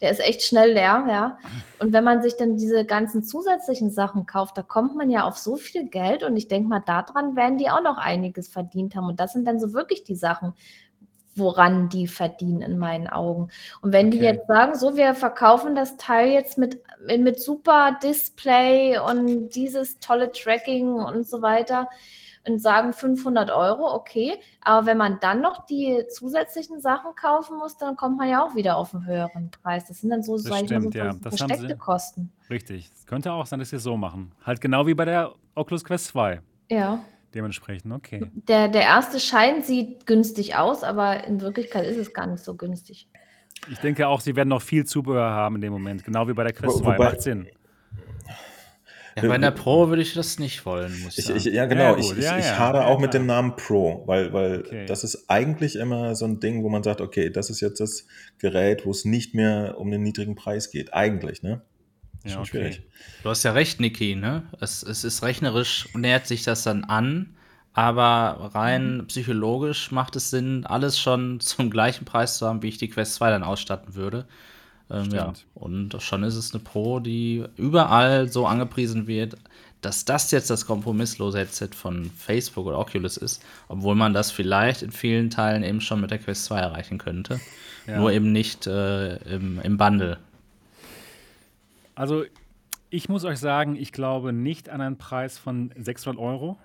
[0.00, 1.38] der ist echt schnell leer, ja.
[1.78, 5.36] Und wenn man sich dann diese ganzen zusätzlichen Sachen kauft, da kommt man ja auf
[5.36, 9.06] so viel Geld und ich denke mal, daran werden die auch noch einiges verdient haben.
[9.06, 10.54] Und das sind dann so wirklich die Sachen,
[11.34, 13.50] woran die verdienen in meinen Augen.
[13.82, 14.26] Und wenn die Okay.
[14.26, 16.80] jetzt sagen, so, wir verkaufen das Teil jetzt mit,
[17.18, 21.88] mit super Display und dieses tolle Tracking und so weiter,
[22.46, 24.34] und sagen 500 Euro, okay.
[24.62, 28.54] Aber wenn man dann noch die zusätzlichen Sachen kaufen muss, dann kommt man ja auch
[28.54, 29.84] wieder auf einen höheren Preis.
[29.86, 31.04] Das sind dann so, Das sag mal, so stimmt, ja.
[31.04, 32.32] Das haben versteckte sie- Kosten.
[32.48, 32.90] Richtig.
[32.96, 34.32] Es könnte auch sein, dass sie es so machen.
[34.44, 36.40] Halt genau wie bei der Oculus Quest 2.
[36.70, 37.00] Ja.
[37.34, 38.28] Dementsprechend, okay.
[38.48, 42.54] Der, der erste Schein sieht günstig aus, aber in Wirklichkeit ist es gar nicht so
[42.56, 43.06] günstig.
[43.70, 46.02] Ich denke auch, sie werden noch viel Zubehör haben in dem Moment.
[46.02, 46.94] Genau wie bei der Quest Wo- 2.
[46.94, 47.46] wobei- Macht Sinn.
[49.22, 51.54] Ja, bei einer Pro würde ich das nicht wollen, muss ich Ich, ich, sagen.
[51.56, 51.92] ja, genau.
[51.92, 52.58] Ja, ich ich, ja, ich ja.
[52.58, 54.86] hadere Ja, auch mit dem Namen Pro, weil, weil Okay.
[54.86, 58.06] das ist eigentlich immer so ein Ding, wo man sagt, okay, das ist jetzt das
[58.38, 60.94] Gerät, wo es nicht mehr um den niedrigen Preis geht.
[60.94, 61.62] Eigentlich, ne?
[62.24, 62.48] Ja, Schon okay.
[62.48, 62.82] schwierig.
[63.22, 64.44] Du hast ja recht, Niki, ne?
[64.60, 67.36] Es, es ist rechnerisch, nähert sich das dann an,
[67.72, 72.78] aber rein psychologisch macht es Sinn, alles schon zum gleichen Preis zu haben, wie ich
[72.78, 74.26] die Quest 2 dann ausstatten würde.
[74.90, 75.32] Ähm, ja.
[75.54, 79.36] Und schon ist es eine Pro, die überall so angepriesen wird,
[79.80, 84.82] dass das jetzt das kompromisslose Headset von Facebook oder Oculus ist, obwohl man das vielleicht
[84.82, 87.40] in vielen Teilen eben schon mit der Quest 2 erreichen könnte.
[87.86, 87.98] Ja.
[87.98, 90.18] Nur eben nicht äh, im, im Bundle.
[91.94, 92.24] Also,
[92.90, 96.58] ich muss euch sagen, ich glaube nicht an einen Preis von 600 Euro.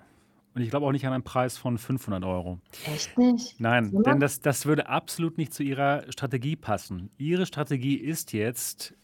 [0.56, 2.58] Und ich glaube auch nicht an einen Preis von 500 Euro.
[2.86, 3.60] Echt nicht?
[3.60, 4.14] Nein, Sondern?
[4.14, 7.10] denn das, das würde absolut nicht zu ihrer Strategie passen.
[7.18, 8.94] Ihre Strategie ist jetzt,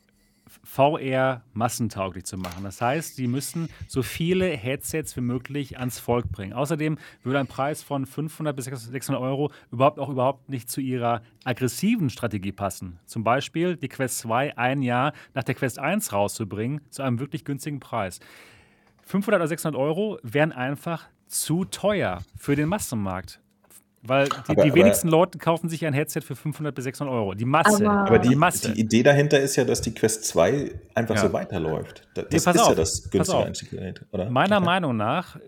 [0.64, 2.64] VR massentauglich zu machen.
[2.64, 6.54] Das heißt, sie müssen so viele Headsets wie möglich ans Volk bringen.
[6.54, 11.20] Außerdem würde ein Preis von 500 bis 600 Euro überhaupt auch überhaupt nicht zu ihrer
[11.44, 12.98] aggressiven Strategie passen.
[13.04, 17.44] Zum Beispiel die Quest 2 ein Jahr nach der Quest 1 rauszubringen zu einem wirklich
[17.44, 18.20] günstigen Preis.
[19.02, 23.38] 500 oder 600 Euro wären einfach zu teuer für den Massenmarkt.
[24.04, 27.14] Weil die, Aber- die aber- wenigsten Leute kaufen sich ein Headset für 500 bis 600
[27.14, 27.34] Euro.
[27.34, 27.88] Die Masse.
[27.88, 28.72] Aber- Aber die, Masse.
[28.72, 31.20] die Idee dahinter ist ja, dass die Quest 2 einfach Ja.
[31.22, 32.02] so weiterläuft.
[32.14, 33.46] Da- Das Nee, ist pass ja auf, das günstige auf.
[33.46, 34.28] Einstiegsgerät, oder?
[34.28, 34.64] Meiner Okay.
[34.66, 35.40] Meinung nach äh,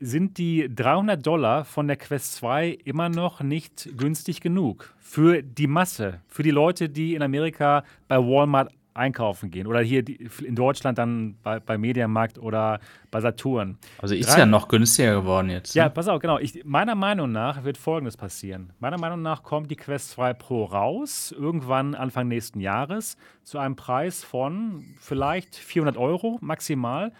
[0.00, 5.66] sind die 300 Dollar von der Quest 2 immer noch nicht günstig genug für die
[5.66, 10.54] Masse, für die Leute, die in Amerika bei Walmart einkaufen gehen oder hier die, in
[10.54, 12.80] Deutschland dann bei, bei Mediamarkt oder
[13.10, 13.78] bei Saturn.
[14.02, 15.74] Also ist Drei- ja noch günstiger geworden jetzt.
[15.74, 15.90] Ja, ne?
[15.90, 16.38] pass auf, genau.
[16.38, 18.72] Ich, meiner Meinung nach wird Folgendes passieren.
[18.80, 23.76] Meiner Meinung nach kommt die Quest 2 Pro raus, irgendwann Anfang nächsten Jahres, zu einem
[23.76, 27.12] Preis von vielleicht 400 Euro maximal.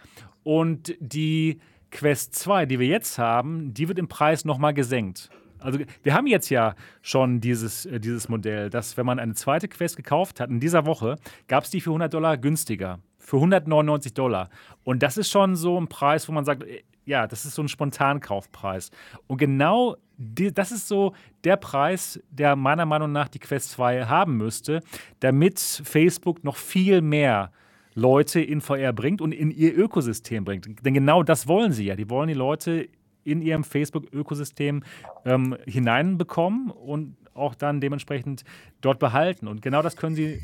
[0.42, 1.60] Und die
[1.90, 5.30] Quest 2, die wir jetzt haben, die wird im Preis nochmal gesenkt.
[5.60, 9.68] Also wir haben jetzt ja schon dieses, äh, dieses Modell, dass wenn man eine zweite
[9.68, 11.16] Quest gekauft hat, in dieser Woche
[11.46, 13.00] gab es die für 100 Dollar günstiger.
[13.18, 14.48] Für 199 Dollar.
[14.84, 17.62] Und das ist schon so ein Preis, wo man sagt, äh, ja, das ist so
[17.62, 18.90] ein Spontankaufpreis.
[19.26, 21.14] Und genau die, das ist so
[21.44, 24.82] der Preis, der meiner Meinung nach die Quest 2 haben müsste,
[25.20, 27.52] damit Facebook noch viel mehr
[27.94, 30.84] Leute in VR bringt und in ihr Ökosystem bringt.
[30.84, 31.96] Denn genau das wollen sie ja.
[31.96, 32.88] Die wollen die Leute
[33.30, 34.82] in ihrem Facebook-Ökosystem
[35.24, 38.44] ähm, hineinbekommen und auch dann dementsprechend
[38.80, 39.46] dort behalten.
[39.48, 40.40] Und genau das können sie, äh,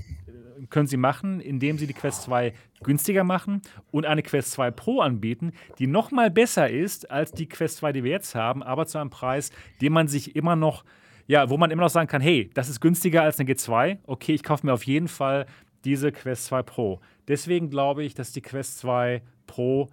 [0.70, 2.52] können sie machen, indem sie die Quest 2
[2.82, 7.78] günstiger machen und eine Quest 2 Pro anbieten, die nochmal besser ist als die Quest
[7.78, 9.50] 2, die wir jetzt haben, aber zu einem Preis,
[9.80, 10.84] den man sich immer noch,
[11.26, 14.34] ja, wo man immer noch sagen kann, hey, das ist günstiger als eine G2, okay,
[14.34, 15.46] ich kaufe mir auf jeden Fall
[15.84, 17.00] diese Quest 2 Pro.
[17.28, 19.88] Deswegen glaube ich, dass die Quest 2 Pro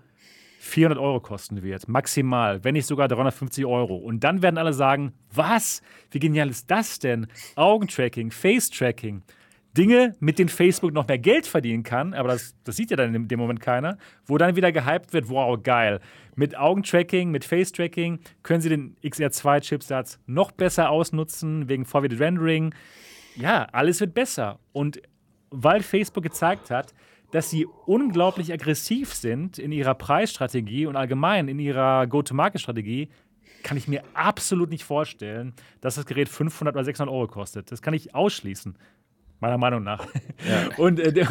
[0.62, 3.96] 400 Euro kosten wird, maximal, wenn nicht sogar 350 Euro.
[3.96, 5.82] Und dann werden alle sagen, was?
[6.12, 7.26] Wie genial ist das denn?
[7.56, 9.24] Augentracking, Face-Tracking.
[9.76, 13.16] Dinge, mit denen Facebook noch mehr Geld verdienen kann, aber das, das sieht ja dann
[13.16, 16.00] in dem Moment keiner, wo dann wieder gehypt wird, wow, geil.
[16.36, 22.76] Mit Augentracking, mit Face-Tracking können sie den XR2-Chipsatz noch besser ausnutzen, wegen Forwarded Rendering.
[23.36, 24.60] Ja, alles wird besser.
[24.74, 25.02] Und
[25.50, 26.94] weil Facebook gezeigt hat,
[27.32, 33.10] dass sie unglaublich aggressiv sind in ihrer Preisstrategie und allgemein in ihrer Go-to-Market-Strategie,
[33.64, 37.72] kann ich mir absolut nicht vorstellen, dass das Gerät 500 oder 600 Euro kostet.
[37.72, 38.76] Das kann ich ausschließen.
[39.42, 40.06] Meiner Meinung nach.
[40.78, 41.26] Und, äh,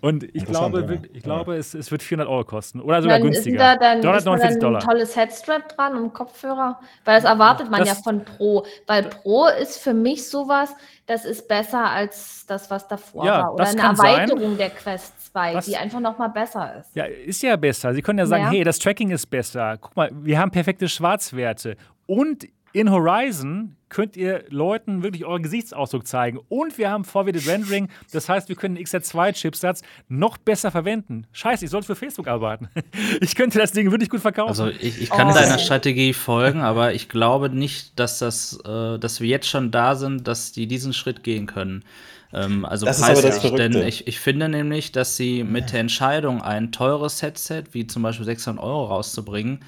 [0.00, 1.08] und ich glaube, ja.
[1.14, 2.80] ich glaube es, es wird 400 Euro kosten.
[2.80, 3.58] Oder sogar Dann ist günstiger.
[3.58, 4.80] da dann, ist da 349 dann ein Dollar.
[4.80, 8.66] tolles Headstrap dran und Kopfhörer, weil das erwartet man Das- ja von Pro.
[8.86, 10.74] Weil Pro ist für mich sowas,
[11.06, 13.54] das ist besser als das, was davor Ja, war.
[13.54, 14.06] Oder eine kann sein.
[14.20, 16.94] Erweiterung der Quest 2, Das- die einfach nochmal besser ist.
[16.96, 17.94] Ja, ist ja besser.
[17.94, 18.50] Sie können ja sagen, Ja.
[18.50, 19.76] hey, das Tracking ist besser.
[19.80, 21.76] Guck mal, wir haben perfekte Schwarzwerte.
[22.06, 26.38] Und in Horizon könnt ihr Leuten wirklich euren Gesichtsausdruck zeigen.
[26.48, 27.88] Und wir haben Forwarded Rendering.
[28.12, 31.26] Das heißt, wir können den XR2-Chipsatz noch besser verwenden.
[31.32, 32.68] Scheiße, ich sollte für Facebook arbeiten.
[33.20, 34.48] Ich könnte das Ding wirklich gut verkaufen.
[34.50, 35.34] Also ich, ich kann Oh.
[35.34, 39.96] deiner Strategie folgen, aber ich glaube nicht, dass das, äh, dass wir jetzt schon da
[39.96, 41.84] sind, dass die diesen Schritt gehen können.
[42.32, 45.72] Ähm, also Das ist aber das preislich, denn ich, ich finde nämlich, dass sie mit
[45.72, 49.60] der Entscheidung, ein teures Headset wie zum Beispiel 600 Euro rauszubringen,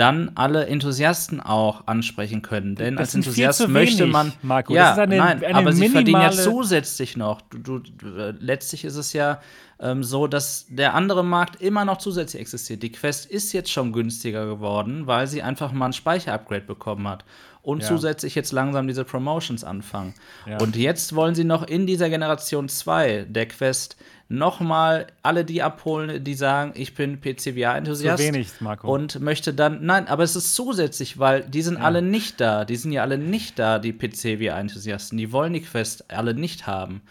[0.00, 2.74] dann alle Enthusiasten auch ansprechen können.
[2.74, 4.32] Denn Das als Enthusiast möchte wenig, man.
[4.42, 4.72] Marco.
[4.74, 7.40] Ja, eine- nein, eine aber sie verdienen ja zusätzlich noch.
[7.50, 9.40] Du, du, äh, letztlich ist es ja
[9.78, 12.82] ähm, so, dass der andere Markt immer noch zusätzlich existiert.
[12.82, 17.24] Die Quest ist jetzt schon günstiger geworden, weil sie einfach mal ein Speicherupgrade bekommen hat.
[17.62, 17.88] Und Ja.
[17.88, 20.14] zusätzlich jetzt langsam diese Promotions anfangen.
[20.46, 20.58] Ja.
[20.60, 23.96] Und jetzt wollen sie noch in dieser Generation 2 der Quest
[24.30, 28.18] nochmal alle die abholen, die sagen, ich bin PCVR-Enthusiast.
[28.18, 28.90] Zu wenig, Marco.
[28.90, 32.64] Und möchte dann, nein, aber es ist zusätzlich, weil die sind alle nicht da.
[32.64, 35.18] Die sind ja alle nicht da, die PC-VR-Enthusiasten.
[35.18, 37.02] Die wollen die Quest alle nicht haben.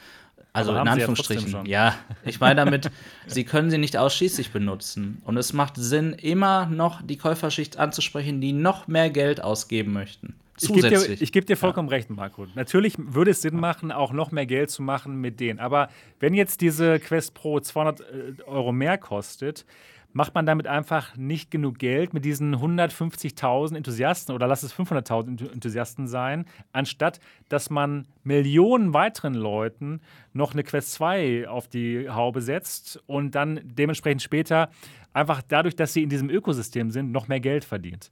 [0.54, 1.66] Also in ja Anführungsstrichen.
[1.66, 2.90] Ja, ich meine damit,
[3.28, 5.22] sie können sie nicht ausschließlich benutzen.
[5.26, 10.36] Und es macht Sinn, immer noch die Käuferschicht anzusprechen, die noch mehr Geld ausgeben möchten.
[10.62, 11.32] Ich gebe dir, Zusätzlich.
[11.32, 12.46] geb dir vollkommen recht, Marco.
[12.56, 15.60] Natürlich würde es Sinn machen, auch noch mehr Geld zu machen mit denen.
[15.60, 18.04] Aber wenn jetzt diese Quest Pro 200 äh,
[18.46, 19.66] Euro mehr kostet,
[20.12, 25.28] macht man damit einfach nicht genug Geld mit diesen 150.000 Enthusiasten oder lass es 500.000
[25.28, 30.02] Enthu- Enthusiasten sein, anstatt dass man Millionen weiteren Leuten
[30.34, 34.70] noch eine Quest 2 auf die Haube setzt und dann dementsprechend später
[35.14, 38.12] einfach dadurch, dass sie in diesem Ökosystem sind, noch mehr Geld verdient.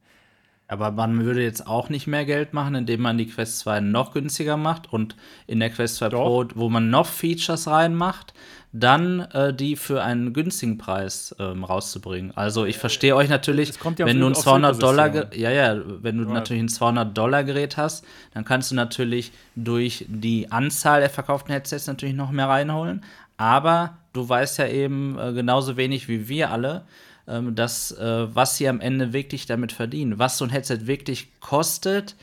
[0.69, 4.11] Aber man würde jetzt auch nicht mehr Geld machen, indem man die Quest 2 noch
[4.13, 5.15] günstiger macht und
[5.45, 6.23] in der Quest 2 Doch.
[6.23, 8.33] Pro, wo man noch Features reinmacht,
[8.73, 12.35] dann äh, die für einen günstigen Preis ähm, rauszubringen.
[12.35, 16.17] Also ich verstehe euch natürlich, ja wenn du ein aufs 200 Dollar, ja ja, wenn
[16.17, 16.33] du Ja.
[16.33, 21.53] natürlich ein 200 Dollar Gerät hast, dann kannst du natürlich durch die Anzahl der verkauften
[21.53, 23.03] Headsets natürlich noch mehr reinholen.
[23.37, 26.83] Aber du weißt ja eben äh, genauso wenig wie wir alle,
[27.27, 31.39] ähm, dass, äh, was sie am Ende wirklich damit verdienen, was so ein Headset wirklich
[31.39, 32.15] kostet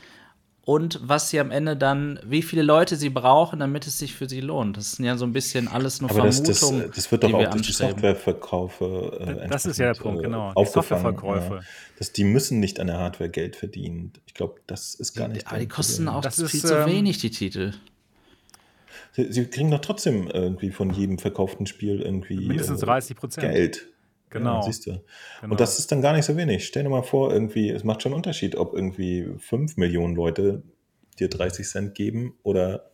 [0.65, 4.27] und was sie am Ende dann, wie viele Leute sie brauchen, damit es sich für
[4.27, 4.77] sie lohnt.
[4.77, 7.31] Das sind ja so ein bisschen alles nur Aber das, Vermutungen, das, das wird die
[7.31, 7.93] doch wir auch durch die anstreben.
[7.93, 10.53] Softwareverkäufe äh, Das ist ja der Punkt, äh, genau.
[10.57, 11.53] Die Softwareverkäufe.
[11.53, 11.61] Ja.
[11.99, 14.13] Das, die müssen nicht an der Hardware Geld verdienen.
[14.25, 15.47] Ich glaube, das ist gar nicht.
[15.47, 17.73] Aber die kosten auch Das viel ist, zu ähm, wenig, die Titel.
[19.11, 23.47] Sie, sie kriegen doch trotzdem irgendwie von jedem verkauften Spiel irgendwie Mindestens äh, 30 Prozent.
[23.53, 23.87] Geld.
[24.39, 24.55] Genau.
[24.55, 24.91] Ja, siehst du.
[25.41, 25.51] Genau.
[25.51, 26.65] Und das ist dann gar nicht so wenig.
[26.65, 30.63] Stell dir mal vor, irgendwie, es macht schon einen Unterschied, ob irgendwie 5 Millionen Leute
[31.19, 32.91] dir 30 Cent geben oder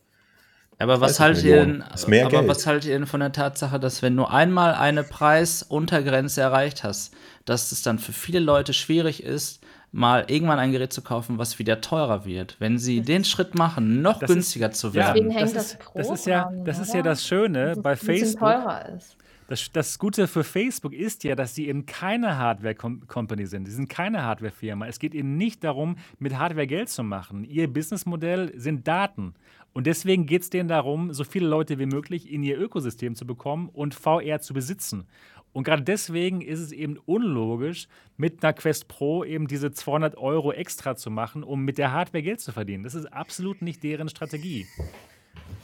[0.77, 2.47] Aber was 30 haltet ihr denn, aber Geld.
[2.47, 7.13] was haltet ihr denn von der Tatsache, dass wenn du einmal eine Preisuntergrenze erreicht hast,
[7.45, 9.61] dass es dann für viele Leute schwierig ist,
[9.91, 12.55] mal irgendwann ein Gerät zu kaufen, was wieder teurer wird.
[12.59, 15.13] Wenn sie den Schritt machen, noch Das ist- günstiger zu Ja, werden.
[15.15, 18.39] Deswegen hängt das das ist, das ist ja, das ist ja das Schöne bei Facebook.
[18.39, 19.17] teurer ist.
[19.51, 23.65] Das, das Gute für Facebook ist ja, dass sie eben keine Hardware-Company sind.
[23.65, 24.87] Sie sind keine Hardware-Firma.
[24.87, 27.43] Es geht ihnen nicht darum, mit Hardware Geld zu machen.
[27.43, 29.33] Ihr Businessmodell sind Daten.
[29.73, 33.27] Und deswegen geht es denen darum, so viele Leute wie möglich in ihr Ökosystem zu
[33.27, 35.05] bekommen und VR zu besitzen.
[35.51, 40.53] Und gerade deswegen ist es eben unlogisch, mit einer Quest Pro eben diese 200 Euro
[40.53, 42.85] extra zu machen, um mit der Hardware Geld zu verdienen.
[42.85, 44.65] Das ist absolut nicht deren Strategie.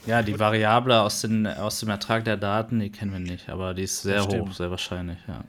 [0.05, 3.73] Ja, die Variable aus, den, aus dem Ertrag der Daten, die kennen wir nicht, aber
[3.73, 5.41] die ist sehr hoch, sehr wahrscheinlich, ja.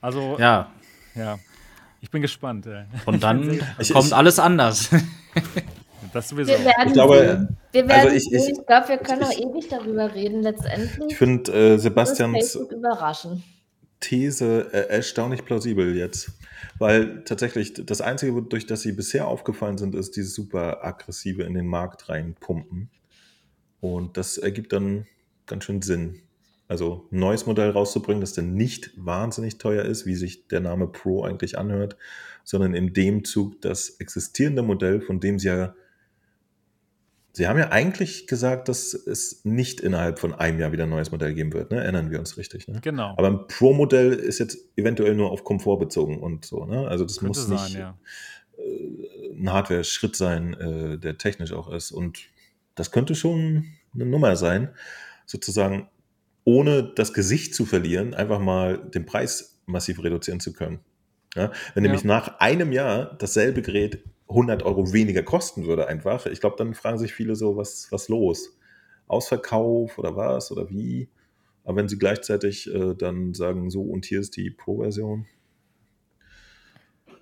[0.00, 0.70] Also, ja.
[1.14, 1.38] Ja,
[2.00, 2.66] ich bin gespannt.
[2.66, 2.84] ey.
[3.06, 4.90] und dann Ich- kommt ich- alles anders.
[6.12, 6.52] Das sowieso.
[6.52, 7.56] Wir werden Ich glaube, sehen.
[7.72, 10.42] Wir werden also ich- ich- ich glaube, wir können ich- noch ewig darüber reden.
[10.42, 13.42] Letztendlich ich finde äh, Sebastians überraschen.
[14.00, 16.32] These äh, erstaunlich plausibel jetzt.
[16.78, 21.54] Weil tatsächlich das Einzige, durch das sie bisher aufgefallen sind, ist dieses super aggressive in
[21.54, 22.90] den Markt reinpumpen.
[23.80, 25.06] Und das ergibt dann
[25.46, 26.22] ganz schön Sinn.
[26.68, 30.88] Also ein neues Modell rauszubringen, das dann nicht wahnsinnig teuer ist, wie sich der Name
[30.88, 31.96] Pro eigentlich anhört,
[32.42, 35.74] sondern in dem Zug das existierende Modell, von dem sie ja
[37.36, 41.10] Sie haben ja eigentlich gesagt, dass es nicht innerhalb von einem Jahr wieder ein neues
[41.10, 41.70] Modell geben wird.
[41.70, 41.82] Ne?
[41.82, 42.66] Erinnern wir uns richtig.
[42.66, 42.80] Ne?
[42.80, 43.12] Genau.
[43.18, 46.64] Aber ein Pro-Modell ist jetzt eventuell nur auf Komfort bezogen und so.
[46.64, 46.88] Ne?
[46.88, 47.98] Also das Könnte muss sein, nicht ja.
[48.56, 51.92] äh, ein Hardware-Schritt sein, äh, der technisch auch ist.
[51.92, 52.20] Und
[52.74, 54.70] das könnte schon eine Nummer sein,
[55.26, 55.90] sozusagen
[56.44, 60.78] ohne das Gesicht zu verlieren, einfach mal den Preis massiv reduzieren zu können.
[61.34, 61.52] Ja?
[61.74, 61.90] Wenn Ja.
[61.90, 66.74] nämlich nach einem Jahr dasselbe Gerät 100 Euro weniger kosten würde einfach, ich glaube, dann
[66.74, 68.58] fragen sich viele so, was, was los?
[69.06, 71.08] Ausverkauf oder was oder wie?
[71.64, 75.26] Aber wenn sie gleichzeitig äh, dann sagen, so und hier ist die Pro-Version.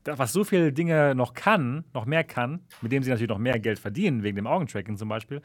[0.04, 3.38] das, was so viele Dinge noch kann, noch mehr kann, mit dem sie natürlich noch
[3.38, 5.42] mehr Geld verdienen, wegen dem Augentracking zum Beispiel,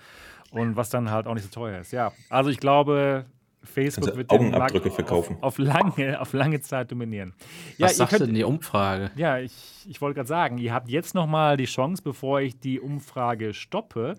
[0.52, 1.92] und was dann halt auch nicht so teuer ist.
[1.92, 3.26] Ja, also ich glaube,
[3.64, 5.38] Facebook du wird den Markt Augenabdrücke auf, verkaufen.
[5.42, 7.34] auf, lange, auf lange Zeit dominieren.
[7.78, 9.12] Ja, Was sagt könnt, denn die Umfrage?
[9.16, 12.60] ja, ich, ich wollte gerade sagen, ihr habt jetzt noch mal die Chance, bevor ich
[12.60, 14.16] die Umfrage stoppe,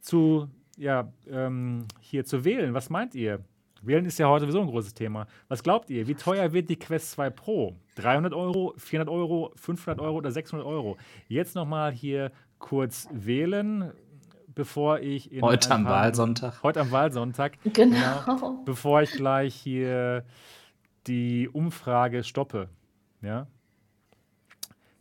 [0.00, 2.74] zu, ja, ähm, hier zu wählen.
[2.74, 3.40] Was meint ihr?
[3.82, 5.26] Wählen ist ja heute sowieso ein großes Thema.
[5.48, 6.08] Was glaubt ihr?
[6.08, 7.76] Wie teuer wird die Quest 2 Pro?
[7.96, 10.96] 300 Euro, 400 Euro, 500 Euro oder 600 Euro?
[11.28, 13.92] Jetzt noch mal hier kurz wählen,
[14.56, 16.62] bevor ich in Heute am Wahlsonntag.
[16.64, 17.58] Heute am Wahlsonntag.
[17.72, 18.62] Genau.
[18.64, 20.24] Bevor ich gleich hier
[21.06, 22.68] die Umfrage stoppe.
[23.22, 23.46] Ja.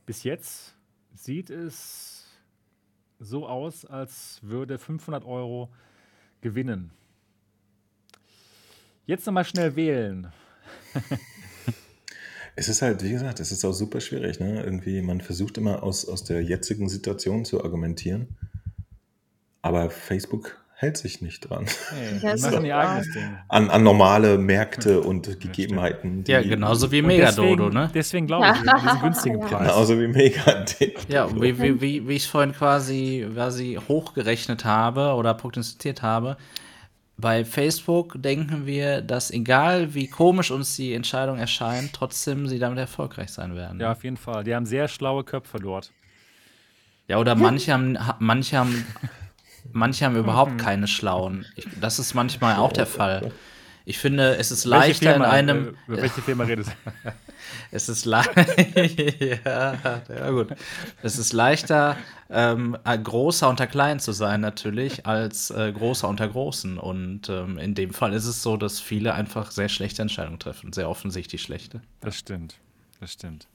[0.06, 0.76] Bis jetzt
[1.16, 2.28] sieht es
[3.20, 5.72] so aus, als würde 500 Euro
[6.42, 6.92] gewinnen.
[9.06, 10.32] Jetzt nochmal schnell wählen.
[12.58, 14.40] Es ist halt, wie gesagt, es ist auch super schwierig.
[14.40, 14.64] Ne?
[14.64, 18.30] Irgendwie, man versucht immer aus, aus der jetzigen Situation zu argumentieren.
[19.66, 21.66] Aber Facebook hält sich nicht dran.
[21.90, 23.38] Hey, Ja, die machen ihr eigenes Ding.
[23.48, 26.24] An, an normale Märkte und Gegebenheiten.
[26.24, 27.92] Die Ja, genauso wie Megadodo, deswegen, ne?
[27.94, 29.48] Deswegen glaube ich, diesen günstigen Ja.
[29.48, 29.68] Preis.
[29.70, 31.00] Genauso wie Megadip.
[31.10, 36.38] Ja, wie, wie, wie, wie ich vorhin quasi, quasi hochgerechnet habe oder prognostiziert habe,
[37.18, 42.78] bei Facebook denken wir, dass egal wie komisch uns die Entscheidung erscheint, trotzdem sie damit
[42.78, 43.80] erfolgreich sein werden.
[43.80, 44.44] Ja, auf jeden Fall.
[44.44, 45.92] Die haben sehr schlaue Köpfe dort.
[47.08, 48.86] Ja, oder manche haben, ha- manche haben,
[49.72, 50.20] manche haben Mhm.
[50.20, 51.46] überhaupt keine schlauen.
[51.56, 53.32] Ich, das ist manchmal auch der Fall.
[53.88, 56.92] Ich finde, es ist Welche leichter in Firma, einem, äh, über welche Firma redest du?
[57.72, 58.24] es ist le
[59.46, 60.48] ja, ja, gut.
[61.04, 61.96] Es ist leichter,
[62.32, 66.80] ähm, äh, großer unter klein zu sein natürlich, als äh, großer unter großen.
[66.80, 70.74] Und ähm, in dem Fall ist es so, dass viele einfach sehr schlechte Entscheidungen treffen,
[70.74, 71.82] sehr offensichtlich schlechte.
[72.00, 72.56] Das stimmt.
[73.00, 73.48] Das stimmt.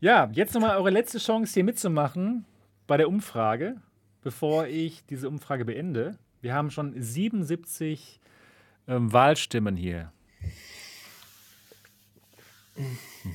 [0.00, 2.46] Ja, jetzt nochmal eure letzte Chance, hier mitzumachen
[2.86, 3.76] bei der Umfrage,
[4.22, 6.18] bevor ich diese Umfrage beende.
[6.40, 8.20] Wir haben schon 77
[8.88, 10.12] ähm, Wahlstimmen hier.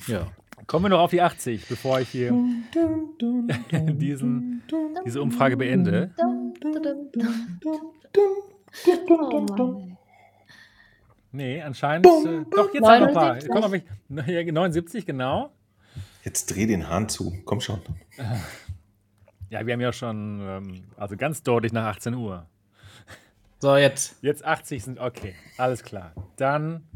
[0.06, 0.26] Ja.
[0.66, 2.32] Kommen wir noch auf die 80, bevor ich hier
[3.72, 4.62] diesen,
[5.04, 6.10] diese Umfrage beende.
[6.18, 6.52] Oh.
[11.32, 12.06] Nee, anscheinend.
[12.06, 13.34] Äh, doch, jetzt haben wir ein paar.
[13.34, 13.84] 79.
[14.08, 15.50] Komm, ja, 79, genau.
[16.24, 17.36] Jetzt dreh den Hahn zu.
[17.44, 17.80] Komm schon.
[19.48, 22.46] Ja, wir haben ja schon, ähm, also ganz deutlich nach 18 Uhr.
[23.58, 24.22] So, jetzt.
[24.22, 26.12] Jetzt 80 sind, okay, alles klar.
[26.36, 26.86] Dann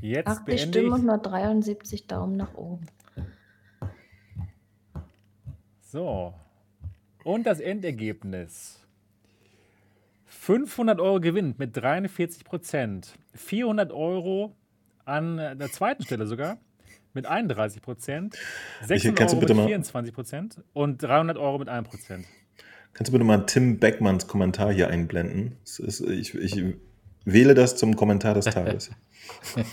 [0.00, 1.06] jetzt 80 beende Stimmen und ich.
[1.06, 2.86] nur 73 Daumen nach oben.
[5.80, 6.34] So.
[7.24, 8.84] Und das Endergebnis.
[10.26, 13.14] 500 Euro Gewinn mit 43 Prozent.
[13.34, 14.54] 400 Euro
[15.04, 16.58] an der zweiten Stelle sogar
[17.14, 18.36] mit 31 Prozent.
[18.84, 22.26] 600 kannst du Euro mit mal- 24 Prozent und 300 Euro mit 1 Prozent.
[22.94, 25.56] Kannst du bitte mal Tim Beckmanns Kommentar hier einblenden?
[25.62, 26.64] Ist, ich, ich
[27.24, 28.90] wähle das zum Kommentar des Tages.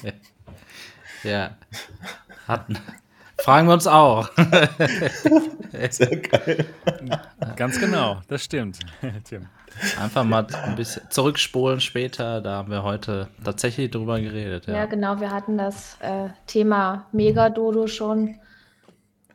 [1.23, 1.57] Ja.
[2.47, 2.77] Hatten.
[3.45, 4.27] Fragen wir uns auch.
[5.91, 6.65] Sehr geil.
[7.55, 8.79] Ganz genau, das stimmt,
[9.23, 9.45] Tim.
[10.01, 12.41] Einfach mal ein bisschen zurückspulen später.
[12.41, 14.65] Da haben wir heute tatsächlich drüber geredet.
[14.65, 14.85] Ja, Ja.
[14.87, 15.19] genau.
[15.19, 18.39] Wir hatten das äh, Thema Megadodo schon.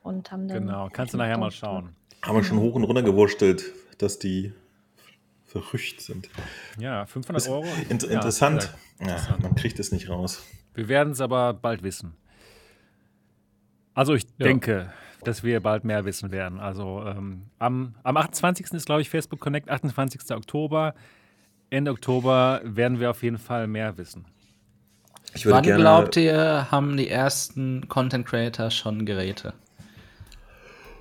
[0.03, 1.95] Und haben dann Genau, kannst du nachher mal schauen.
[2.23, 3.63] Haben wir schon hoch und runter gewurstelt,
[3.99, 4.53] dass die
[5.47, 6.29] verrückt sind.
[6.81, 7.65] Ja, 500 Euro.
[7.89, 8.75] Int ja, interessant.
[8.99, 10.43] Ja, man kriegt es nicht raus.
[10.75, 12.17] Wir werden es aber bald wissen.
[14.01, 14.47] Also ich Ja.
[14.47, 14.91] denke,
[15.25, 16.59] dass wir bald mehr wissen werden.
[16.59, 18.73] Also ähm, am, am 28.
[18.73, 20.35] ist, glaube ich, Facebook Connect, 28.
[20.35, 20.95] Oktober.
[21.69, 24.25] Ende Oktober werden wir auf jeden Fall mehr wissen.
[25.35, 29.53] Ich würde Wann gerne, glaubt ihr, haben die ersten Content Creator schon Geräte?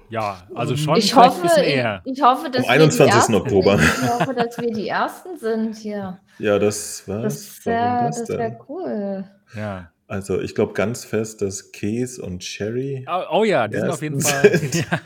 [0.10, 2.02] Ja, also schon Ich hoffe, ein bisschen ich, eher.
[2.04, 3.16] ich hoffe, dass die 21.
[3.16, 3.78] Ersten Oktober.
[3.78, 3.94] Sind.
[4.04, 6.20] Ich hoffe, dass wir die Ersten sind hier.
[6.38, 7.62] Ja, das was?
[7.64, 9.24] Das wär cool.
[9.56, 9.90] Ja.
[10.10, 13.06] Also ich glaube ganz fest, dass Käse und Cherry.
[13.08, 14.60] Oh, oh ja, die sind auf jeden Fall.
[14.74, 15.00] Ja,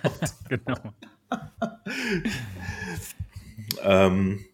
[0.49, 0.77] genau.
[3.85, 4.45] Ähm,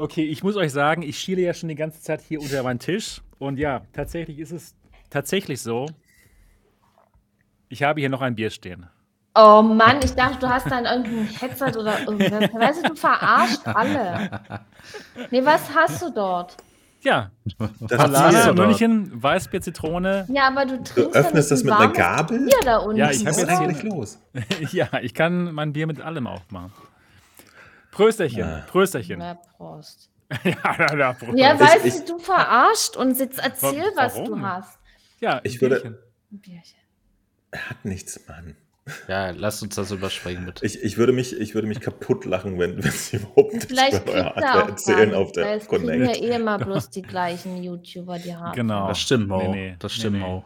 [0.00, 2.78] Okay, ich muss euch sagen, ich schiele ja schon die ganze Zeit hier unter meinen
[2.78, 3.20] Tisch.
[3.38, 4.74] Und ja, tatsächlich ist es
[5.10, 5.84] tatsächlich so.
[7.68, 8.86] Ich habe hier noch ein Bier stehen.
[9.34, 12.50] Oh Mann, ich dachte, du hast dann irgendein Headset oder irgendwas.
[12.50, 14.40] Weißt du, du verarscht alle.
[15.30, 16.56] Nee, was hast du dort?
[17.02, 17.30] Ja,
[17.80, 17.98] das
[18.44, 18.56] dort.
[18.58, 20.26] München, Weißbier, Zitrone.
[20.28, 22.38] Ja, aber du Du trinkst ja öffnest das mit ein einer Gabel?
[22.44, 22.96] Bier da unten.
[22.98, 24.18] Ja, ich Was hab ist jetzt eigentlich los?
[24.72, 26.72] Ja, ich kann mein Bier mit allem aufmachen.
[27.90, 28.64] Prösterchen, Ja.
[28.68, 29.18] Prösterchen.
[29.18, 30.10] Na, Prost.
[30.44, 31.38] ja, ja, ja, Prost.
[31.38, 34.46] Ja, Ich- weißt ich- du, du verarscht und jetzt erzähl, Wa- was du warum?
[34.46, 34.78] hast.
[35.20, 35.98] ja Ich würde- Bierchen.
[36.32, 36.78] Ein Bierchen.
[37.50, 38.56] Er hat nichts, Mann.
[39.08, 40.64] Ja, lasst uns das überspringen, bitte.
[40.64, 44.02] Ich, ich, würde, mich, ich würde mich kaputt lachen, wenn, wenn sie überhaupt nichts Vielleicht
[44.02, 46.20] über neue kriegt er Hardware auch erzählen auf der es kriegen ja Connect.
[46.22, 48.54] eh immer bloß die gleichen YouTuber, die haben.
[48.54, 48.88] Genau.
[48.88, 49.42] Das stimmt, Mo.
[49.42, 50.22] Nee, nee, das stimmt, nee.
[50.22, 50.44] Mo.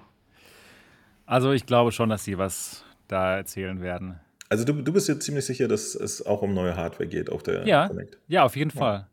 [1.26, 4.20] Also ich glaube schon, dass sie was da erzählen werden.
[4.48, 7.42] Also du, du bist jetzt ziemlich sicher, dass es auch um neue Hardware geht auf
[7.42, 7.88] der Ja.
[7.88, 8.18] Connect.
[8.28, 9.06] Ja, auf jeden Fall.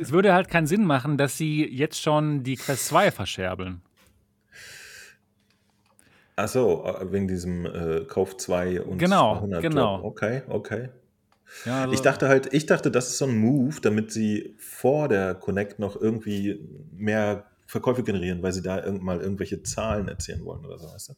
[0.00, 3.82] Es würde halt keinen Sinn machen, dass sie jetzt schon die Quest 2 verscherbeln.
[6.36, 9.98] Achso, wegen diesem äh, Kauf 2 und Genau, 200 genau.
[9.98, 10.04] Drop.
[10.04, 10.88] Okay, okay.
[11.64, 15.08] Ja, also, Ich dachte halt, ich dachte, das ist so ein Move, damit sie vor
[15.08, 16.60] der Connect noch irgendwie
[16.92, 21.10] mehr Verkäufe generieren, weil sie da irgend mal irgendwelche Zahlen erzählen wollen oder so, weißt
[21.10, 21.12] du?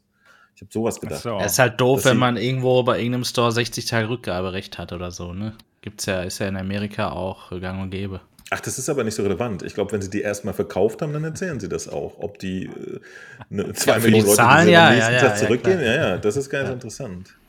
[0.54, 1.22] Ich habe sowas Ach gedacht.
[1.22, 1.38] so.
[1.38, 4.92] Es ist halt doof, Dass wenn man irgendwo bei irgendeinem Store 60 Tage Rückgaberecht hat
[4.92, 5.54] oder so, ne?
[5.82, 8.20] Gibt's ja, ist ja in Amerika auch gang und gäbe.
[8.50, 9.62] Ach, das ist aber nicht so relevant.
[9.64, 12.18] Ich glaube, wenn sie die erstmal verkauft haben, dann erzählen sie das auch.
[12.18, 13.00] Ob die äh,
[13.48, 15.94] ne, zwei Ja, Millionen Leute, Zahlen, die sie ja, am nächsten ja, Tag zurückgehen, ja,
[15.94, 17.34] ja, das ist ganz interessant.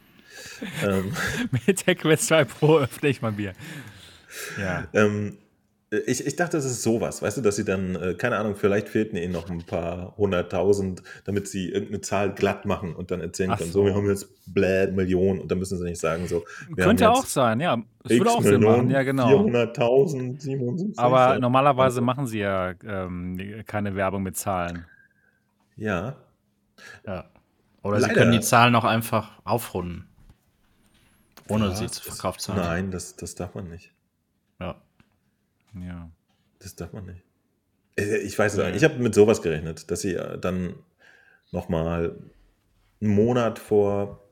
[0.84, 1.14] Ähm,
[1.68, 3.54] Mit der Quest 2 Pro öffne ich mein Bier.
[4.60, 4.88] Ja.
[4.94, 5.38] ähm,
[5.90, 8.90] ich, ich dachte, das ist sowas, weißt du, dass sie dann, äh, keine Ahnung, vielleicht
[8.90, 13.52] fehlten ihnen noch ein paar hunderttausend, damit sie irgendeine Zahl glatt machen und dann erzählen
[13.52, 13.86] Ach können, so.
[13.86, 16.44] wir haben jetzt bläh, Millionen und dann müssen sie nicht sagen, so,
[16.76, 17.82] Könnte auch sein, ja.
[18.04, 19.30] Es würde auch Sinn machen, ja, genau.
[19.30, 21.00] 400.000, 77.
[21.00, 21.40] Aber ja.
[21.40, 24.86] normalerweise Also, machen sie ja ähm, keine Werbung mit Zahlen.
[25.78, 26.16] Ja,
[27.06, 27.30] Ja.
[27.84, 28.16] Oder sie Leider.
[28.16, 30.10] können die Zahlen auch einfach aufrunden.
[31.48, 31.80] Ohne Was?
[31.80, 32.62] sie zu verkauft zu haben.
[32.62, 33.94] nein, das, das darf man nicht.
[34.60, 34.76] Ja.
[35.86, 36.10] Ja.
[36.60, 37.24] Das darf man nicht.
[37.98, 38.76] Äh, Ich weiß es nicht.
[38.78, 40.76] Ich habe mit sowas gerechnet, dass sie äh, dann
[41.52, 42.16] nochmal
[43.02, 44.24] einen Monat vor,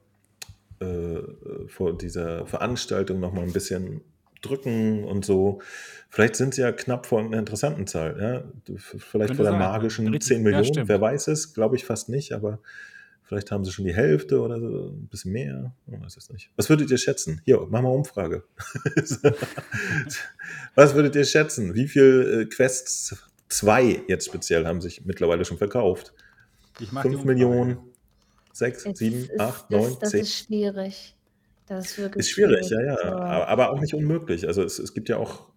[0.79, 1.19] äh,
[1.67, 4.01] vor dieser Veranstaltung nochmal ein bisschen
[4.41, 5.61] drücken und so.
[6.09, 8.17] Vielleicht sind sie ja knapp vor einer interessanten Zahl.
[8.19, 8.75] Ja?
[8.77, 9.59] Vielleicht Könnte vor der sein.
[9.59, 10.27] magischen Richtig.
[10.27, 10.65] 10 Ja, Millionen.
[10.65, 10.89] stimmt.
[10.89, 12.59] Wer weiß es, glaube ich fast nicht, aber
[13.25, 15.73] vielleicht haben sie schon die Hälfte oder so, ein bisschen mehr.
[15.87, 16.49] Ich weiß es nicht.
[16.55, 17.41] Was würdet ihr schätzen?
[17.45, 18.43] Hier, machen wir Umfrage.
[20.75, 21.73] Was würdet ihr schätzen?
[21.75, 23.15] Wie viel äh, Quests
[23.49, 26.13] 2 jetzt speziell haben sich mittlerweile schon verkauft?
[26.79, 27.33] Ich mag die 5 Umfrage.
[27.39, 27.77] Millionen,
[28.53, 30.19] 6, Jetzt 7, ist- 8, das, 9, das 10?
[30.21, 31.15] ist schwierig.
[31.67, 32.95] Das ist wirklich Ist schwierig, ja, ja.
[32.97, 33.03] So.
[33.07, 34.47] Aber, aber auch nicht unmöglich.
[34.47, 35.47] Also es, es gibt ja auch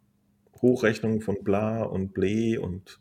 [0.63, 2.99] Hochrechnungen von bla und ble und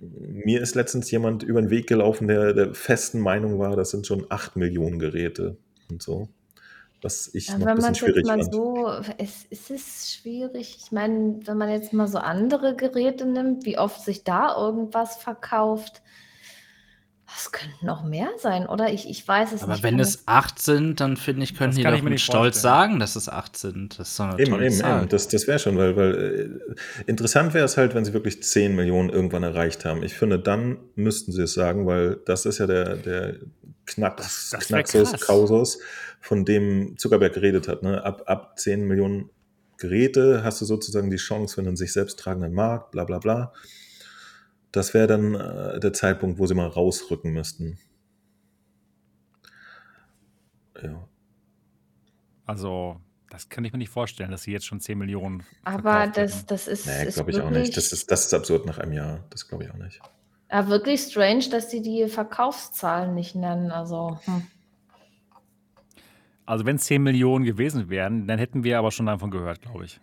[0.00, 4.06] mir ist letztens jemand über den Weg gelaufen, der der festen Meinung war, das sind
[4.06, 5.56] schon 8 Millionen Geräte
[5.90, 6.28] und so.
[7.02, 8.52] Was ich Ja, noch ein bisschen schwierig mal fand.
[8.52, 8.88] so,
[9.18, 10.78] es, es ist schwierig.
[10.84, 15.16] Ich meine, wenn man jetzt mal so andere Geräte nimmt, wie oft sich da irgendwas
[15.16, 16.02] verkauft,
[17.34, 18.92] das könnten noch mehr sein, oder?
[18.92, 19.82] Ich, ich weiß es Aber nicht.
[19.82, 22.60] wenn kann es acht sind, dann finde ich, können Das die doch mit nicht Stolz
[22.60, 23.98] sagen, dass es acht sind.
[23.98, 25.00] Das ist so eine Eben, tolle eben, Zahl.
[25.00, 25.08] eben.
[25.08, 26.14] Das, das wäre schon, weil, weil
[27.06, 30.02] äh, interessant wäre es halt, wenn sie wirklich 10 Millionen irgendwann erreicht haben.
[30.02, 33.36] Ich finde, dann müssten sie es sagen, weil das ist ja der, der
[33.86, 34.68] Knacks, Das- das
[35.12, 35.26] krass.
[35.26, 35.78] Kausus,
[36.20, 37.82] von dem Zuckerberg geredet hat.
[37.82, 38.04] Ne?
[38.04, 39.30] Ab, ab 10 Millionen
[39.78, 43.52] Geräte hast du sozusagen die Chance für einen sich selbst tragenden Markt, bla bla bla.
[44.72, 47.78] Das wäre dann äh, der Zeitpunkt, wo sie mal rausrücken müssten.
[50.82, 51.08] Ja.
[52.46, 53.00] Also,
[53.30, 56.68] das kann ich mir nicht vorstellen, dass sie jetzt schon 10 Millionen Aber das, das
[56.68, 57.76] ist, Nee, glaube ich auch nicht.
[57.76, 59.24] Das ist, das ist absurd nach einem Jahr.
[59.30, 60.00] Das glaube ich auch nicht.
[60.50, 63.70] ja, wirklich strange, dass sie die Verkaufszahlen nicht nennen.
[63.70, 64.46] Also, hm.
[66.46, 69.84] Also, wenn es 10 Millionen gewesen wären, dann hätten wir aber schon davon gehört, glaube
[69.84, 70.00] ich.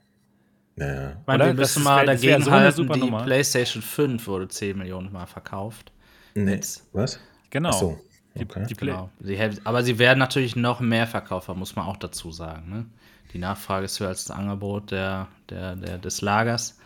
[0.78, 1.10] Naja.
[1.10, 1.46] Ich meine, Oder?
[1.48, 3.24] wir Das müssen ist- mal das wär dagegen so halten, super die Nummer.
[3.24, 5.92] PlayStation 5 wurde 10 Millionen Mal verkauft.
[6.36, 6.52] Nee.
[6.54, 6.86] Jetzt.
[6.94, 7.20] Was?
[7.50, 7.70] Genau.
[7.70, 8.00] Ach so.
[8.36, 8.66] Die, Okay.
[8.70, 9.10] die Play Genau.
[9.20, 12.70] Sie, aber sie werden natürlich noch mehr Verkäufer, muss man auch dazu sagen.
[12.70, 12.86] Ne?
[13.34, 16.78] Die Nachfrage ist höher als das Angebot der, der, der, des Lagers.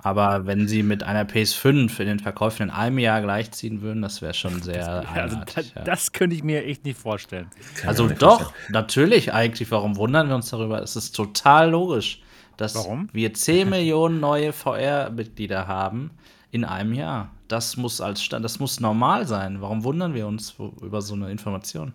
[0.00, 4.22] Aber wenn sie mit einer PS5 in den Verkäufen in einem Jahr gleichziehen würden, das
[4.22, 5.82] wäre schon sehr Ja, also das, ja.
[5.82, 7.48] das könnte ich mir echt nicht vorstellen.
[7.86, 8.72] Also nicht doch, vorstellen.
[8.72, 9.70] natürlich eigentlich.
[9.70, 10.82] Warum wundern wir uns darüber?
[10.82, 12.22] Es ist total logisch,
[12.58, 13.08] dass Warum?
[13.12, 16.10] wir 10 Millionen neue VR-Mitglieder haben
[16.50, 17.30] in einem Jahr.
[17.48, 19.60] Das muss als Stand, das muss normal sein.
[19.62, 21.92] Warum wundern wir uns über so eine Information?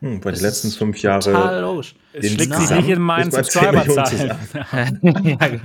[0.00, 1.60] Hm, weil Das die letzten ist fünf Total Jahre.
[1.62, 1.94] logisch.
[2.12, 5.60] Es schlägt sich nicht in meinen nicht mal 10 Millionen Subscriber-Zahlen.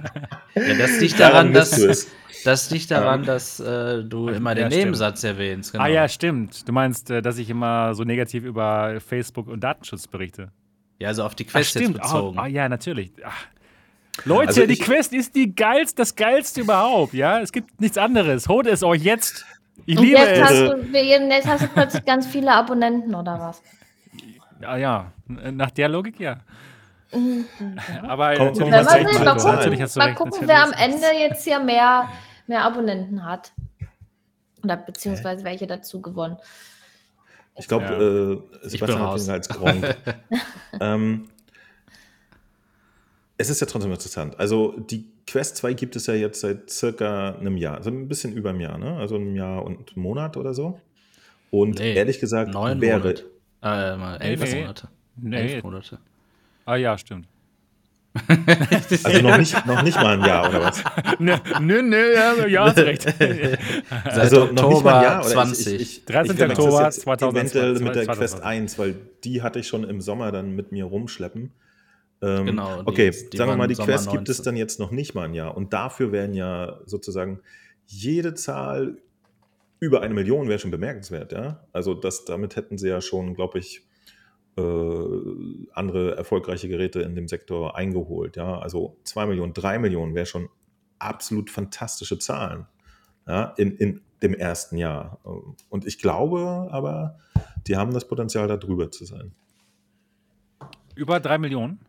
[0.55, 2.07] ja, das liegt Daran dass
[2.45, 4.83] das liegt daran, dass äh, du immer den Ja, stimmt.
[4.85, 5.73] Nebensatz erwähnst.
[5.73, 5.83] Genau.
[5.83, 6.67] Ah ja, stimmt.
[6.67, 10.49] Du meinst, äh, dass ich immer so negativ über Facebook und Datenschutz berichte.
[10.99, 11.99] Ja, also auf die Ach, Quest jetzt stimmt.
[12.01, 12.39] Ah, bezogen.
[12.39, 13.11] ah, ja, natürlich.
[13.25, 13.45] Ach.
[14.25, 17.13] Leute, Also die ich- Quest ist die geilste, das geilste überhaupt.
[17.13, 18.47] Ja, es gibt nichts anderes.
[18.47, 19.45] Holt es euch jetzt.
[19.85, 20.69] Ich Und liebe jetzt hast, es.
[20.69, 20.97] du,
[21.31, 23.61] jetzt hast du plötzlich ganz viele Abonnenten oder was?
[24.61, 26.39] Ja, ja, nach der Logik ja.
[28.07, 29.39] Aber Komm, natürlich komm, hast mal mal Marco.
[29.39, 29.55] Zahlen?
[29.55, 30.17] Natürlich hast du gucken, mal recht.
[30.17, 30.81] gucken wer am hast.
[30.85, 32.09] Ende jetzt hier mehr,
[32.47, 33.51] mehr Abonnenten hat.
[34.63, 36.37] Oder beziehungsweise welche dazu gewonnen.
[37.57, 38.65] Ich glaube, Ja.
[38.65, 39.95] äh, Sebastian hat als Gronk.
[40.79, 41.29] ähm,
[43.39, 44.37] es ist ja trotzdem interessant.
[44.37, 48.33] Also die Quest 2 gibt es ja jetzt seit circa einem Jahr, also ein bisschen
[48.33, 48.97] über einem Jahr, ne?
[48.97, 50.79] Also einem Jahr und einem Monat oder so.
[51.49, 53.23] Und Nee, ehrlich gesagt Neun wäre Monate.
[53.63, 54.61] Äh, mal elf Nee.
[54.61, 54.89] Monate.
[55.15, 55.37] Nee.
[55.37, 55.99] Elf Monate.
[56.65, 57.27] Ah ja, stimmt.
[59.03, 60.83] also noch nicht, noch nicht mal ein Jahr oder was?
[61.19, 63.03] Nö, nö, nö, ja, ja, hast recht.
[63.03, 65.67] Seit Also noch nicht mal ein Jahr Oktober oder 20.
[65.67, 66.35] Ich, ich, ich, 13.
[66.35, 68.17] ich Oktober das jetzt 2020, Eventuell mit der 2020.
[68.17, 71.51] Quest 1, weil die hatte ich schon im Sommer dann mit mir rumschleppen.
[72.21, 74.43] Ähm, Genau, die- okay, die sagen wir mal, die Sommer Quest gibt es 19.
[74.45, 75.55] dann jetzt noch nicht mal ein Jahr.
[75.55, 77.39] Und dafür wären ja sozusagen
[77.87, 78.97] jede Zahl
[79.79, 81.65] über eine Million wäre schon bemerkenswert, ja.
[81.71, 83.85] Also das, damit hätten sie ja schon, glaube ich,
[84.57, 84.61] äh,
[85.71, 88.59] andere erfolgreiche Geräte in dem Sektor eingeholt, ja.
[88.59, 90.49] Also zwei Millionen, drei Millionen wäre schon
[90.99, 92.65] absolut fantastische Zahlen,
[93.25, 95.17] ja, in, in dem ersten Jahr.
[95.69, 97.17] Und ich glaube aber,
[97.67, 99.31] die haben das Potenzial, da drüber zu sein.
[100.95, 101.79] Über drei Millionen.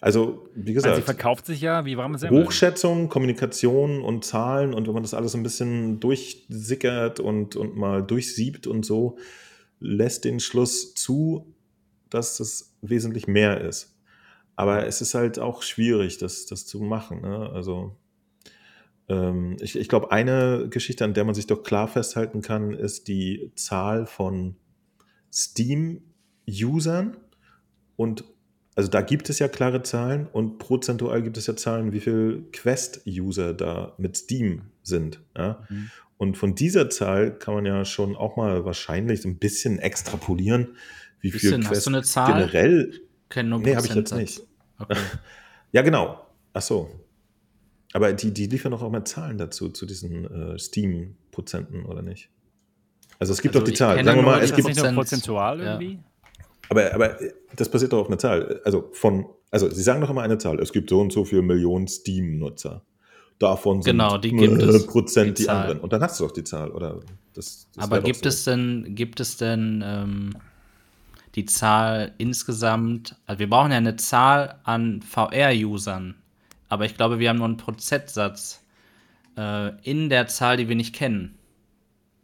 [0.00, 2.44] Also, wie Ich meine, sie gesagt, verkauft sich ja wie warme Semmel.
[2.44, 8.02] Hochschätzung, Kommunikation und Zahlen und wenn man das alles ein bisschen durchsickert und, und mal
[8.02, 9.18] durchsiebt und so,
[9.78, 11.54] lässt den Schluss zu,
[12.08, 13.94] dass es wesentlich mehr ist.
[14.56, 17.20] Aber es ist halt auch schwierig, das, das zu machen.
[17.20, 17.50] Ne?
[17.52, 17.96] Also
[19.08, 23.08] ähm, ich, ich glaube, eine Geschichte, an der man sich doch klar festhalten kann, ist
[23.08, 24.56] die Zahl von
[25.32, 27.16] Steam-Usern
[27.96, 28.24] und
[28.74, 32.46] also da gibt es ja klare Zahlen und prozentual gibt es ja Zahlen, wie viel
[32.52, 35.20] Quest-User da mit Steam sind.
[35.36, 35.66] Ja?
[35.68, 35.90] Mhm.
[36.16, 40.76] Und von dieser Zahl kann man ja schon auch mal wahrscheinlich so ein bisschen extrapolieren,
[41.20, 42.32] wie viel Bisschen, hast Quest du eine Zahl?
[42.32, 43.00] generell.
[43.34, 44.42] Nee, habe ich jetzt nicht.
[44.78, 44.96] Okay.
[45.72, 46.26] Ja, genau.
[46.52, 46.90] Ach so.
[47.92, 52.28] Aber die, die liefern doch auch mal Zahlen dazu, zu diesen äh, Steam-Prozenten, oder nicht?
[53.20, 54.04] Also es gibt Also doch die Zahl.
[54.04, 55.78] Sagen wir mal, die es ist das gibt prozentual ja.
[56.70, 58.60] Aber, aber äh, das basiert doch auf einer Zahl.
[58.64, 60.58] Also von, also Sie sagen doch immer eine Zahl.
[60.60, 62.82] Es gibt so und so viele Millionen Steam-Nutzer.
[63.38, 65.80] Davon sind Genau, die gibt es, Prozent die die, anderen.
[65.80, 67.00] Und dann hast du doch die Zahl, oder?
[67.34, 68.28] Das, das Aber gibt so.
[68.28, 70.34] es denn, gibt es denn ähm,
[71.34, 76.16] die Zahl insgesamt, also wir brauchen ja eine Zahl an VR-Usern,
[76.68, 78.62] aber ich glaube, wir haben nur einen Prozentsatz
[79.36, 81.38] äh, in der Zahl, die wir nicht kennen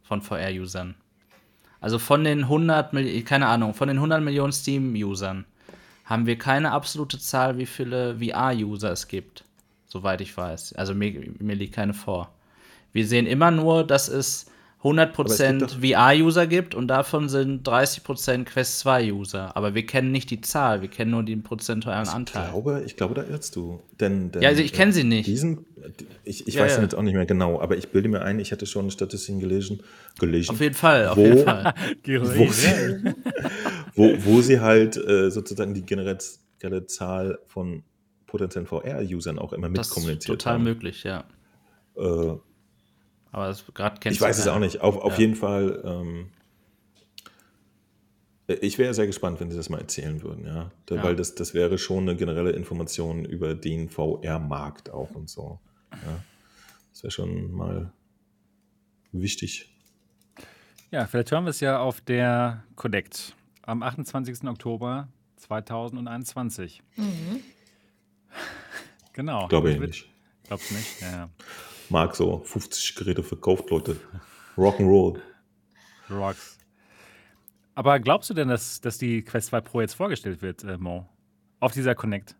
[0.03, 0.95] von VR-Usern.
[1.79, 5.45] Also von den 100 Millionen, keine Ahnung, von den 100 Millionen Steam-Usern
[6.05, 9.43] haben wir keine absolute Zahl, wie viele VR-User es gibt,
[9.87, 10.73] soweit ich weiß.
[10.73, 12.31] Also mir, mir liegt keine vor.
[12.93, 14.49] Wir sehen immer nur, dass es
[14.83, 19.57] 100% doch- VR-User gibt und davon sind 30% Quest 2-User.
[19.57, 22.49] Aber wir kennen nicht die Zahl, wir kennen nur den prozentualen Ich Anteil.
[22.51, 23.81] glaube, ich glaube, da irrst du.
[23.99, 25.25] Denn, denn Ja, also ich kenne sie nicht.
[25.27, 25.65] Diesen,
[26.23, 26.83] ich ich Ja, weiß ja.
[26.83, 29.81] jetzt auch nicht mehr genau, aber ich bilde mir ein, ich hätte schon Statistiken gelesen,
[30.19, 31.73] gelesen Auf jeden Fall, auf Wo- jeden Fall.
[32.05, 33.13] wo, sie,
[33.95, 37.83] wo, wo sie halt äh, sozusagen die generelle Zahl von
[38.27, 40.63] potenziellen VR-Usern auch immer Das ist mitkommuniziert total haben.
[40.65, 41.23] möglich, ja.
[41.95, 42.35] Äh,
[43.31, 44.81] Aber gerade kennst ich weiß es auch nicht.
[44.81, 45.19] Auf, auf Ja.
[45.19, 46.29] jeden Fall, ähm,
[48.47, 50.71] ich wäre sehr gespannt, wenn sie das mal erzählen würden, ja.
[50.85, 51.03] Da, Ja.
[51.03, 55.59] Weil das, das wäre schon eine generelle Information über den VR-Markt auch und so.
[55.91, 56.23] Ja.
[56.93, 57.91] Das wäre schon mal
[59.11, 59.69] wichtig.
[60.91, 64.45] Ja, vielleicht hören wir es ja auf der Connect am 28.
[64.47, 66.81] Oktober 2021.
[66.95, 67.41] Mhm.
[69.13, 69.47] Genau.
[69.47, 70.07] Glaube ich nicht.
[70.43, 71.01] Glaubst du nicht?
[71.01, 71.27] Ja.
[71.89, 73.97] Marc so 50 Geräte verkauft, Leute.
[74.57, 75.19] Rock'n'Roll.
[76.09, 76.57] Rocks.
[77.75, 81.07] Aber glaubst du denn, dass, dass die Quest 2 Pro jetzt vorgestellt wird, äh, Mo?
[81.59, 82.35] Auf dieser Connect?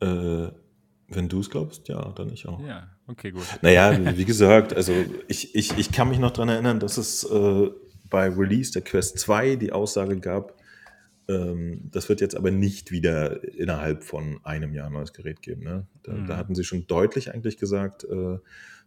[0.00, 0.48] Äh,
[1.08, 2.60] wenn du es glaubst, ja, dann ich auch.
[2.60, 3.46] Ja, okay, gut.
[3.62, 4.92] Naja, wie gesagt, also
[5.28, 7.70] ich, ich, ich kann mich noch daran erinnern, dass es äh,
[8.10, 10.54] bei Release der Quest 2 die Aussage gab,
[11.26, 15.64] das wird jetzt aber nicht wieder innerhalb von einem Jahr ein neues Gerät geben.
[15.64, 15.86] Ne?
[16.02, 16.26] Da, Mhm.
[16.26, 18.38] da hatten sie schon deutlich eigentlich gesagt, äh,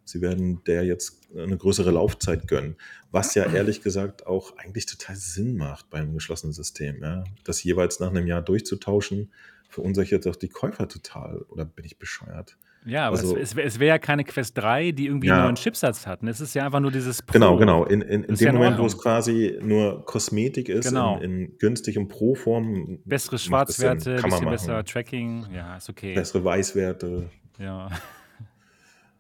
[0.06, 2.76] sie werden der jetzt eine größere Laufzeit gönnen.
[3.12, 7.02] Was ja ehrlich gesagt auch eigentlich total Sinn macht bei einem geschlossenen System.
[7.02, 7.24] Ja?
[7.44, 9.32] Das jeweils nach einem Jahr durchzutauschen,
[9.70, 11.40] verunsichert auch die Käufer total.
[11.50, 12.58] Oder bin ich bescheuert?
[12.88, 15.36] Ja, aber Also- es, es, wär- es wäre ja keine Quest 3, die irgendwie Ja.
[15.36, 16.24] einen neuen Chipsatz hat.
[16.24, 17.34] Es ist ja einfach nur dieses Pro.
[17.34, 17.84] Genau, genau.
[17.86, 21.18] In, in, in dem ja Moment, wo es quasi nur Kosmetik ist, Genau.
[21.18, 23.00] in, in günstig und Pro-Form.
[23.06, 23.38] Bessere.
[23.38, 24.50] Schwarzwerte, bisschen machen.
[24.50, 25.46] besser Tracking.
[25.54, 26.16] Ja, ist okay.
[26.16, 27.30] Bessere Weißwerte.
[27.60, 27.90] Ja.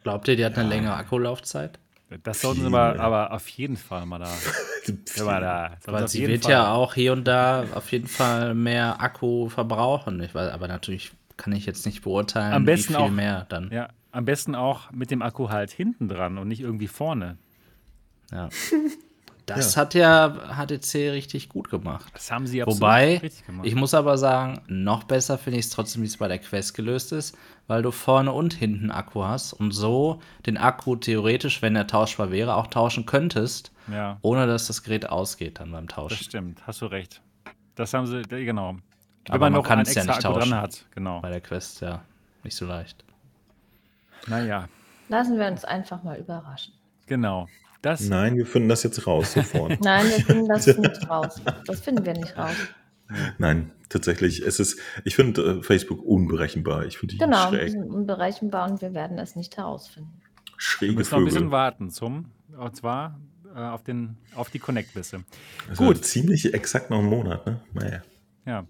[0.03, 1.79] Glaubt ihr, die hat eine längere Akkulaufzeit?
[2.23, 2.75] Das sollten sie Viel.
[2.75, 4.29] aber, auf jeden Fall mal da.
[5.17, 5.71] Ja, mal da.
[5.85, 6.51] Weil sie wird Fall.
[6.53, 10.21] ja auch hier und da auf jeden Fall mehr Akku verbrauchen.
[10.21, 13.45] Ich weiß, aber natürlich kann ich jetzt nicht beurteilen, Am besten wie viel auch- mehr
[13.49, 13.71] dann.
[13.71, 17.37] Ja, am besten auch mit dem Akku halt hinten dran und nicht irgendwie vorne.
[18.31, 18.49] Ja.
[19.45, 19.81] Das ja.
[19.81, 22.05] hat ja HTC richtig gut gemacht.
[22.13, 23.65] Das haben sie absolut Wobei, richtig gemacht.
[23.65, 26.73] ich muss aber sagen, noch besser finde ich es trotzdem, wie es bei der Quest
[26.73, 27.33] gelöst ist,
[27.65, 32.29] weil du vorne und hinten Akku hast und so den Akku theoretisch, wenn er tauschbar
[32.29, 34.17] wäre, auch tauschen könntest, ja.
[34.21, 36.17] ohne dass das Gerät ausgeht dann beim Tauschen.
[36.17, 37.21] Das stimmt, hast du recht.
[37.75, 38.75] Das haben sie, genau.
[39.27, 40.49] Wenn aber man, man noch kann einen es ja nicht Akku tauschen.
[40.51, 41.19] dran hat, genau.
[41.21, 42.03] Bei der Quest, ja,
[42.43, 43.03] nicht so leicht.
[44.27, 44.67] Naja,
[45.09, 46.73] Lassen wir uns einfach mal überraschen.
[47.05, 47.47] genau.
[47.83, 49.79] Das, Nein, wir finden das jetzt raus sofort.
[49.81, 51.39] Nein, wir finden das nicht raus.
[51.67, 52.55] Das finden wir nicht raus.
[53.37, 54.41] Nein, tatsächlich.
[54.41, 56.85] Es ist, ich finde äh, Facebook unberechenbar.
[56.85, 57.69] Ich finde die Genau, wir schräg.
[57.71, 60.09] sind unberechenbar und wir werden es nicht herausfinden.
[60.19, 63.19] wir Schräge müssen noch ein bisschen warten zum, und zwar
[63.55, 65.23] äh, auf, den, auf die Connect-Bisse.
[65.69, 66.03] Also Gut.
[66.03, 67.59] Ziemlich exakt noch einen Monat, ne?
[67.73, 68.01] Naja.
[68.45, 68.65] Ja.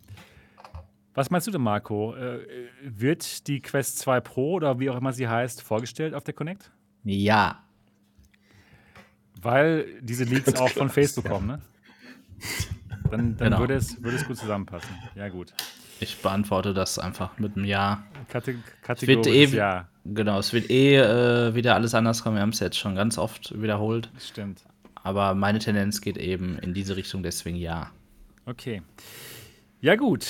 [1.18, 2.16] Was meinst du denn, Marco?
[2.16, 2.46] Äh,
[2.84, 6.70] wird die Quest 2 Pro oder wie auch immer sie heißt, vorgestellt auf der Connect?
[7.04, 7.64] Ja,
[9.42, 11.32] Weil diese Leaks auch von Facebook ja.
[11.32, 11.62] kommen, ne?
[13.10, 13.60] Dann, dann Genau.
[13.60, 14.90] würde, es, würde es gut zusammenpassen.
[15.16, 15.54] Ja, gut.
[16.00, 18.04] ich beantworte das einfach mit einem Ja.
[18.30, 22.36] Kate wird Kategorie eh- ja, Genau, es wird eh äh, wieder alles anders kommen.
[22.36, 24.12] Wir haben es jetzt schon ganz oft wiederholt.
[24.20, 24.64] stimmt.
[24.96, 27.90] Aber meine Tendenz geht eben in diese Richtung, deswegen ja.
[28.46, 28.84] Okay.
[29.82, 30.28] Ja, gut.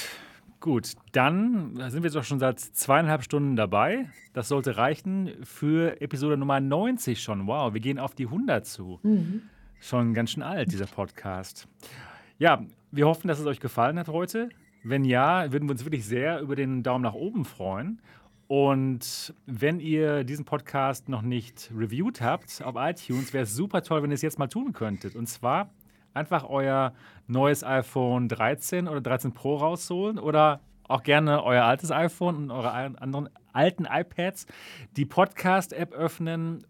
[0.60, 4.10] Gut, dann sind wir jetzt auch schon seit zweieinhalb Stunden dabei.
[4.34, 7.46] Das sollte reichen für Episode Nummer 90 schon.
[7.46, 9.00] Wow, wir gehen auf die 100 zu.
[9.80, 11.68] Schon ganz schön alt, dieser Podcast.
[12.40, 14.50] Ja, wir hoffen, dass es euch gefallen hat heute.
[14.84, 18.02] Wenn ja, würden wir uns wirklich sehr über den Daumen nach oben freuen.
[18.48, 24.02] Und wenn ihr diesen Podcast noch nicht reviewed habt auf iTunes, wäre es super toll,
[24.02, 25.16] wenn ihr es jetzt mal tun könntet.
[25.16, 25.70] Und zwar
[26.18, 26.94] einfach euer
[27.28, 32.72] neues iPhone 13 oder 13 Pro rausholen oder auch gerne euer altes iPhone und eure
[32.72, 34.46] anderen alten iPads,
[34.96, 36.66] die Podcast-App öffnen,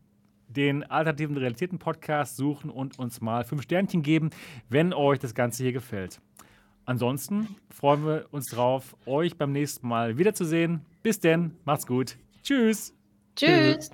[0.48, 4.30] den alternativen Realitäten Podcast suchen und uns mal fünf Sternchen geben,
[4.69, 6.22] wenn euch das Ganze hier gefällt.
[6.85, 10.85] Ansonsten freuen wir uns drauf, euch beim nächsten Mal wiederzusehen.
[11.03, 12.17] Bis denn, macht's gut.
[12.43, 12.93] Tschüss.
[13.35, 13.92] Tschüss.